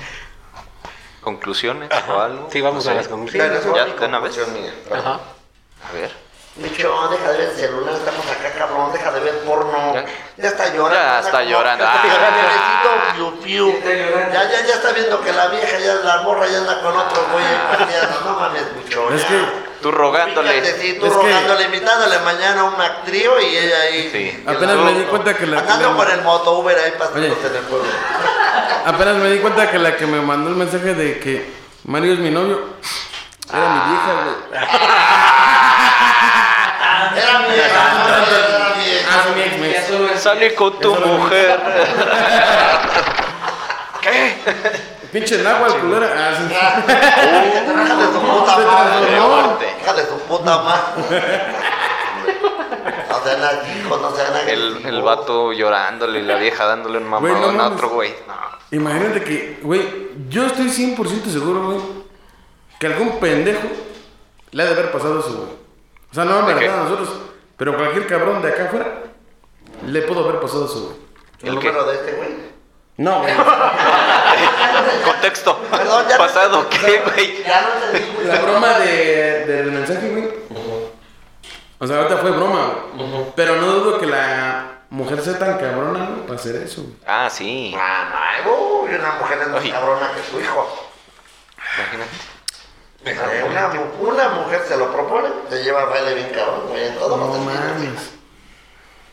¿Conclusiones 1.26 1.89
o 2.07 2.19
algo? 2.22 2.47
Sí, 2.52 2.61
vamos 2.61 2.85
No 2.85 2.91
a 2.91 2.93
sé. 2.93 2.97
las 2.99 3.07
conclusiones. 3.07 3.64
¿Ya 3.65 3.85
de 3.85 4.06
una 4.06 4.19
vez? 4.19 4.38
Ajá. 4.91 5.19
A 5.89 5.91
ver. 5.91 6.11
Micho, 6.57 7.10
deja 7.10 7.31
de 7.31 7.38
ver 7.39 7.49
el 7.49 7.56
celular, 7.57 7.93
estamos 7.95 8.26
acá, 8.27 8.52
cabrón, 8.57 8.93
deja 8.93 9.11
de 9.11 9.19
ver 9.19 9.39
porno. 9.39 9.93
Ya. 9.93 10.06
Ya, 10.38 10.47
está 10.49 10.68
llorando. 10.73 10.95
Ya 10.95 11.19
está 11.19 11.43
llorando. 11.43 11.84
Ya 11.84 11.95
está 11.95 12.02
Ah. 12.03 13.15
llorando. 13.18 14.34
Ya, 14.34 14.43
ya, 14.52 14.65
ya 14.68 14.73
está 14.76 14.91
viendo 14.93 15.19
que 15.22 15.34
la 15.34 15.47
vieja, 15.47 15.80
ya 15.80 15.95
la 15.95 16.22
morra 16.22 16.45
ya 16.47 16.60
anda 16.60 16.80
con 16.81 16.95
otro 16.95 17.26
güey. 17.34 17.43
No 18.23 18.39
mames, 18.39 18.64
Micho. 18.77 19.10
Es 19.14 19.22
ya. 19.23 19.27
que 19.27 19.64
Tú 19.86 19.91
rogándole. 19.91 20.49
Fíjate, 20.62 20.82
sí, 20.82 20.98
tú 20.99 21.06
Es 21.06 21.12
que- 21.12 21.18
rogándole, 21.20 21.64
invitándole 21.66 22.18
mañana 22.22 22.62
a 22.62 22.64
un 22.64 22.82
actrío 22.82 23.40
y 23.40 23.56
ella 23.56 23.82
ahí. 23.82 24.10
Sí. 24.12 24.44
Apenas 24.48 24.78
me 24.78 24.94
di 24.94 25.03
cuenta 25.03 25.38
que 25.38 25.45
la- 25.45 25.60
Andando 25.60 25.91
la- 25.91 25.95
con 25.95 26.10
el 26.12 26.22
moto 26.24 26.53
Uber 26.57 26.76
ahí 26.76 26.94
pasándose 26.98 27.34
Oye. 27.34 27.48
en 27.49 27.56
el 27.56 27.62
pueblo. 27.66 27.88
apenas 28.84 29.16
me 29.18 29.30
di 29.30 29.38
cuenta 29.38 29.70
que 29.70 29.78
la 29.78 29.95
que 29.95 30.07
me 30.07 30.22
mandó 30.22 30.49
el 30.49 30.56
mensaje 30.56 30.95
de 30.95 31.20
que 31.20 31.48
Mario 31.84 32.14
es 32.14 32.20
mi 32.20 32.32
novio 32.32 32.62
era 33.53 33.70
mi 33.70 33.80
vieja, 33.91 34.12
güey. 34.24 34.36
Era 37.16 37.40
mi 37.41 37.53
era 37.53 38.74
mi 38.76 38.86
Ah, 39.07 39.24
mi 39.60 39.68
ex. 40.10 40.20
Salí 40.20 40.49
con 40.56 40.80
tu 40.80 40.95
mujer. 40.95 41.60
¿Qué? 44.02 44.36
Pinche 45.19 45.47
agua, 45.47 45.67
el 45.67 45.73
culero. 45.81 46.07
Ah, 46.13 46.33
sí. 46.37 46.43
Hija 46.53 47.95
de 47.95 48.05
su 48.13 48.19
puta 48.21 48.57
madre. 48.57 49.17
Hija 49.81 49.93
de 49.93 50.05
su 50.05 50.19
puta 50.27 50.57
madre. 50.61 51.41
No 53.09 53.23
sean 53.23 53.77
hijos, 53.79 54.01
no 54.01 54.11
sean 54.15 54.27
El, 54.35 54.39
agresivos. 54.67 54.85
el 54.85 55.01
vato 55.01 55.53
llorándole 55.53 56.19
y 56.19 56.23
la 56.23 56.35
vieja 56.35 56.65
dándole 56.65 56.97
un 56.99 57.05
no 57.05 57.09
mamadón 57.21 57.59
a 57.59 57.67
otro 57.69 57.89
güey. 57.89 58.13
No. 58.27 58.33
Imagínate 58.77 59.23
que, 59.23 59.59
güey, 59.63 60.09
yo 60.29 60.45
estoy 60.47 60.67
100% 60.67 61.25
seguro, 61.31 61.63
güey, 61.65 61.77
que 62.79 62.87
algún 62.87 63.19
pendejo 63.19 63.67
le 64.51 64.63
ha 64.63 64.65
de 64.65 64.71
haber 64.73 64.91
pasado 64.91 65.19
eso, 65.19 65.29
güey. 65.33 65.49
O 66.11 66.13
sea, 66.13 66.25
no 66.25 66.41
me 66.43 66.53
¿De 66.53 66.59
qué? 66.59 66.69
a 66.69 66.75
nosotros, 66.77 67.09
pero 67.57 67.75
cualquier 67.75 68.05
cabrón 68.07 68.41
de 68.41 68.49
acá 68.49 68.65
afuera 68.65 68.87
le 69.87 70.01
pudo 70.03 70.27
haber 70.27 70.39
pasado 70.41 70.65
eso, 70.65 70.81
güey. 70.83 70.95
El 71.43 71.55
¿El 71.55 71.59
qué? 71.61 71.67
número 71.67 71.85
de 71.91 71.95
este 71.95 72.11
güey. 72.13 72.29
No, 72.97 73.22
güey. 73.22 73.34
Contexto. 75.05 75.57
Perdón, 75.69 76.05
ya 76.09 76.17
¿Pasado 76.17 76.69
qué, 76.69 76.99
güey? 77.05 77.43
Ya 77.43 77.61
no 77.61 77.85
entendí, 77.85 78.13
güey. 78.15 78.27
La 78.27 78.35
broma 78.41 78.80
de, 78.80 79.45
del 79.45 79.72
mensaje, 79.72 80.09
güey. 80.09 80.30
O 81.77 81.88
sea, 81.88 81.97
ahorita 81.97 82.17
fue 82.17 82.31
broma, 82.31 82.73
güey. 82.95 83.26
Pero 83.35 83.57
no 83.57 83.67
dudo 83.67 83.99
que 83.99 84.05
la 84.05 84.80
mujer 84.89 85.22
sea 85.22 85.38
tan 85.38 85.57
cabrona, 85.57 86.05
güey, 86.05 86.22
para 86.26 86.39
hacer 86.39 86.55
eso, 86.55 86.84
güey. 86.84 86.95
Ah, 87.05 87.30
sí. 87.30 87.76
Ah, 87.77 88.38
no, 88.45 88.51
uy, 88.84 88.93
una 88.95 89.11
mujer 89.19 89.39
es 89.41 89.47
más 89.49 89.63
cabrona 89.65 90.11
que 90.15 90.31
su 90.31 90.39
hijo. 90.39 90.89
Imagínate. 91.77 93.45
Una, 93.49 93.67
mu- 93.67 94.09
una 94.09 94.30
mujer 94.30 94.63
se 94.67 94.77
lo 94.77 94.91
propone, 94.91 95.27
te 95.49 95.61
lleva 95.63 95.81
a 95.84 95.85
baile 95.85 96.15
bien 96.15 96.30
cabrón, 96.30 96.67
güey, 96.69 96.88
en 96.88 96.95
todos 96.95 97.19
No 97.19 97.27
mames. 97.39 98.14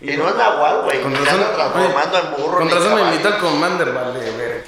Y 0.03 0.17
no 0.17 0.29
es 0.29 0.35
Nahual, 0.35 0.83
güey, 0.83 1.01
Con 1.01 1.15
se 1.15 1.25
razón, 1.25 1.47
transformando 1.55 2.19
en 2.19 2.31
burro. 2.33 2.59
con 2.59 2.69
razón 2.71 2.95
me 2.97 3.03
invitó 3.03 3.29
al 3.29 3.39
Commander, 3.39 3.93
vale, 3.93 4.31
ver. 4.33 4.67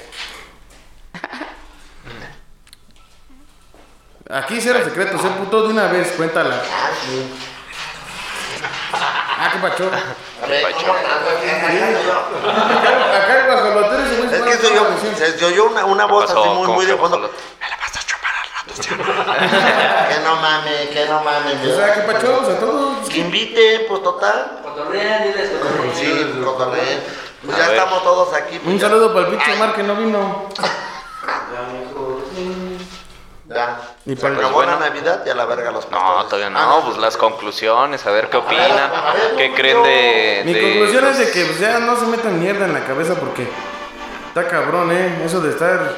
Aquí 4.29 4.59
cero 4.61 4.79
secretos, 4.83 5.23
eh, 5.23 5.29
puto, 5.37 5.61
de 5.63 5.69
una 5.69 5.87
vez, 5.87 6.11
cuéntala. 6.13 6.61
Ah, 6.71 6.89
sí. 7.05 7.33
Ah, 9.37 9.49
qué 9.51 9.59
pacho. 9.59 9.91
A 10.41 10.45
ver, 10.47 10.63
¿cómo 10.71 10.93
Acá 10.93 11.09
el 13.37 13.45
guajolotero 13.45 14.05
se 14.07 14.13
Es 14.37 14.41
que 14.41 14.55
se 14.57 14.67
oyó, 14.67 14.87
se, 15.17 15.37
se 15.37 15.61
una, 15.61 15.83
una 15.83 16.05
voz 16.05 16.31
así 16.31 16.39
muy, 16.39 16.65
¿Cómo 16.65 16.73
muy 16.73 16.85
de 16.85 16.95
fondo. 16.95 17.17
Me 17.19 17.27
la 17.69 17.75
a 18.69 20.07
Que 20.09 20.19
no 20.23 20.35
mames, 20.37 20.89
que 20.89 21.05
no 21.07 21.21
mames. 21.23 21.67
O 21.67 21.75
sea, 21.75 21.93
qué 21.93 22.01
pacho, 22.01 22.39
o 22.41 22.45
sea, 22.45 22.59
todo. 22.59 22.95
Que 23.09 23.19
invite, 23.19 23.85
pues 23.87 24.03
total. 24.03 24.59
Cotorrean, 24.63 25.23
diles, 25.23 25.49
cotorrean. 25.51 25.95
Sí, 25.95 26.41
cotorreen. 26.43 26.99
Pues 27.45 27.57
A 27.57 27.59
ya 27.61 27.67
ver. 27.69 27.77
estamos 27.77 28.03
todos 28.03 28.33
aquí. 28.33 28.59
pues 28.59 28.73
Un 28.73 28.79
ya. 28.79 28.87
saludo 28.89 29.13
para 29.13 29.27
el 29.27 29.31
pinche 29.35 29.55
Mar 29.57 29.73
que 29.75 29.83
no 29.83 29.95
vino. 29.95 30.49
Ya. 33.47 33.79
Y 34.07 34.15
para 34.15 34.35
acabó 34.35 34.53
bueno. 34.55 34.71
la 34.79 34.89
Navidad 34.89 35.23
y 35.23 35.29
a 35.29 35.35
la 35.35 35.45
verga 35.45 35.69
los 35.71 35.85
No, 35.91 35.99
pastores. 35.99 36.29
todavía 36.29 36.47
Ah, 36.59 36.65
no, 36.79 36.85
pues 36.85 36.97
las 36.97 37.15
conclusiones, 37.15 38.03
a 38.07 38.11
ver 38.11 38.29
qué 38.31 38.37
opinan, 38.37 38.71
a 38.71 39.13
ver, 39.13 39.35
qué 39.37 39.49
no, 39.49 39.55
creen 39.55 39.77
yo- 39.77 39.83
de... 39.83 40.41
Mi 40.45 40.53
de 40.53 40.61
conclusión 40.61 41.05
es 41.07 41.17
de 41.19 41.31
que 41.31 41.45
pues, 41.45 41.59
ya 41.59 41.77
no 41.79 41.95
se 41.95 42.05
metan 42.07 42.39
mierda 42.41 42.65
en 42.65 42.73
la 42.73 42.83
cabeza 42.85 43.13
porque 43.13 43.47
está 44.29 44.47
cabrón, 44.47 44.91
¿eh? 44.91 45.21
Eso 45.23 45.41
de 45.41 45.51
estar 45.51 45.93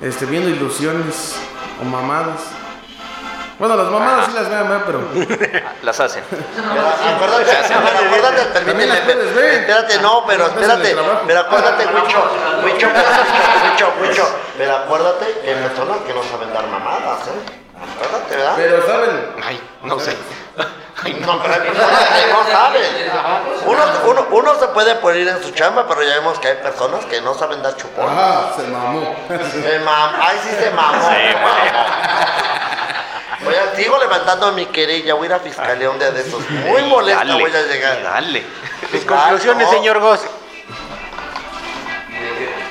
este, 0.00 0.24
viendo 0.24 0.48
ilusiones 0.48 1.36
o 1.82 1.84
mamadas. 1.84 2.40
Bueno, 3.58 3.76
las 3.76 3.90
mamadas 3.90 4.26
sí 4.26 4.32
las 4.34 4.48
vean, 4.48 4.68
¿verdad? 4.68 4.84
pero 4.86 5.00
Las 5.82 6.00
hacen. 6.00 6.24
Acuérdate, 7.14 7.74
acuérdate, 7.74 8.60
permíteme, 8.60 8.96
espérate, 8.96 9.98
no, 10.00 10.24
pero 10.26 10.46
en 10.46 10.52
el 10.52 10.62
espérate, 10.62 10.96
pero 11.26 11.40
acuérdate, 11.40 11.86
Huicho, 11.86 12.30
Huicho, 12.64 12.88
Huicho, 12.88 13.92
Huicho, 14.00 14.28
pero 14.58 14.76
acuérdate 14.76 15.40
que 15.44 15.50
hay 15.50 15.62
personas 15.62 15.98
que 16.06 16.14
no 16.14 16.22
saben 16.24 16.52
dar 16.52 16.66
mamadas, 16.66 17.28
¿eh? 17.28 17.62
Acuérdate, 17.82 18.36
¿verdad? 18.36 18.52
pero 18.56 18.86
saben, 18.86 19.26
Ay, 19.44 19.60
no 19.82 19.98
sé. 19.98 20.16
No, 21.02 21.42
pero 21.42 21.54
hay 21.54 21.60
personas 21.62 22.08
que 22.10 22.32
no 22.32 22.44
saben. 22.52 22.82
Uno, 23.66 23.82
uno, 24.06 24.26
uno 24.30 24.54
se 24.60 24.68
puede 24.68 24.94
poner 24.96 25.26
en 25.26 25.42
su 25.42 25.50
chamba, 25.50 25.84
pero 25.88 26.00
ya 26.04 26.14
vemos 26.14 26.38
que 26.38 26.46
hay 26.46 26.56
personas 26.58 27.04
que 27.06 27.20
no 27.20 27.34
saben 27.34 27.60
dar 27.60 27.74
chupón. 27.76 28.06
ah, 28.08 28.52
se 28.56 28.62
mamó. 28.68 29.16
Se 29.28 29.80
mam- 29.80 30.14
Ay, 30.20 30.38
sí 30.44 30.50
se 30.62 30.70
mamó. 30.70 31.08
Voy 33.44 33.54
a, 33.56 33.74
sigo 33.74 33.98
levantando 33.98 34.52
mi 34.52 34.66
querella, 34.66 35.14
voy 35.14 35.24
a 35.24 35.30
ir 35.30 35.34
a 35.34 35.40
fiscalía 35.40 35.90
un 35.90 35.98
día 35.98 36.12
de 36.12 36.20
esos. 36.20 36.48
Muy 36.48 36.82
molesta 36.82 37.24
Dale, 37.24 37.42
voy 37.42 37.50
a 37.52 37.62
llegar. 37.62 38.00
Dale. 38.04 38.44
Mis 38.92 39.04
conclusiones, 39.04 39.66
no. 39.66 39.72
señor 39.72 39.98
Goss. 39.98 40.20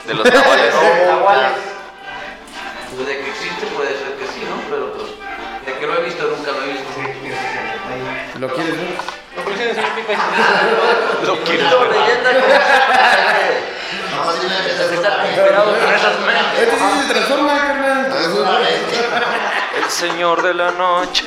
De 0.05 0.13
los 0.13 0.25
nahuales. 0.25 0.73
Pues 2.95 3.07
de 3.07 3.17
que 3.17 3.29
existe 3.29 3.65
puede 3.75 3.97
he 6.01 6.05
visto 6.05 6.27
nunca 6.27 6.51
lo 6.51 6.63
he 6.63 6.67
visto. 6.73 6.89
¿Lo 8.39 8.47
quieres 8.53 8.77
ver? 8.77 8.87
Conclusiones, 9.35 9.75
señor 9.75 9.91
Pipe. 9.95 10.17
Lo 11.25 11.35
quiero 11.43 11.63
Mito, 11.63 11.79
ver. 11.81 11.89
leyenda, 11.91 12.31
No, 14.11 14.31
sí, 14.33 14.47
esa 14.47 14.85
es 14.85 14.91
está 14.91 15.15
una- 15.15 15.27
inspirado 15.27 15.75
en 15.77 15.93
esas 15.93 16.19
mentes. 16.19 16.59
Este 16.61 16.75
sí 16.77 17.07
se 17.07 17.13
transforma, 17.13 17.57
carnal. 17.57 18.11
es 18.21 18.27
una 18.27 18.59
vez. 18.59 18.79
El 19.83 19.89
señor 19.89 20.41
de 20.43 20.53
la 20.53 20.71
noche. 20.71 21.23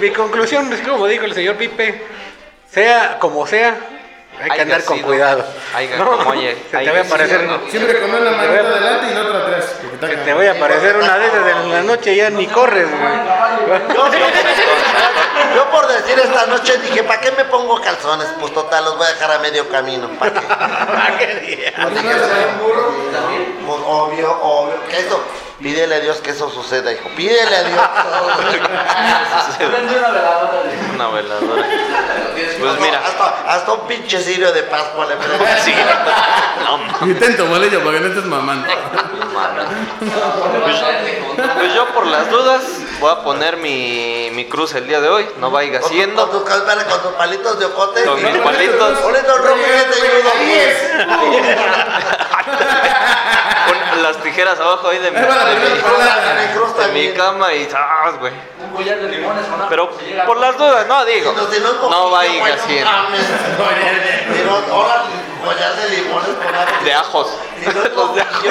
Mi 0.00 0.10
conclusión 0.10 0.72
es 0.72 0.80
como 0.80 1.06
dijo 1.06 1.24
el 1.24 1.34
señor 1.34 1.56
Pipe, 1.56 2.02
sea 2.70 3.18
como 3.18 3.46
sea, 3.46 3.76
hay 4.40 4.50
que 4.50 4.60
andar 4.62 4.84
con 4.84 4.96
sido, 4.96 5.08
cuidado. 5.08 5.44
No, 5.98 6.18
como 6.18 6.30
oye, 6.30 6.56
se 6.70 6.78
te 6.78 6.90
voy 6.90 6.98
a 6.98 7.02
aparecer, 7.02 7.40
sido, 7.40 7.58
¿no? 7.58 7.70
Siempre 7.70 8.00
con 8.00 8.10
una 8.10 8.30
manita 8.30 8.60
adelante 8.60 9.06
y 9.10 9.14
la 9.14 9.22
otra 9.22 9.38
atrás. 9.38 9.64
se 9.80 9.96
te 9.96 10.14
cabrón. 10.16 10.34
voy 10.36 10.46
a 10.46 10.52
aparecer 10.52 10.96
una 10.96 11.18
de 11.18 11.26
esas 11.26 11.56
en 11.56 11.70
la 11.70 11.82
noche 11.82 12.12
y 12.12 12.16
ya 12.16 12.30
ni 12.30 12.46
corres, 12.46 12.88
güey. 12.90 13.12
Yo, 15.54 15.70
por 15.70 15.86
decir 15.86 16.18
esta 16.18 16.46
noche 16.46 16.78
dije, 16.78 17.04
¿para 17.04 17.20
qué 17.20 17.30
me 17.32 17.44
pongo 17.44 17.80
calzones? 17.80 18.26
Pues 18.40 18.52
total, 18.52 18.84
los 18.84 18.96
voy 18.96 19.06
a 19.06 19.10
dejar 19.10 19.30
a 19.32 19.38
medio 19.38 19.68
camino. 19.68 20.08
¿Para 20.18 20.32
qué? 21.18 21.72
Así 21.76 21.94
que 21.94 22.12
soy 22.12 22.44
un 22.52 22.58
burro. 22.58 22.92
Pues 23.66 23.80
obvio, 23.86 24.40
obvio. 24.42 24.84
Que 24.88 24.98
eso, 24.98 25.22
pídele 25.64 25.94
a 25.94 26.00
Dios 26.00 26.18
que 26.18 26.30
eso 26.32 26.50
suceda, 26.50 26.92
hijo. 26.92 27.08
Pídele 27.16 27.56
a 27.56 27.62
Dios. 27.64 27.80
Prende 29.58 29.96
una 29.98 30.10
veladora 30.10 30.62
Una 30.94 31.08
veladora. 31.08 31.64
Pues 32.60 32.80
mira. 32.80 33.00
Hasta, 33.04 33.44
hasta 33.54 33.72
un 33.72 33.86
pinche 33.88 34.20
cirio 34.22 34.52
de 34.52 34.62
Pascua 34.64 35.06
le 35.06 35.16
prendo. 35.16 35.42
Sí. 35.64 35.74
No, 36.64 36.76
mames. 36.78 37.02
Intento, 37.02 37.46
moleño, 37.46 37.80
para 37.80 37.92
que 37.92 38.00
no 38.00 38.06
estés 38.08 38.24
mamando. 38.26 38.68
Pues, 40.64 40.76
pues 41.54 41.74
yo 41.74 41.86
por 41.94 42.06
las 42.08 42.28
dudas 42.30 42.62
voy 43.00 43.10
a 43.10 43.22
poner 43.24 43.56
mi, 43.56 44.28
mi 44.32 44.44
cruz 44.46 44.74
el 44.74 44.86
día 44.86 45.00
de 45.00 45.08
hoy. 45.08 45.26
No 45.38 45.50
vaya 45.50 45.80
Con, 45.80 45.88
tu- 45.90 45.96
siendo. 45.96 46.30
con, 46.30 46.42
con 46.44 47.02
tus 47.02 47.12
palitos 47.16 47.58
de 47.58 47.64
ocote. 47.64 48.04
Con 48.04 48.18
y- 48.20 48.22
mis 48.22 48.36
palitos. 48.38 49.02
Bonito 49.02 49.38
Rocky, 49.38 49.60
que 49.62 49.82
te 49.94 50.06
ayudo. 50.06 50.30
Con 53.94 54.02
las 54.02 54.16
tijeras 54.18 54.58
abajo 54.60 54.88
ahí 54.88 54.98
de 54.98 55.10
mi, 55.10 55.20
va 55.20 55.44
de 56.86 56.92
mi- 56.92 57.12
cama 57.12 57.52
y 57.54 57.64
¡zas, 57.66 58.18
güey! 58.18 58.32
Un 58.60 58.70
collar 58.74 58.98
de 58.98 59.08
limones 59.08 59.44
con 59.46 59.54
agua, 59.54 59.66
Pero 59.68 59.90
por 60.26 60.38
a- 60.38 60.40
las 60.40 60.58
dudas, 60.58 60.86
no 60.86 61.04
digo. 61.04 61.32
No, 61.90 62.08
güey, 62.10 62.40
mames. 62.40 62.60
Pero 64.32 64.62
ahora 64.72 65.02
collar 65.44 65.76
de 65.76 65.88
limones 65.96 66.28
con 66.36 66.54
agua. 66.54 66.66
De 66.84 66.94
ajos. 66.94 67.28
Los 67.94 68.14
de 68.14 68.20
ajos. 68.20 68.44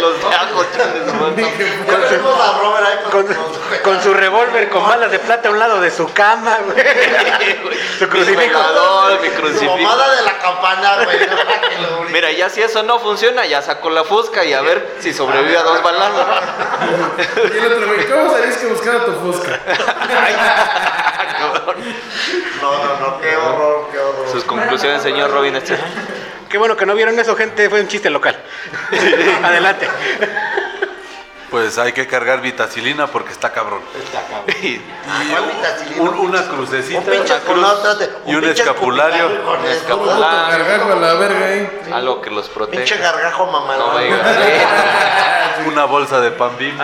Los 0.00 0.20
de 0.20 0.34
ajos, 0.34 0.66
chingue 0.72 1.10
su 1.10 1.14
a 1.14 3.10
con, 3.10 3.26
Con, 3.26 3.34
con- 3.34 3.54
con 3.82 4.02
su 4.02 4.14
revólver 4.14 4.68
con 4.70 4.86
balas 4.86 5.10
de 5.10 5.18
plata 5.18 5.48
a 5.48 5.52
un 5.52 5.58
lado 5.58 5.80
de 5.80 5.90
su 5.90 6.12
cama, 6.12 6.58
güey. 6.64 6.76
Su 7.98 8.04
Mi 8.04 8.10
crucifijo. 8.10 8.60
mi 9.22 9.28
crucifijo. 9.30 9.72
pomada 9.76 10.14
de 10.16 10.22
la 10.22 10.38
campana, 10.38 11.04
güey. 11.04 11.18
Mira, 12.10 12.30
ya 12.32 12.48
si 12.50 12.62
eso 12.62 12.82
no 12.82 12.98
funciona, 12.98 13.46
ya 13.46 13.62
sacó 13.62 13.90
la 13.90 14.04
fusca 14.24 14.44
y 14.44 14.52
a 14.52 14.62
ver 14.62 14.96
si 15.00 15.12
sobrevive 15.12 15.56
a 15.56 15.62
dos 15.62 15.82
balazos. 15.82 16.26
Y 17.54 17.58
el 17.58 17.72
otro, 17.72 17.86
güey, 17.86 18.08
¿cómo 18.08 18.30
sabías 18.32 18.56
que 18.56 18.66
buscara 18.66 19.04
tu 19.04 19.12
fusca? 19.12 19.60
No, 22.60 22.78
no, 22.78 23.00
no, 23.00 23.20
qué 23.20 23.36
horror, 23.36 23.88
qué 23.92 23.98
horror. 23.98 24.28
Sus 24.30 24.44
conclusiones, 24.44 25.02
señor 25.02 25.30
Robin 25.30 25.56
este. 25.56 25.76
Qué 26.48 26.56
bueno 26.58 26.76
que 26.76 26.86
no 26.86 26.94
vieron 26.94 27.18
eso, 27.18 27.36
gente. 27.36 27.68
Fue 27.68 27.80
un 27.80 27.88
chiste 27.88 28.08
local. 28.08 28.36
Adelante. 29.42 29.88
Pues 31.54 31.78
hay 31.78 31.92
que 31.92 32.08
cargar 32.08 32.40
vitacilina 32.40 33.06
porque 33.06 33.30
está 33.30 33.52
cabrón. 33.52 33.80
Y- 34.60 34.78
¿Cuál 35.30 35.46
vitacilina? 35.46 36.02
Un- 36.02 36.18
una 36.18 36.42
crucecita, 36.48 36.98
Un 36.98 37.04
pinche 37.04 37.32
una 37.32 37.42
cruz 37.44 37.54
con 37.54 37.64
otra, 37.64 38.06
y 38.26 38.34
un 38.34 38.40
pinche 38.40 38.62
escapulario. 38.62 39.44
con 39.44 39.60
Un 39.60 39.66
escapulario. 39.66 40.20
Gargajo 40.20 40.92
a 40.92 40.96
la 40.96 41.14
verga 41.14 41.46
ahí. 41.46 41.80
Algo 41.92 42.20
que 42.20 42.30
los 42.30 42.48
Pinche 42.48 42.54
protege. 42.72 42.96
gargajo 42.98 43.46
mamá. 43.46 43.76
No 43.76 43.86
vaya 43.94 44.16
a 44.20 44.34
ser. 44.34 45.68
Una 45.68 45.84
bolsa 45.84 46.20
de 46.20 46.32
pan 46.32 46.58
bimbo. 46.58 46.82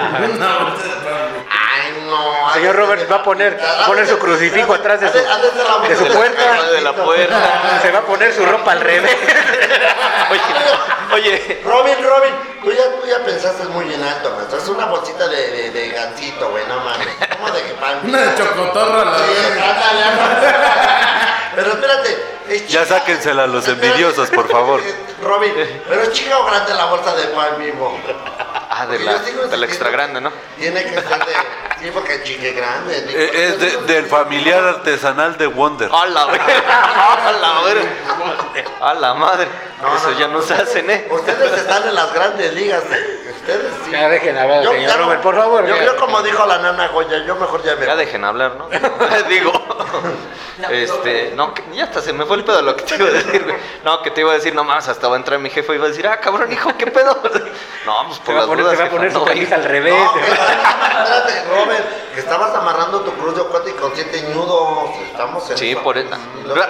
Ay, 1.80 2.04
no. 2.06 2.52
Señor 2.52 2.76
Robert 2.76 3.10
va 3.10 3.16
a 3.16 3.22
poner, 3.22 3.58
va 3.60 3.84
a 3.84 3.86
poner 3.86 4.06
su 4.06 4.18
crucifijo 4.18 4.74
atrás 4.74 5.00
de 5.00 5.08
su, 5.08 5.18
de 5.18 5.96
su 5.96 6.06
puerta. 6.14 6.62
de 6.70 6.80
la 6.80 6.92
puerta. 6.94 7.78
Se 7.82 7.90
va 7.90 8.00
a 8.00 8.02
poner 8.02 8.34
su 8.34 8.44
ropa 8.44 8.72
al 8.72 8.80
revés. 8.80 9.16
Oye, 10.30 10.42
oye, 11.12 11.60
Robin, 11.64 11.96
Robin, 12.04 12.34
tú 12.62 12.70
ya, 12.70 12.84
tú 13.00 13.06
ya 13.08 13.18
pensaste 13.24 13.64
muy 13.64 13.92
en 13.92 14.02
alto, 14.04 14.30
maestro. 14.36 14.58
Es 14.58 14.68
una 14.68 14.86
bolsita 14.86 15.26
de, 15.26 15.50
de, 15.50 15.70
de 15.70 15.88
gansito, 15.88 16.50
güey, 16.50 16.64
no 16.68 16.78
mames. 16.80 17.08
¿Cómo 17.36 17.50
de 17.50 17.62
que 17.62 17.72
pan? 17.74 17.98
Una 18.04 18.34
chocotorra 18.36 19.04
la. 19.06 19.18
Pero 21.56 21.72
espérate. 21.72 22.24
es 22.48 22.68
Ya 22.68 22.84
sáquensela 22.84 23.42
a 23.44 23.46
los 23.48 23.66
envidiosos, 23.66 24.30
por 24.30 24.48
favor. 24.48 24.80
Robin, 25.22 25.52
pero 25.88 26.02
es 26.02 26.12
chica 26.12 26.38
o 26.38 26.44
grande 26.44 26.74
la 26.74 26.84
bolsa 26.86 27.14
de 27.16 27.24
pan 27.28 27.58
vivo. 27.58 27.98
ah, 28.70 28.86
de 28.86 28.98
Porque 28.98 29.32
la, 29.32 29.48
de 29.48 29.56
la 29.56 29.66
extra 29.66 29.90
grande, 29.90 30.20
¿no? 30.20 30.32
Tiene 30.56 30.82
que 30.84 30.90
ser 30.94 31.02
de. 31.26 31.34
Sí, 31.80 31.90
porque 31.94 32.14
es 32.16 32.24
chique 32.24 32.52
grande. 32.52 32.96
Eh, 33.08 33.30
Es 33.48 33.58
de- 33.58 33.92
del 33.94 34.06
familiar 34.06 34.62
artesanal 34.64 35.36
de 35.38 35.46
Wonder. 35.46 35.90
A 35.92 36.06
la 36.06 36.26
verga, 36.26 36.44
a 37.26 37.32
la 37.32 37.60
verga. 37.62 37.90
A 38.80 38.94
la 38.94 39.14
madre. 39.14 39.48
No, 39.80 39.96
Eso 39.96 40.10
no, 40.10 40.18
ya 40.18 40.26
no. 40.28 40.34
no 40.34 40.42
se 40.42 40.54
hace, 40.54 40.80
¿eh? 40.80 41.08
Ustedes 41.10 41.52
están 41.58 41.88
en 41.88 41.94
las 41.94 42.12
grandes 42.12 42.52
ligas. 42.52 42.82
eh. 42.90 43.16
Ustedes 43.34 43.66
sí. 43.86 43.90
Ya 43.92 44.08
dejen 44.10 44.36
hablar, 44.36 44.62
Yo- 44.62 44.72
señor 44.72 44.98
Robert, 44.98 45.22
por 45.22 45.34
favor. 45.36 45.66
Yo, 45.66 45.82
yo 45.82 45.96
como 45.96 46.22
dijo 46.22 46.44
la 46.44 46.58
nana 46.58 46.88
Goya, 46.88 47.24
yo 47.24 47.34
mejor 47.36 47.62
ya 47.62 47.74
me 47.76 47.86
Ya 47.86 47.96
dejen 47.96 48.22
hablar, 48.24 48.56
¿no? 48.56 48.68
Digo. 49.28 49.52
Este, 50.68 51.32
no, 51.34 51.54
que- 51.54 51.62
ya 51.72 51.84
hasta 51.84 52.02
se 52.02 52.12
me 52.12 52.26
fue 52.26 52.36
el 52.36 52.44
pedo 52.44 52.60
lo 52.60 52.76
que 52.76 52.82
te 52.82 52.96
iba 52.96 53.08
a 53.08 53.12
decir, 53.12 53.42
güey. 53.44 53.56
No, 53.82 54.02
que 54.02 54.10
te 54.10 54.20
iba 54.20 54.30
a 54.32 54.34
decir, 54.34 54.54
no 54.54 54.62
más, 54.64 54.86
hasta 54.88 55.08
va 55.08 55.14
a 55.16 55.18
entrar 55.18 55.38
mi 55.38 55.48
jefe 55.48 55.72
y 55.72 55.76
iba 55.76 55.86
a 55.86 55.88
decir, 55.88 56.06
ah, 56.06 56.20
cabrón, 56.20 56.52
hijo, 56.52 56.76
¿qué 56.76 56.86
pedo? 56.88 57.18
No, 57.86 58.06
pues 58.08 58.18
Te 58.20 58.26
por 58.26 58.34
va 58.34 58.38
a 58.38 58.40
las 58.40 58.46
poner, 58.46 58.64
dudas, 58.64 58.76
te 58.76 58.82
va 58.82 58.84
a 58.84 58.90
jefa, 58.90 58.96
poner 58.98 59.12
su 59.12 59.24
camisa 59.24 59.54
al 59.54 59.64
revés. 59.64 59.94
No, 59.94 60.20
espérate, 60.20 61.44
Robert, 61.48 61.69
que 62.14 62.20
estabas 62.20 62.54
amarrando 62.54 63.00
tu 63.00 63.12
cruz 63.12 63.34
de 63.34 63.40
ocote 63.42 63.70
y 63.70 63.72
con 63.74 63.92
siete 63.94 64.22
nudos. 64.34 64.90
Estamos 65.10 65.50
en 65.50 65.58
Sí, 65.58 65.72
esa- 65.72 65.82
por 65.82 65.96
eso. 65.98 66.08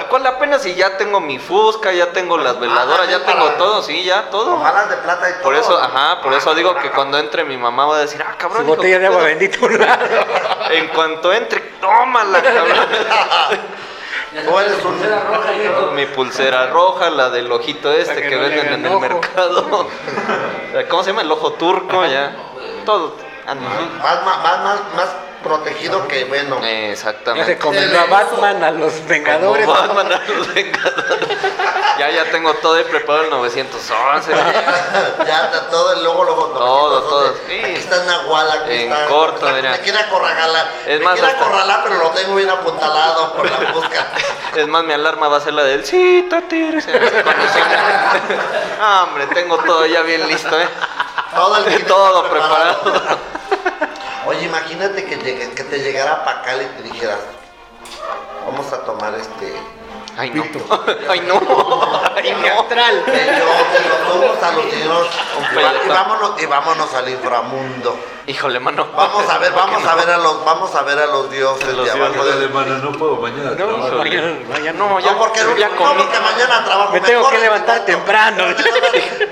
¿Cuál 0.08 0.22
la 0.22 0.38
pena 0.38 0.58
si 0.58 0.74
ya 0.74 0.96
tengo 0.96 1.20
mi 1.20 1.38
Fusca, 1.38 1.92
ya 1.92 2.12
tengo 2.12 2.36
las 2.38 2.58
veladoras, 2.60 3.08
ya 3.08 3.24
tengo 3.24 3.46
para- 3.46 3.58
todo, 3.58 3.82
sí, 3.82 4.04
ya 4.04 4.28
todo? 4.30 4.58
Balas 4.58 4.90
de 4.90 4.96
plata 4.98 5.28
y 5.28 5.32
todo. 5.34 5.42
Por 5.42 5.54
eso, 5.54 5.78
ajá, 5.78 6.20
por 6.22 6.32
eso 6.34 6.54
digo 6.54 6.74
que 6.76 6.90
cuando 6.90 7.18
entre 7.18 7.44
mi 7.44 7.56
mamá 7.56 7.86
va 7.86 7.96
a 7.96 8.00
decir, 8.00 8.22
ah, 8.26 8.34
cabrón. 8.38 8.58
Su 8.58 8.64
hijo, 8.64 8.76
botella 8.76 8.96
¿qué 8.96 9.00
de 9.00 9.06
agua 9.06 9.18
pedo?" 9.18 9.26
bendita 9.28 9.58
a 9.58 9.64
un 9.66 9.78
lado. 9.80 10.06
En 10.70 10.88
cuanto 10.88 11.32
entre, 11.32 11.60
tómala, 11.80 12.40
cabrón. 12.42 12.76
Eres 14.32 14.84
un- 14.84 14.92
Pulsera 14.92 15.20
roja. 15.24 15.90
Mi 15.92 16.06
pulsera 16.06 16.66
roja, 16.68 17.10
la 17.10 17.30
del 17.30 17.50
ojito 17.50 17.92
este 17.92 18.14
que 18.22 18.28
que, 18.28 18.36
no 18.36 18.42
le 18.42 18.48
venden 18.50 18.74
en 18.74 18.86
el 18.86 18.92
ojo. 18.92 19.00
mercado. 19.00 19.88
¿Cómo 20.88 21.02
se 21.02 21.10
llama? 21.10 21.22
El 21.22 21.32
ojo 21.32 21.54
turco, 21.54 22.04
ya. 22.06 22.36
Todo. 22.86 23.16
No. 23.54 23.68
Más, 24.02 24.22
más, 24.24 24.38
más, 24.42 24.80
más, 24.96 25.08
protegido 25.42 26.06
que 26.06 26.24
bueno. 26.26 26.56
Ya 26.56 26.66
se 26.66 26.90
Exactamente. 26.92 27.56
combinó 27.58 27.98
a 28.00 28.04
Batman, 28.04 28.62
a 28.62 28.70
los 28.72 29.06
Vengadores. 29.06 29.64
Como 29.66 29.78
Batman 29.80 30.12
a 30.12 30.18
los 30.32 30.52
Vengadores. 30.54 31.28
Ya, 31.98 32.10
ya 32.10 32.24
tengo 32.30 32.52
todo 32.54 32.74
ahí 32.74 32.84
preparado 32.84 33.24
el 33.24 33.30
911. 33.30 34.32
ya 35.26 35.44
está 35.46 35.70
todo 35.70 35.94
el 35.94 36.04
logo, 36.04 36.24
logo. 36.24 36.46
Todo, 36.48 37.02
todo, 37.04 37.28
Aquí 37.28 37.36
sí. 37.48 37.72
está 37.74 38.04
Nahual, 38.04 38.50
aquí 38.50 38.72
En 38.84 38.92
está. 38.92 39.06
corto, 39.06 39.46
está- 39.46 39.52
mira. 39.56 39.70
Me 39.72 39.80
quiere 39.80 39.98
acorralar. 39.98 40.68
Es 40.86 40.98
me 40.98 41.04
más, 41.06 41.18
quiere 41.18 41.32
acorralar, 41.34 41.80
pero 41.84 41.94
lo 42.02 42.10
tengo 42.10 42.34
bien 42.34 42.50
apuntalado 42.50 43.32
por 43.32 43.50
la 43.50 43.56
busca. 43.72 44.06
Es 44.56 44.66
más, 44.68 44.84
mi 44.84 44.92
alarma 44.92 45.28
va 45.28 45.38
a 45.38 45.40
ser 45.40 45.54
la 45.54 45.62
del 45.64 45.84
sí, 45.86 46.26
tatir. 46.28 46.84
Ah, 48.78 49.04
hombre, 49.08 49.26
tengo 49.28 49.56
todo 49.58 49.86
ya 49.86 50.02
bien 50.02 50.26
listo, 50.28 50.58
¿eh? 50.60 50.68
Todo 51.34 51.56
el 51.64 51.84
Todo 51.86 52.24
está 52.24 52.30
preparado. 52.30 53.30
Oye, 54.30 54.46
imagínate 54.46 55.04
que, 55.04 55.18
llegue- 55.18 55.52
que 55.54 55.64
te 55.64 55.78
llegara 55.80 56.24
Pacal 56.24 56.62
y 56.62 56.66
te 56.76 56.82
dijeras, 56.88 57.18
vamos 58.46 58.72
a 58.72 58.78
tomar 58.84 59.12
este... 59.14 59.52
Ay, 60.16 60.30
no. 60.30 60.42
Ay, 61.08 61.20
no. 61.20 61.40
Ay, 62.14 62.30
no. 62.32 62.38
Neutral. 62.42 63.04
Tomo 63.04 64.32
a 64.42 64.52
los 64.52 65.08
Un 65.38 65.44
y, 65.84 65.88
vámonos, 65.88 66.42
y 66.42 66.46
vámonos 66.46 66.94
al 66.94 67.08
inframundo. 67.08 67.98
Híjole, 68.26 68.60
mano. 68.60 68.86
Vamos 68.94 69.28
a 69.28 69.38
ver, 69.38 69.52
vamos 69.52 69.84
a 69.84 69.94
ver 69.94 70.10
a 70.10 70.18
los, 70.18 70.44
vamos 70.44 70.74
a 70.74 70.82
ver 70.82 70.98
a 70.98 71.06
los 71.06 71.30
dioses 71.30 71.74
Los 71.74 71.84
de 71.86 71.90
abajo 71.92 72.22
mano, 72.52 72.78
no 72.78 72.92
puedo 72.92 73.16
mañana. 73.16 73.50
No, 73.50 73.56
trabajo. 73.56 73.96
mañana, 73.96 74.34
mañana 74.48 74.78
No, 74.78 75.00
ya, 75.00 75.12
no, 75.12 75.18
porque, 75.18 75.40
ya 75.58 75.68
no, 75.68 75.76
comí. 75.76 76.02
porque 76.02 76.20
mañana 76.20 76.64
trabajo. 76.64 76.92
Me 76.92 77.00
tengo 77.00 77.28
que 77.30 77.38
levantar 77.38 77.84
temprano. 77.84 78.44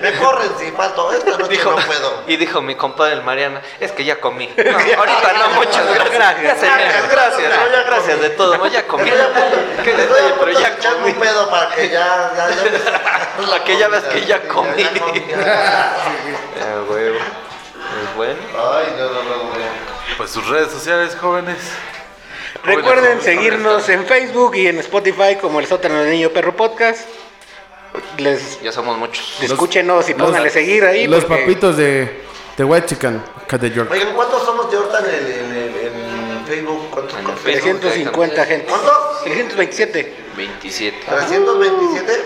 Me 0.00 0.12
corren 0.14 0.50
si 0.58 0.70
falto. 0.72 1.12
Esta 1.12 1.30
noche 1.32 1.48
Dijo, 1.48 1.70
no 1.70 1.76
puedo. 1.86 2.22
y 2.26 2.36
dijo 2.36 2.60
mi 2.62 2.74
compadre 2.74 3.12
el 3.14 3.22
Mariana, 3.22 3.60
es 3.78 3.92
que 3.92 4.04
ya 4.04 4.20
comí. 4.20 4.48
No, 4.58 4.78
ahorita 4.98 5.32
no, 5.32 5.48
muchas 5.56 5.86
gracias. 5.94 6.40
Gracias. 6.42 7.10
Gracias, 7.10 7.50
no, 7.50 7.72
ya 7.72 7.82
gracias 7.84 8.20
de 8.20 8.30
todo, 8.30 8.56
no, 8.56 8.66
ya 8.66 8.86
comí. 8.86 9.08
Estoy 9.78 9.92
detalle, 9.92 10.34
pero 10.40 10.52
ya 10.58 10.76
comí. 10.76 11.10
un 11.12 11.14
pedo 11.20 11.50
para 11.50 11.68
que 11.74 11.88
ya, 11.88 12.32
ya, 12.36 12.48
ya, 12.50 13.46
Para 13.50 13.64
que 13.64 13.76
ya 13.78 13.88
veas 13.88 14.04
que 14.04 14.24
ya 14.26 14.40
comí. 14.48 14.84
comí. 14.84 15.24
Ah, 15.44 15.92
huevo. 16.88 17.18
Es 18.02 18.16
bueno. 18.16 18.38
Ay, 18.74 18.86
no, 18.98 19.04
no, 19.06 19.22
no, 19.22 19.44
no. 19.44 19.50
Pues 20.16 20.30
sus 20.30 20.46
redes 20.48 20.70
sociales, 20.72 21.16
jóvenes. 21.20 21.56
Recuerden 22.64 23.04
Jóvenes, 23.18 23.24
seguirnos 23.24 23.88
en 23.88 24.04
Facebook 24.06 24.56
y 24.56 24.66
en 24.66 24.78
Spotify 24.78 25.36
como 25.40 25.60
el 25.60 25.66
sótano 25.66 26.00
del 26.00 26.10
niño 26.10 26.30
perro 26.30 26.54
podcast. 26.56 27.06
Les 28.18 28.60
Ya 28.62 28.72
somos 28.72 28.98
muchos. 28.98 29.40
escúchenos 29.42 30.08
y 30.08 30.14
pónganle 30.14 30.50
seguir 30.50 30.84
ahí. 30.84 31.06
Los 31.06 31.24
porque- 31.24 31.42
papitos 31.42 31.76
de, 31.76 32.22
de 32.56 32.64
White 32.64 32.86
Chicken, 32.88 33.22
Cat 33.46 33.60
de 33.60 33.70
York. 33.70 33.90
Oigan, 33.90 34.12
¿cuántos 34.14 34.44
somos 34.44 34.70
de 34.70 34.76
ahorita 34.76 34.98
en, 34.98 35.06
el, 35.06 35.32
en, 35.32 35.52
el- 35.54 36.38
en 36.38 36.46
Facebook? 36.46 36.90
¿Cuántos? 36.90 37.12
En 37.14 37.18
el 37.20 37.24
cuántos? 37.26 37.44
Facebook. 37.44 37.80
350 37.80 38.44
gente. 38.44 38.66
¿Cuántos? 38.66 39.22
327. 39.24 40.14
27. 40.36 40.98
¿327? 41.08 42.24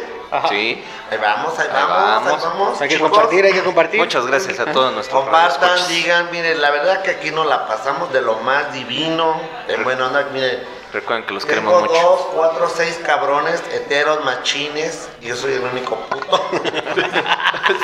Sí. 0.49 0.83
Ahí 1.11 1.19
vamos, 1.19 1.59
ahí 1.59 1.67
Ahí 1.73 1.85
vamos, 1.87 1.99
ahí 1.99 2.25
vamos. 2.25 2.43
vamos. 2.45 2.81
Hay 2.81 2.89
que 2.89 2.95
chicos. 2.97 3.11
compartir, 3.11 3.45
hay 3.45 3.53
que 3.53 3.63
compartir. 3.63 4.01
Muchas 4.01 4.27
gracias 4.27 4.59
a 4.61 4.67
todos 4.73 4.93
nuestros 4.93 5.23
Compartan, 5.23 5.89
digan, 5.89 6.31
miren, 6.31 6.61
la 6.61 6.71
verdad 6.71 7.03
que 7.03 7.11
aquí 7.13 7.31
nos 7.31 7.47
la 7.47 7.67
pasamos 7.67 8.13
de 8.13 8.23
lo 8.23 8.37
más 8.37 8.73
divino. 8.73 9.41
De 9.69 9.77
buena 9.79 10.07
onda, 10.07 10.27
miren. 10.33 10.63
Recuerden 10.93 11.25
que 11.27 11.33
los 11.35 11.47
Tengo 11.47 11.71
queremos 11.71 11.91
mucho. 11.91 12.03
dos, 12.03 12.21
cuatro, 12.35 12.69
seis 12.75 13.01
cabrones, 13.05 13.63
heteros, 13.73 14.23
machines, 14.25 15.09
y 15.23 15.29
yo 15.29 15.37
soy 15.37 15.55
el 15.55 15.63
único 15.65 15.97
puto. 15.97 16.45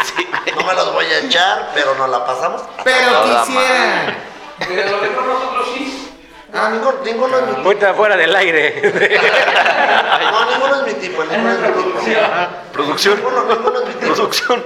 Sí. 0.05 0.29
No 0.57 0.65
me 0.67 0.75
los 0.75 0.93
voy 0.93 1.07
a 1.07 1.21
echar, 1.21 1.71
pero 1.73 1.95
nos 1.95 2.11
la 2.11 2.27
pasamos. 2.27 2.63
Pero 2.83 3.23
quisiera. 3.23 4.17
Pero 4.59 4.83
a 4.83 4.91
lo 4.91 4.99
mejor 4.99 5.25
nosotros 5.25 5.67
sí. 5.75 6.08
No, 6.53 6.71
ninguno, 6.71 6.95
ninguno 7.05 7.39
es 7.39 7.43
mi 7.47 7.51
tipo. 7.55 7.69
Ahorita 7.69 7.95
fuera 7.95 8.17
del 8.17 8.35
aire. 8.35 8.83
No, 10.31 10.51
ninguno 10.51 10.77
es 10.77 10.83
mi 10.87 11.01
tipo, 11.01 11.25
ninguno 11.25 11.53
es 11.53 11.61
mi 11.61 11.83
tipo. 11.83 11.99
Producción. 12.73 13.17
Ninguno, 13.17 13.45
ninguno 13.45 13.81
es 13.81 13.87
mi 13.87 13.95
tipo. 13.95 14.15
Producción. 14.15 14.65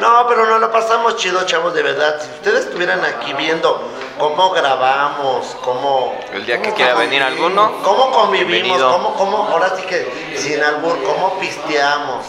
No, 0.00 0.26
pero 0.28 0.46
nos 0.46 0.60
la 0.60 0.70
pasamos 0.70 1.16
chido, 1.16 1.44
chavos, 1.46 1.74
de 1.74 1.82
verdad. 1.82 2.20
Si 2.20 2.30
ustedes 2.30 2.66
estuvieran 2.66 3.04
aquí 3.04 3.32
viendo 3.32 3.90
cómo 4.18 4.50
grabamos, 4.50 5.56
cómo... 5.62 6.18
El 6.32 6.44
día 6.46 6.60
que 6.60 6.72
quiera 6.72 6.94
venir 6.94 7.22
alguno, 7.22 7.72
¿Cómo 7.82 8.10
convivimos? 8.12 8.80
¿Cómo, 8.82 9.14
cómo, 9.14 9.48
ahora 9.50 9.74
sí 9.76 9.82
que 9.82 10.36
sin 10.36 10.62
albur, 10.62 11.02
cómo 11.02 11.38
pisteamos? 11.40 12.26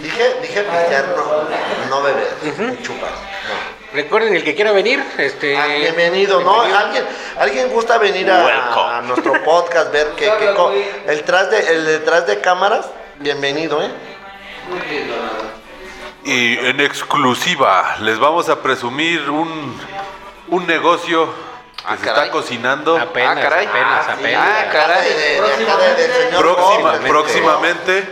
Dije, 0.00 0.38
dije 0.42 0.62
pistear, 0.62 1.06
no, 1.16 1.88
no 1.96 2.02
beber, 2.02 2.36
ni 2.42 2.82
chupar. 2.82 3.10
no. 3.10 3.77
Recuerden, 3.92 4.34
el 4.36 4.44
que 4.44 4.54
quiera 4.54 4.72
venir, 4.72 5.02
este. 5.16 5.56
Ah, 5.56 5.66
bienvenido, 5.66 6.40
¿no? 6.42 6.60
¿Alguien, 6.60 7.04
¿Alguien 7.38 7.68
gusta 7.70 7.96
venir 7.96 8.30
a, 8.30 8.98
a 8.98 9.02
nuestro 9.02 9.42
podcast, 9.44 9.90
ver 9.90 10.08
que, 10.10 10.30
que 10.38 10.54
co- 10.54 10.72
el, 11.06 11.22
tras 11.24 11.50
de, 11.50 11.58
el 11.72 11.86
detrás 11.86 12.26
de 12.26 12.38
cámaras? 12.40 12.86
Bienvenido, 13.16 13.82
¿eh? 13.82 13.90
Y 16.24 16.58
en 16.58 16.80
exclusiva 16.80 17.96
les 18.00 18.18
vamos 18.18 18.50
a 18.50 18.60
presumir 18.62 19.30
un, 19.30 19.80
un 20.48 20.66
negocio 20.66 21.26
que 21.26 21.84
Ah, 21.86 21.96
se 21.96 22.04
caray. 22.04 22.24
está 22.24 22.30
cocinando. 22.32 22.98
Apenas, 22.98 23.38
Ah, 23.38 23.40
caray. 23.40 23.66
apenas, 23.66 24.06
Ah, 24.08 24.12
apenas. 24.12 24.42
Ah, 24.46 24.70
caray. 24.70 25.08
De, 25.08 25.14
de, 25.14 25.40
de 25.40 25.40
acá 25.64 25.76
de- 25.78 25.94
del 25.94 26.12
señor 26.12 26.40
Próxima- 26.42 26.92
Gómez. 26.92 27.08
próximamente 27.10 28.08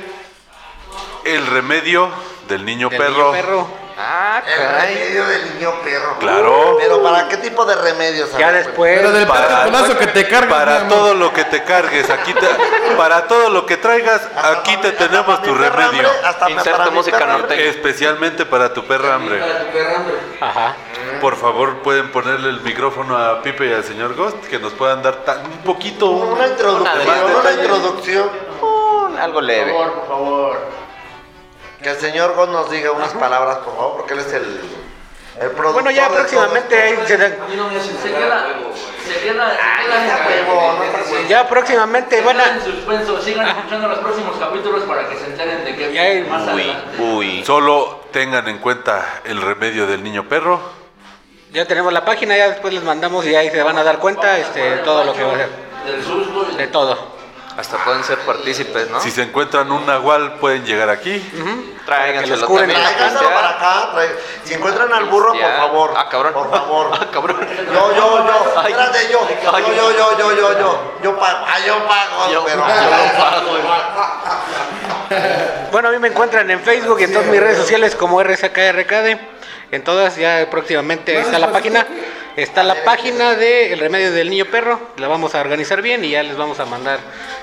el 1.24 1.46
remedio 1.48 2.08
del 2.48 2.64
niño 2.64 2.88
Del 2.88 2.98
perro. 2.98 3.32
niño 3.32 3.32
perro. 3.32 3.85
Ah, 3.98 4.42
El 4.46 4.58
caray. 4.62 4.94
remedio 4.94 5.26
del 5.26 5.54
niño 5.54 5.72
perro. 5.82 6.18
Claro. 6.18 6.76
Pero 6.78 7.02
¿para 7.02 7.28
qué 7.28 7.38
tipo 7.38 7.64
de 7.64 7.74
remedios? 7.76 8.30
Ya 8.36 8.52
después. 8.52 8.98
Pero 8.98 9.10
del 9.12 9.26
Para- 9.26 9.64
que 9.98 10.06
te 10.08 10.28
cargas. 10.28 10.48
mi 10.48 10.54
Para 10.54 10.88
todo 10.88 11.14
lo 11.14 11.32
que 11.32 11.44
te 11.44 11.64
cargues, 11.64 12.10
aquí 12.10 12.34
te- 12.34 12.94
para 12.96 13.26
todo 13.26 13.48
lo 13.48 13.64
que 13.64 13.78
traigas, 13.78 14.20
hasta 14.36 14.52
aquí 14.52 14.76
te 14.76 14.88
hasta 14.88 15.06
tenemos 15.06 15.40
tu 15.42 15.54
remedio. 15.54 15.84
hambre, 15.86 16.08
hasta 16.24 16.50
Inserta 16.50 16.90
música 16.90 17.24
norteña. 17.24 17.62
Especialmente 17.62 18.44
para 18.44 18.74
tu 18.74 18.84
perra 18.84 19.14
hambre. 19.14 19.38
Para 19.38 19.58
tu 19.60 19.66
perra 19.72 19.96
hambre. 19.96 20.14
Ajá. 20.42 20.74
Por 21.20 21.36
favor, 21.36 21.78
pueden 21.78 22.12
ponerle 22.12 22.50
el 22.50 22.60
micrófono 22.60 23.16
a 23.16 23.40
Pipe 23.40 23.66
y 23.66 23.72
al 23.72 23.84
señor 23.84 24.14
Ghost, 24.14 24.44
que 24.48 24.58
nos 24.58 24.74
puedan 24.74 25.02
dar 25.02 25.24
tan- 25.24 25.46
un 25.46 25.58
poquito. 25.64 26.10
un- 26.10 26.32
Una 26.32 26.46
introducción, 26.48 27.08
Una 27.40 27.52
introducción. 27.52 28.30
Algo 29.18 29.34
Por 29.34 29.42
leve. 29.44 29.72
favor, 29.72 29.92
por 29.94 30.06
favor. 30.08 30.85
Que 31.82 31.90
el 31.90 31.96
señor 31.98 32.34
God 32.34 32.48
nos 32.50 32.70
diga 32.70 32.90
unas 32.92 33.12
palabras, 33.12 33.58
por 33.58 33.74
favor, 33.76 33.96
porque 33.98 34.14
él 34.14 34.20
es 34.20 34.32
el, 34.32 34.60
el 35.40 35.50
productor. 35.50 35.72
Bueno, 35.74 35.90
ya 35.90 36.08
próximamente 36.08 36.96
se 37.06 37.16
queda. 37.16 37.36
Se 39.06 39.20
queda. 39.20 39.56
Ya 41.28 41.48
próximamente 41.48 42.20
van 42.22 42.36
Sigan 42.36 42.54
en 42.56 42.60
a. 42.60 42.64
suspenso, 42.64 43.20
sigan 43.22 43.48
escuchando 43.48 43.88
los 43.88 43.98
próximos 43.98 44.36
capítulos 44.38 44.82
para 44.84 45.08
que 45.08 45.16
se 45.16 45.26
enteren 45.26 45.64
de 45.64 45.76
qué 45.76 45.92
Ya 45.92 46.02
hay- 46.02 46.22
más 46.24 46.42
Uy, 46.42 46.48
adelante. 46.62 47.02
uy. 47.02 47.44
Solo 47.44 48.00
tengan 48.12 48.48
en 48.48 48.58
cuenta 48.58 49.20
el 49.24 49.40
remedio 49.42 49.86
del 49.86 50.02
niño 50.02 50.28
perro. 50.28 50.60
Ya 51.52 51.66
tenemos 51.66 51.92
la 51.92 52.04
página, 52.04 52.36
ya 52.36 52.48
después 52.48 52.72
les 52.74 52.82
mandamos 52.82 53.24
y 53.26 53.34
ahí 53.34 53.50
se 53.50 53.62
van 53.62 53.78
a 53.78 53.84
dar 53.84 53.98
cuenta 53.98 54.38
este, 54.38 54.60
de 54.60 54.76
todo 54.78 55.04
lo 55.04 55.12
que 55.14 55.22
va 55.24 55.32
a 55.32 55.36
ser. 55.36 55.48
Del 55.86 56.04
susto 56.04 56.48
y 56.52 56.56
De 56.56 56.66
todo. 56.68 57.15
Hasta 57.56 57.78
pueden 57.84 58.04
ser 58.04 58.18
partícipes, 58.20 58.90
¿no? 58.90 59.00
Si 59.00 59.10
se 59.10 59.22
encuentran 59.22 59.70
un 59.72 59.86
nahual, 59.86 60.34
pueden 60.34 60.64
llegar 60.66 60.90
aquí. 60.90 61.16
Tráiganselo 61.86 62.34
Que 62.34 62.40
los 62.40 62.48
curen 62.50 62.70
también. 62.70 62.94
Tráiganselo 62.96 63.30
para 63.30 63.48
acá. 63.50 63.90
trae- 63.94 64.16
Si 64.44 64.54
encuentran 64.54 64.92
al 64.92 65.04
burro, 65.06 65.32
por 65.32 65.40
favor. 65.56 65.94
Ah, 65.96 66.08
cabrón. 66.10 66.32
Por 66.34 66.50
favor. 66.50 66.90
Ah, 67.00 67.06
cabrón. 67.10 67.40
Yo, 67.72 67.94
yo, 67.94 68.26
yo. 68.26 68.54
Ay. 68.56 68.72
Espérate, 68.72 69.08
yo. 69.10 69.26
Yo, 69.42 69.54
Ay. 69.54 69.64
yo, 69.74 69.90
yo, 69.92 70.18
yo, 70.18 70.32
yo, 70.36 70.58
yo. 70.58 70.92
Yo 71.02 71.18
pago. 71.18 71.38
Ah, 71.46 71.58
yo 71.66 71.74
pago. 71.86 72.32
Yo, 72.32 72.44
pero- 72.44 72.58
yo 72.58 72.74
lo 72.74 73.18
pago. 73.24 73.46
Bueno, 75.72 75.88
a 75.88 75.92
mí 75.92 75.98
me 75.98 76.08
encuentran 76.08 76.50
en 76.50 76.60
Facebook 76.60 77.00
y 77.00 77.04
en 77.04 77.12
todas 77.12 77.26
mis 77.26 77.40
redes 77.40 77.58
sociales 77.58 77.94
como 77.94 78.22
RSKRKD. 78.22 79.18
En 79.72 79.82
todas, 79.82 80.16
ya 80.16 80.48
próximamente 80.50 81.18
está 81.18 81.38
la 81.38 81.50
página. 81.50 81.86
Está 82.36 82.62
la 82.62 82.84
página 82.84 83.34
de 83.34 83.72
El 83.72 83.80
Remedio 83.80 84.12
del 84.12 84.30
Niño 84.30 84.44
Perro. 84.46 84.78
La 84.98 85.08
vamos 85.08 85.34
a 85.34 85.40
organizar 85.40 85.82
bien 85.82 86.04
y 86.04 86.10
ya 86.10 86.22
les 86.22 86.36
vamos 86.36 86.60
a 86.60 86.66
mandar 86.66 87.00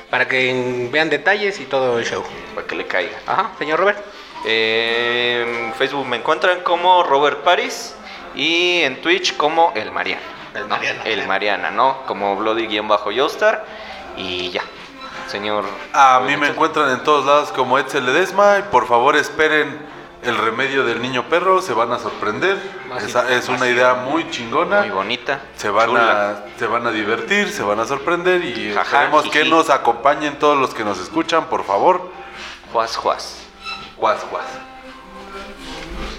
para 0.09 0.27
que 0.27 0.89
vean 0.91 1.09
detalles 1.09 1.59
y 1.59 1.65
todo 1.65 1.99
el 1.99 2.05
show. 2.05 2.23
Para 2.55 2.67
que 2.67 2.75
le 2.75 2.85
caiga. 2.85 3.17
Ajá, 3.27 3.51
señor 3.57 3.79
Robert. 3.79 3.99
Eh, 4.45 5.45
en 5.65 5.73
Facebook 5.73 6.05
me 6.05 6.17
encuentran 6.17 6.61
como 6.61 7.03
Robert 7.03 7.43
Paris 7.43 7.95
y 8.35 8.81
en 8.81 9.01
Twitch 9.01 9.35
como 9.35 9.73
El 9.75 9.91
Mariana. 9.91 10.21
El 10.53 10.61
¿no? 10.61 10.67
Mariana. 10.67 11.01
El 11.05 11.27
Mariana, 11.27 11.71
¿no? 11.71 12.05
Como 12.05 12.37
Bloody-Yostar 12.37 13.65
y 14.15 14.51
ya. 14.51 14.63
Señor. 15.27 15.65
A 15.93 16.21
mí 16.25 16.37
me 16.37 16.47
encuentran 16.49 16.91
en 16.91 17.03
todos 17.03 17.25
lados 17.25 17.51
como 17.51 17.77
Edsel 17.79 18.05
Ledesma 18.05 18.59
y 18.59 18.61
por 18.63 18.87
favor 18.87 19.15
esperen 19.15 19.93
el 20.23 20.37
remedio 20.37 20.85
del 20.85 21.01
niño 21.01 21.23
perro, 21.29 21.61
se 21.61 21.73
van 21.73 21.91
a 21.91 21.99
sorprender. 21.99 22.57
Esa 22.97 23.29
es 23.33 23.49
una 23.49 23.67
idea 23.67 23.93
muy 23.93 24.29
chingona. 24.29 24.81
Muy 24.81 24.89
bonita. 24.89 25.41
Se 25.57 25.69
van, 25.69 25.89
chula. 25.89 26.31
a, 26.31 26.59
se 26.59 26.65
van 26.65 26.87
a 26.87 26.91
divertir, 26.91 27.51
se 27.51 27.63
van 27.63 27.79
a 27.79 27.85
sorprender 27.85 28.43
y 28.43 28.73
Jaja, 28.73 28.83
esperemos 28.83 29.29
que 29.29 29.45
nos 29.45 29.69
acompañen 29.69 30.39
todos 30.39 30.57
los 30.57 30.73
que 30.73 30.83
nos 30.83 30.99
escuchan, 30.99 31.45
por 31.45 31.63
favor. 31.63 32.09
Juaz, 32.71 32.95
juaz. 32.95 33.37
Guas, 33.97 34.25
guas. 34.31 34.72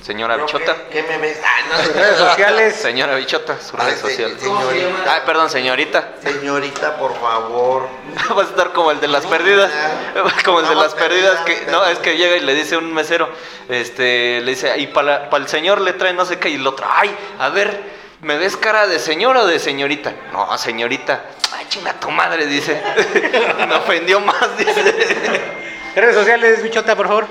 Señora 0.04 0.36
Bichota. 0.36 0.76
¿Qué, 0.90 1.00
qué 1.00 1.02
me 1.08 1.16
ves? 1.18 1.40
Ay, 1.42 1.64
no, 1.70 1.82
Sus 1.84 1.94
redes 1.96 2.18
sociales. 2.18 2.76
Señora 2.76 3.14
Bichota, 3.14 3.58
sus 3.58 3.72
redes 3.72 3.94
se- 3.94 4.00
sociales. 4.02 4.38
señorita. 4.38 5.14
Ay, 5.14 5.20
perdón, 5.24 5.48
señorita. 5.48 6.08
Señorita, 6.22 6.96
por 6.98 7.18
favor. 7.18 7.88
Vas 8.36 8.46
a 8.46 8.50
estar 8.50 8.72
como 8.74 8.90
el 8.90 9.00
de 9.00 9.08
las 9.08 9.24
perdidas. 9.24 9.70
Como 10.44 10.60
el 10.60 10.68
de 10.68 10.74
las 10.74 10.92
perdidas 10.94 11.40
que 11.46 11.66
no, 11.70 11.86
es 11.86 11.98
que 12.00 12.18
llega 12.18 12.36
y 12.36 12.40
le 12.40 12.54
dice 12.54 12.76
un 12.76 12.92
mesero, 12.92 13.30
este, 13.70 14.42
le 14.42 14.50
dice, 14.50 14.76
"Y 14.78 14.88
para 14.88 15.30
el 15.34 15.48
señor 15.48 15.80
le 15.80 15.94
trae 15.94 16.12
no 16.12 16.26
sé 16.26 16.38
qué" 16.38 16.50
y 16.50 16.56
el 16.56 16.66
otro, 16.66 16.86
"Ay, 16.90 17.16
a 17.38 17.48
ver, 17.48 17.80
¿me 18.20 18.36
ves 18.36 18.58
cara 18.58 18.86
de 18.86 18.98
señor 18.98 19.38
o 19.38 19.46
de 19.46 19.58
señorita?" 19.58 20.12
No, 20.32 20.58
señorita. 20.58 21.24
Ay, 21.56 21.64
chinga 21.70 21.94
tu 21.94 22.10
madre, 22.10 22.46
dice. 22.46 22.78
Me 23.66 23.74
ofendió 23.74 24.20
más, 24.20 24.58
dice. 24.58 24.82
Redes 25.96 26.14
sociales, 26.14 26.62
bichota, 26.62 26.94
por 26.94 27.06
favor. 27.06 27.26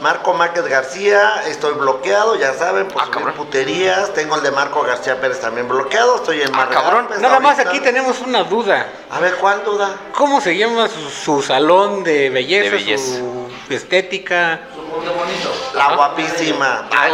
Marco 0.00 0.32
Márquez 0.32 0.64
García, 0.68 1.42
estoy 1.48 1.74
bloqueado, 1.74 2.36
ya 2.36 2.54
saben, 2.54 2.86
por 2.86 3.02
Ah, 3.02 3.32
puterías. 3.36 4.12
Tengo 4.14 4.36
el 4.36 4.42
de 4.42 4.52
Marco 4.52 4.82
García 4.82 5.20
Pérez 5.20 5.40
también 5.40 5.66
bloqueado. 5.68 6.16
Estoy 6.16 6.40
en 6.42 6.54
Ah, 6.54 6.68
cabrón. 6.70 7.08
Nada 7.20 7.40
más 7.40 7.58
aquí 7.58 7.80
tenemos 7.80 8.20
una 8.20 8.44
duda. 8.44 8.86
A 9.10 9.18
ver, 9.18 9.34
¿cuál 9.36 9.64
duda? 9.64 9.90
¿Cómo 10.14 10.40
se 10.40 10.56
llama 10.56 10.86
su, 10.88 11.10
su 11.10 11.42
salón 11.42 12.04
de 12.04 12.30
belleza, 12.30 12.64
De 12.64 12.70
belleza. 12.70 13.16
su 13.16 13.50
estética? 13.70 14.60
Qué 14.72 15.08
bonito. 15.10 15.52
La 15.74 15.94
guapísima. 15.96 16.86
Ay, 16.92 17.12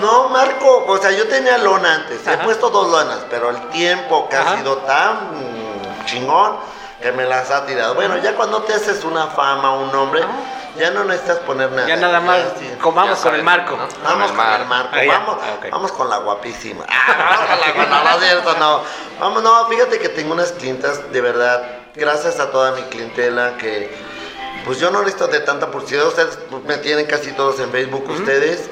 No, 0.00 0.28
Marco, 0.28 0.84
o 0.88 0.98
sea, 0.98 1.10
yo 1.10 1.26
tenía 1.26 1.56
lona 1.56 1.94
antes. 1.94 2.26
He 2.26 2.36
puesto 2.38 2.68
dos 2.68 2.88
lonas, 2.90 3.20
pero 3.30 3.48
el 3.48 3.68
tiempo 3.70 4.28
que 4.28 4.36
Ajá. 4.36 4.52
ha 4.52 4.56
sido 4.58 4.76
tan 4.78 6.04
chingón 6.04 6.56
que 7.00 7.12
me 7.12 7.24
las 7.24 7.50
ha 7.50 7.64
tirado. 7.66 7.94
Bueno, 7.94 8.18
ya 8.18 8.34
cuando 8.34 8.62
te 8.62 8.74
haces 8.74 9.04
una 9.04 9.28
fama, 9.28 9.72
un 9.74 9.92
nombre, 9.92 10.22
ya 10.76 10.90
no 10.90 11.04
necesitas 11.04 11.38
poner 11.38 11.70
nada. 11.70 11.88
Ya 11.88 11.96
nada 11.96 12.20
más 12.20 12.40
sí. 12.58 12.66
comamos 12.80 13.18
con 13.18 13.34
el 13.34 13.42
marco. 13.42 13.76
¿no? 13.76 13.88
Vamos 14.02 14.32
Con 14.32 14.60
el 14.60 14.66
marco, 14.66 14.90
Ah, 14.94 15.02
vamos, 15.06 15.38
Ah, 15.42 15.66
vamos 15.70 15.92
con 15.92 16.08
la 16.08 16.18
guapísima. 16.18 16.84
Ah, 16.88 17.14
vamos 17.18 17.38
con 17.38 17.60
la 17.60 17.72
guapísima, 17.72 17.86
no, 17.86 18.04
no 18.04 18.10
es 18.10 18.24
cierto, 18.24 18.54
no. 18.58 18.82
Vamos, 19.20 19.42
no, 19.42 19.66
fíjate 19.68 19.98
que 19.98 20.08
tengo 20.08 20.32
unas 20.34 20.52
clientas, 20.52 21.12
de 21.12 21.20
verdad, 21.20 21.64
gracias 21.94 22.40
a 22.40 22.50
toda 22.50 22.72
mi 22.72 22.82
clientela 22.82 23.56
que, 23.58 23.96
pues 24.64 24.78
yo 24.78 24.90
no 24.90 25.00
necesito 25.00 25.28
de 25.28 25.40
tanta 25.40 25.70
publicidad, 25.70 26.06
ustedes 26.06 26.38
me 26.66 26.78
tienen 26.78 27.06
casi 27.06 27.32
todos 27.32 27.58
en 27.60 27.70
Facebook, 27.70 28.08
ustedes. 28.08 28.68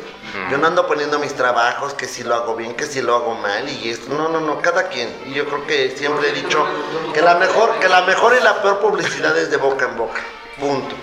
Yo 0.50 0.58
no 0.58 0.66
ando 0.66 0.86
poniendo 0.86 1.18
mis 1.18 1.34
trabajos, 1.34 1.94
que 1.94 2.06
si 2.06 2.22
lo 2.22 2.34
hago 2.34 2.54
bien, 2.54 2.74
que 2.74 2.86
si 2.86 3.02
lo 3.02 3.14
hago 3.16 3.34
mal 3.34 3.68
y 3.68 3.90
esto. 3.90 4.14
No, 4.14 4.28
no, 4.28 4.40
no, 4.40 4.60
cada 4.60 4.88
quien. 4.88 5.14
Y 5.26 5.34
yo 5.34 5.46
creo 5.46 5.66
que 5.66 5.96
siempre 5.96 6.30
he 6.30 6.32
dicho 6.32 6.64
que 7.12 7.22
la 7.22 7.34
mejor, 7.36 7.78
que 7.80 7.88
la 7.88 8.02
mejor 8.02 8.36
y 8.38 8.42
la 8.42 8.62
peor 8.62 8.80
publicidad 8.80 9.36
es 9.36 9.50
de 9.50 9.56
boca 9.56 9.86
en 9.86 9.96
boca. 9.96 10.20
Punto. 10.58 10.94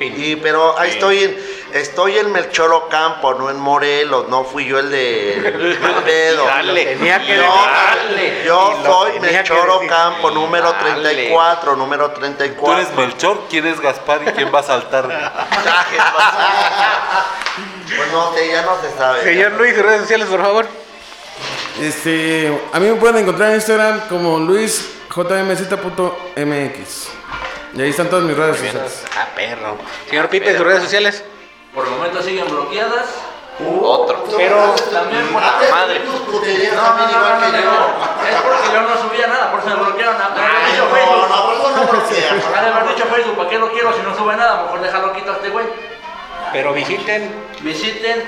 Y, 0.00 0.36
pero 0.36 0.78
ahí 0.78 0.90
estoy 0.90 1.24
en, 1.24 1.36
estoy 1.72 2.18
en 2.18 2.30
Melchor 2.30 2.72
Ocampo, 2.72 3.34
no 3.34 3.50
en 3.50 3.58
Morelos, 3.58 4.28
no 4.28 4.44
fui 4.44 4.64
yo 4.66 4.78
el 4.78 4.90
de 4.90 5.76
mal 5.82 5.94
pedo. 6.04 6.44
Dale. 6.44 6.84
Tenía 6.86 7.18
que 7.20 7.36
Yo, 7.36 7.42
decirle. 7.42 8.42
yo 8.46 8.78
soy 8.84 9.18
Melchor. 9.20 9.68
Ocampo, 9.70 10.30
número 10.30 10.72
Dale. 10.72 11.02
34, 11.12 11.76
número 11.76 12.10
Tú 12.12 12.20
34. 12.20 12.78
eres 12.78 12.94
Melchor, 12.94 13.42
¿quién 13.50 13.66
es 13.66 13.80
Gaspar 13.80 14.20
y 14.26 14.30
quién 14.32 14.54
va 14.54 14.60
a 14.60 14.62
saltar? 14.62 15.08
Pues 17.96 18.12
no 18.12 18.32
sé, 18.34 18.48
ya 18.52 18.62
no 18.62 18.80
se 18.80 18.96
sabe. 18.96 19.22
Señor 19.24 19.52
Luis, 19.52 19.76
redes 19.76 20.02
sociales, 20.02 20.28
por 20.28 20.40
favor. 20.40 20.66
Este, 21.80 22.60
a 22.72 22.78
mí 22.78 22.86
me 22.88 22.94
pueden 22.96 23.16
encontrar 23.18 23.48
en 23.50 23.56
Instagram 23.56 24.00
como 24.08 24.38
luisjmz.mx. 24.38 27.08
Y 27.74 27.82
ahí 27.82 27.90
están 27.90 28.08
todas 28.08 28.24
mis 28.24 28.36
redes 28.36 28.56
sociales. 28.56 29.04
Ah, 29.16 29.26
perro. 29.34 29.76
Señor 30.08 30.28
Pipe, 30.28 30.56
sus 30.56 30.66
redes 30.66 30.82
sociales. 30.84 31.24
Por 31.74 31.84
el 31.86 31.90
momento 31.92 32.22
siguen 32.22 32.46
bloqueadas. 32.48 33.06
Otro. 33.82 34.24
Pero 34.36 34.74
También 34.92 35.26
por 35.32 35.42
Ah, 35.42 35.58
Madre. 35.72 35.98
tus 36.00 36.20
puterías 36.20 36.74
No, 36.74 36.80
no, 36.80 36.88
también 36.88 37.10
no, 37.10 37.16
igual 37.26 37.40
no, 37.40 37.46
que 37.46 37.52
no, 37.52 37.58
yo. 37.58 37.70
no. 37.70 38.28
Es 38.28 38.36
porque 38.42 38.68
yo 38.72 38.82
no 38.82 38.96
subía 39.02 39.26
nada, 39.26 39.50
por 39.50 39.60
eso 39.60 39.68
me 39.68 39.74
bloquearon. 39.74 40.16
Ah, 40.20 40.30
pero 40.34 40.46
Ay, 40.46 40.72
dicho 40.72 40.84
no, 40.84 40.94
Facebook. 40.94 41.28
no, 41.28 41.44
por 41.44 41.54
eso 41.54 41.70
no 41.76 41.92
bloqueas. 41.92 42.44
Ha 42.56 42.62
de 42.62 42.68
haber 42.68 42.88
dicho 42.94 43.04
Facebook, 43.08 43.36
¿para 43.36 43.50
qué 43.50 43.58
lo 43.58 43.72
quiero 43.72 43.92
si 43.94 44.02
no 44.02 44.16
sube 44.16 44.36
nada? 44.36 44.62
Mejor 44.62 44.80
déjalo 44.80 45.12
quito 45.12 45.32
a 45.32 45.34
este 45.34 45.48
güey. 45.50 45.66
pero 46.52 46.72
visiten 46.72 47.34
Visiten. 47.60 48.22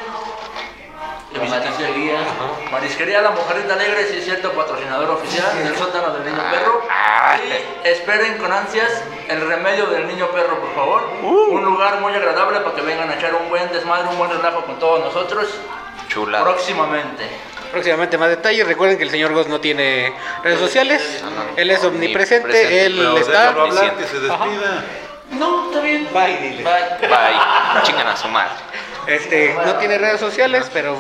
La 1.33 1.45
marisquería. 1.45 2.19
Marisquería 2.73 3.23
La 3.23 3.31
Mujerita 3.31 3.75
Alegre, 3.75 4.07
si 4.09 4.19
es 4.19 4.25
cierto, 4.25 4.51
patrocinador 4.53 5.11
oficial 5.11 5.47
del 5.63 5.77
sótano 5.77 6.13
del 6.15 6.25
niño 6.25 6.43
perro. 6.51 6.83
Y 7.85 7.87
esperen 7.89 8.37
con 8.39 8.53
ansias 8.53 9.03
el 9.29 9.47
remedio 9.47 9.87
del 9.87 10.09
niño 10.09 10.29
perro, 10.31 10.61
por 10.61 10.75
favor. 10.75 11.03
Un 11.23 11.65
lugar 11.65 12.01
muy 12.01 12.13
agradable 12.15 12.61
para 12.61 12.75
que 12.75 12.83
vengan 12.83 13.11
a 13.11 13.15
echar 13.15 13.35
un 13.35 13.49
buen 13.49 13.71
desmadre, 13.73 14.09
un 14.09 14.19
buen 14.19 14.31
relajo 14.31 14.65
con 14.65 14.79
todos 14.81 15.05
nosotros. 15.05 15.49
Chula. 16.09 16.43
Próximamente. 16.43 17.29
próximamente 17.71 18.19
más 18.19 18.29
detalles. 18.31 18.67
Recuerden 18.67 18.99
que 18.99 19.05
el 19.05 19.11
señor 19.11 19.33
Goss 19.33 19.47
no 19.47 19.61
tiene 19.61 20.13
redes 20.43 20.59
sociales. 20.59 21.23
Él 21.57 21.71
es 21.71 21.85
omnipresente. 21.85 22.49
Omnipresente, 22.49 22.87
Él 22.87 22.95
Pero 22.99 23.19
está. 23.19 23.41
déjalo 23.43 23.63
hablar, 23.63 23.97
que 23.97 24.05
se 24.07 24.19
despida. 24.19 24.85
No, 25.31 25.67
está 25.69 25.81
bien. 25.81 26.09
Bye, 26.13 26.37
dile. 26.39 26.65
Bye. 26.65 27.09
Bye. 27.09 27.83
Chingan 27.85 28.09
a 28.09 28.17
su 28.17 28.27
madre. 28.27 28.51
Este, 29.07 29.55
no 29.65 29.75
tiene 29.77 29.99
redes 29.99 30.21
sociales, 30.21 30.71
pero 30.73 30.99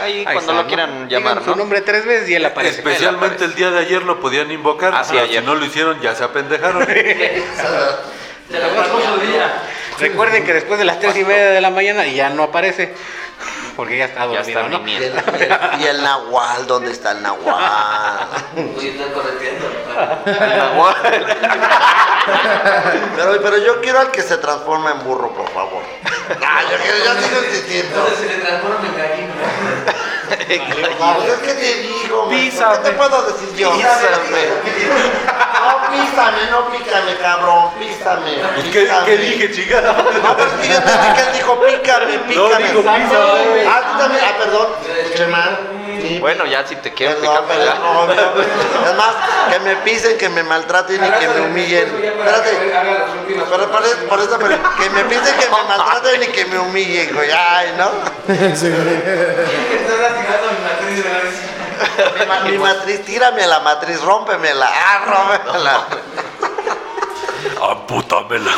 Ahí, 0.00 0.18
ahí 0.18 0.24
cuando 0.24 0.40
está, 0.40 0.52
lo 0.52 0.62
¿no? 0.62 0.68
quieran 0.68 1.08
Digan 1.08 1.22
llamar, 1.24 1.42
su 1.44 1.50
¿no? 1.50 1.56
nombre 1.56 1.80
tres 1.80 2.04
veces 2.06 2.28
y 2.28 2.34
él 2.34 2.44
aparece. 2.44 2.78
Especialmente 2.78 3.44
el 3.44 3.54
día 3.54 3.70
de 3.70 3.80
ayer 3.80 4.02
lo 4.02 4.20
podían 4.20 4.50
invocar. 4.50 4.92
Ah, 4.94 5.02
sí, 5.02 5.10
pero 5.12 5.24
ayer. 5.24 5.40
Si 5.40 5.46
no 5.46 5.54
lo 5.56 5.64
hicieron, 5.64 6.00
ya 6.00 6.14
se 6.14 6.22
apendejaron. 6.24 6.86
Su. 6.86 8.54
Recuerden 10.00 10.44
que 10.44 10.54
después 10.54 10.78
de 10.78 10.84
las 10.84 11.00
tres 11.00 11.16
y 11.16 11.24
media 11.24 11.50
de 11.50 11.60
la 11.60 11.70
mañana 11.70 12.06
ya 12.06 12.30
no 12.30 12.44
aparece. 12.44 12.94
Porque 13.76 13.96
ya 13.98 14.06
está 14.06 14.20
Ya 14.26 14.26
dormido, 14.42 14.60
está 14.60 14.78
¿no? 14.78 14.88
Y 14.88 14.94
el, 14.96 15.02
y 15.02 15.06
el- 15.06 15.80
y 15.80 15.86
el 15.86 16.02
Nahual, 16.02 16.66
¿dónde 16.66 16.90
está 16.92 17.12
el 17.12 17.22
Nahual? 17.22 18.28
Uy, 18.76 18.88
está 18.88 19.12
correteando. 19.12 19.66
Pero, 23.16 23.42
pero 23.42 23.56
yo 23.58 23.80
quiero 23.80 24.00
al 24.00 24.10
que 24.10 24.22
se 24.22 24.36
transforma 24.38 24.92
en 24.92 25.04
burro, 25.04 25.32
por 25.32 25.48
favor. 25.50 25.82
Ah, 26.46 26.60
yo, 26.70 26.76
quiero, 26.82 26.98
yo 26.98 27.22
sigo 27.26 27.42
insistiendo. 27.42 27.96
Entonces 28.00 28.18
se 28.18 28.36
le 28.36 28.44
transforma 28.44 28.86
en 28.86 28.96
gallina. 28.98 29.32
Es 30.30 31.38
que 31.40 31.54
te 31.54 31.74
digo, 31.82 32.28
¿qué 32.28 32.36
Písame. 32.36 32.78
te 32.78 32.90
puedo 32.92 33.22
decir 33.22 33.54
yo? 33.56 33.72
Písame. 33.72 34.06
No, 35.58 35.90
písame, 35.90 36.50
no 36.50 36.70
pícame, 36.70 37.16
cabrón, 37.20 37.70
písame. 37.78 38.32
¿Qué, 38.72 38.80
písame. 38.80 39.06
qué 39.06 39.16
dije, 39.18 39.50
chingada? 39.52 39.92
No, 39.92 40.36
pero 40.36 40.50
es 40.50 40.54
que 40.54 40.72
yo 40.74 40.80
que 41.14 41.20
él 41.20 41.32
dijo 41.34 41.60
pícame, 41.60 42.18
pícame. 42.18 42.64
dijo 42.68 42.80
písame. 42.80 43.66
Ah, 43.68 43.80
tú 43.92 43.98
también, 43.98 44.24
ah, 44.24 44.34
perdón, 44.38 44.68
escuché 45.02 45.26
mal. 45.26 45.77
Sí, 46.00 46.18
Bueno, 46.20 46.46
ya 46.46 46.66
si 46.66 46.76
te 46.76 46.90
Perdón, 46.90 47.20
picar, 47.46 47.58
ya. 47.64 47.74
no, 47.74 48.06
no, 48.06 48.14
no. 48.14 48.42
Es 48.42 48.96
más, 48.96 49.14
que 49.52 49.60
me 49.60 49.76
pisen, 49.76 50.16
que 50.18 50.28
me 50.28 50.42
maltraten 50.42 50.96
y 51.04 51.10
que 51.10 51.28
me 51.28 51.40
humillen. 51.42 51.88
Espérate. 52.04 52.50
Pero 53.50 53.70
por, 53.70 53.82
eso- 53.84 53.96
por 54.08 54.20
eso, 54.20 54.38
pero 54.38 54.56
que 54.78 54.90
me 54.90 55.04
pisen, 55.04 55.36
que 55.36 55.46
me 55.46 55.62
maltraten 55.68 56.22
y 56.22 56.26
que 56.26 56.44
me 56.46 56.58
humillen, 56.58 57.14
güey. 57.14 57.30
Ay, 57.30 57.74
¿no? 57.76 57.90
Sí. 58.56 58.66
Mi 58.68 58.74
matriz 60.64 61.04
de 61.04 61.10
la 61.10 61.18
vez. 61.20 61.34
Mi, 62.20 62.26
ma- 62.26 62.40
mi 62.40 62.58
matriz, 62.58 63.04
tírame 63.04 63.46
la 63.46 63.60
matriz, 63.60 64.00
rómpemela. 64.02 64.68
Ah, 64.68 65.00
rómpemela. 65.06 65.80
Ampútamela. 67.70 68.50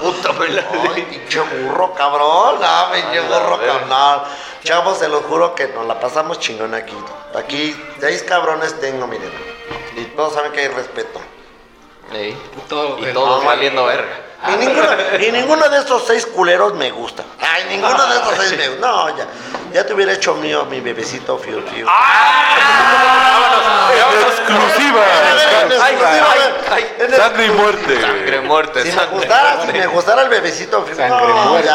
Puta 0.00 0.32
vela. 0.32 0.64
Ay, 0.94 1.02
pinche 1.02 1.40
burro, 1.40 1.92
cabrón. 1.94 2.60
No, 2.60 2.92
pinche 2.92 3.20
burro, 3.20 3.58
cabrón. 3.58 3.88
No, 3.88 4.22
Chavos, 4.64 4.98
se 4.98 5.08
los 5.08 5.24
juro 5.24 5.54
que 5.54 5.66
nos 5.68 5.86
la 5.86 5.98
pasamos 5.98 6.38
chingón 6.38 6.74
aquí. 6.74 6.96
Aquí, 7.34 7.76
seis 8.00 8.22
cabrones 8.22 8.78
tengo, 8.80 9.06
miren. 9.06 9.32
Y 9.96 10.04
todos 10.16 10.34
saben 10.34 10.52
que 10.52 10.60
hay 10.60 10.68
respeto. 10.68 11.20
Ey. 12.12 12.36
Todo, 12.68 12.98
Y 12.98 13.12
todos 13.12 13.44
valiendo 13.44 13.84
verga. 13.86 14.31
Y 14.48 14.56
ninguno, 14.56 14.88
y 15.20 15.32
ninguno 15.32 15.68
de 15.68 15.78
estos 15.78 16.04
seis 16.06 16.26
culeros 16.26 16.74
me 16.74 16.90
gusta. 16.90 17.22
Ay, 17.40 17.64
ninguno 17.68 18.06
de 18.06 18.16
estos 18.16 18.34
seis 18.38 18.56
me 18.58 18.68
gusta. 18.68 18.86
No, 18.86 19.16
ya. 19.16 19.26
Ya 19.72 19.86
te 19.86 19.94
hubiera 19.94 20.12
hecho 20.12 20.34
mío 20.34 20.66
mi 20.66 20.80
bebecito 20.80 21.38
Fiu 21.38 21.62
Fiu. 21.62 21.86
Exclusiva. 24.28 25.00
Sangre 27.16 27.46
y 27.46 27.50
muerte. 27.50 28.00
Sangre 28.00 28.40
muerte, 28.40 28.82
Si 28.82 28.88
me 28.88 28.94
sangre 28.94 29.16
gustara, 29.16 29.50
si 29.52 29.56
muerte. 29.58 29.78
me 29.78 29.86
gustara 29.86 30.22
el 30.22 30.28
bebecito 30.28 30.82
Fiu 30.84 30.96
Sangre 30.96 31.28
no, 31.28 31.34
muerte. 31.46 31.68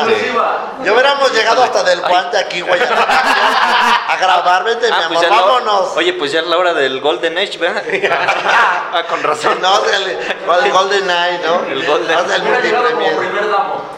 ya. 0.84 0.91
Hubiéramos 0.94 1.31
llegado 1.31 1.64
hasta 1.64 1.84
del 1.84 2.02
guante 2.02 2.38
aquí, 2.38 2.61
güey. 2.61 2.80
A, 2.81 4.06
a 4.14 4.18
grabar, 4.18 4.64
vete, 4.64 4.88
mi 4.88 4.94
Ah, 4.94 5.06
pues 5.07 5.19
amor, 5.19 5.22
ya 5.22 5.27
es 5.27 5.30
la 5.35 5.44
hora- 5.44 5.53
vámonos. 5.64 5.98
Oye, 5.98 6.14
pues 6.14 6.31
ya 6.31 6.39
es 6.41 6.48
la 6.48 6.57
hora 6.57 6.73
del 6.73 6.99
Golden 7.02 7.38
Age, 7.38 7.57
¿verdad? 7.57 7.84
ah, 8.94 9.03
con 9.10 9.23
razón. 9.23 9.60
No, 9.61 9.80
del 9.81 10.03
el 10.11 10.72
Golden 10.72 11.07
Night, 11.07 11.41
¿no? 11.45 11.65
El 11.68 11.85
Golden- 11.85 12.27
del 12.27 12.44
Hubiera 12.59 12.79
llegado 12.81 12.91
como 12.91 13.01
multipremier. 13.07 13.31
primer 13.34 13.49
damo. 13.51 13.97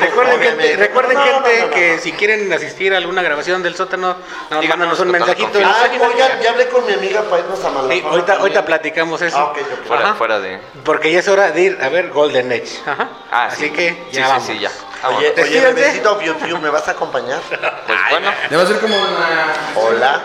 Recuerden, 0.00 0.40
gente, 0.40 0.76
recuerden 0.76 1.14
No, 1.18 1.24
no, 1.26 1.32
gente 1.32 1.58
no, 1.60 1.66
no, 1.66 1.70
que 1.74 1.96
no. 1.96 2.02
si 2.02 2.12
quieren 2.12 2.52
asistir 2.52 2.94
a 2.94 2.96
alguna 2.96 3.22
grabación 3.22 3.62
del 3.62 3.74
sótano, 3.76 4.16
no, 4.50 4.60
Díganos, 4.60 4.68
mándanos 4.68 5.00
un 5.00 5.10
mensajito. 5.10 5.58
en 5.58 5.62
la 5.68 5.82
oigan, 6.08 6.40
ya 6.40 6.50
hablé 6.50 6.68
con 6.68 6.86
mi 6.86 6.92
amiga 6.94 7.22
para 7.22 7.42
irnos 7.42 7.58
a 7.64 7.70
Malafama. 7.70 7.92
Sí, 7.94 8.02
ahorita, 8.38 8.64
platicamos 8.64 9.20
eso. 9.22 9.52
Ah. 9.90 10.14
Fuera, 10.16 10.40
de. 10.40 10.60
Porque 10.84 11.12
ya 11.12 11.18
es 11.20 11.28
hora 11.28 11.50
de 11.50 11.60
ir 11.60 11.78
a 11.82 11.88
ver 11.88 12.08
Golden 12.10 12.50
Age. 12.52 12.80
Ajá. 12.86 13.08
Ah, 13.30 13.46
Así 13.46 13.66
sí. 13.66 13.70
que 13.70 13.88
Sí, 14.10 14.16
ya 14.16 14.24
sí, 14.24 14.30
vamos. 14.30 14.46
sí, 14.46 14.58
ya. 14.58 14.70
Oye, 15.08 15.34
oye, 15.42 15.60
bebecito 15.60 16.16
Fiu 16.16 16.34
Fiu, 16.34 16.58
¿me 16.58 16.70
vas 16.70 16.86
a 16.88 16.92
acompañar? 16.92 17.40
Pues 17.48 17.98
bueno, 18.10 18.28
a 18.30 18.66
ser 18.66 18.78
como 18.80 18.94
una. 18.96 19.52
Hola. 19.76 20.22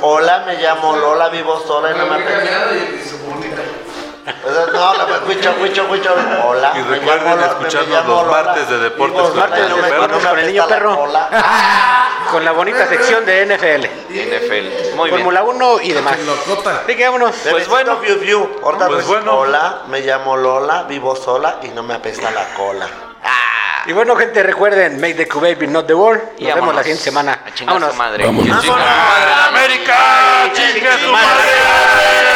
Hola, 0.00 0.44
me 0.46 0.54
llamo 0.56 0.96
Lola, 0.96 1.28
vivo 1.28 1.62
sola 1.66 1.90
y 1.92 1.94
no 1.98 2.06
me 2.06 2.16
No, 4.24 4.94
no, 4.94 5.20
cuicho, 5.26 5.52
cuicho, 5.56 5.88
cuicho. 5.88 6.14
Hola. 6.44 6.72
Y 6.76 6.82
recuerden 6.82 7.40
escucharnos 7.40 8.06
los 8.06 8.26
Lola, 8.26 8.42
martes 8.42 8.68
de 8.68 8.78
Deportes 8.78 9.34
no 9.34 9.76
me 9.76 10.20
Con 10.20 10.38
el 10.38 10.46
niño 10.46 10.68
perro. 10.68 11.08
Con 12.30 12.44
la 12.44 12.52
bonita 12.52 12.86
sección 12.86 13.26
de 13.26 13.44
NFL, 13.46 13.84
NFL. 14.08 14.96
Muy 14.96 15.10
bien. 15.10 15.22
Fórmula 15.22 15.42
1 15.42 15.80
y 15.82 15.92
demás. 15.92 16.16
Así 16.84 16.96
que 16.96 17.04
vámonos. 17.04 17.34
Pues 17.50 17.68
bueno. 17.68 17.98
Pues 17.98 18.16
pues 18.88 19.06
bueno. 19.06 19.38
Hola, 19.38 19.82
me 19.88 20.00
llamo 20.00 20.36
Lola, 20.36 20.84
vivo 20.84 21.16
sola 21.16 21.56
y 21.62 21.68
no 21.68 21.82
me 21.82 21.94
apesta 21.94 22.30
la 22.30 22.44
cola. 22.54 22.86
Y 23.84 23.92
bueno, 23.92 24.14
gente, 24.14 24.44
recuerden, 24.44 25.00
make 25.00 25.14
the 25.14 25.26
baby 25.40 25.66
not 25.66 25.86
the 25.88 25.94
world. 25.94 26.22
Nos 26.22 26.40
Y 26.40 26.44
vemos 26.44 26.60
vámonos. 26.60 26.76
la 26.76 26.82
siguiente 26.84 27.02
semana. 27.02 27.40
A 27.44 27.52
chingar 27.52 27.76
a 27.76 27.78
su 27.80 27.84
Vámonos. 27.86 27.96
madre. 27.96 28.24
Vámonos. 28.26 28.64
En 28.64 29.56
América. 29.56 29.96
Chingue 30.52 30.88
a 30.88 30.98
su 30.98 31.08
madre. 31.08 32.31